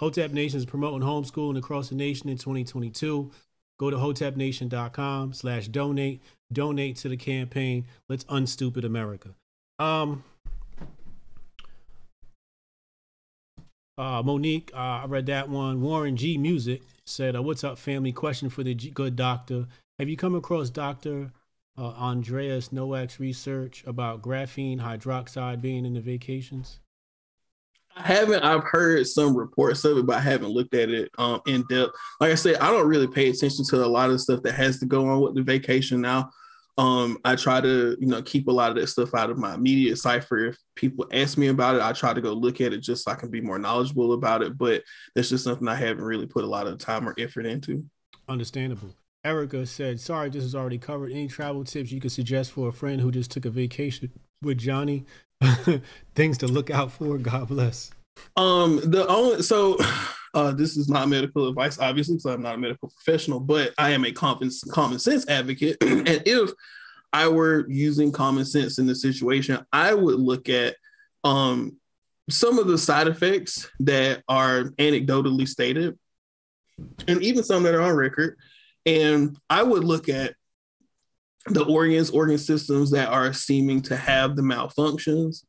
Hotep 0.00 0.30
Nation 0.30 0.56
is 0.56 0.64
promoting 0.64 1.06
homeschooling 1.06 1.58
across 1.58 1.90
the 1.90 1.94
nation 1.94 2.30
in 2.30 2.38
2022. 2.38 3.30
Go 3.78 3.90
to 3.90 3.98
hotepnation.com 3.98 5.34
slash 5.34 5.68
donate. 5.68 6.22
Donate 6.52 6.96
to 6.96 7.08
the 7.10 7.18
campaign. 7.18 7.84
Let's 8.08 8.24
unstupid 8.24 8.84
America. 8.84 9.34
Um, 9.78 10.24
uh, 13.98 14.22
Monique, 14.22 14.70
uh, 14.74 15.02
I 15.02 15.04
read 15.06 15.26
that 15.26 15.48
one. 15.48 15.80
Warren 15.80 16.16
G 16.16 16.38
Music 16.38 16.82
said, 17.04 17.36
uh, 17.36 17.42
"What's 17.42 17.64
up, 17.64 17.78
family? 17.78 18.12
Question 18.12 18.48
for 18.48 18.62
the 18.62 18.74
G- 18.74 18.90
good 18.90 19.16
doctor. 19.16 19.66
Have 19.98 20.08
you 20.08 20.16
come 20.16 20.34
across 20.34 20.70
Dr. 20.70 21.32
Uh, 21.76 21.88
Andreas 21.88 22.70
Noack's 22.70 23.20
research 23.20 23.84
about 23.86 24.22
graphene 24.22 24.80
hydroxide 24.80 25.60
being 25.60 25.84
in 25.84 25.94
the 25.94 26.00
vacations? 26.00 26.80
I 27.96 28.02
haven't. 28.02 28.42
I've 28.42 28.64
heard 28.64 29.06
some 29.06 29.36
reports 29.36 29.84
of 29.84 29.98
it, 29.98 30.06
but 30.06 30.16
I 30.16 30.20
haven't 30.20 30.50
looked 30.50 30.74
at 30.74 30.90
it 30.90 31.10
um, 31.18 31.40
in 31.46 31.64
depth. 31.68 31.92
Like 32.20 32.32
I 32.32 32.36
said, 32.36 32.56
I 32.56 32.70
don't 32.70 32.88
really 32.88 33.08
pay 33.08 33.28
attention 33.28 33.64
to 33.66 33.84
a 33.84 33.86
lot 33.86 34.10
of 34.10 34.20
stuff 34.20 34.42
that 34.42 34.54
has 34.54 34.78
to 34.78 34.86
go 34.86 35.08
on 35.08 35.20
with 35.20 35.34
the 35.34 35.42
vacation 35.42 36.00
now. 36.00 36.30
Um, 36.80 37.18
I 37.26 37.36
try 37.36 37.60
to, 37.60 37.94
you 38.00 38.06
know, 38.06 38.22
keep 38.22 38.48
a 38.48 38.50
lot 38.50 38.70
of 38.70 38.76
that 38.76 38.86
stuff 38.86 39.14
out 39.14 39.28
of 39.28 39.36
my 39.36 39.52
immediate 39.52 39.96
cipher. 39.96 40.46
If 40.46 40.56
people 40.76 41.06
ask 41.12 41.36
me 41.36 41.48
about 41.48 41.74
it, 41.74 41.82
I 41.82 41.92
try 41.92 42.14
to 42.14 42.22
go 42.22 42.32
look 42.32 42.62
at 42.62 42.72
it 42.72 42.78
just 42.78 43.04
so 43.04 43.10
I 43.10 43.16
can 43.16 43.30
be 43.30 43.42
more 43.42 43.58
knowledgeable 43.58 44.14
about 44.14 44.40
it. 44.40 44.56
But 44.56 44.82
that's 45.14 45.28
just 45.28 45.44
something 45.44 45.68
I 45.68 45.74
haven't 45.74 46.02
really 46.02 46.26
put 46.26 46.42
a 46.42 46.46
lot 46.46 46.66
of 46.66 46.78
time 46.78 47.06
or 47.06 47.14
effort 47.18 47.44
into. 47.44 47.84
Understandable. 48.30 48.94
Erica 49.26 49.66
said, 49.66 50.00
"Sorry, 50.00 50.30
this 50.30 50.42
is 50.42 50.54
already 50.54 50.78
covered. 50.78 51.12
Any 51.12 51.28
travel 51.28 51.64
tips 51.64 51.92
you 51.92 52.00
could 52.00 52.12
suggest 52.12 52.52
for 52.52 52.70
a 52.70 52.72
friend 52.72 53.02
who 53.02 53.10
just 53.10 53.30
took 53.30 53.44
a 53.44 53.50
vacation 53.50 54.10
with 54.40 54.56
Johnny? 54.56 55.04
Things 56.14 56.38
to 56.38 56.48
look 56.48 56.70
out 56.70 56.92
for. 56.92 57.18
God 57.18 57.48
bless." 57.48 57.90
Um, 58.38 58.80
the 58.82 59.06
only 59.06 59.42
so 59.42 59.76
uh, 60.34 60.52
this 60.52 60.76
is 60.76 60.88
not 60.88 61.08
medical 61.08 61.48
advice, 61.48 61.78
obviously, 61.78 62.16
because 62.16 62.26
I'm 62.26 62.42
not 62.42 62.54
a 62.54 62.58
medical 62.58 62.88
professional, 62.88 63.40
but 63.40 63.72
I 63.78 63.90
am 63.90 64.04
a 64.04 64.12
common 64.12 64.50
common 64.70 64.98
sense 64.98 65.28
advocate. 65.28 65.76
and 65.82 66.22
if 66.26 66.50
I 67.12 67.28
were 67.28 67.66
using 67.68 68.12
common 68.12 68.44
sense 68.44 68.78
in 68.78 68.86
the 68.86 68.94
situation, 68.94 69.64
I 69.72 69.94
would 69.94 70.20
look 70.20 70.48
at 70.48 70.76
um 71.24 71.76
some 72.28 72.58
of 72.58 72.68
the 72.68 72.78
side 72.78 73.08
effects 73.08 73.68
that 73.80 74.22
are 74.28 74.64
anecdotally 74.78 75.48
stated, 75.48 75.98
and 77.08 77.22
even 77.22 77.42
some 77.42 77.64
that 77.64 77.74
are 77.74 77.82
on 77.82 77.94
record 77.94 78.36
and 78.86 79.36
I 79.48 79.62
would 79.62 79.84
look 79.84 80.08
at 80.08 80.34
the 81.46 81.64
organs, 81.64 82.10
organ 82.10 82.38
systems 82.38 82.90
that 82.90 83.08
are 83.08 83.32
seeming 83.32 83.82
to 83.82 83.96
have 83.96 84.36
the 84.36 84.42
malfunctions. 84.42 85.44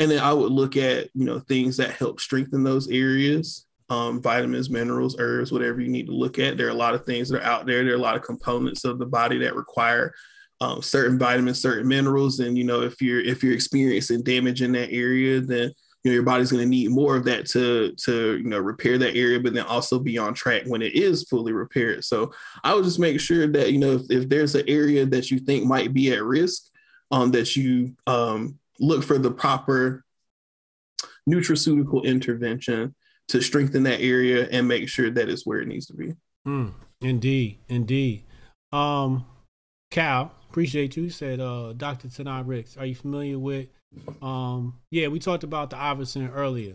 And 0.00 0.10
then 0.10 0.20
I 0.20 0.32
would 0.32 0.50
look 0.50 0.76
at, 0.76 1.08
you 1.14 1.24
know, 1.24 1.38
things 1.38 1.76
that 1.76 1.92
help 1.92 2.20
strengthen 2.20 2.64
those 2.64 2.88
areas, 2.88 3.66
um, 3.94 4.20
vitamins, 4.20 4.70
minerals, 4.70 5.14
herbs, 5.20 5.52
whatever 5.52 5.80
you 5.80 5.88
need 5.88 6.06
to 6.06 6.12
look 6.12 6.40
at. 6.40 6.56
There 6.56 6.66
are 6.66 6.70
a 6.70 6.74
lot 6.74 6.94
of 6.94 7.04
things 7.04 7.28
that 7.28 7.40
are 7.40 7.46
out 7.46 7.64
there. 7.64 7.84
There 7.84 7.92
are 7.92 7.96
a 7.96 8.00
lot 8.00 8.16
of 8.16 8.22
components 8.22 8.84
of 8.84 8.98
the 8.98 9.06
body 9.06 9.38
that 9.38 9.54
require 9.54 10.12
um, 10.60 10.82
certain 10.82 11.16
vitamins, 11.16 11.62
certain 11.62 11.86
minerals. 11.86 12.40
And, 12.40 12.58
you 12.58 12.64
know, 12.64 12.82
if 12.82 13.00
you're 13.00 13.20
if 13.20 13.44
you're 13.44 13.54
experiencing 13.54 14.22
damage 14.22 14.62
in 14.62 14.72
that 14.72 14.90
area, 14.90 15.40
then 15.40 15.70
you 16.02 16.10
know 16.10 16.14
your 16.14 16.24
body's 16.24 16.50
going 16.50 16.62
to 16.62 16.68
need 16.68 16.90
more 16.90 17.16
of 17.16 17.24
that 17.24 17.46
to 17.46 17.92
to 17.92 18.36
you 18.36 18.44
know 18.44 18.58
repair 18.58 18.98
that 18.98 19.16
area 19.16 19.40
but 19.40 19.54
then 19.54 19.64
also 19.64 19.98
be 19.98 20.18
on 20.18 20.34
track 20.34 20.62
when 20.66 20.82
it 20.82 20.92
is 20.92 21.22
fully 21.30 21.54
repaired 21.54 22.04
so 22.04 22.30
i 22.62 22.74
would 22.74 22.84
just 22.84 22.98
make 22.98 23.18
sure 23.18 23.46
that 23.46 23.72
you 23.72 23.78
know 23.78 23.92
if, 23.92 24.02
if 24.10 24.28
there's 24.28 24.54
an 24.54 24.68
area 24.68 25.06
that 25.06 25.30
you 25.30 25.38
think 25.38 25.64
might 25.64 25.94
be 25.94 26.12
at 26.12 26.22
risk 26.22 26.64
um 27.10 27.30
that 27.30 27.56
you 27.56 27.96
um 28.06 28.58
look 28.78 29.02
for 29.02 29.16
the 29.16 29.30
proper 29.30 30.04
nutraceutical 31.26 32.04
intervention 32.04 32.94
to 33.28 33.40
strengthen 33.40 33.82
that 33.82 34.00
area 34.00 34.48
and 34.50 34.68
make 34.68 34.88
sure 34.88 35.10
that 35.10 35.28
it's 35.28 35.46
where 35.46 35.60
it 35.60 35.68
needs 35.68 35.86
to 35.86 35.94
be 35.94 36.14
mm, 36.46 36.72
indeed 37.00 37.58
indeed 37.68 38.24
um 38.72 39.24
cal 39.90 40.32
appreciate 40.50 40.96
you 40.96 41.10
said 41.10 41.40
uh 41.40 41.72
dr 41.72 42.08
tanai 42.08 42.42
ricks 42.42 42.76
are 42.76 42.86
you 42.86 42.94
familiar 42.94 43.38
with 43.38 43.68
um, 44.22 44.80
yeah, 44.90 45.08
we 45.08 45.18
talked 45.18 45.44
about 45.44 45.70
the 45.70 45.78
Iverson 45.78 46.28
earlier. 46.30 46.74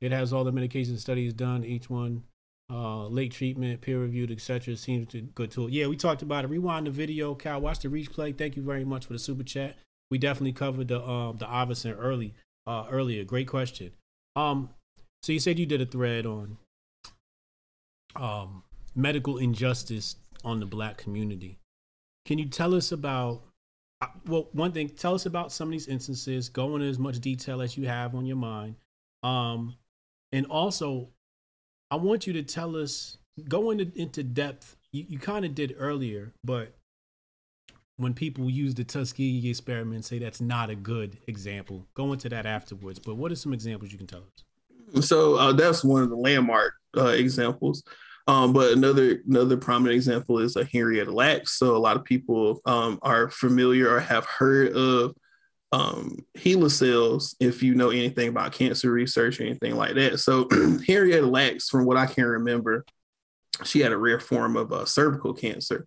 It 0.00 0.12
has 0.12 0.32
all 0.32 0.44
the 0.44 0.52
medication 0.52 0.98
studies 0.98 1.32
done, 1.32 1.64
each 1.64 1.88
one 1.88 2.24
uh, 2.70 3.06
late 3.06 3.32
treatment, 3.32 3.80
peer 3.80 4.00
reviewed, 4.00 4.30
etc. 4.30 4.76
Seems 4.76 5.08
to 5.08 5.20
good 5.20 5.50
tool. 5.50 5.70
Yeah, 5.70 5.86
we 5.86 5.96
talked 5.96 6.22
about 6.22 6.44
it. 6.44 6.48
Rewind 6.48 6.86
the 6.86 6.90
video, 6.90 7.34
Cal. 7.34 7.60
Watch 7.60 7.80
the 7.80 7.88
replay. 7.88 8.36
Thank 8.36 8.56
you 8.56 8.62
very 8.62 8.84
much 8.84 9.06
for 9.06 9.12
the 9.12 9.18
super 9.18 9.42
chat. 9.42 9.76
We 10.10 10.18
definitely 10.18 10.52
covered 10.52 10.88
the 10.88 11.02
um 11.02 11.38
the 11.38 11.48
Iverson 11.48 11.92
early 11.92 12.34
uh 12.66 12.86
earlier. 12.90 13.24
Great 13.24 13.48
question. 13.48 13.92
Um, 14.34 14.70
so 15.22 15.32
you 15.32 15.40
said 15.40 15.58
you 15.58 15.66
did 15.66 15.80
a 15.80 15.86
thread 15.86 16.26
on 16.26 16.56
um 18.16 18.62
medical 18.94 19.38
injustice 19.38 20.16
on 20.44 20.60
the 20.60 20.66
black 20.66 20.96
community. 20.98 21.58
Can 22.26 22.38
you 22.38 22.46
tell 22.46 22.74
us 22.74 22.92
about 22.92 23.42
well, 24.26 24.48
one 24.52 24.72
thing, 24.72 24.88
tell 24.88 25.14
us 25.14 25.26
about 25.26 25.52
some 25.52 25.68
of 25.68 25.72
these 25.72 25.88
instances. 25.88 26.48
Go 26.48 26.74
into 26.74 26.88
as 26.88 26.98
much 26.98 27.20
detail 27.20 27.62
as 27.62 27.76
you 27.76 27.86
have 27.86 28.14
on 28.14 28.26
your 28.26 28.36
mind. 28.36 28.76
Um, 29.22 29.76
and 30.32 30.46
also, 30.46 31.08
I 31.90 31.96
want 31.96 32.26
you 32.26 32.32
to 32.34 32.42
tell 32.42 32.76
us, 32.76 33.18
go 33.48 33.70
into, 33.70 33.92
into 33.94 34.22
depth. 34.22 34.76
You, 34.92 35.04
you 35.08 35.18
kind 35.18 35.44
of 35.44 35.54
did 35.54 35.76
earlier, 35.78 36.32
but 36.42 36.74
when 37.96 38.14
people 38.14 38.50
use 38.50 38.74
the 38.74 38.84
Tuskegee 38.84 39.48
experiment, 39.48 40.04
say 40.04 40.18
that's 40.18 40.40
not 40.40 40.70
a 40.70 40.74
good 40.74 41.18
example. 41.26 41.86
Go 41.94 42.12
into 42.12 42.28
that 42.30 42.46
afterwards. 42.46 42.98
But 42.98 43.16
what 43.16 43.30
are 43.30 43.36
some 43.36 43.52
examples 43.52 43.92
you 43.92 43.98
can 43.98 44.06
tell 44.06 44.20
us? 44.20 44.44
So 45.00 45.36
uh, 45.36 45.52
that's 45.52 45.84
one 45.84 46.02
of 46.02 46.10
the 46.10 46.16
landmark 46.16 46.74
uh, 46.96 47.08
examples. 47.08 47.82
Um, 48.28 48.52
but 48.52 48.72
another 48.72 49.20
another 49.26 49.56
prominent 49.56 49.96
example 49.96 50.38
is 50.38 50.56
a 50.56 50.64
Henrietta 50.64 51.10
Lacks. 51.10 51.58
So 51.58 51.74
a 51.74 51.78
lot 51.78 51.96
of 51.96 52.04
people 52.04 52.60
um, 52.66 52.98
are 53.02 53.28
familiar 53.30 53.90
or 53.90 54.00
have 54.00 54.24
heard 54.26 54.72
of 54.74 55.14
um, 55.72 56.18
HeLa 56.36 56.70
cells 56.70 57.34
if 57.40 57.62
you 57.62 57.74
know 57.74 57.90
anything 57.90 58.28
about 58.28 58.52
cancer 58.52 58.92
research 58.92 59.40
or 59.40 59.44
anything 59.44 59.74
like 59.74 59.94
that. 59.94 60.20
So 60.20 60.46
Henrietta 60.86 61.26
Lacks, 61.26 61.68
from 61.68 61.84
what 61.84 61.96
I 61.96 62.06
can 62.06 62.24
remember, 62.24 62.84
she 63.64 63.80
had 63.80 63.92
a 63.92 63.96
rare 63.96 64.20
form 64.20 64.56
of 64.56 64.72
uh, 64.72 64.84
cervical 64.84 65.32
cancer. 65.32 65.86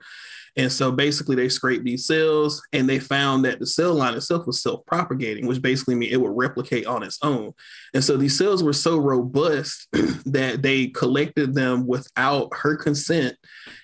And 0.58 0.72
so 0.72 0.90
basically, 0.92 1.36
they 1.36 1.50
scraped 1.50 1.84
these 1.84 2.08
cells 2.08 2.62
and 2.72 2.88
they 2.88 3.00
found 3.00 3.44
that 3.44 3.60
the 3.60 3.66
cell 3.66 3.94
line 3.94 4.14
itself 4.14 4.48
was 4.48 4.62
self 4.62 4.86
propagating, 4.86 5.48
which 5.48 5.62
basically 5.62 5.96
means 5.96 6.14
it 6.14 6.22
would 6.22 6.36
replicate 6.36 6.86
on 6.86 7.04
its 7.04 7.20
own. 7.22 7.52
And 7.94 8.04
so 8.04 8.16
these 8.16 8.38
cells 8.38 8.64
were 8.64 8.74
so 8.74 8.98
robust 8.98 9.88
that 10.26 10.62
they 10.62 10.88
collected 10.88 11.54
them 11.54 11.86
without 11.86 12.54
her 12.54 12.78
consent. 12.78 13.36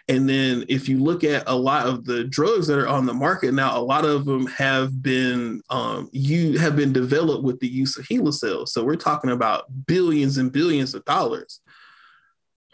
And 0.07 0.29
then, 0.29 0.63
if 0.69 0.87
you 0.87 0.99
look 0.99 1.25
at 1.25 1.43
a 1.47 1.55
lot 1.55 1.87
of 1.87 2.05
the 2.05 2.23
drugs 2.23 2.67
that 2.67 2.79
are 2.79 2.87
on 2.87 3.05
the 3.05 3.13
market 3.13 3.53
now, 3.53 3.77
a 3.77 3.83
lot 3.83 4.05
of 4.05 4.23
them 4.23 4.47
have 4.47 5.01
been 5.03 5.61
um, 5.69 6.09
you 6.13 6.57
have 6.57 6.77
been 6.77 6.93
developed 6.93 7.43
with 7.43 7.59
the 7.59 7.67
use 7.67 7.97
of 7.97 8.05
HeLa 8.05 8.33
cells. 8.33 8.73
So 8.73 8.83
we're 8.83 8.95
talking 8.95 9.31
about 9.31 9.65
billions 9.87 10.37
and 10.37 10.51
billions 10.51 10.95
of 10.95 11.03
dollars. 11.03 11.59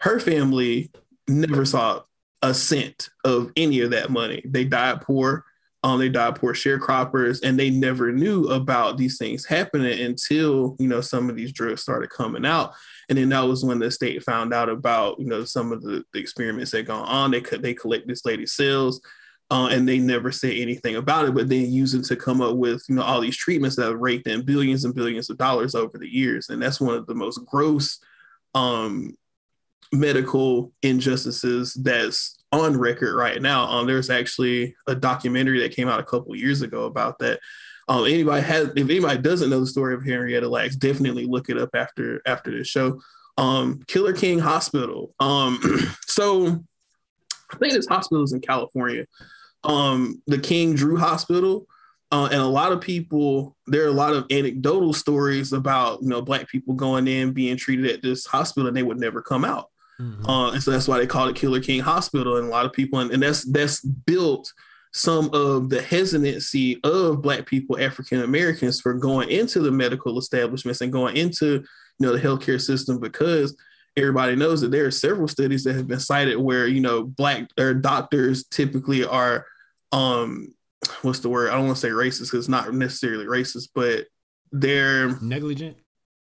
Her 0.00 0.20
family 0.20 0.92
never 1.26 1.64
saw 1.64 2.02
a 2.42 2.54
cent 2.54 3.08
of 3.24 3.50
any 3.56 3.80
of 3.80 3.90
that 3.90 4.10
money. 4.10 4.42
They 4.44 4.64
died 4.64 5.00
poor. 5.02 5.44
Um, 5.84 6.00
they 6.00 6.08
died 6.08 6.34
poor 6.34 6.54
sharecroppers, 6.54 7.40
and 7.44 7.58
they 7.58 7.70
never 7.70 8.10
knew 8.10 8.46
about 8.48 8.96
these 8.96 9.16
things 9.16 9.44
happening 9.44 10.00
until 10.00 10.76
you 10.80 10.88
know 10.88 11.00
some 11.00 11.30
of 11.30 11.36
these 11.36 11.52
drugs 11.52 11.82
started 11.82 12.10
coming 12.10 12.44
out, 12.44 12.74
and 13.08 13.16
then 13.16 13.28
that 13.28 13.46
was 13.46 13.64
when 13.64 13.78
the 13.78 13.90
state 13.90 14.24
found 14.24 14.52
out 14.52 14.68
about 14.68 15.20
you 15.20 15.26
know 15.26 15.44
some 15.44 15.70
of 15.70 15.82
the, 15.82 16.04
the 16.12 16.18
experiments 16.18 16.72
that 16.72 16.82
gone 16.82 17.06
on. 17.06 17.30
They 17.30 17.40
could 17.40 17.62
they 17.62 17.74
collect 17.74 18.08
this 18.08 18.24
lady's 18.24 18.54
cells, 18.54 19.00
uh, 19.52 19.68
and 19.70 19.88
they 19.88 20.00
never 20.00 20.32
say 20.32 20.60
anything 20.60 20.96
about 20.96 21.26
it, 21.26 21.34
but 21.34 21.48
then 21.48 21.70
use 21.70 21.94
it 21.94 22.04
to 22.06 22.16
come 22.16 22.40
up 22.40 22.56
with 22.56 22.82
you 22.88 22.96
know 22.96 23.02
all 23.02 23.20
these 23.20 23.36
treatments 23.36 23.76
that 23.76 23.86
have 23.86 24.00
raked 24.00 24.26
in 24.26 24.44
billions 24.44 24.84
and 24.84 24.96
billions 24.96 25.30
of 25.30 25.38
dollars 25.38 25.76
over 25.76 25.96
the 25.96 26.12
years, 26.12 26.48
and 26.48 26.60
that's 26.60 26.80
one 26.80 26.96
of 26.96 27.06
the 27.06 27.14
most 27.14 27.38
gross 27.46 28.00
um, 28.54 29.16
medical 29.92 30.72
injustices 30.82 31.74
that's 31.74 32.38
on 32.52 32.76
record 32.76 33.14
right 33.14 33.40
now. 33.40 33.64
Um, 33.64 33.86
there's 33.86 34.10
actually 34.10 34.74
a 34.86 34.94
documentary 34.94 35.60
that 35.60 35.74
came 35.74 35.88
out 35.88 36.00
a 36.00 36.04
couple 36.04 36.34
years 36.36 36.62
ago 36.62 36.84
about 36.84 37.18
that. 37.18 37.40
Um, 37.88 38.04
anybody 38.04 38.42
has, 38.42 38.68
if 38.68 38.88
anybody 38.88 39.20
doesn't 39.20 39.50
know 39.50 39.60
the 39.60 39.66
story 39.66 39.94
of 39.94 40.04
Henrietta 40.04 40.48
Lacks, 40.48 40.76
definitely 40.76 41.26
look 41.26 41.48
it 41.48 41.58
up 41.58 41.70
after 41.74 42.20
after 42.26 42.50
this 42.50 42.68
show. 42.68 43.00
Um, 43.38 43.82
Killer 43.86 44.12
King 44.12 44.38
Hospital. 44.38 45.14
Um, 45.20 45.60
so 46.06 46.62
I 47.50 47.56
think 47.56 47.72
this 47.72 47.86
hospital 47.86 48.24
is 48.24 48.32
in 48.32 48.40
California. 48.40 49.06
Um, 49.64 50.22
the 50.26 50.38
King 50.38 50.74
Drew 50.74 50.96
Hospital. 50.96 51.66
Uh, 52.10 52.28
and 52.32 52.40
a 52.40 52.46
lot 52.46 52.72
of 52.72 52.80
people, 52.80 53.54
there 53.66 53.84
are 53.84 53.88
a 53.88 53.92
lot 53.92 54.14
of 54.14 54.24
anecdotal 54.30 54.94
stories 54.94 55.52
about 55.52 56.00
you 56.02 56.08
know 56.08 56.22
black 56.22 56.48
people 56.48 56.74
going 56.74 57.06
in 57.06 57.32
being 57.32 57.56
treated 57.56 57.86
at 57.90 58.02
this 58.02 58.24
hospital 58.24 58.66
and 58.66 58.76
they 58.76 58.82
would 58.82 58.98
never 58.98 59.20
come 59.20 59.44
out. 59.44 59.68
Mm-hmm. 60.00 60.26
Uh, 60.26 60.52
and 60.52 60.62
so 60.62 60.70
that's 60.70 60.88
why 60.88 60.98
they 60.98 61.06
call 61.06 61.28
it 61.28 61.36
Killer 61.36 61.60
King 61.60 61.80
Hospital. 61.80 62.36
And 62.36 62.46
a 62.46 62.50
lot 62.50 62.66
of 62.66 62.72
people, 62.72 63.00
and, 63.00 63.10
and 63.10 63.22
that's 63.22 63.44
that's 63.44 63.80
built 63.80 64.52
some 64.92 65.30
of 65.32 65.68
the 65.68 65.82
hesitancy 65.82 66.80
of 66.84 67.20
Black 67.20 67.46
people, 67.46 67.78
African 67.78 68.22
Americans, 68.22 68.80
for 68.80 68.94
going 68.94 69.28
into 69.28 69.60
the 69.60 69.70
medical 69.70 70.18
establishments 70.18 70.80
and 70.80 70.92
going 70.92 71.16
into 71.16 71.46
you 71.54 72.06
know 72.06 72.16
the 72.16 72.20
healthcare 72.20 72.60
system 72.60 73.00
because 73.00 73.56
everybody 73.96 74.36
knows 74.36 74.60
that 74.60 74.70
there 74.70 74.86
are 74.86 74.90
several 74.90 75.26
studies 75.26 75.64
that 75.64 75.74
have 75.74 75.88
been 75.88 76.00
cited 76.00 76.38
where 76.38 76.68
you 76.68 76.80
know 76.80 77.02
Black 77.02 77.48
or 77.58 77.74
doctors 77.74 78.44
typically 78.44 79.04
are 79.04 79.46
um 79.92 80.54
what's 81.02 81.20
the 81.20 81.28
word? 81.28 81.50
I 81.50 81.54
don't 81.56 81.66
want 81.66 81.76
to 81.76 81.80
say 81.80 81.90
racist 81.90 82.30
because 82.30 82.34
it's 82.34 82.48
not 82.48 82.72
necessarily 82.72 83.26
racist, 83.26 83.70
but 83.74 84.06
they're 84.52 85.20
negligent 85.20 85.76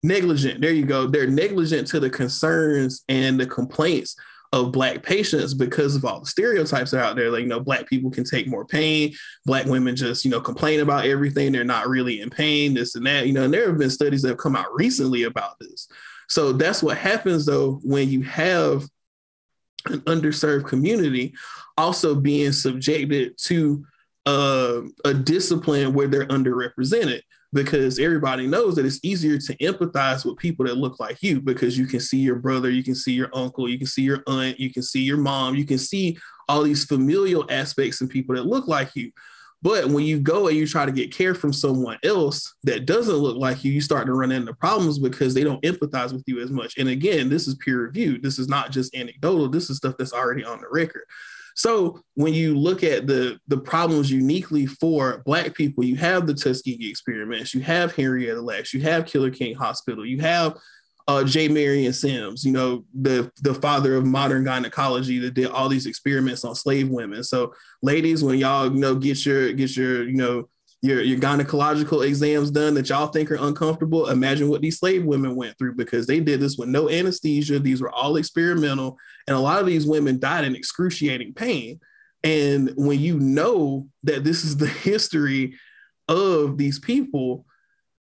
negligent 0.03 0.61
there 0.61 0.73
you 0.73 0.87
go 0.87 1.07
they're 1.07 1.27
negligent 1.27 1.87
to 1.87 1.99
the 1.99 2.09
concerns 2.09 3.03
and 3.09 3.39
the 3.39 3.47
complaints 3.47 4.15
of 4.53 4.73
black 4.73 5.03
patients 5.03 5.53
because 5.53 5.95
of 5.95 6.05
all 6.05 6.21
the 6.21 6.27
stereotypes 6.27 6.91
that 6.91 7.01
are 7.01 7.05
out 7.05 7.17
there. 7.17 7.31
Like, 7.31 7.43
you 7.43 7.49
know, 7.49 7.61
black 7.61 7.87
people 7.87 8.11
can 8.11 8.25
take 8.25 8.47
more 8.47 8.65
pain. 8.65 9.13
Black 9.45 9.67
women 9.67 9.95
just, 9.95 10.25
you 10.25 10.31
know, 10.31 10.41
complain 10.41 10.81
about 10.81 11.05
everything. 11.05 11.53
They're 11.53 11.65
not 11.65 11.89
really 11.89 12.21
in 12.21 12.31
pain, 12.31 12.75
this 12.75 12.95
and 12.95 13.07
that, 13.07 13.27
you 13.27 13.33
know, 13.33 13.45
and 13.45 13.53
there 13.53 13.69
have 13.69 13.79
been 13.79 13.91
studies 13.91 14.23
that 14.23 14.29
have 14.29 14.39
come 14.39 14.57
out 14.57 14.75
recently 14.75 15.25
about 15.25 15.59
this. 15.61 15.89
So 16.29 16.53
that's 16.53 16.83
what 16.83 16.97
happens 16.97 17.47
though 17.47 17.81
when 17.83 18.09
you 18.09 18.23
have 18.23 18.85
an 19.87 20.01
underserved 20.03 20.67
community 20.67 21.35
also 21.77 22.15
being 22.15 22.53
subjected 22.53 23.39
to 23.39 23.85
uh, 24.27 24.81
a 25.05 25.15
discipline 25.15 25.95
where 25.95 26.09
they're 26.09 26.27
underrepresented 26.27 27.23
because 27.53 27.99
everybody 27.99 28.47
knows 28.47 28.75
that 28.77 28.85
it's 28.85 29.01
easier 29.03 29.39
to 29.39 29.57
empathize 29.57 30.25
with 30.25 30.37
people 30.37 30.67
that 30.67 30.77
look 30.77 31.01
like 31.01 31.23
you 31.23 31.41
because 31.41 31.79
you 31.79 31.87
can 31.87 32.01
see 32.01 32.19
your 32.19 32.37
brother, 32.37 32.71
you 32.71 32.85
can 32.85 32.95
see 32.95 33.13
your 33.13 33.31
uncle, 33.33 33.69
you 33.69 33.79
can 33.79 33.87
see 33.87 34.03
your 34.03 34.23
aunt, 34.27 34.61
you 34.61 34.73
can 34.73 34.83
see 34.83 35.01
your 35.01 35.17
mom, 35.17 35.55
you 35.55 35.65
can 35.65 35.79
see 35.79 36.19
all 36.49 36.63
these 36.63 36.85
familial 36.85 37.47
aspects 37.51 38.01
and 38.01 38.11
people 38.11 38.35
that 38.35 38.47
look 38.47 38.69
like 38.69 38.95
you. 38.95 39.11
But 39.61 39.89
when 39.89 40.05
you 40.05 40.21
go 40.21 40.47
and 40.47 40.57
you 40.57 40.67
try 40.67 40.87
to 40.87 40.93
get 40.93 41.13
care 41.13 41.35
from 41.35 41.53
someone 41.53 41.99
else 42.05 42.55
that 42.63 42.87
doesn't 42.87 43.17
look 43.17 43.37
like 43.37 43.65
you, 43.65 43.73
you 43.73 43.81
start 43.81 44.07
to 44.07 44.13
run 44.13 44.31
into 44.31 44.55
problems 44.55 44.99
because 44.99 45.35
they 45.35 45.43
don't 45.43 45.63
empathize 45.63 46.13
with 46.13 46.23
you 46.27 46.41
as 46.41 46.51
much. 46.51 46.79
And 46.79 46.89
again, 46.89 47.29
this 47.29 47.49
is 47.49 47.57
peer 47.57 47.83
reviewed. 47.83 48.23
This 48.23 48.39
is 48.39 48.47
not 48.47 48.71
just 48.71 48.95
anecdotal. 48.95 49.49
This 49.49 49.69
is 49.69 49.79
stuff 49.79 49.97
that's 49.99 50.13
already 50.13 50.45
on 50.45 50.61
the 50.61 50.69
record. 50.71 51.03
So 51.59 52.01
when 52.15 52.35
you 52.35 52.57
look 52.57 52.85
at 52.85 53.09
the 53.09 53.41
the 53.49 53.59
problems 53.59 54.13
uniquely 54.13 54.65
for 54.65 55.23
Black 55.27 55.57
people, 55.57 55.85
you 55.85 55.97
have 55.97 56.25
the 56.25 56.33
Tuskegee 56.33 56.89
experiments, 56.89 57.53
you 57.53 57.61
have 57.63 57.97
Henrietta 57.97 58.41
Lacks, 58.41 58.73
you 58.73 58.81
have 58.83 59.07
Killer 59.07 59.33
King 59.33 59.57
Hospital, 59.57 60.07
you 60.07 60.21
have 60.21 60.57
uh, 61.09 61.25
J. 61.25 61.49
Marion 61.49 61.93
Sims, 61.93 62.45
you 62.45 62.53
know, 62.53 62.85
the 62.95 63.33
the 63.43 63.55
father 63.55 63.97
of 63.97 64.07
modern 64.07 64.45
gynecology 64.45 65.19
that 65.19 65.35
did 65.35 65.51
all 65.51 65.69
these 65.69 65.87
experiments 65.87 66.45
on 66.45 66.55
slave 66.55 66.91
women. 66.91 67.25
So, 67.25 67.53
ladies, 67.83 68.23
when 68.23 68.39
y'all 68.39 68.73
you 68.73 68.79
know 68.79 68.95
get 68.95 69.27
your 69.27 69.53
get 69.53 69.77
your 69.77 70.09
you 70.09 70.15
know 70.15 70.49
your 70.81 71.03
your 71.03 71.19
gynecological 71.19 72.07
exams 72.07 72.51
done 72.51 72.75
that 72.75 72.89
y'all 72.89 73.09
think 73.09 73.31
are 73.31 73.39
uncomfortable, 73.41 74.09
imagine 74.09 74.49
what 74.49 74.61
these 74.61 74.79
slave 74.79 75.05
women 75.05 75.35
went 75.35 75.59
through 75.59 75.75
because 75.75 76.07
they 76.07 76.21
did 76.21 76.41
this 76.41 76.57
with 76.57 76.69
no 76.69 76.89
anesthesia. 76.89 77.59
These 77.59 77.81
were 77.81 77.91
all 77.91 78.17
experimental, 78.17 78.97
and 79.27 79.37
a 79.37 79.41
lot 79.41 79.61
of 79.61 79.67
these 79.67 79.87
women 79.87 80.21
died 80.21 80.45
in 80.45 80.55
excruciating 80.55 81.35
pain. 81.35 81.81
And 82.23 82.73
when 82.77 83.01
you 83.01 83.19
know 83.19 83.89
that 84.05 84.25
this 84.25 84.45
is 84.45 84.57
the 84.57 84.67
history 84.85 85.55
of 86.09 86.57
these 86.59 86.79
people, 86.79 87.45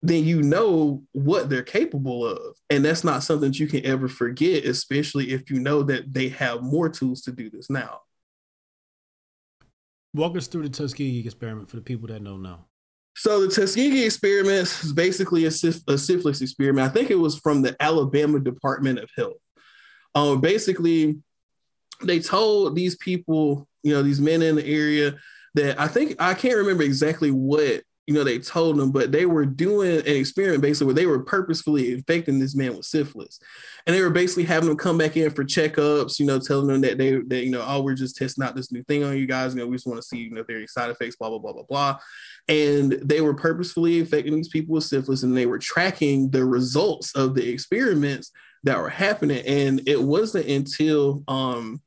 then 0.03 0.25
you 0.25 0.43
know 0.43 1.03
what 1.13 1.49
they're 1.49 1.63
capable 1.63 2.27
of. 2.27 2.57
And 2.71 2.85
that's 2.85 3.05
not 3.05 3.23
something 3.23 3.51
that 3.51 3.59
you 3.59 3.67
can 3.67 3.85
ever 3.87 4.09
forget, 4.09 4.65
especially 4.65 5.33
if 5.33 5.51
you 5.51 5.59
know 5.61 5.83
that 5.85 6.13
they 6.13 6.29
have 6.29 6.63
more 6.63 6.89
tools 6.89 7.23
to 7.23 7.33
do 7.33 7.49
this 7.51 7.71
now. 7.71 8.01
Walk 10.17 10.35
us 10.37 10.47
through 10.47 10.63
the 10.63 10.71
Tuskegee 10.71 11.21
experiment 11.21 11.69
for 11.69 11.77
the 11.77 11.83
people 11.83 12.09
that 12.09 12.25
don't 12.25 12.43
know. 12.43 12.65
So 13.17 13.47
the 13.47 13.55
Tuskegee 13.55 14.05
experiment 14.05 14.63
is 14.63 14.93
basically 14.93 15.45
a, 15.45 15.51
syph- 15.51 15.87
a 15.89 15.99
syphilis 15.99 16.41
experiment. 16.41 16.89
I 16.89 16.93
think 16.93 17.11
it 17.11 17.19
was 17.19 17.39
from 17.39 17.61
the 17.61 17.77
Alabama 17.81 18.41
Department 18.41 18.99
of 18.99 19.11
Health. 19.15 19.37
Um, 20.15 20.41
basically, 20.41 21.19
they 22.03 22.21
told 22.21 22.75
these 22.75 22.97
people, 22.97 23.69
you 23.83 23.93
know, 23.93 24.03
these 24.03 24.21
men 24.21 24.41
in 24.41 24.57
the 24.57 24.67
area 24.67 25.17
that 25.55 25.79
I 25.79 25.87
think 25.87 26.17
I 26.19 26.33
can't 26.33 26.57
remember 26.57 26.83
exactly 26.83 27.31
what 27.31 27.83
you 28.07 28.15
know, 28.15 28.23
they 28.23 28.39
told 28.39 28.77
them, 28.77 28.93
but 28.93 29.11
they 29.11 29.27
were 29.27 29.45
doing 29.45 29.99
an 29.99 30.07
experiment 30.07 30.63
basically 30.63 30.87
where 30.87 30.95
they 30.95 31.07
were 31.07 31.25
purposefully 31.25 31.93
infecting 31.93 32.39
this 32.39 32.55
man 32.55 32.77
with 32.77 32.87
syphilis. 32.87 33.41
And 33.85 33.95
they 33.95 34.01
were 34.01 34.11
basically 34.11 34.45
having 34.45 34.69
them 34.69 34.79
come 34.79 34.97
back 34.97 35.17
in 35.17 35.31
for 35.31 35.45
checkups, 35.45 36.21
you 36.21 36.27
know, 36.27 36.39
telling 36.39 36.69
them 36.69 36.81
that 36.83 36.99
they, 36.99 37.17
that, 37.17 37.45
you 37.45 37.51
know, 37.51 37.65
oh, 37.67 37.83
we're 37.83 37.95
just 37.95 38.17
testing 38.17 38.45
out 38.45 38.55
this 38.55 38.71
new 38.71 38.85
thing 38.85 39.03
on 39.03 39.17
you 39.17 39.27
guys. 39.27 39.55
You 39.55 39.61
know, 39.61 39.67
we 39.67 39.75
just 39.75 39.89
want 39.89 40.01
to 40.01 40.07
see, 40.07 40.19
you 40.19 40.31
know, 40.31 40.43
if 40.43 40.47
there 40.47 40.57
are 40.57 40.61
any 40.61 40.69
side 40.69 40.91
effects, 40.91 41.17
blah, 41.17 41.31
blah, 41.31 41.39
blah, 41.39 41.53
blah, 41.53 41.65
blah. 41.65 41.99
And 42.49 42.93
they 42.93 43.21
were 43.21 43.35
purposefully 43.35 43.99
infecting 43.99 44.37
these 44.37 44.49
people 44.49 44.75
with 44.75 44.85
syphilis 44.85 45.25
and 45.25 45.37
they 45.37 45.47
were 45.47 45.59
tracking 45.59 46.31
the 46.31 46.45
results 46.45 47.15
of 47.17 47.35
the 47.35 47.49
experiments 47.49 48.31
that 48.63 48.79
were 48.79 48.89
happening. 48.89 49.45
And 49.47 49.83
it 49.89 50.01
wasn't 50.01 50.47
until, 50.47 51.25
um, 51.27 51.83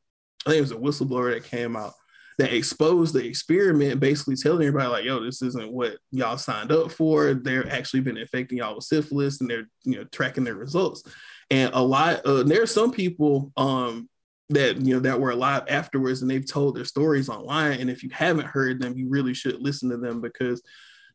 I 0.46 0.52
think 0.52 0.58
it 0.58 0.62
was 0.62 0.72
a 0.72 0.76
whistleblower 0.76 1.34
that 1.34 1.46
came 1.46 1.78
out 1.78 1.94
that 2.40 2.54
exposed 2.54 3.14
the 3.14 3.26
experiment, 3.26 4.00
basically 4.00 4.38
telling 4.38 4.66
everybody 4.66 4.90
like, 4.90 5.04
"Yo, 5.04 5.24
this 5.24 5.42
isn't 5.42 5.74
what 5.74 5.98
y'all 6.12 6.38
signed 6.38 6.72
up 6.72 6.90
for. 6.90 7.34
They're 7.34 7.70
actually 7.70 8.00
been 8.00 8.18
infecting 8.18 8.60
y'all 8.60 8.76
with 8.76 8.86
syphilis, 8.86 9.42
and 9.42 9.50
they're 9.50 9.68
you 9.84 9.98
know 9.98 10.06
tracking 10.06 10.46
their 10.46 10.56
results." 10.56 11.04
And 11.52 11.70
a 11.74 11.82
lot, 11.82 12.26
uh, 12.26 12.44
there 12.44 12.64
are 12.64 12.68
some 12.68 12.92
people 12.92 13.52
um, 13.58 14.08
that 14.50 14.78
you 14.78 14.94
know 14.94 15.02
that 15.02 15.20
were 15.20 15.32
alive 15.32 15.64
afterwards, 15.68 16.22
and 16.22 16.32
they've 16.32 16.50
told 16.50 16.78
their 16.78 16.86
stories 16.86 17.28
online. 17.28 17.82
And 17.82 17.90
if 17.90 18.04
you 18.04 18.10
haven't 18.14 18.48
heard 18.48 18.82
them, 18.82 18.98
you 18.98 19.10
really 19.10 19.34
should 19.34 19.62
listen 19.62 19.90
to 19.90 19.98
them 19.98 20.22
because 20.22 20.64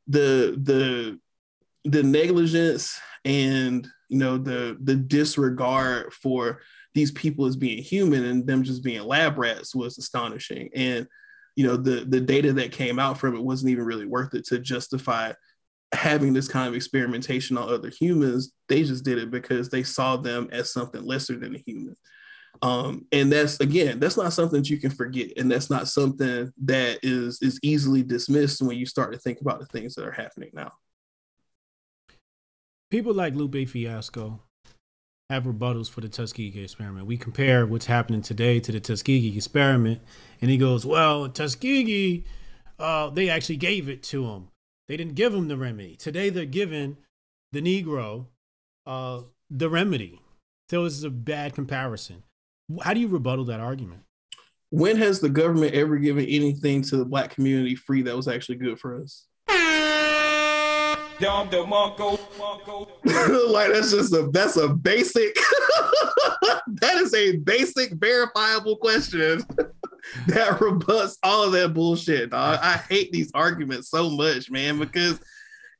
the 0.06 0.58
the 0.62 1.18
the 1.86 2.02
negligence 2.02 3.00
and 3.24 3.88
you 4.10 4.18
know 4.18 4.36
the 4.36 4.76
the 4.82 4.94
disregard 4.94 6.12
for 6.12 6.60
these 6.94 7.10
people 7.10 7.46
as 7.46 7.56
being 7.56 7.82
human 7.82 8.24
and 8.24 8.46
them 8.46 8.62
just 8.62 8.82
being 8.82 9.02
lab 9.02 9.36
rats 9.36 9.74
was 9.74 9.98
astonishing. 9.98 10.70
And 10.74 11.06
you 11.56 11.66
know, 11.66 11.76
the 11.76 12.04
the 12.04 12.20
data 12.20 12.52
that 12.54 12.72
came 12.72 12.98
out 12.98 13.18
from 13.18 13.36
it 13.36 13.42
wasn't 13.42 13.70
even 13.70 13.84
really 13.84 14.06
worth 14.06 14.34
it 14.34 14.44
to 14.46 14.58
justify 14.58 15.32
having 15.92 16.32
this 16.32 16.48
kind 16.48 16.68
of 16.68 16.74
experimentation 16.74 17.56
on 17.56 17.72
other 17.72 17.90
humans. 17.90 18.52
They 18.68 18.82
just 18.82 19.04
did 19.04 19.18
it 19.18 19.30
because 19.30 19.68
they 19.68 19.82
saw 19.82 20.16
them 20.16 20.48
as 20.50 20.72
something 20.72 21.04
lesser 21.04 21.36
than 21.36 21.54
a 21.54 21.62
human. 21.64 21.94
Um, 22.62 23.06
and 23.12 23.32
that's 23.32 23.60
again, 23.60 23.98
that's 23.98 24.16
not 24.16 24.32
something 24.32 24.60
that 24.60 24.70
you 24.70 24.78
can 24.78 24.90
forget, 24.90 25.32
and 25.36 25.50
that's 25.50 25.70
not 25.70 25.88
something 25.88 26.52
that 26.64 27.00
is 27.02 27.40
is 27.42 27.58
easily 27.62 28.02
dismissed 28.02 28.62
when 28.62 28.78
you 28.78 28.86
start 28.86 29.12
to 29.12 29.18
think 29.18 29.40
about 29.40 29.60
the 29.60 29.66
things 29.66 29.94
that 29.94 30.06
are 30.06 30.12
happening 30.12 30.50
now. 30.52 30.72
People 32.90 33.12
like 33.12 33.34
Lupe 33.34 33.68
Fiasco 33.68 34.40
have 35.30 35.44
rebuttals 35.44 35.90
for 35.90 36.00
the 36.00 36.08
Tuskegee 36.08 36.62
experiment. 36.62 37.06
We 37.06 37.16
compare 37.16 37.66
what's 37.66 37.86
happening 37.86 38.22
today 38.22 38.60
to 38.60 38.72
the 38.72 38.80
Tuskegee 38.80 39.36
experiment, 39.36 40.00
and 40.40 40.50
he 40.50 40.58
goes, 40.58 40.84
"Well, 40.84 41.28
Tuskegee, 41.28 42.24
uh, 42.78 43.10
they 43.10 43.28
actually 43.28 43.56
gave 43.56 43.88
it 43.88 44.02
to 44.04 44.26
him. 44.26 44.48
They 44.88 44.96
didn't 44.96 45.14
give 45.14 45.32
him 45.32 45.48
the 45.48 45.56
remedy. 45.56 45.96
Today, 45.96 46.28
they're 46.28 46.44
giving 46.44 46.98
the 47.52 47.62
Negro 47.62 48.26
uh, 48.86 49.22
the 49.50 49.70
remedy. 49.70 50.20
So 50.70 50.84
is 50.84 51.04
a 51.04 51.10
bad 51.10 51.54
comparison. 51.54 52.22
How 52.82 52.94
do 52.94 53.00
you 53.00 53.08
rebuttal 53.08 53.44
that 53.46 53.60
argument? 53.60 54.02
When 54.70 54.96
has 54.96 55.20
the 55.20 55.28
government 55.28 55.74
ever 55.74 55.98
given 55.98 56.24
anything 56.24 56.82
to 56.82 56.96
the 56.96 57.04
black 57.04 57.30
community 57.30 57.76
free 57.76 58.02
that 58.02 58.16
was 58.16 58.26
actually 58.26 58.56
good 58.56 58.78
for 58.78 59.00
us? 59.00 59.26
like 63.48 63.72
that's 63.72 63.90
just 63.90 64.12
a 64.12 64.28
that's 64.32 64.56
a 64.56 64.68
basic 64.68 65.34
that 66.66 66.96
is 66.96 67.14
a 67.14 67.36
basic 67.36 67.92
verifiable 67.92 68.76
question 68.76 69.42
that 70.26 70.60
rebuts 70.60 71.18
all 71.22 71.44
of 71.44 71.52
that 71.52 71.74
bullshit. 71.74 72.30
Dog. 72.30 72.58
I 72.62 72.76
hate 72.88 73.12
these 73.12 73.30
arguments 73.34 73.90
so 73.90 74.10
much, 74.10 74.50
man, 74.50 74.78
because 74.78 75.20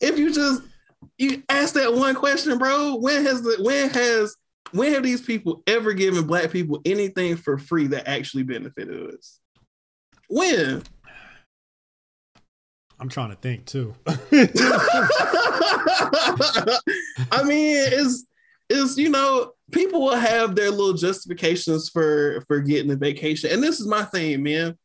if 0.00 0.18
you 0.18 0.32
just 0.32 0.62
you 1.18 1.42
ask 1.48 1.74
that 1.74 1.92
one 1.92 2.14
question, 2.14 2.58
bro, 2.58 2.96
when 2.96 3.24
has 3.24 3.42
the 3.42 3.56
when 3.60 3.90
has 3.90 4.36
when 4.72 4.92
have 4.92 5.02
these 5.02 5.20
people 5.20 5.62
ever 5.66 5.92
given 5.92 6.26
black 6.26 6.50
people 6.50 6.80
anything 6.84 7.36
for 7.36 7.58
free 7.58 7.86
that 7.88 8.08
actually 8.08 8.42
benefited 8.42 9.14
us? 9.14 9.38
When? 10.28 10.82
I'm 12.98 13.08
trying 13.08 13.30
to 13.30 13.36
think 13.36 13.66
too. 13.66 13.94
I 14.06 14.16
mean, 17.44 17.76
it's 17.76 18.24
it's 18.70 18.96
you 18.96 19.10
know, 19.10 19.52
people 19.72 20.02
will 20.02 20.16
have 20.16 20.54
their 20.54 20.70
little 20.70 20.94
justifications 20.94 21.88
for 21.88 22.42
for 22.46 22.60
getting 22.60 22.90
a 22.90 22.96
vacation. 22.96 23.50
And 23.52 23.62
this 23.62 23.80
is 23.80 23.86
my 23.86 24.04
thing, 24.04 24.42
man. 24.42 24.76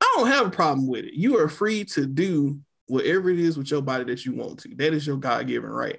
I 0.00 0.14
don't 0.16 0.28
have 0.28 0.46
a 0.46 0.50
problem 0.50 0.88
with 0.88 1.04
it. 1.04 1.14
You 1.14 1.38
are 1.38 1.48
free 1.48 1.84
to 1.86 2.06
do 2.06 2.58
whatever 2.86 3.30
it 3.30 3.38
is 3.38 3.58
with 3.58 3.70
your 3.70 3.82
body 3.82 4.04
that 4.04 4.24
you 4.24 4.34
want 4.34 4.60
to. 4.60 4.74
That 4.76 4.94
is 4.94 5.06
your 5.06 5.18
God-given 5.18 5.68
right. 5.68 5.98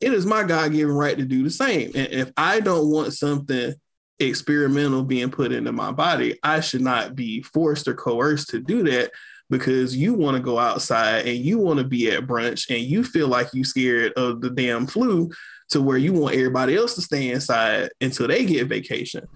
It 0.00 0.12
is 0.12 0.26
my 0.26 0.44
God-given 0.44 0.94
right 0.94 1.16
to 1.16 1.24
do 1.24 1.42
the 1.42 1.50
same. 1.50 1.90
And 1.94 2.12
if 2.12 2.30
I 2.36 2.60
don't 2.60 2.90
want 2.90 3.14
something 3.14 3.74
experimental 4.18 5.02
being 5.02 5.30
put 5.30 5.52
into 5.52 5.72
my 5.72 5.90
body, 5.90 6.38
I 6.42 6.60
should 6.60 6.82
not 6.82 7.16
be 7.16 7.42
forced 7.42 7.88
or 7.88 7.94
coerced 7.94 8.50
to 8.50 8.60
do 8.60 8.82
that 8.84 9.10
because 9.50 9.96
you 9.96 10.14
want 10.14 10.36
to 10.36 10.42
go 10.42 10.58
outside 10.58 11.26
and 11.26 11.38
you 11.38 11.58
want 11.58 11.78
to 11.78 11.84
be 11.84 12.10
at 12.10 12.26
brunch 12.26 12.70
and 12.70 12.80
you 12.80 13.02
feel 13.02 13.28
like 13.28 13.48
you're 13.52 13.64
scared 13.64 14.12
of 14.14 14.40
the 14.40 14.50
damn 14.50 14.86
flu 14.86 15.30
to 15.70 15.80
where 15.80 15.98
you 15.98 16.12
want 16.12 16.34
everybody 16.34 16.76
else 16.76 16.94
to 16.94 17.02
stay 17.02 17.30
inside 17.30 17.90
until 18.00 18.28
they 18.28 18.44
get 18.44 18.68
vacation. 18.68 19.26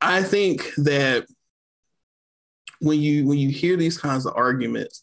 I 0.00 0.22
think 0.22 0.70
that 0.76 1.26
when 2.80 3.00
you 3.00 3.26
when 3.26 3.38
you 3.38 3.50
hear 3.50 3.76
these 3.76 3.98
kinds 3.98 4.24
of 4.24 4.34
arguments 4.36 5.02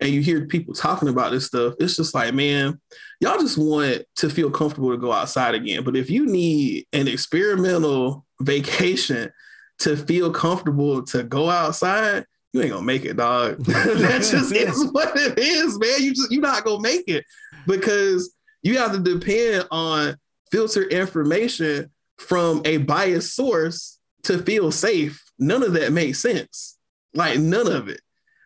and 0.00 0.10
you 0.10 0.20
hear 0.20 0.46
people 0.46 0.74
talking 0.74 1.08
about 1.08 1.32
this 1.32 1.46
stuff, 1.46 1.74
it's 1.80 1.96
just 1.96 2.14
like, 2.14 2.34
man, 2.34 2.80
y'all 3.20 3.38
just 3.38 3.58
want 3.58 4.02
to 4.16 4.30
feel 4.30 4.50
comfortable 4.50 4.90
to 4.90 4.98
go 4.98 5.12
outside 5.12 5.54
again. 5.54 5.82
But 5.82 5.96
if 5.96 6.10
you 6.10 6.26
need 6.26 6.86
an 6.92 7.08
experimental 7.08 8.24
vacation 8.40 9.30
to 9.78 9.96
feel 9.96 10.30
comfortable 10.30 11.02
to 11.04 11.22
go 11.22 11.50
outside, 11.50 12.24
you 12.56 12.62
ain't 12.62 12.72
gonna 12.72 12.86
make 12.86 13.04
it, 13.04 13.18
dog. 13.18 13.58
that 13.64 14.26
just 14.30 14.52
is 14.52 14.90
what 14.92 15.14
it 15.14 15.38
is, 15.38 15.78
man. 15.78 16.02
You 16.02 16.14
just 16.14 16.32
you're 16.32 16.40
not 16.40 16.64
gonna 16.64 16.80
make 16.80 17.06
it 17.06 17.24
because 17.66 18.34
you 18.62 18.78
have 18.78 18.92
to 18.92 18.98
depend 18.98 19.68
on 19.70 20.16
filter 20.50 20.84
information 20.84 21.90
from 22.18 22.62
a 22.64 22.78
biased 22.78 23.36
source 23.36 23.98
to 24.22 24.38
feel 24.38 24.72
safe. 24.72 25.22
None 25.38 25.62
of 25.62 25.74
that 25.74 25.92
makes 25.92 26.18
sense. 26.18 26.78
Like 27.12 27.38
none 27.38 27.70
of 27.70 27.88
it. 27.88 28.00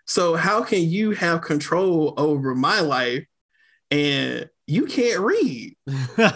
So 0.07 0.35
how 0.35 0.65
can 0.65 0.82
you 0.82 1.12
have 1.12 1.43
control 1.43 2.15
over 2.16 2.57
my 2.57 2.81
life 2.81 3.24
and 3.93 4.51
you 4.66 4.87
can't 4.87 5.20
read? 5.20 5.77
like 6.19 6.35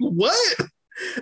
what? 0.00 0.56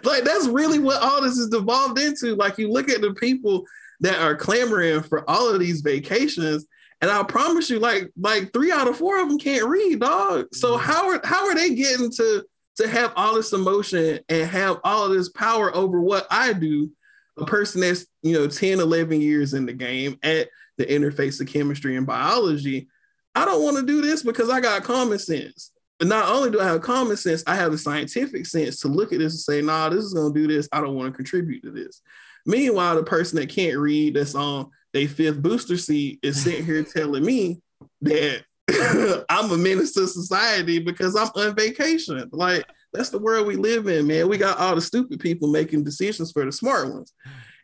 Like 0.02 0.24
that's 0.24 0.46
really 0.46 0.78
what 0.78 1.02
all 1.02 1.22
this 1.22 1.38
is 1.38 1.48
devolved 1.48 1.98
into. 1.98 2.34
Like 2.34 2.58
you 2.58 2.70
look 2.70 2.88
at 2.88 3.00
the 3.00 3.14
people 3.14 3.66
that 4.00 4.20
are 4.20 4.36
clamoring 4.36 5.02
for 5.02 5.28
all 5.28 5.48
of 5.48 5.60
these 5.60 5.80
vacations, 5.80 6.66
and 7.00 7.10
I 7.10 7.22
promise 7.22 7.70
you, 7.70 7.78
like 7.78 8.10
like 8.18 8.52
three 8.52 8.72
out 8.72 8.88
of 8.88 8.96
four 8.96 9.20
of 9.20 9.28
them 9.28 9.38
can't 9.38 9.66
read, 9.66 10.00
dog. 10.00 10.46
So 10.52 10.76
mm-hmm. 10.76 10.84
how 10.84 11.08
are 11.08 11.20
how 11.24 11.46
are 11.46 11.54
they 11.54 11.74
getting 11.74 12.10
to 12.12 12.44
to 12.76 12.88
have 12.88 13.12
all 13.16 13.34
this 13.34 13.52
emotion 13.52 14.20
and 14.28 14.50
have 14.50 14.80
all 14.84 15.04
of 15.04 15.12
this 15.12 15.30
power 15.30 15.74
over 15.74 16.00
what 16.00 16.26
I 16.30 16.52
do? 16.52 16.90
A 17.38 17.46
person 17.46 17.80
that's 17.80 18.06
you 18.22 18.34
know 18.34 18.46
10, 18.46 18.80
11 18.80 19.20
years 19.20 19.54
in 19.54 19.64
the 19.64 19.72
game 19.72 20.18
at 20.22 20.48
the 20.76 20.86
interface 20.86 21.40
of 21.40 21.46
chemistry 21.46 21.96
and 21.96 22.06
biology. 22.06 22.88
I 23.34 23.44
don't 23.44 23.62
want 23.62 23.76
to 23.76 23.86
do 23.86 24.02
this 24.02 24.22
because 24.22 24.50
I 24.50 24.60
got 24.60 24.82
common 24.82 25.18
sense. 25.18 25.70
But 25.98 26.08
not 26.08 26.30
only 26.30 26.50
do 26.50 26.60
I 26.60 26.64
have 26.64 26.80
common 26.80 27.16
sense, 27.16 27.44
I 27.46 27.54
have 27.54 27.72
the 27.72 27.78
scientific 27.78 28.46
sense 28.46 28.80
to 28.80 28.88
look 28.88 29.12
at 29.12 29.18
this 29.18 29.34
and 29.34 29.40
say, 29.40 29.60
nah, 29.60 29.90
this 29.90 30.02
is 30.02 30.14
going 30.14 30.32
to 30.32 30.40
do 30.40 30.48
this. 30.48 30.66
I 30.72 30.80
don't 30.80 30.94
want 30.94 31.12
to 31.12 31.16
contribute 31.16 31.62
to 31.62 31.70
this. 31.70 32.00
Meanwhile, 32.46 32.96
the 32.96 33.02
person 33.04 33.38
that 33.38 33.48
can't 33.48 33.78
read 33.78 34.14
that's 34.14 34.34
on 34.34 34.70
their 34.92 35.08
fifth 35.08 35.42
booster 35.42 35.76
seat 35.76 36.18
is 36.22 36.42
sitting 36.42 36.64
here 36.64 36.82
telling 36.96 37.24
me 37.24 37.60
that 38.02 38.44
I'm 39.28 39.50
a 39.50 39.56
menace 39.56 39.92
to 39.94 40.06
society 40.06 40.78
because 40.78 41.16
I'm 41.16 41.28
on 41.34 41.54
vacation. 41.54 42.28
Like, 42.32 42.64
that's 42.92 43.10
the 43.10 43.18
world 43.18 43.46
we 43.46 43.56
live 43.56 43.86
in, 43.86 44.06
man. 44.06 44.28
We 44.28 44.36
got 44.36 44.58
all 44.58 44.74
the 44.74 44.80
stupid 44.80 45.20
people 45.20 45.48
making 45.48 45.84
decisions 45.84 46.32
for 46.32 46.44
the 46.44 46.52
smart 46.52 46.92
ones. 46.92 47.12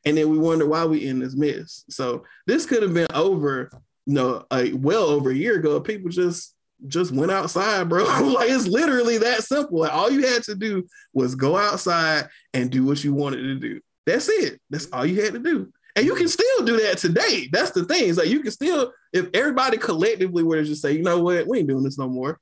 And 0.05 0.17
then 0.17 0.31
we 0.31 0.39
wonder 0.39 0.67
why 0.67 0.85
we 0.85 1.07
in 1.07 1.19
this 1.19 1.35
mess. 1.35 1.85
So 1.91 2.25
this 2.47 2.65
could 2.65 2.83
have 2.83 2.95
been 2.95 3.09
over, 3.13 3.71
you 4.07 4.15
know, 4.15 4.45
a, 4.53 4.73
well 4.73 5.05
over 5.05 5.31
a 5.31 5.35
year 5.35 5.57
ago. 5.57 5.81
People 5.81 6.11
just 6.11 6.55
just 6.87 7.11
went 7.11 7.33
outside, 7.33 7.89
bro. 7.89 8.05
like 8.35 8.51
it's 8.51 8.67
literally 8.67 9.19
that 9.19 9.43
simple. 9.43 9.81
Like 9.81 9.93
all 9.93 10.11
you 10.11 10.27
had 10.27 10.45
to 10.45 10.55
do 10.55 10.87
was 11.13 11.35
go 11.35 11.57
outside 11.57 12.29
and 12.53 12.71
do 12.71 12.85
what 12.85 13.03
you 13.03 13.15
wanted 13.15 13.43
to 13.43 13.55
do. 13.57 13.81
That's 14.07 14.29
it. 14.29 14.61
That's 14.71 14.89
all 14.93 15.05
you 15.05 15.21
had 15.23 15.35
to 15.35 15.39
do. 15.41 15.73
And 15.97 16.05
you 16.05 16.15
can 16.15 16.29
still 16.29 16.65
do 16.65 16.79
that 16.83 16.99
today. 16.99 17.49
That's 17.51 17.71
the 17.71 17.85
thing. 17.85 18.09
It's 18.09 18.19
like 18.19 18.29
you 18.29 18.41
can 18.41 18.53
still, 18.53 18.93
if 19.13 19.29
everybody 19.35 19.79
collectively 19.79 20.43
were 20.43 20.57
to 20.57 20.65
just 20.65 20.83
say, 20.83 20.93
you 20.93 21.03
know 21.03 21.21
what, 21.21 21.47
we 21.47 21.59
ain't 21.59 21.69
doing 21.69 21.83
this 21.83 21.99
no 21.99 22.09
more. 22.09 22.39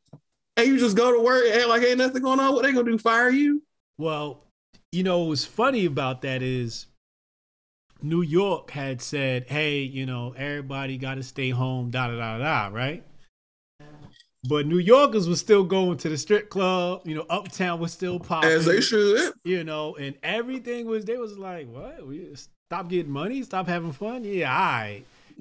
And 0.56 0.68
you 0.68 0.78
just 0.78 0.96
go 0.96 1.12
to 1.12 1.20
work 1.20 1.44
and 1.46 1.54
act 1.54 1.68
like 1.68 1.82
ain't 1.82 1.98
nothing 1.98 2.22
going 2.22 2.40
on, 2.40 2.52
what 2.52 2.64
they 2.64 2.72
gonna 2.72 2.90
do? 2.90 2.98
Fire 2.98 3.30
you? 3.30 3.62
Well, 3.96 4.44
you 4.92 5.02
know, 5.02 5.20
what's 5.20 5.44
funny 5.44 5.84
about 5.86 6.22
that 6.22 6.42
is 6.42 6.86
New 8.02 8.22
York 8.22 8.70
had 8.70 9.00
said, 9.00 9.48
hey, 9.48 9.80
you 9.80 10.04
know, 10.04 10.34
everybody 10.36 10.98
gotta 10.98 11.22
stay 11.22 11.50
home, 11.50 11.90
da 11.90 12.08
da 12.08 12.16
da 12.16 12.38
da, 12.38 12.74
right? 12.74 13.04
But 14.46 14.66
New 14.66 14.78
Yorkers 14.78 15.26
were 15.28 15.36
still 15.36 15.64
going 15.64 15.96
to 15.98 16.08
the 16.10 16.18
strip 16.18 16.50
club. 16.50 17.00
You 17.04 17.14
know, 17.14 17.26
Uptown 17.30 17.80
was 17.80 17.92
still 17.92 18.18
popping. 18.20 18.50
As 18.50 18.66
they 18.66 18.82
should. 18.82 19.32
You 19.42 19.64
know, 19.64 19.96
and 19.96 20.16
everything 20.22 20.86
was, 20.86 21.06
they 21.06 21.16
was 21.16 21.38
like, 21.38 21.66
what? 21.68 22.06
We 22.06 22.34
stop 22.68 22.88
getting 22.88 23.10
money? 23.10 23.42
Stop 23.42 23.66
having 23.68 23.92
fun? 23.92 24.22
Yeah, 24.24 24.52
all 24.52 24.58
right. 24.58 25.04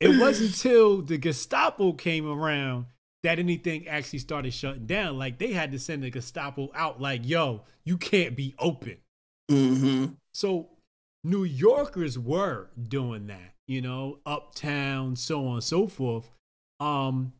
it 0.00 0.20
wasn't 0.20 0.50
until 0.50 1.00
the 1.02 1.16
Gestapo 1.16 1.92
came 1.92 2.28
around 2.28 2.86
that 3.22 3.38
anything 3.38 3.86
actually 3.88 4.18
started 4.18 4.52
shutting 4.52 4.86
down. 4.86 5.16
Like 5.16 5.38
they 5.38 5.52
had 5.52 5.70
to 5.72 5.78
send 5.78 6.02
the 6.02 6.10
Gestapo 6.10 6.70
out, 6.74 7.00
like, 7.00 7.20
yo, 7.24 7.62
you 7.84 7.96
can't 7.96 8.36
be 8.36 8.54
open. 8.58 8.96
Mm-hmm. 9.50 10.06
So 10.34 10.68
New 11.24 11.44
Yorkers 11.44 12.18
were 12.18 12.70
doing 12.88 13.28
that, 13.28 13.54
you 13.68 13.80
know, 13.80 14.18
uptown, 14.26 15.14
so 15.14 15.46
on 15.46 15.54
and 15.54 15.64
so 15.64 15.86
forth. 15.86 16.28
Um, 16.80 17.32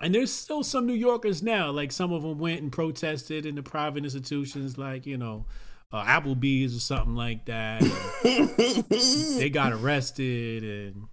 and 0.00 0.14
there's 0.14 0.32
still 0.32 0.64
some 0.64 0.86
New 0.86 0.94
Yorkers 0.94 1.42
now, 1.42 1.70
like 1.70 1.92
some 1.92 2.12
of 2.12 2.22
them 2.22 2.38
went 2.38 2.60
and 2.60 2.72
protested 2.72 3.46
in 3.46 3.54
the 3.54 3.62
private 3.62 4.02
institutions, 4.02 4.76
like 4.76 5.06
you 5.06 5.16
know, 5.16 5.46
uh, 5.92 6.04
Applebee's 6.04 6.76
or 6.76 6.80
something 6.80 7.14
like 7.14 7.46
that. 7.46 7.82
they 9.38 9.48
got 9.48 9.72
arrested, 9.72 10.64
and 10.64 11.06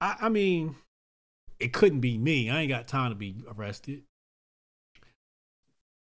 I, 0.00 0.16
I 0.22 0.28
mean, 0.28 0.76
it 1.58 1.72
couldn't 1.72 2.00
be 2.00 2.18
me. 2.18 2.50
I 2.50 2.60
ain't 2.60 2.68
got 2.68 2.86
time 2.86 3.10
to 3.10 3.16
be 3.16 3.42
arrested. 3.56 4.02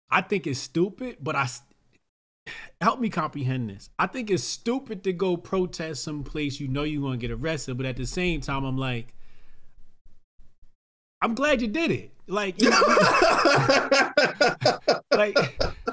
I 0.09 0.23
think 0.23 0.47
it's 0.47 0.61
stupid, 0.61 1.19
but 1.21 1.35
I 1.35 1.49
help 2.81 3.01
me 3.01 3.09
comprehend 3.11 3.71
this. 3.71 3.91
I 3.99 4.07
think 4.07 4.31
it's 4.31 4.45
stupid 4.45 5.05
to 5.05 5.13
go 5.13 5.37
protest 5.37 6.03
someplace 6.03 6.61
you 6.61 6.69
know 6.69 6.83
you're 6.83 7.03
gonna 7.03 7.17
get 7.17 7.31
arrested, 7.31 7.77
but 7.77 7.87
at 7.87 7.97
the 7.97 8.07
same 8.07 8.41
time, 8.41 8.65
I'm 8.65 8.79
like, 8.79 9.15
I'm 11.23 11.35
glad 11.35 11.61
you 11.61 11.69
did 11.69 11.91
it. 11.91 12.13
Like, 12.27 12.63
you 12.63 12.71
know, 12.71 12.81
like, 15.11 15.37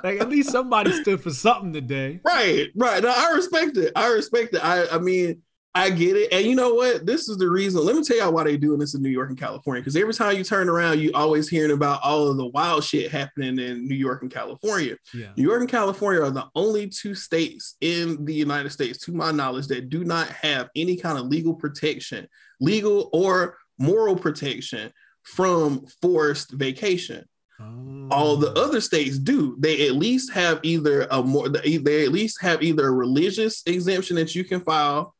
like 0.04 0.22
at 0.22 0.30
least 0.30 0.52
somebody 0.52 0.92
stood 1.02 1.22
for 1.22 1.32
something 1.32 1.74
today. 1.74 2.20
Right, 2.24 2.68
right. 2.76 3.02
No, 3.02 3.10
I 3.10 3.32
respect 3.34 3.76
it. 3.78 3.92
I 3.96 4.10
respect 4.14 4.54
it. 4.54 4.64
I, 4.64 4.88
I 4.90 5.00
mean, 5.00 5.42
I 5.74 5.90
get 5.90 6.16
it. 6.16 6.32
And 6.32 6.46
you 6.46 6.56
know 6.56 6.74
what? 6.74 7.06
This 7.06 7.28
is 7.28 7.38
the 7.38 7.50
reason. 7.50 7.84
Let 7.86 7.96
me 7.96 8.04
tell 8.04 8.18
y'all 8.18 8.34
why 8.34 8.44
they 8.44 8.58
doing 8.58 8.80
this 8.80 8.96
in 8.96 9.02
New 9.02 9.10
York 9.10 9.30
and 9.30 9.38
California. 9.38 9.82
Because 9.82 9.96
every 9.96 10.14
time 10.14 10.38
you 10.38 10.44
turn 10.44 10.70
around, 10.70 11.00
you 11.00 11.12
always 11.14 11.50
hearing 11.50 11.72
about 11.72 12.02
all 12.04 12.28
of 12.28 12.38
the 12.38 12.48
wild 12.48 12.84
shit 12.84 13.12
happening 13.12 13.60
in 13.60 13.88
New 13.88 13.96
York 13.96 14.22
and 14.22 14.32
California. 14.32 14.96
Yeah. 15.14 15.30
New 15.36 15.44
York 15.44 15.62
and 15.62 15.70
California 15.70 16.22
are 16.24 16.32
the 16.32 16.48
only 16.56 16.88
two 16.88 17.14
states 17.14 17.76
in 17.82 18.26
the 18.26 18.34
United 18.34 18.72
States, 18.72 19.00
to 19.06 19.12
my 19.12 19.32
knowledge, 19.32 19.68
that 19.68 19.90
do 19.90 20.04
not 20.04 20.28
have 20.30 20.70
any 20.76 20.98
kind 20.98 21.18
of 21.18 21.28
legal 21.28 21.54
protection, 21.54 22.28
legal 22.60 23.10
or 23.14 23.58
moral 23.78 24.16
protection 24.16 24.92
from 25.28 25.86
forced 26.02 26.52
vacation. 26.52 27.26
Oh. 27.60 28.08
All 28.12 28.38
the 28.38 28.54
oh. 28.54 28.66
other 28.66 28.82
states 28.82 29.18
do. 29.18 29.56
They 29.60 29.88
at 29.88 29.96
least 29.96 30.32
have 30.34 30.60
either 30.64 31.08
a 31.12 31.22
more 31.22 31.50
they 31.50 32.06
at 32.06 32.12
least 32.12 32.42
have 32.42 32.64
either 32.64 32.88
a 32.88 32.92
religious 32.92 33.64
exemption 33.66 34.16
that 34.16 34.36
you 34.36 34.44
can 34.44 34.62
file 34.62 35.14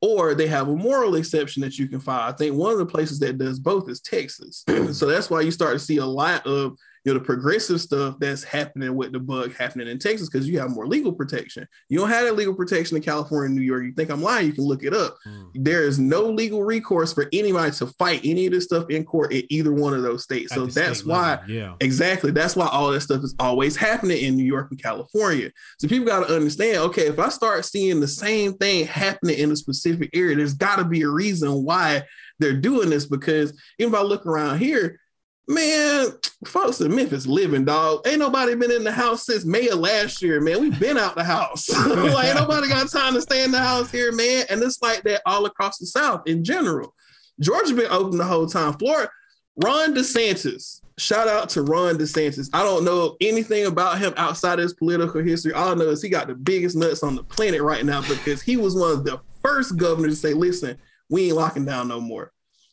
or 0.00 0.34
they 0.34 0.48
have 0.48 0.68
a 0.68 0.74
moral 0.74 1.14
exception 1.14 1.62
that 1.62 1.78
you 1.78 1.86
can 1.86 2.00
file. 2.00 2.28
I 2.28 2.32
think 2.32 2.56
one 2.56 2.72
of 2.72 2.78
the 2.78 2.86
places 2.86 3.20
that 3.20 3.38
does 3.38 3.60
both 3.60 3.88
is 3.88 4.00
Texas. 4.00 4.64
so 4.92 5.06
that's 5.06 5.30
why 5.30 5.42
you 5.42 5.52
start 5.52 5.74
to 5.74 5.78
see 5.78 5.98
a 5.98 6.04
lot 6.04 6.44
of 6.44 6.76
you 7.04 7.12
know 7.12 7.18
the 7.18 7.24
progressive 7.24 7.80
stuff 7.80 8.16
that's 8.20 8.44
happening 8.44 8.94
with 8.94 9.12
the 9.12 9.18
bug 9.18 9.54
happening 9.56 9.88
in 9.88 9.98
Texas 9.98 10.28
because 10.28 10.48
you 10.48 10.60
have 10.60 10.70
more 10.70 10.86
legal 10.86 11.12
protection. 11.12 11.66
You 11.88 11.98
don't 11.98 12.08
have 12.08 12.24
that 12.24 12.36
legal 12.36 12.54
protection 12.54 12.96
in 12.96 13.02
California 13.02 13.46
and 13.46 13.56
New 13.56 13.62
York. 13.62 13.82
You 13.82 13.92
think 13.92 14.10
I'm 14.10 14.22
lying? 14.22 14.46
You 14.46 14.52
can 14.52 14.64
look 14.64 14.84
it 14.84 14.94
up. 14.94 15.16
Mm. 15.26 15.50
There 15.54 15.82
is 15.82 15.98
no 15.98 16.22
legal 16.22 16.62
recourse 16.62 17.12
for 17.12 17.28
anybody 17.32 17.72
to 17.72 17.86
fight 17.86 18.20
any 18.22 18.46
of 18.46 18.52
this 18.52 18.64
stuff 18.64 18.88
in 18.88 19.04
court 19.04 19.32
in 19.32 19.42
either 19.48 19.72
one 19.72 19.94
of 19.94 20.02
those 20.02 20.22
states. 20.22 20.52
At 20.52 20.56
so 20.56 20.66
that's 20.66 21.00
state 21.00 21.08
why, 21.08 21.30
level. 21.30 21.50
yeah, 21.50 21.74
exactly. 21.80 22.30
That's 22.30 22.54
why 22.54 22.68
all 22.68 22.92
that 22.92 23.00
stuff 23.00 23.24
is 23.24 23.34
always 23.40 23.76
happening 23.76 24.18
in 24.18 24.36
New 24.36 24.44
York 24.44 24.68
and 24.70 24.80
California. 24.80 25.50
So 25.78 25.88
people 25.88 26.06
got 26.06 26.28
to 26.28 26.34
understand. 26.34 26.78
Okay, 26.78 27.06
if 27.06 27.18
I 27.18 27.30
start 27.30 27.64
seeing 27.64 27.98
the 27.98 28.08
same 28.08 28.54
thing 28.54 28.86
happening 28.86 29.38
in 29.38 29.50
a 29.50 29.56
specific 29.56 30.10
area, 30.14 30.36
there's 30.36 30.54
got 30.54 30.76
to 30.76 30.84
be 30.84 31.02
a 31.02 31.08
reason 31.08 31.64
why 31.64 32.04
they're 32.38 32.52
doing 32.52 32.90
this. 32.90 33.06
Because 33.06 33.60
even 33.80 33.92
if 33.92 33.98
I 33.98 34.02
look 34.04 34.24
around 34.24 34.60
here 34.60 35.00
Man, 35.48 36.08
folks 36.46 36.80
in 36.80 36.94
Memphis 36.94 37.26
living, 37.26 37.64
dog. 37.64 38.06
Ain't 38.06 38.20
nobody 38.20 38.54
been 38.54 38.70
in 38.70 38.84
the 38.84 38.92
house 38.92 39.26
since 39.26 39.44
May 39.44 39.68
of 39.68 39.80
last 39.80 40.22
year, 40.22 40.40
man. 40.40 40.60
We've 40.60 40.78
been 40.78 40.96
out 40.96 41.16
the 41.16 41.24
house. 41.24 41.68
like, 41.86 42.26
ain't 42.26 42.36
nobody 42.36 42.68
got 42.68 42.88
time 42.90 43.14
to 43.14 43.20
stay 43.20 43.42
in 43.44 43.50
the 43.50 43.58
house 43.58 43.90
here, 43.90 44.12
man. 44.12 44.44
And 44.50 44.62
it's 44.62 44.80
like 44.80 45.02
that 45.02 45.20
all 45.26 45.44
across 45.46 45.78
the 45.78 45.86
South 45.86 46.22
in 46.26 46.44
general. 46.44 46.94
Georgia 47.40 47.74
been 47.74 47.90
open 47.90 48.18
the 48.18 48.24
whole 48.24 48.46
time. 48.46 48.74
Florida, 48.74 49.10
Ron 49.56 49.94
DeSantis. 49.94 50.80
Shout 50.98 51.26
out 51.26 51.48
to 51.50 51.62
Ron 51.62 51.96
DeSantis. 51.96 52.48
I 52.52 52.62
don't 52.62 52.84
know 52.84 53.16
anything 53.20 53.66
about 53.66 53.98
him 53.98 54.14
outside 54.16 54.60
of 54.60 54.62
his 54.62 54.74
political 54.74 55.22
history. 55.22 55.52
All 55.52 55.70
I 55.70 55.74
know 55.74 55.88
is 55.88 56.02
he 56.02 56.08
got 56.08 56.28
the 56.28 56.34
biggest 56.34 56.76
nuts 56.76 57.02
on 57.02 57.16
the 57.16 57.24
planet 57.24 57.62
right 57.62 57.84
now 57.84 58.02
because 58.02 58.42
he 58.42 58.56
was 58.56 58.76
one 58.76 58.92
of 58.92 59.04
the 59.04 59.20
first 59.42 59.76
governors 59.76 60.20
to 60.20 60.28
say, 60.28 60.34
listen, 60.34 60.78
we 61.10 61.26
ain't 61.26 61.36
locking 61.36 61.64
down 61.64 61.88
no 61.88 62.00
more. 62.00 62.32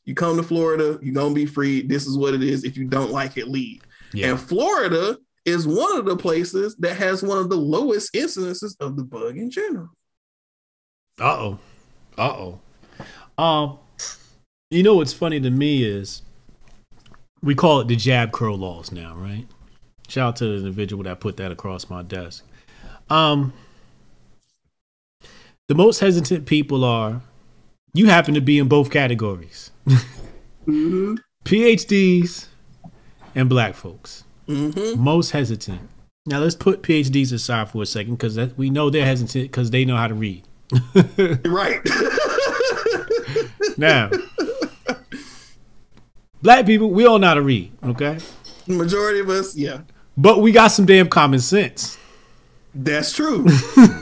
You 0.09 0.15
come 0.15 0.37
to 0.37 0.43
Florida, 0.43 0.97
you're 1.03 1.13
gonna 1.13 1.35
be 1.35 1.45
free. 1.45 1.83
This 1.83 2.07
is 2.07 2.17
what 2.17 2.33
it 2.33 2.41
is. 2.41 2.63
If 2.63 2.75
you 2.75 2.85
don't 2.85 3.11
like 3.11 3.37
it, 3.37 3.47
leave. 3.47 3.83
Yeah. 4.11 4.31
And 4.31 4.39
Florida 4.39 5.19
is 5.45 5.67
one 5.67 5.99
of 5.99 6.05
the 6.05 6.17
places 6.17 6.75
that 6.77 6.97
has 6.97 7.21
one 7.21 7.37
of 7.37 7.47
the 7.47 7.55
lowest 7.55 8.11
incidences 8.15 8.75
of 8.79 8.97
the 8.97 9.03
bug 9.03 9.37
in 9.37 9.51
general. 9.51 9.89
Uh 11.21 11.25
oh. 11.25 11.59
Uh 12.17 12.49
oh. 13.37 13.43
Um, 13.43 13.77
you 14.71 14.81
know 14.81 14.95
what's 14.95 15.13
funny 15.13 15.39
to 15.41 15.51
me 15.51 15.83
is 15.83 16.23
we 17.43 17.53
call 17.53 17.81
it 17.81 17.87
the 17.87 17.95
Jab 17.95 18.31
Crow 18.31 18.55
laws 18.55 18.91
now, 18.91 19.13
right? 19.15 19.45
Shout 20.07 20.27
out 20.27 20.35
to 20.37 20.45
the 20.45 20.55
individual 20.55 21.03
that 21.03 21.19
put 21.19 21.37
that 21.37 21.51
across 21.51 21.87
my 21.87 22.01
desk. 22.01 22.43
Um, 23.11 23.53
the 25.67 25.75
most 25.75 25.99
hesitant 25.99 26.47
people 26.47 26.83
are 26.83 27.21
you 27.93 28.07
happen 28.07 28.33
to 28.33 28.41
be 28.41 28.57
in 28.57 28.67
both 28.67 28.89
categories 28.89 29.69
mm-hmm. 29.89 31.15
PhDs 31.45 32.47
and 33.35 33.49
black 33.49 33.75
folks. 33.75 34.23
Mm-hmm. 34.47 35.01
Most 35.01 35.31
hesitant. 35.31 35.81
Now 36.25 36.39
let's 36.39 36.55
put 36.55 36.83
PhDs 36.83 37.33
aside 37.33 37.69
for 37.69 37.81
a 37.83 37.85
second 37.85 38.15
because 38.15 38.37
we 38.55 38.69
know 38.69 38.89
they're 38.89 39.05
hesitant 39.05 39.45
because 39.45 39.71
they 39.71 39.85
know 39.85 39.95
how 39.95 40.07
to 40.07 40.13
read. 40.13 40.43
right. 41.45 41.81
now, 43.77 44.11
black 46.41 46.65
people, 46.65 46.91
we 46.91 47.05
all 47.05 47.19
know 47.19 47.27
how 47.27 47.33
to 47.35 47.41
read. 47.41 47.71
Okay. 47.83 48.19
Majority 48.67 49.19
of 49.21 49.29
us, 49.29 49.55
yeah. 49.55 49.81
But 50.17 50.41
we 50.41 50.51
got 50.51 50.67
some 50.67 50.85
damn 50.85 51.07
common 51.09 51.39
sense. 51.39 51.97
That's 52.75 53.13
true. 53.13 53.47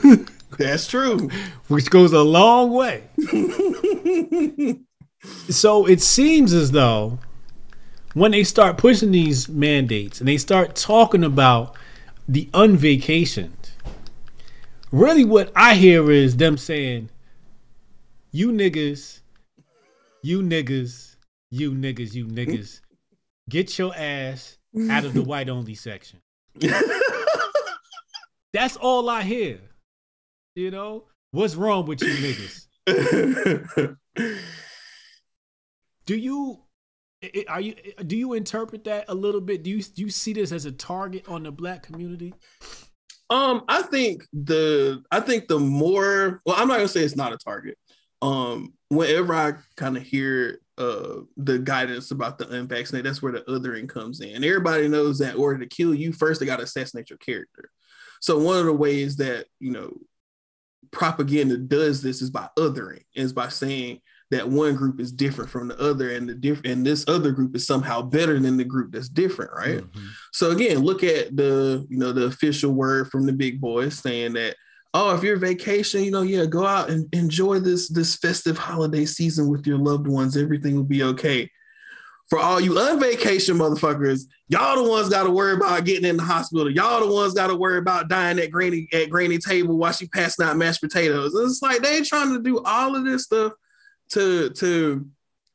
That's 0.58 0.86
true. 0.86 1.30
Which 1.68 1.88
goes 1.90 2.12
a 2.12 2.22
long 2.22 2.72
way. 2.72 3.04
so 5.22 5.86
it 5.86 6.00
seems 6.00 6.52
as 6.52 6.70
though 6.72 7.18
when 8.14 8.32
they 8.32 8.44
start 8.44 8.78
pushing 8.78 9.12
these 9.12 9.48
mandates 9.48 10.20
and 10.20 10.28
they 10.28 10.38
start 10.38 10.74
talking 10.74 11.24
about 11.24 11.74
the 12.28 12.46
unvacationed, 12.52 13.70
really 14.90 15.24
what 15.24 15.52
I 15.54 15.74
hear 15.74 16.10
is 16.10 16.36
them 16.36 16.56
saying, 16.56 17.10
you 18.30 18.52
niggas, 18.52 19.20
you 20.22 20.42
niggas, 20.42 21.16
you 21.50 21.72
niggas, 21.72 22.14
you 22.14 22.26
niggas, 22.26 22.80
get 23.48 23.78
your 23.78 23.94
ass 23.96 24.58
out 24.90 25.04
of 25.04 25.14
the 25.14 25.22
white 25.24 25.48
only 25.48 25.74
section. 25.74 26.20
That's 28.52 28.76
all 28.76 29.08
I 29.08 29.22
hear. 29.22 29.60
You 30.54 30.70
know, 30.70 31.04
what's 31.30 31.54
wrong 31.54 31.86
with 31.86 32.02
you 32.02 32.66
niggas? 32.86 33.96
do 36.08 36.16
you 36.16 36.58
are 37.48 37.60
you 37.60 37.74
do 38.06 38.16
you 38.16 38.32
interpret 38.32 38.84
that 38.84 39.04
a 39.08 39.14
little 39.14 39.42
bit? 39.42 39.62
Do 39.62 39.70
you 39.70 39.82
do 39.82 40.02
you 40.02 40.10
see 40.10 40.32
this 40.32 40.52
as 40.52 40.64
a 40.64 40.72
target 40.72 41.28
on 41.28 41.42
the 41.42 41.52
black 41.52 41.82
community? 41.82 42.32
Um, 43.28 43.64
I 43.68 43.82
think 43.82 44.24
the 44.32 45.02
I 45.10 45.20
think 45.20 45.48
the 45.48 45.58
more 45.58 46.40
well, 46.46 46.56
I'm 46.56 46.66
not 46.66 46.76
gonna 46.76 46.88
say 46.88 47.02
it's 47.02 47.14
not 47.14 47.34
a 47.34 47.36
target. 47.36 47.76
Um, 48.22 48.72
whenever 48.88 49.34
I 49.34 49.52
kind 49.76 49.98
of 49.98 50.02
hear 50.02 50.60
uh 50.78 51.20
the 51.36 51.58
guidance 51.58 52.10
about 52.10 52.38
the 52.38 52.48
unvaccinated, 52.48 53.04
that's 53.04 53.20
where 53.20 53.32
the 53.32 53.42
othering 53.42 53.86
comes 53.86 54.22
in. 54.22 54.42
Everybody 54.42 54.88
knows 54.88 55.18
that 55.18 55.34
in 55.34 55.40
order 55.40 55.58
to 55.58 55.66
kill 55.66 55.94
you, 55.94 56.14
first 56.14 56.40
they 56.40 56.46
gotta 56.46 56.62
assassinate 56.62 57.10
your 57.10 57.18
character. 57.18 57.70
So 58.22 58.38
one 58.38 58.58
of 58.58 58.64
the 58.64 58.72
ways 58.72 59.16
that 59.16 59.44
you 59.60 59.72
know 59.72 59.92
propaganda 60.90 61.58
does 61.58 62.00
this 62.00 62.22
is 62.22 62.30
by 62.30 62.48
othering, 62.56 63.02
is 63.14 63.34
by 63.34 63.48
saying 63.48 64.00
that 64.30 64.48
one 64.48 64.74
group 64.74 65.00
is 65.00 65.12
different 65.12 65.50
from 65.50 65.68
the 65.68 65.78
other, 65.80 66.10
and 66.10 66.28
the 66.28 66.34
diff- 66.34 66.64
and 66.64 66.84
this 66.84 67.06
other 67.08 67.30
group 67.30 67.56
is 67.56 67.66
somehow 67.66 68.02
better 68.02 68.38
than 68.38 68.56
the 68.56 68.64
group 68.64 68.92
that's 68.92 69.08
different, 69.08 69.52
right? 69.52 69.78
Mm-hmm. 69.78 70.06
So 70.32 70.50
again, 70.50 70.78
look 70.80 71.02
at 71.02 71.36
the 71.36 71.86
you 71.88 71.98
know 71.98 72.12
the 72.12 72.26
official 72.26 72.72
word 72.72 73.10
from 73.10 73.26
the 73.26 73.32
big 73.32 73.60
boys 73.60 73.98
saying 73.98 74.34
that 74.34 74.56
oh, 74.94 75.14
if 75.14 75.22
you're 75.22 75.36
vacation, 75.36 76.02
you 76.02 76.10
know, 76.10 76.22
yeah, 76.22 76.46
go 76.46 76.64
out 76.64 76.90
and 76.90 77.12
enjoy 77.14 77.60
this 77.60 77.88
this 77.88 78.16
festive 78.16 78.58
holiday 78.58 79.04
season 79.04 79.48
with 79.48 79.66
your 79.66 79.78
loved 79.78 80.06
ones. 80.06 80.36
Everything 80.36 80.76
will 80.76 80.84
be 80.84 81.02
okay 81.02 81.50
for 82.28 82.38
all 82.38 82.60
you 82.60 82.72
unvacation 82.72 83.56
motherfuckers, 83.56 84.22
y'all 84.48 84.82
the 84.82 84.88
ones 84.88 85.08
got 85.08 85.22
to 85.24 85.30
worry 85.30 85.54
about 85.54 85.84
getting 85.84 86.04
in 86.04 86.16
the 86.16 86.22
hospital. 86.22 86.70
Y'all 86.70 87.06
the 87.06 87.12
ones 87.12 87.32
got 87.32 87.46
to 87.46 87.56
worry 87.56 87.78
about 87.78 88.08
dying 88.08 88.38
at 88.38 88.50
granny 88.50 88.86
at 88.92 89.08
granny 89.08 89.38
table 89.38 89.76
while 89.78 89.92
she 89.92 90.06
passing 90.08 90.44
out 90.44 90.56
mashed 90.56 90.82
potatoes. 90.82 91.34
It's 91.34 91.62
like 91.62 91.80
they 91.80 92.02
trying 92.02 92.34
to 92.34 92.42
do 92.42 92.62
all 92.64 92.94
of 92.94 93.04
this 93.04 93.24
stuff 93.24 93.52
to 94.10 94.50
to 94.50 95.06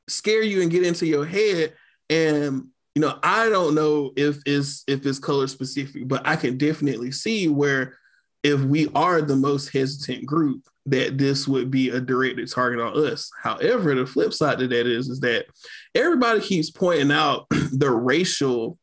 scare 0.07 0.43
you 0.43 0.61
and 0.61 0.71
get 0.71 0.85
into 0.85 1.05
your 1.05 1.25
head. 1.25 1.73
And 2.09 2.67
you 2.95 3.01
know, 3.01 3.17
I 3.23 3.49
don't 3.49 3.75
know 3.75 4.11
if 4.15 4.37
it's 4.45 4.83
if 4.87 5.05
it's 5.05 5.19
color 5.19 5.47
specific, 5.47 6.07
but 6.07 6.25
I 6.25 6.35
can 6.35 6.57
definitely 6.57 7.11
see 7.11 7.47
where 7.47 7.97
if 8.43 8.59
we 8.61 8.89
are 8.93 9.21
the 9.21 9.35
most 9.35 9.69
hesitant 9.69 10.25
group, 10.25 10.67
that 10.85 11.17
this 11.17 11.47
would 11.47 11.71
be 11.71 11.89
a 11.89 12.01
directed 12.01 12.51
target 12.51 12.81
on 12.81 13.07
us. 13.07 13.31
However, 13.41 13.95
the 13.95 14.05
flip 14.05 14.33
side 14.33 14.59
to 14.59 14.67
that 14.67 14.85
is, 14.85 15.07
is 15.07 15.21
that 15.21 15.45
everybody 15.95 16.41
keeps 16.41 16.69
pointing 16.69 17.11
out 17.11 17.47
the 17.71 17.89
racial 17.89 18.77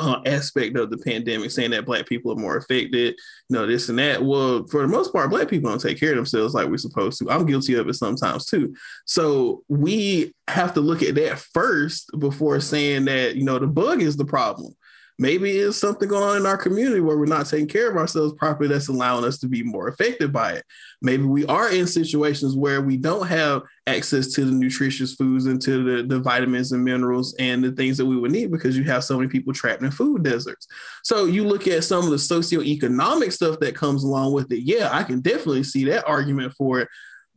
uh, 0.00 0.20
aspect 0.26 0.76
of 0.76 0.90
the 0.90 0.98
pandemic, 0.98 1.50
saying 1.50 1.70
that 1.72 1.84
black 1.84 2.06
people 2.06 2.32
are 2.32 2.36
more 2.36 2.56
affected, 2.56 3.14
you 3.48 3.56
know, 3.56 3.66
this 3.66 3.88
and 3.88 3.98
that. 3.98 4.22
Well, 4.22 4.66
for 4.66 4.82
the 4.82 4.88
most 4.88 5.12
part, 5.12 5.30
black 5.30 5.48
people 5.48 5.70
don't 5.70 5.80
take 5.80 5.98
care 5.98 6.10
of 6.10 6.16
themselves 6.16 6.54
like 6.54 6.68
we're 6.68 6.78
supposed 6.78 7.18
to. 7.18 7.30
I'm 7.30 7.46
guilty 7.46 7.74
of 7.74 7.88
it 7.88 7.94
sometimes 7.94 8.46
too. 8.46 8.74
So 9.06 9.62
we 9.68 10.34
have 10.48 10.74
to 10.74 10.80
look 10.80 11.02
at 11.02 11.14
that 11.16 11.38
first 11.38 12.10
before 12.18 12.60
saying 12.60 13.06
that, 13.06 13.36
you 13.36 13.44
know, 13.44 13.58
the 13.58 13.66
bug 13.66 14.02
is 14.02 14.16
the 14.16 14.24
problem 14.24 14.74
maybe 15.18 15.50
it's 15.58 15.76
something 15.76 16.08
going 16.08 16.22
on 16.22 16.36
in 16.36 16.46
our 16.46 16.56
community 16.56 17.00
where 17.00 17.18
we're 17.18 17.26
not 17.26 17.46
taking 17.46 17.66
care 17.66 17.90
of 17.90 17.96
ourselves 17.96 18.34
properly 18.34 18.68
that's 18.68 18.88
allowing 18.88 19.24
us 19.24 19.38
to 19.38 19.48
be 19.48 19.62
more 19.62 19.88
affected 19.88 20.32
by 20.32 20.52
it. 20.52 20.64
Maybe 21.02 21.24
we 21.24 21.44
are 21.46 21.70
in 21.72 21.86
situations 21.86 22.56
where 22.56 22.80
we 22.80 22.96
don't 22.96 23.26
have 23.26 23.62
access 23.88 24.32
to 24.34 24.44
the 24.44 24.52
nutritious 24.52 25.14
foods 25.14 25.46
and 25.46 25.60
to 25.62 25.82
the, 25.82 26.02
the 26.02 26.20
vitamins 26.20 26.72
and 26.72 26.84
minerals 26.84 27.34
and 27.38 27.64
the 27.64 27.72
things 27.72 27.96
that 27.96 28.06
we 28.06 28.16
would 28.16 28.30
need 28.30 28.50
because 28.50 28.76
you 28.76 28.84
have 28.84 29.02
so 29.02 29.16
many 29.16 29.28
people 29.28 29.52
trapped 29.52 29.82
in 29.82 29.90
food 29.90 30.22
deserts. 30.22 30.68
So 31.02 31.24
you 31.24 31.44
look 31.44 31.66
at 31.66 31.84
some 31.84 32.04
of 32.04 32.10
the 32.10 32.16
socioeconomic 32.16 33.32
stuff 33.32 33.58
that 33.60 33.74
comes 33.74 34.04
along 34.04 34.32
with 34.32 34.52
it. 34.52 34.60
Yeah, 34.60 34.90
I 34.92 35.02
can 35.02 35.20
definitely 35.20 35.64
see 35.64 35.84
that 35.86 36.06
argument 36.06 36.52
for 36.52 36.80
it 36.80 36.88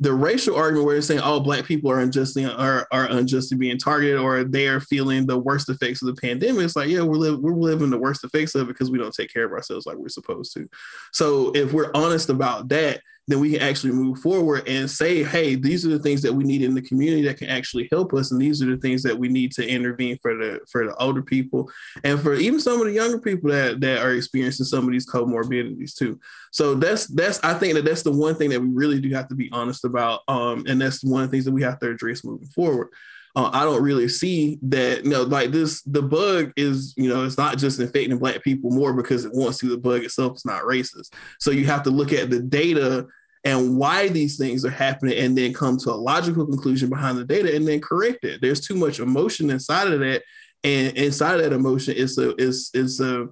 the 0.02 0.12
racial 0.12 0.56
argument 0.56 0.88
where 0.88 0.96
they're 0.96 1.02
saying 1.04 1.20
all 1.20 1.40
black 1.40 1.64
people 1.64 1.90
are 1.92 2.00
unjustly 2.00 2.44
are, 2.44 2.88
are 2.92 3.06
unjustly 3.12 3.56
being 3.56 3.78
targeted 3.78 4.20
or 4.20 4.44
they 4.44 4.68
are 4.68 4.82
feeling 4.82 5.28
the 5.28 5.38
worst 5.38 5.70
effects 5.70 6.02
of 6.02 6.08
the 6.08 6.20
pandemic 6.20 6.66
it's 6.66 6.76
like 6.76 6.90
yeah 6.90 7.02
we're, 7.02 7.16
li- 7.16 7.36
we're 7.36 7.54
living 7.54 7.92
the 7.92 7.98
worst 7.98 8.24
effects 8.24 8.56
of 8.56 8.64
it 8.64 8.68
because 8.68 8.90
we 8.90 8.98
don't 8.98 9.14
take 9.14 9.32
care 9.32 9.46
of 9.46 9.52
ourselves 9.52 9.86
like 9.86 9.98
we're 9.98 10.10
supposed 10.10 10.54
to 10.54 10.68
so 11.14 11.52
if 11.52 11.72
we're 11.72 11.92
honest 11.94 12.30
about 12.30 12.68
that 12.68 13.00
then 13.32 13.40
we 13.40 13.52
can 13.52 13.62
actually 13.62 13.94
move 13.94 14.20
forward 14.20 14.68
and 14.68 14.90
say, 14.90 15.24
hey, 15.24 15.56
these 15.56 15.86
are 15.86 15.90
the 15.90 16.00
things 16.00 16.22
that 16.22 16.34
we 16.34 16.44
need 16.44 16.62
in 16.62 16.74
the 16.74 16.82
community 16.82 17.24
that 17.24 17.38
can 17.38 17.50
actually 17.50 17.88
help 17.92 18.14
us, 18.14 18.32
and 18.32 18.42
these 18.42 18.62
are 18.62 18.68
the 18.68 18.78
things 18.78 19.04
that 19.04 19.18
we 19.18 19.28
need 19.28 19.52
to 19.54 19.68
intervene 19.68 20.18
for 20.22 20.36
the 20.36 20.60
for 20.70 20.86
the 20.86 20.96
older 20.96 21.22
people 21.22 21.70
and 22.04 22.20
for 22.20 22.34
even 22.34 22.60
some 22.60 22.80
of 22.80 22.88
the 22.88 22.94
younger 22.94 23.20
people 23.20 23.50
that 23.50 23.80
that 23.82 24.00
are 24.00 24.14
experiencing 24.14 24.66
some 24.66 24.86
of 24.86 24.92
these 24.92 25.10
comorbidities 25.10 25.96
too. 25.96 26.20
So 26.52 26.76
that's 26.76 27.08
that's 27.08 27.40
I 27.44 27.54
think 27.54 27.76
that 27.76 27.86
that's 27.86 28.04
the 28.04 28.12
one 28.12 28.36
thing 28.36 28.50
that 28.50 28.62
we 28.62 28.70
really 28.70 29.00
do 29.00 29.10
have 29.14 29.28
to 29.30 29.36
be 29.36 29.50
honest 29.52 29.86
about, 29.86 30.22
um, 30.28 30.66
and 30.68 30.82
that's 30.82 31.04
one 31.04 31.24
of 31.24 31.30
the 31.30 31.36
things 31.36 31.46
that 31.46 31.54
we 31.54 31.64
have 31.64 31.80
to 31.80 31.90
address 31.90 32.24
moving 32.24 32.48
forward. 32.48 32.90
Uh, 33.36 33.50
I 33.54 33.64
don't 33.64 33.82
really 33.82 34.10
see 34.10 34.60
that, 34.64 35.06
you 35.06 35.12
know, 35.12 35.24
like 35.24 35.52
this, 35.52 35.82
the 35.84 36.02
bug 36.02 36.52
is, 36.58 36.94
you 36.98 37.08
know, 37.08 37.24
it's 37.24 37.38
not 37.38 37.58
just 37.58 37.80
infecting 37.80 38.18
black 38.18 38.44
people 38.44 38.72
more 38.72 38.94
because 38.94 39.24
it 39.24 39.34
wants 39.34 39.60
to. 39.60 39.70
The 39.70 39.78
bug 39.78 40.04
itself 40.04 40.36
is 40.36 40.46
not 40.46 40.64
racist. 40.64 41.14
So 41.40 41.52
you 41.52 41.66
have 41.66 41.84
to 41.84 41.92
look 41.92 42.12
at 42.12 42.30
the 42.30 42.42
data 42.42 43.08
and 43.44 43.78
why 43.78 44.08
these 44.08 44.38
things 44.38 44.64
are 44.66 44.72
happening 44.72 45.18
and 45.18 45.38
then 45.38 45.54
come 45.54 45.78
to 45.78 45.92
a 45.92 45.94
logical 45.94 46.46
conclusion 46.46 46.90
behind 46.90 47.18
the 47.18 47.26
data 47.26 47.56
and 47.56 47.68
then 47.68 47.82
correct 47.82 48.24
it. 48.24 48.40
There's 48.42 48.62
too 48.62 48.76
much 48.76 49.00
emotion 49.00 49.50
inside 49.50 49.88
of 49.88 50.00
that. 50.02 50.24
And 50.64 50.96
inside 50.96 51.36
of 51.36 51.42
that 51.42 51.54
emotion 51.54 51.96
is 51.96 52.18
a 52.20 52.36
is 52.36 52.70
is 52.74 53.00
a 53.00 53.30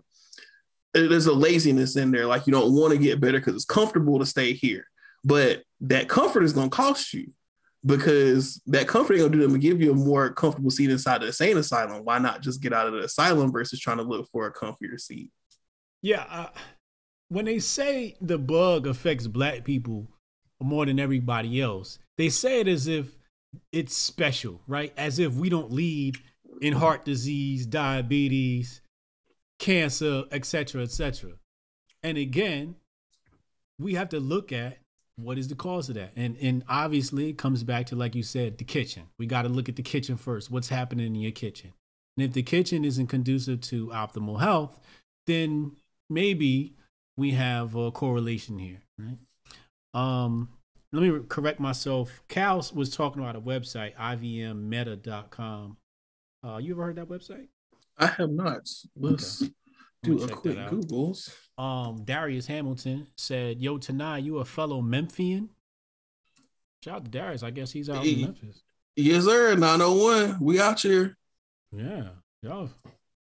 there's 0.93 1.27
a 1.27 1.33
laziness 1.33 1.95
in 1.95 2.11
there. 2.11 2.25
Like 2.25 2.47
you 2.47 2.53
don't 2.53 2.73
want 2.73 2.91
to 2.93 2.97
get 2.97 3.21
better 3.21 3.39
because 3.39 3.53
it's 3.53 3.65
comfortable 3.65 4.17
to 4.17 4.25
stay 4.25 4.53
here. 4.53 4.85
But 5.23 5.63
that 5.81 6.09
comfort 6.09 6.43
is 6.43 6.53
gonna 6.53 6.69
cost 6.69 7.13
you 7.13 7.31
because 7.85 8.61
that 8.65 8.87
comfort 8.87 9.13
ain't 9.13 9.21
gonna 9.21 9.33
do 9.33 9.41
them 9.41 9.53
to 9.53 9.59
give 9.59 9.79
you 9.79 9.91
a 9.91 9.95
more 9.95 10.33
comfortable 10.33 10.71
seat 10.71 10.89
inside 10.89 11.21
the 11.21 11.27
insane 11.27 11.57
asylum. 11.57 12.03
Why 12.03 12.17
not 12.17 12.41
just 12.41 12.61
get 12.61 12.73
out 12.73 12.87
of 12.87 12.93
the 12.93 13.03
asylum 13.03 13.51
versus 13.51 13.79
trying 13.79 13.97
to 13.97 14.03
look 14.03 14.27
for 14.31 14.47
a 14.47 14.53
comfier 14.53 14.99
seat? 14.99 15.29
Yeah, 16.01 16.25
uh, 16.29 16.47
when 17.29 17.45
they 17.45 17.59
say 17.59 18.15
the 18.19 18.37
bug 18.37 18.87
affects 18.87 19.27
black 19.27 19.63
people 19.63 20.07
more 20.61 20.85
than 20.85 20.99
everybody 20.99 21.61
else, 21.61 21.99
they 22.17 22.29
say 22.29 22.59
it 22.59 22.67
as 22.67 22.87
if 22.87 23.17
it's 23.71 23.95
special, 23.95 24.61
right? 24.67 24.93
As 24.97 25.19
if 25.19 25.33
we 25.33 25.49
don't 25.49 25.71
lead 25.71 26.17
in 26.61 26.73
heart 26.73 27.05
disease, 27.05 27.65
diabetes, 27.65 28.81
cancer, 29.59 30.23
etc., 30.31 30.83
etc. 30.83 31.31
And 32.03 32.17
again, 32.17 32.75
we 33.77 33.93
have 33.93 34.09
to 34.09 34.19
look 34.19 34.51
at 34.51 34.79
what 35.15 35.37
is 35.37 35.47
the 35.47 35.55
cause 35.55 35.89
of 35.89 35.95
that, 35.95 36.13
and 36.15 36.37
and 36.41 36.63
obviously 36.67 37.29
it 37.29 37.37
comes 37.37 37.63
back 37.63 37.85
to 37.87 37.95
like 37.95 38.15
you 38.15 38.23
said, 38.23 38.57
the 38.57 38.63
kitchen. 38.63 39.03
We 39.17 39.25
got 39.25 39.43
to 39.43 39.49
look 39.49 39.69
at 39.69 39.75
the 39.75 39.83
kitchen 39.83 40.17
first. 40.17 40.49
What's 40.49 40.69
happening 40.69 41.07
in 41.07 41.15
your 41.15 41.31
kitchen? 41.31 41.73
And 42.17 42.25
if 42.25 42.33
the 42.33 42.43
kitchen 42.43 42.85
isn't 42.85 43.07
conducive 43.07 43.61
to 43.61 43.87
optimal 43.87 44.39
health, 44.39 44.79
then 45.27 45.73
maybe 46.09 46.75
we 47.19 47.31
have 47.31 47.75
a 47.75 47.91
correlation 47.91 48.57
here, 48.57 48.79
right? 48.97 49.17
Um, 49.93 50.49
let 50.91 51.03
me 51.03 51.19
correct 51.27 51.59
myself. 51.59 52.21
Cal 52.29 52.65
was 52.73 52.89
talking 52.95 53.21
about 53.21 53.35
a 53.35 53.41
website, 53.41 53.95
ivmmeta.com. 53.95 55.77
Uh, 56.43 56.57
you 56.57 56.73
ever 56.73 56.83
heard 56.85 56.95
that 56.95 57.09
website? 57.09 57.47
I 57.97 58.07
have 58.07 58.31
not. 58.31 58.67
Let's 58.95 59.43
okay. 59.43 59.53
Do 60.01 60.23
a 60.23 60.27
quick 60.29 60.57
Googles. 60.57 61.35
Um, 61.57 62.03
Darius 62.05 62.47
Hamilton 62.47 63.05
said, 63.17 63.59
"Yo, 63.61 63.77
Tanai 63.77 64.19
you 64.19 64.37
a 64.37 64.45
fellow 64.45 64.81
Memphian." 64.81 65.49
Shout 66.81 66.95
out 66.95 67.05
to 67.05 67.11
Darius. 67.11 67.43
I 67.43 67.51
guess 67.51 67.71
he's 67.71 67.89
out 67.89 68.05
hey, 68.05 68.13
in 68.13 68.21
Memphis. 68.21 68.63
Yes, 68.95 69.25
sir. 69.25 69.55
901. 69.55 70.37
We 70.39 70.61
out 70.61 70.79
here. 70.79 71.17
Yeah. 71.73 72.09
Yo. 72.41 72.69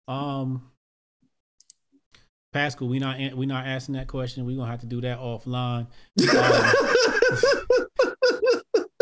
Um 0.07 0.71
Pascal, 2.53 2.87
we 2.87 2.99
not 2.99 3.17
we 3.35 3.45
not 3.45 3.65
asking 3.65 3.95
that 3.95 4.07
question. 4.07 4.45
We 4.45 4.55
gonna 4.55 4.69
have 4.69 4.81
to 4.81 4.85
do 4.85 5.01
that 5.01 5.19
offline. 5.19 5.87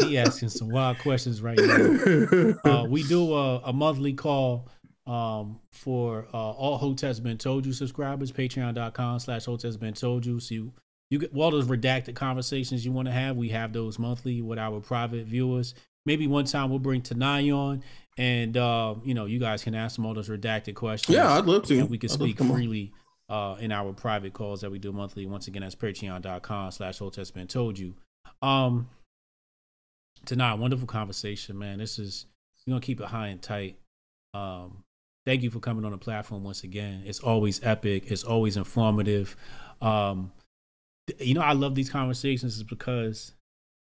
Um, 0.02 0.08
he 0.10 0.18
asking 0.18 0.50
some 0.50 0.70
wild 0.70 1.00
questions 1.00 1.42
right 1.42 1.58
now. 1.58 2.54
Uh, 2.64 2.86
we 2.86 3.04
do 3.04 3.34
a, 3.34 3.60
a 3.60 3.74
monthly 3.74 4.14
call 4.14 4.68
um, 5.06 5.60
for 5.72 6.28
uh, 6.34 6.38
all 6.38 6.78
Hotep's 6.78 7.20
Been 7.20 7.38
Told 7.38 7.66
You 7.66 7.74
subscribers, 7.74 8.32
patreon.com 8.32 9.20
slash 9.20 9.46
Hotep's 9.46 9.78
Been 9.78 9.94
Told 9.94 10.26
You. 10.26 10.40
So 10.40 10.54
you, 10.54 10.74
you 11.10 11.20
get 11.20 11.36
all 11.36 11.52
those 11.52 11.68
redacted 11.68 12.16
conversations 12.16 12.86
you 12.86 12.92
want 12.92 13.08
to 13.08 13.12
have. 13.12 13.38
We 13.38 13.50
have 13.50 13.74
those 13.74 14.00
monthly 14.00 14.42
with 14.42 14.60
our 14.60 14.80
private 14.80 15.26
viewers. 15.26 15.74
Maybe 16.06 16.28
one 16.28 16.46
time 16.46 16.70
we'll 16.70 16.80
bring 16.80 17.02
Tanai 17.02 17.52
on 17.52 17.84
and, 18.18 18.58
uh, 18.58 18.96
you 19.04 19.14
know, 19.14 19.26
you 19.26 19.40
guys 19.40 19.64
can 19.64 19.76
ask 19.76 19.96
them 19.96 20.06
all 20.06 20.14
those 20.14 20.30
redacted 20.30 20.76
questions. 20.76 21.16
Yeah, 21.16 21.32
I'd 21.32 21.46
love 21.46 21.64
to. 21.68 21.80
And 21.80 21.90
we 21.90 21.98
can 21.98 22.10
speak 22.10 22.38
freely 22.40 22.92
uh, 23.32 23.56
in 23.62 23.72
our 23.72 23.94
private 23.94 24.34
calls 24.34 24.60
that 24.60 24.70
we 24.70 24.78
do 24.78 24.92
monthly. 24.92 25.26
Once 25.26 25.48
again, 25.48 25.62
that's 25.62 25.74
patreon.com 25.74 26.72
slash 26.72 27.00
Hotep's 27.00 27.32
Been 27.32 27.48
Told 27.48 27.80
You. 27.80 27.96
Um, 28.42 28.90
Tanai, 30.26 30.56
wonderful 30.56 30.86
conversation, 30.86 31.58
man. 31.58 31.80
This 31.80 31.98
is, 31.98 32.26
we're 32.68 32.72
going 32.72 32.82
to 32.82 32.86
keep 32.86 33.00
it 33.00 33.08
high 33.08 33.28
and 33.28 33.42
tight. 33.42 33.78
Um, 34.34 34.84
thank 35.26 35.44
you 35.44 35.50
for 35.50 35.62
coming 35.62 35.86
on 35.86 35.92
the 35.92 35.98
platform 35.98 36.44
once 36.44 36.66
again. 36.66 37.04
It's 37.06 37.22
always 37.22 37.64
epic. 37.64 38.12
It's 38.12 38.26
always 38.26 38.58
informative. 38.58 39.38
Um, 39.82 40.34
you 41.18 41.34
know, 41.34 41.42
I 41.42 41.54
love 41.54 41.74
these 41.74 41.90
conversations 41.90 42.58
is 42.58 42.64
because 42.64 43.34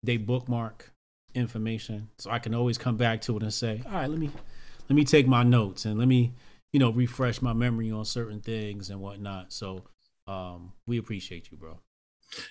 they 0.02 0.16
bookmark 0.16 0.90
information, 1.34 2.08
so 2.18 2.30
I 2.30 2.40
can 2.40 2.54
always 2.54 2.76
come 2.76 2.96
back 2.96 3.20
to 3.22 3.36
it 3.36 3.42
and 3.42 3.52
say, 3.52 3.82
"All 3.86 3.92
right, 3.92 4.10
let 4.10 4.18
me 4.18 4.30
let 4.88 4.94
me 4.94 5.04
take 5.04 5.26
my 5.26 5.42
notes 5.42 5.84
and 5.84 5.98
let 5.98 6.06
me 6.06 6.34
you 6.72 6.80
know 6.80 6.90
refresh 6.90 7.42
my 7.42 7.52
memory 7.52 7.90
on 7.90 8.04
certain 8.04 8.40
things 8.40 8.90
and 8.90 9.00
whatnot." 9.00 9.52
So, 9.52 9.84
um, 10.26 10.72
we 10.86 10.98
appreciate 10.98 11.50
you, 11.50 11.56
bro. 11.56 11.80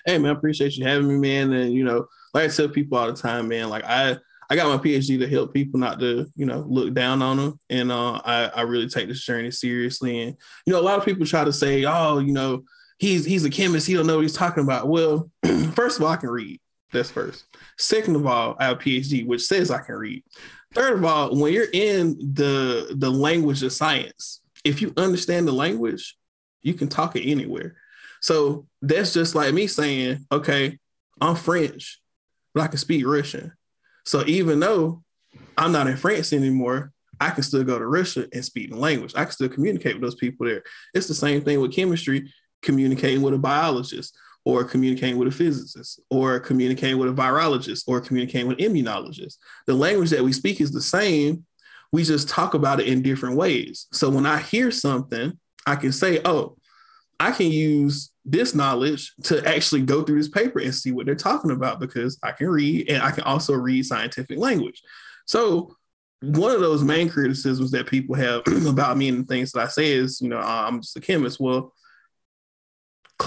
Hey 0.04 0.18
man, 0.18 0.32
appreciate 0.32 0.76
you 0.76 0.84
having 0.84 1.08
me, 1.08 1.16
man. 1.18 1.52
And 1.52 1.72
you 1.72 1.84
know, 1.84 2.06
like 2.34 2.50
I 2.50 2.54
tell 2.54 2.68
people 2.68 2.98
all 2.98 3.06
the 3.06 3.20
time, 3.20 3.48
man, 3.48 3.68
like 3.68 3.84
I 3.84 4.18
I 4.50 4.56
got 4.56 4.68
my 4.68 4.82
PhD 4.82 5.18
to 5.18 5.28
help 5.28 5.52
people 5.52 5.78
not 5.78 6.00
to, 6.00 6.26
you 6.34 6.46
know, 6.46 6.64
look 6.66 6.94
down 6.94 7.20
on 7.20 7.36
them. 7.36 7.60
And 7.68 7.92
uh, 7.92 8.20
I, 8.24 8.46
I 8.46 8.62
really 8.62 8.88
take 8.88 9.06
this 9.06 9.24
journey 9.24 9.50
seriously. 9.50 10.22
And, 10.22 10.36
you 10.64 10.72
know, 10.72 10.80
a 10.80 10.82
lot 10.82 10.98
of 10.98 11.04
people 11.04 11.26
try 11.26 11.44
to 11.44 11.52
say, 11.52 11.84
oh, 11.84 12.18
you 12.18 12.32
know, 12.32 12.64
he's 12.98 13.26
he's 13.26 13.44
a 13.44 13.50
chemist, 13.50 13.86
he 13.86 13.94
don't 13.94 14.06
know 14.06 14.16
what 14.16 14.22
he's 14.22 14.32
talking 14.32 14.64
about. 14.64 14.88
Well, 14.88 15.30
first 15.74 15.98
of 15.98 16.04
all, 16.04 16.10
I 16.10 16.16
can 16.16 16.30
read. 16.30 16.60
That's 16.92 17.10
first. 17.10 17.44
Second 17.76 18.16
of 18.16 18.26
all, 18.26 18.56
I 18.58 18.66
have 18.66 18.78
a 18.78 18.80
PhD, 18.80 19.26
which 19.26 19.42
says 19.42 19.70
I 19.70 19.82
can 19.82 19.96
read. 19.96 20.24
Third 20.74 20.98
of 20.98 21.04
all, 21.04 21.36
when 21.36 21.52
you're 21.52 21.70
in 21.72 22.18
the 22.34 22.94
the 22.96 23.10
language 23.10 23.62
of 23.62 23.72
science, 23.72 24.40
if 24.64 24.82
you 24.82 24.92
understand 24.96 25.48
the 25.48 25.52
language, 25.52 26.16
you 26.62 26.74
can 26.74 26.88
talk 26.88 27.16
it 27.16 27.28
anywhere. 27.28 27.76
So 28.20 28.66
that's 28.82 29.12
just 29.12 29.34
like 29.34 29.54
me 29.54 29.66
saying, 29.66 30.26
okay, 30.30 30.78
I'm 31.20 31.36
French, 31.36 32.00
but 32.54 32.62
I 32.62 32.66
can 32.66 32.78
speak 32.78 33.06
Russian. 33.06 33.52
So 34.04 34.24
even 34.26 34.60
though 34.60 35.02
I'm 35.56 35.72
not 35.72 35.86
in 35.86 35.96
France 35.96 36.32
anymore, 36.32 36.92
I 37.20 37.30
can 37.30 37.42
still 37.42 37.64
go 37.64 37.78
to 37.78 37.86
Russia 37.86 38.26
and 38.32 38.44
speak 38.44 38.70
the 38.70 38.76
language. 38.76 39.12
I 39.16 39.24
can 39.24 39.32
still 39.32 39.48
communicate 39.48 39.94
with 39.94 40.02
those 40.02 40.14
people 40.14 40.46
there. 40.46 40.62
It's 40.94 41.08
the 41.08 41.14
same 41.14 41.42
thing 41.42 41.60
with 41.60 41.74
chemistry, 41.74 42.32
communicating 42.62 43.22
with 43.22 43.34
a 43.34 43.38
biologist 43.38 44.16
or 44.48 44.64
communicating 44.64 45.18
with 45.18 45.28
a 45.28 45.30
physicist 45.30 46.00
or 46.08 46.40
communicating 46.40 46.96
with 46.96 47.10
a 47.10 47.12
virologist 47.12 47.84
or 47.86 48.00
communicating 48.00 48.48
with 48.48 48.56
immunologist. 48.56 49.36
The 49.66 49.74
language 49.74 50.08
that 50.08 50.24
we 50.24 50.32
speak 50.32 50.62
is 50.62 50.72
the 50.72 50.80
same. 50.80 51.44
We 51.92 52.02
just 52.02 52.30
talk 52.30 52.54
about 52.54 52.80
it 52.80 52.86
in 52.86 53.02
different 53.02 53.36
ways. 53.36 53.88
So 53.92 54.08
when 54.08 54.24
I 54.24 54.38
hear 54.38 54.70
something, 54.70 55.38
I 55.66 55.76
can 55.76 55.92
say, 55.92 56.22
oh, 56.24 56.56
I 57.20 57.32
can 57.32 57.52
use 57.52 58.10
this 58.24 58.54
knowledge 58.54 59.12
to 59.24 59.46
actually 59.46 59.82
go 59.82 60.02
through 60.02 60.16
this 60.16 60.30
paper 60.30 60.60
and 60.60 60.74
see 60.74 60.92
what 60.92 61.04
they're 61.04 61.14
talking 61.14 61.50
about 61.50 61.78
because 61.78 62.18
I 62.22 62.32
can 62.32 62.48
read 62.48 62.88
and 62.88 63.02
I 63.02 63.10
can 63.10 63.24
also 63.24 63.52
read 63.52 63.84
scientific 63.84 64.38
language. 64.38 64.80
So 65.26 65.76
one 66.22 66.52
of 66.52 66.62
those 66.62 66.82
main 66.82 67.10
criticisms 67.10 67.70
that 67.72 67.86
people 67.86 68.14
have 68.14 68.44
about 68.66 68.96
me 68.96 69.10
and 69.10 69.24
the 69.24 69.26
things 69.26 69.52
that 69.52 69.60
I 69.60 69.68
say 69.68 69.92
is, 69.92 70.22
you 70.22 70.30
know, 70.30 70.38
I'm 70.38 70.80
just 70.80 70.96
a 70.96 71.00
chemist. 71.00 71.38
Well, 71.38 71.74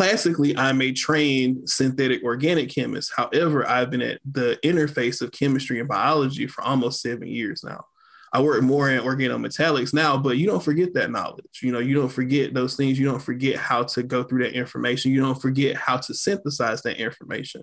classically, 0.02 0.58
I'm 0.58 0.82
a 0.82 0.92
trained 0.92 1.70
synthetic 1.70 2.24
organic 2.24 2.74
chemist. 2.74 3.12
However, 3.16 3.70
I've 3.70 3.92
been 3.92 4.02
at 4.02 4.20
the 4.26 4.58
interface 4.64 5.22
of 5.22 5.32
chemistry 5.32 5.80
and 5.80 5.88
biology 5.88 6.48
for 6.48 6.64
almost 6.64 7.04
seven 7.04 7.28
years 7.28 7.64
now. 7.64 7.86
I 8.34 8.42
work 8.42 8.64
more 8.64 8.90
in 8.90 9.00
organometallics 9.00 9.94
now, 9.94 10.18
but 10.18 10.38
you 10.38 10.48
don't 10.48 10.64
forget 10.64 10.96
that 10.96 11.12
knowledge. 11.12 11.60
You 11.62 11.72
know, 11.72 11.78
you 11.78 11.94
don't 11.94 12.10
forget 12.10 12.52
those 12.52 12.76
things. 12.76 12.98
You 12.98 13.06
don't 13.06 13.22
forget 13.22 13.58
how 13.58 13.84
to 13.84 14.02
go 14.02 14.24
through 14.24 14.44
that 14.46 14.58
information. 14.58 15.12
You 15.12 15.22
don't 15.22 15.40
forget 15.40 15.76
how 15.76 15.98
to 15.98 16.16
synthesize 16.16 16.82
that 16.82 16.98
information. 16.98 17.62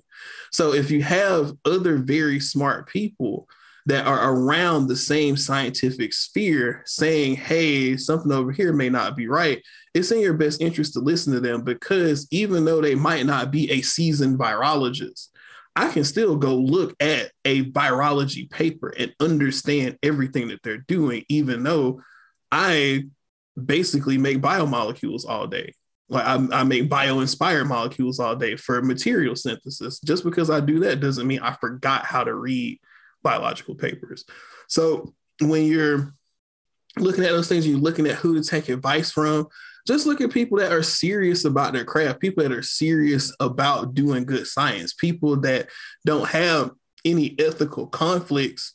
So 0.52 0.74
if 0.74 0.93
you 0.93 1.02
have 1.02 1.55
other 1.65 1.97
very 1.97 2.39
smart 2.39 2.86
people 2.86 3.48
that 3.89 4.06
are 4.06 4.35
around 4.35 4.86
the 4.86 4.97
same 4.97 5.35
scientific 5.35 6.12
sphere 6.12 6.82
saying, 6.85 7.35
hey, 7.36 7.97
something 7.97 8.31
over 8.31 8.52
here 8.52 8.70
may 8.70 8.90
not 8.90 9.16
be 9.16 9.27
right, 9.27 9.62
it's 9.94 10.12
in 10.12 10.20
your 10.20 10.35
best 10.35 10.60
interest 10.60 10.93
to 10.93 11.01
listen 11.01 11.32
to 11.32 11.40
them 11.40 11.62
because 11.62 12.28
even 12.31 12.66
though 12.66 12.82
they 12.82 12.94
might 12.94 13.24
not 13.24 13.51
be 13.51 13.70
a 13.70 13.81
seasoned 13.81 14.39
virologist, 14.39 15.28
I 15.74 15.89
can 15.90 16.05
still 16.05 16.36
go 16.36 16.55
look 16.55 16.94
at 17.01 17.32
a 17.47 17.65
virology 17.70 18.51
paper 18.51 18.89
and 18.90 19.15
understand 19.20 19.97
everything 20.02 20.48
that 20.48 20.62
they're 20.62 20.85
doing, 20.86 21.24
even 21.31 21.62
though 21.62 22.02
I 22.52 23.05
basically 23.65 24.19
make 24.19 24.43
biomolecules 24.43 25.27
all 25.27 25.47
day. 25.47 25.73
Like 26.10 26.27
I, 26.27 26.60
I 26.60 26.65
make 26.65 26.90
bio-inspired 26.90 27.66
molecules 27.66 28.20
all 28.20 28.36
day 28.36 28.56
for 28.56 28.82
material 28.82 29.35
synthesis. 29.35 29.98
Just 30.01 30.24
because 30.24 30.51
I 30.51 30.60
do 30.60 30.81
that 30.81 31.01
doesn't 31.01 31.27
mean 31.27 31.40
I 31.40 31.55
forgot 31.55 32.05
how 32.05 32.24
to 32.24 32.35
read 32.35 32.81
biological 33.23 33.74
papers. 33.74 34.24
So 34.69 35.15
when 35.40 35.65
you're 35.65 36.12
looking 36.97 37.24
at 37.24 37.31
those 37.31 37.49
things, 37.49 37.66
you're 37.66 37.78
looking 37.78 38.07
at 38.07 38.16
who 38.16 38.35
to 38.35 38.49
take 38.49 38.69
advice 38.69 39.11
from 39.11 39.49
just 39.86 40.07
look 40.07 40.20
at 40.20 40.31
people 40.31 40.59
that 40.59 40.70
are 40.70 40.82
serious 40.82 41.47
about 41.47 41.73
their 41.73 41.85
craft, 41.85 42.20
people 42.20 42.43
that 42.43 42.53
are 42.53 42.62
serious 42.62 43.35
about 43.40 43.95
doing 43.95 44.27
good 44.27 44.47
science, 44.47 44.93
people 44.93 45.40
that 45.40 45.69
don't 46.05 46.28
have 46.28 46.73
any 47.07 47.35
ethical 47.39 47.86
conflicts 47.86 48.74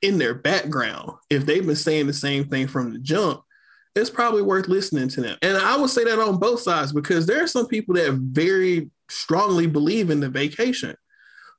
in 0.00 0.16
their 0.16 0.32
background. 0.32 1.12
If 1.28 1.44
they've 1.44 1.66
been 1.66 1.76
saying 1.76 2.06
the 2.06 2.14
same 2.14 2.48
thing 2.48 2.68
from 2.68 2.90
the 2.90 2.98
jump, 2.98 3.42
it's 3.94 4.08
probably 4.08 4.40
worth 4.40 4.66
listening 4.66 5.08
to 5.08 5.20
them. 5.20 5.36
And 5.42 5.58
I 5.58 5.76
would 5.76 5.90
say 5.90 6.04
that 6.04 6.18
on 6.18 6.38
both 6.38 6.60
sides 6.60 6.92
because 6.92 7.26
there 7.26 7.42
are 7.42 7.48
some 7.48 7.66
people 7.66 7.94
that 7.96 8.12
very 8.14 8.90
strongly 9.10 9.66
believe 9.66 10.08
in 10.08 10.20
the 10.20 10.30
vacation. 10.30 10.96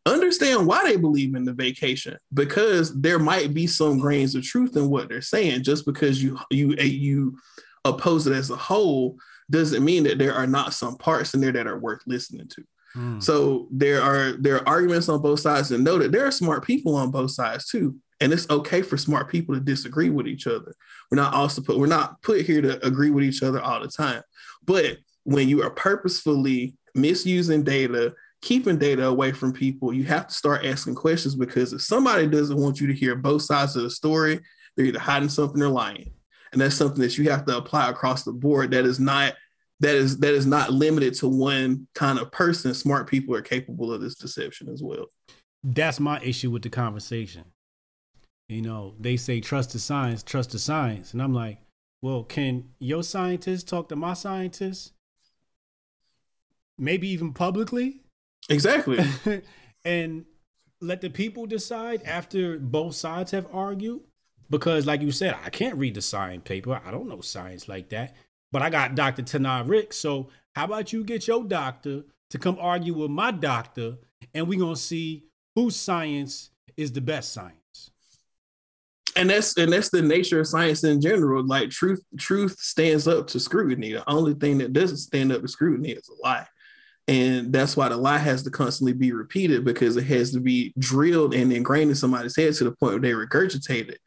Understand 0.06 0.66
why 0.66 0.84
they 0.84 0.98
believe 0.98 1.36
in 1.36 1.46
the 1.46 1.54
vacation 1.54 2.18
because 2.34 3.00
there 3.00 3.20
might 3.20 3.54
be 3.54 3.68
some 3.68 4.00
grains 4.00 4.34
of 4.34 4.44
truth 4.44 4.76
in 4.76 4.90
what 4.90 5.10
they're 5.10 5.22
saying. 5.22 5.64
Just 5.64 5.86
because 5.86 6.24
you 6.24 6.40
you 6.50 6.74
you 6.76 7.38
oppose 7.86 8.26
it 8.26 8.34
as 8.34 8.50
a 8.50 8.56
whole 8.56 9.18
doesn't 9.52 9.86
mean 9.86 10.04
that 10.04 10.18
there 10.18 10.34
are 10.34 10.48
not 10.48 10.74
some 10.74 10.98
parts 10.98 11.34
in 11.34 11.42
there 11.42 11.52
that 11.52 11.68
are 11.68 11.80
worth 11.80 12.02
listening 12.08 12.48
to. 12.48 12.64
Mm. 12.96 13.22
So 13.22 13.68
there 13.72 14.02
are 14.02 14.34
there 14.34 14.56
are 14.56 14.68
arguments 14.68 15.08
on 15.08 15.22
both 15.22 15.40
sides, 15.40 15.72
and 15.72 15.84
know 15.84 15.98
that 16.00 16.12
there 16.12 16.26
are 16.26 16.32
smart 16.32 16.66
people 16.66 16.96
on 16.96 17.12
both 17.12 17.32
sides 17.32 17.68
too. 17.68 17.96
And 18.20 18.32
it's 18.32 18.50
okay 18.50 18.82
for 18.82 18.98
smart 18.98 19.30
people 19.30 19.56
to 19.56 19.62
disagree 19.62 20.10
with 20.10 20.28
each 20.28 20.46
other. 20.48 20.74
We're 21.10 21.16
not 21.18 21.34
also 21.34 21.62
put 21.62 21.78
we're 21.78 21.88
not 21.88 22.22
put 22.22 22.42
here 22.42 22.62
to 22.62 22.86
agree 22.86 23.10
with 23.12 23.24
each 23.24 23.44
other 23.44 23.62
all 23.62 23.82
the 23.82 23.88
time. 23.88 24.22
But 24.64 24.98
when 25.24 25.48
you 25.48 25.64
are 25.64 25.72
purposefully 25.72 26.76
misusing 26.96 27.64
data, 27.64 28.14
keeping 28.42 28.78
data 28.78 29.06
away 29.08 29.32
from 29.32 29.54
people, 29.54 29.94
you 29.94 30.04
have 30.06 30.28
to 30.28 30.34
start 30.34 30.66
asking 30.66 30.96
questions 30.96 31.36
because 31.36 31.74
if 31.74 31.82
somebody 31.82 32.28
doesn't 32.28 32.58
want 32.58 32.82
you 32.82 32.88
to 32.88 32.94
hear 32.94 33.16
both 33.16 33.44
sides 33.44 33.76
of 33.76 33.84
the 33.84 33.90
story, 33.90 34.40
they're 34.76 34.86
either 34.86 35.00
hiding 35.00 35.30
something 35.30 35.62
or 35.62 35.70
lying. 35.70 36.12
And 36.52 36.60
that's 36.60 36.76
something 36.76 37.02
that 37.02 37.18
you 37.18 37.30
have 37.30 37.46
to 37.46 37.58
apply 37.58 37.90
across 37.90 38.24
the 38.24 38.34
board 38.34 38.72
that 38.72 38.86
is 38.86 39.00
not 39.00 39.36
that 39.80 39.96
is 39.96 40.20
that 40.20 40.34
is 40.34 40.46
not 40.46 40.72
limited 40.72 41.14
to 41.16 41.28
one 41.28 41.88
kind 41.96 42.20
of 42.20 42.32
person. 42.32 42.74
Smart 42.74 43.08
people 43.08 43.36
are 43.36 43.42
capable 43.42 43.92
of 43.92 44.02
this 44.02 44.16
deception 44.16 44.70
as 44.70 44.84
well. 44.84 45.06
That's 45.64 46.00
my 46.00 46.20
issue 46.22 46.52
with 46.52 46.64
the 46.64 46.70
conversation. 46.70 47.46
You 48.50 48.62
know 48.62 48.96
they 49.00 49.18
say 49.18 49.40
trust 49.40 49.72
the 49.72 49.80
science 49.80 50.24
trust 50.24 50.52
the 50.52 50.60
science. 50.60 51.14
And 51.14 51.22
i'm 51.22 51.34
like 51.34 51.60
well 52.02 52.24
can 52.24 52.66
your 52.80 53.04
scientists 53.04 53.64
talk 53.64 53.88
to 53.90 53.96
my 53.96 54.14
scientists? 54.14 54.92
Maybe 56.78 57.08
even 57.10 57.32
publicly 57.32 58.02
exactly 58.50 59.00
and 59.86 60.26
let 60.82 61.02
the 61.02 61.10
people 61.10 61.46
decide 61.46 62.02
after 62.04 62.58
both 62.58 62.96
sides 62.96 63.32
have 63.32 63.48
argued 63.54 64.02
because 64.50 64.86
like 64.86 65.02
you 65.02 65.12
said 65.12 65.36
i 65.46 65.50
can't 65.50 65.78
read 65.78 65.94
the 65.94 66.02
science 66.02 66.42
paper 66.44 66.82
i 66.86 66.92
don't 66.92 67.08
know 67.08 67.22
science 67.22 67.68
like 67.68 67.90
that 67.90 68.16
but 68.52 68.62
I 68.62 68.70
got 68.70 68.96
Dr. 68.96 69.22
Tanai 69.22 69.64
Rick. 69.64 69.94
So 69.94 70.30
how 70.56 70.66
about 70.66 70.92
you 70.92 71.04
get 71.04 71.28
your 71.28 71.44
doctor 71.44 72.04
to 72.30 72.38
come 72.38 72.58
argue 72.60 72.94
with 72.94 73.12
my 73.12 73.32
doctor, 73.32 73.98
and 74.34 74.48
we're 74.48 74.60
gonna 74.60 74.76
see 74.76 75.26
whose 75.56 75.76
science 75.76 76.50
is 76.78 76.92
the 76.92 77.02
best 77.02 77.34
science. 77.34 77.92
And 79.18 79.30
that's 79.30 79.58
and 79.58 79.72
that's 79.72 79.90
the 79.90 80.02
nature 80.02 80.40
of 80.40 80.48
science 80.48 80.84
in 80.84 81.02
general. 81.02 81.46
Like 81.46 81.70
truth, 81.70 82.02
truth 82.18 82.58
stands 82.60 83.08
up 83.08 83.28
to 83.28 83.40
scrutiny. 83.40 83.94
The 83.94 84.10
only 84.10 84.34
thing 84.34 84.58
that 84.60 84.74
doesn't 84.74 84.98
stand 84.98 85.32
up 85.32 85.42
to 85.42 85.48
scrutiny 85.48 85.92
is 85.92 86.10
a 86.10 86.14
lie. 86.26 86.48
And 87.08 87.52
that's 87.52 87.76
why 87.76 87.90
the 87.90 87.98
lie 87.98 88.20
has 88.20 88.44
to 88.44 88.52
constantly 88.52 88.94
be 88.94 89.12
repeated 89.12 89.66
because 89.66 89.98
it 89.98 90.06
has 90.06 90.32
to 90.32 90.40
be 90.40 90.74
drilled 90.78 91.34
and 91.34 91.52
ingrained 91.52 91.90
in 91.90 91.96
somebody's 91.96 92.36
head 92.36 92.54
to 92.56 92.64
the 92.64 92.72
point 92.72 92.94
where 92.94 93.00
they 93.00 93.12
regurgitate 93.12 93.90
it 93.90 94.00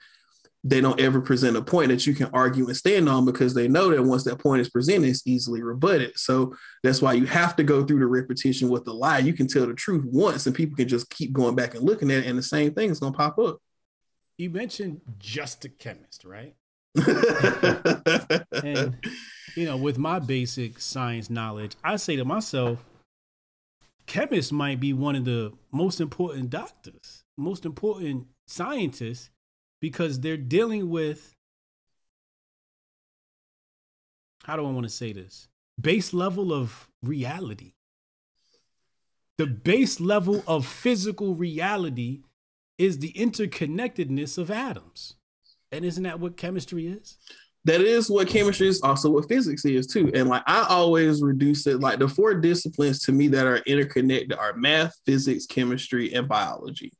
they 0.67 0.81
don't 0.81 0.99
ever 0.99 1.21
present 1.21 1.59
a 1.59 1.63
point 1.63 1.91
that 1.91 2.07
you 2.07 2.15
can 2.15 2.31
argue 2.33 2.67
and 2.67 2.77
stand 2.77 3.07
on 3.07 3.27
because 3.27 3.53
they 3.53 3.69
know 3.69 3.91
that 3.91 4.03
once 4.03 4.25
that 4.25 4.39
point 4.39 4.63
is 4.63 4.71
presented, 4.71 5.09
it's 5.09 5.27
easily 5.27 5.63
rebutted. 5.63 6.19
So 6.19 6.57
that's 6.83 7.03
why 7.03 7.13
you 7.13 7.27
have 7.27 7.55
to 7.57 7.63
go 7.63 7.85
through 7.85 7.99
the 7.99 8.07
repetition 8.07 8.71
with 8.71 8.87
the 8.87 8.95
lie. 8.95 9.19
You 9.19 9.35
can 9.35 9.47
tell 9.47 9.67
the 9.67 9.75
truth 9.75 10.07
once 10.07 10.47
and 10.47 10.57
people 10.57 10.75
can 10.75 10.89
just 10.89 11.11
keep 11.11 11.35
going 11.35 11.55
back 11.55 11.75
and 11.75 11.85
looking 11.85 12.11
at 12.11 12.25
it, 12.25 12.27
and 12.27 12.39
the 12.39 12.43
same 12.43 12.73
thing 12.73 12.91
is 12.91 12.99
going 12.99 13.13
to 13.13 13.17
pop 13.17 13.39
up. 13.39 13.59
You 14.39 14.49
mentioned 14.49 15.03
just 15.19 15.67
a 15.67 15.69
chemist, 15.69 16.25
right? 16.25 16.57
and, 18.55 18.97
you 19.57 19.67
know, 19.67 19.77
with 19.77 19.99
my 19.99 20.19
basic 20.19 20.81
science 20.81 21.31
knowledge, 21.31 21.77
I 21.83 21.97
say 21.97 22.17
to 22.17 22.25
myself, 22.25 22.85
chemists 24.07 24.53
might 24.53 24.81
be 24.81 24.93
one 24.93 25.17
of 25.17 25.25
the 25.25 25.53
most 25.73 26.01
important 26.01 26.51
doctors, 26.51 27.25
most 27.37 27.65
important 27.65 28.27
scientists 28.47 29.31
because 29.81 30.21
they're 30.21 30.37
dealing 30.37 30.91
with 30.91 31.35
how 34.45 34.57
do 34.57 34.67
I 34.67 34.71
want 34.71 34.85
to 34.85 34.91
say 34.91 35.13
this? 35.13 35.49
Base 35.81 36.13
level 36.13 36.53
of 36.53 36.89
reality. 37.03 37.73
The 39.39 39.47
base 39.47 40.01
level 40.01 40.45
of 40.47 40.67
physical 40.67 41.35
reality 41.35 42.21
is 42.77 42.99
the 42.99 43.13
interconnectedness 43.13 44.39
of 44.39 44.51
atoms. 44.51 45.15
And 45.73 45.85
isn't 45.85 46.03
that 46.05 46.21
what 46.21 46.37
chemistry 46.37 46.87
is? 46.87 47.17
That 47.67 47.81
is 47.81 48.11
what 48.11 48.29
chemistry 48.29 48.69
is, 48.69 48.83
also 48.83 49.11
what 49.11 49.29
physics 49.29 49.65
is 49.65 49.87
too. 49.87 50.11
And 50.15 50.29
like 50.29 50.43
I 50.47 50.67
always 50.69 51.23
reduce 51.23 51.67
it 51.67 51.81
like 51.81 51.99
the 51.99 52.09
four 52.09 52.35
disciplines 52.35 53.01
to 53.05 53.13
me 53.13 53.29
that 53.29 53.47
are 53.47 53.63
interconnected 53.67 54.35
are 54.35 54.55
math, 54.55 54.95
physics, 55.07 55.47
chemistry, 55.47 56.13
and 56.13 56.29
biology. 56.29 56.93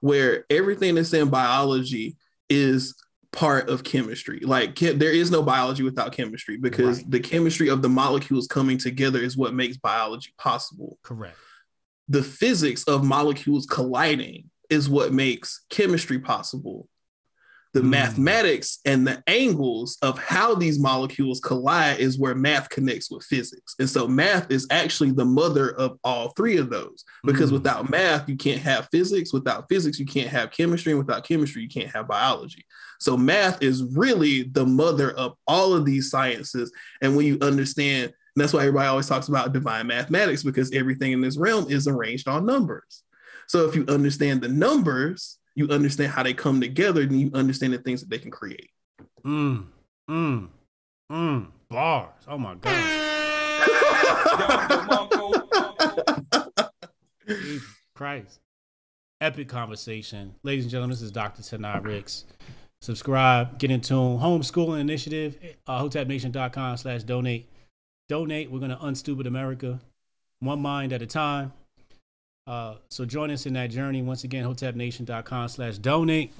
Where 0.00 0.44
everything 0.50 0.94
that's 0.94 1.14
in 1.14 1.30
biology 1.30 2.16
is 2.50 2.94
part 3.32 3.70
of 3.70 3.84
chemistry. 3.84 4.40
Like 4.40 4.78
there 4.78 5.12
is 5.12 5.30
no 5.30 5.42
biology 5.42 5.84
without 5.84 6.12
chemistry 6.12 6.58
because 6.58 6.98
right. 6.98 7.10
the 7.10 7.20
chemistry 7.20 7.68
of 7.68 7.80
the 7.80 7.88
molecules 7.88 8.46
coming 8.46 8.76
together 8.76 9.20
is 9.20 9.36
what 9.36 9.54
makes 9.54 9.76
biology 9.78 10.34
possible. 10.36 10.98
Correct. 11.02 11.36
The 12.08 12.22
physics 12.22 12.84
of 12.84 13.04
molecules 13.04 13.66
colliding 13.66 14.50
is 14.68 14.88
what 14.88 15.12
makes 15.12 15.64
chemistry 15.70 16.18
possible 16.18 16.88
the 17.72 17.80
mm. 17.80 17.90
mathematics 17.90 18.80
and 18.84 19.06
the 19.06 19.22
angles 19.26 19.96
of 20.02 20.18
how 20.18 20.54
these 20.54 20.78
molecules 20.78 21.40
collide 21.40 22.00
is 22.00 22.18
where 22.18 22.34
math 22.34 22.68
connects 22.68 23.10
with 23.10 23.24
physics. 23.24 23.74
And 23.78 23.88
so 23.88 24.08
math 24.08 24.50
is 24.50 24.66
actually 24.70 25.12
the 25.12 25.24
mother 25.24 25.70
of 25.72 25.98
all 26.02 26.30
three 26.30 26.56
of 26.56 26.70
those 26.70 27.04
because 27.24 27.50
mm. 27.50 27.54
without 27.54 27.90
math, 27.90 28.28
you 28.28 28.36
can't 28.36 28.60
have 28.60 28.88
physics. 28.90 29.32
Without 29.32 29.66
physics, 29.68 29.98
you 29.98 30.06
can't 30.06 30.28
have 30.28 30.50
chemistry. 30.50 30.92
And 30.92 30.98
without 30.98 31.26
chemistry, 31.26 31.62
you 31.62 31.68
can't 31.68 31.94
have 31.94 32.08
biology. 32.08 32.64
So 32.98 33.16
math 33.16 33.62
is 33.62 33.82
really 33.82 34.42
the 34.42 34.66
mother 34.66 35.12
of 35.12 35.34
all 35.46 35.72
of 35.72 35.84
these 35.84 36.10
sciences. 36.10 36.72
And 37.00 37.16
when 37.16 37.26
you 37.26 37.38
understand, 37.40 38.12
that's 38.36 38.52
why 38.52 38.60
everybody 38.60 38.88
always 38.88 39.08
talks 39.08 39.28
about 39.28 39.52
divine 39.52 39.86
mathematics 39.86 40.42
because 40.42 40.72
everything 40.72 41.12
in 41.12 41.20
this 41.20 41.36
realm 41.36 41.66
is 41.70 41.88
arranged 41.88 42.28
on 42.28 42.46
numbers. 42.46 43.02
So 43.46 43.66
if 43.66 43.74
you 43.74 43.84
understand 43.88 44.40
the 44.40 44.48
numbers, 44.48 45.39
you 45.54 45.68
understand 45.68 46.12
how 46.12 46.22
they 46.22 46.34
come 46.34 46.60
together 46.60 47.02
and 47.02 47.20
you 47.20 47.30
understand 47.34 47.72
the 47.72 47.78
things 47.78 48.00
that 48.00 48.10
they 48.10 48.18
can 48.18 48.30
create. 48.30 48.70
Mm, 49.24 49.66
mm, 50.08 50.48
mm. 51.10 51.46
Bars. 51.68 52.08
Oh 52.26 52.38
my 52.38 52.54
God. 52.56 53.10
Christ. 57.94 58.40
Epic 59.20 59.48
conversation. 59.48 60.34
Ladies 60.42 60.64
and 60.64 60.70
gentlemen, 60.70 60.90
this 60.90 61.02
is 61.02 61.10
Dr. 61.10 61.42
Tanai 61.42 61.78
Ricks. 61.80 62.24
Subscribe, 62.80 63.58
get 63.58 63.70
in 63.70 63.82
tune. 63.82 64.18
Homeschooling 64.18 64.80
initiative, 64.80 65.36
uh, 65.66 65.78
hotepnation.com 65.78 66.78
slash 66.78 67.02
donate. 67.02 67.46
Donate. 68.08 68.50
We're 68.50 68.58
going 68.58 68.70
to 68.70 68.78
unstupid 68.78 69.26
America 69.26 69.80
one 70.40 70.60
mind 70.60 70.92
at 70.92 71.02
a 71.02 71.06
time. 71.06 71.52
Uh, 72.46 72.76
so 72.88 73.04
join 73.04 73.30
us 73.30 73.46
in 73.46 73.52
that 73.54 73.70
journey. 73.70 74.02
Once 74.02 74.24
again, 74.24 74.44
hotepnation.com 74.44 75.48
slash 75.48 75.78
donate. 75.78 76.32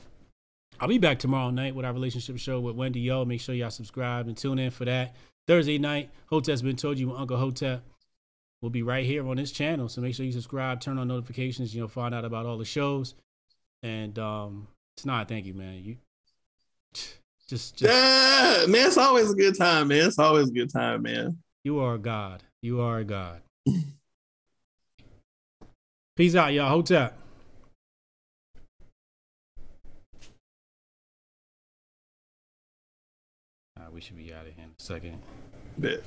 I'll 0.81 0.89
be 0.89 0.99
back 0.99 1.19
tomorrow 1.19 1.51
night 1.51 1.75
with 1.75 1.85
our 1.85 1.93
relationship 1.93 2.39
show 2.39 2.59
with 2.59 2.75
Wendy 2.75 3.01
Yo. 3.01 3.25
Make 3.25 3.41
sure 3.41 3.55
y'all 3.55 3.71
subscribe 3.71 4.27
and 4.27 4.37
tune 4.37 4.59
in 4.59 4.71
for 4.71 4.87
that. 4.87 5.15
Thursday 5.47 5.79
night, 5.79 6.11
Hotep's 6.27 6.63
been 6.63 6.77
told 6.77 6.99
you 6.99 7.09
with 7.09 7.19
Uncle 7.19 7.37
Hotep. 7.37 7.83
We'll 8.63 8.71
be 8.71 8.83
right 8.83 9.05
here 9.05 9.27
on 9.27 9.37
this 9.37 9.53
channel. 9.53 9.89
So 9.89 10.01
make 10.01 10.15
sure 10.15 10.25
you 10.25 10.33
subscribe, 10.33 10.81
turn 10.81 10.99
on 10.99 11.09
notifications, 11.09 11.75
you'll 11.75 11.89
find 11.89 12.15
out 12.15 12.25
about 12.25 12.47
all 12.47 12.59
the 12.59 12.65
shows. 12.65 13.15
And 13.83 14.19
um 14.19 14.69
Tanai, 14.97 15.25
thank 15.25 15.47
you, 15.47 15.55
man. 15.55 15.83
You 15.83 15.97
just, 16.95 17.77
just 17.77 17.83
yeah, 17.83 18.65
man, 18.67 18.87
it's 18.87 18.99
always 18.99 19.31
a 19.31 19.35
good 19.35 19.57
time, 19.57 19.89
man. 19.89 20.07
It's 20.07 20.19
always 20.19 20.49
a 20.49 20.53
good 20.53 20.71
time, 20.71 21.03
man. 21.03 21.39
You 21.65 21.81
are 21.81 21.95
a 21.95 21.99
God. 21.99 22.43
You 22.63 22.81
are 22.81 22.99
a 22.99 23.05
God. 23.05 23.43
Peace 26.21 26.35
out, 26.35 26.53
y'all. 26.53 26.69
Hotep. 26.69 27.17
Right, 33.79 33.91
we 33.91 34.03
should 34.03 34.19
be 34.19 34.31
out 34.35 34.47
of 34.47 34.53
here 34.53 34.65
in 34.65 34.71
a 34.79 34.83
second. 34.83 35.19
Bet. 35.79 36.03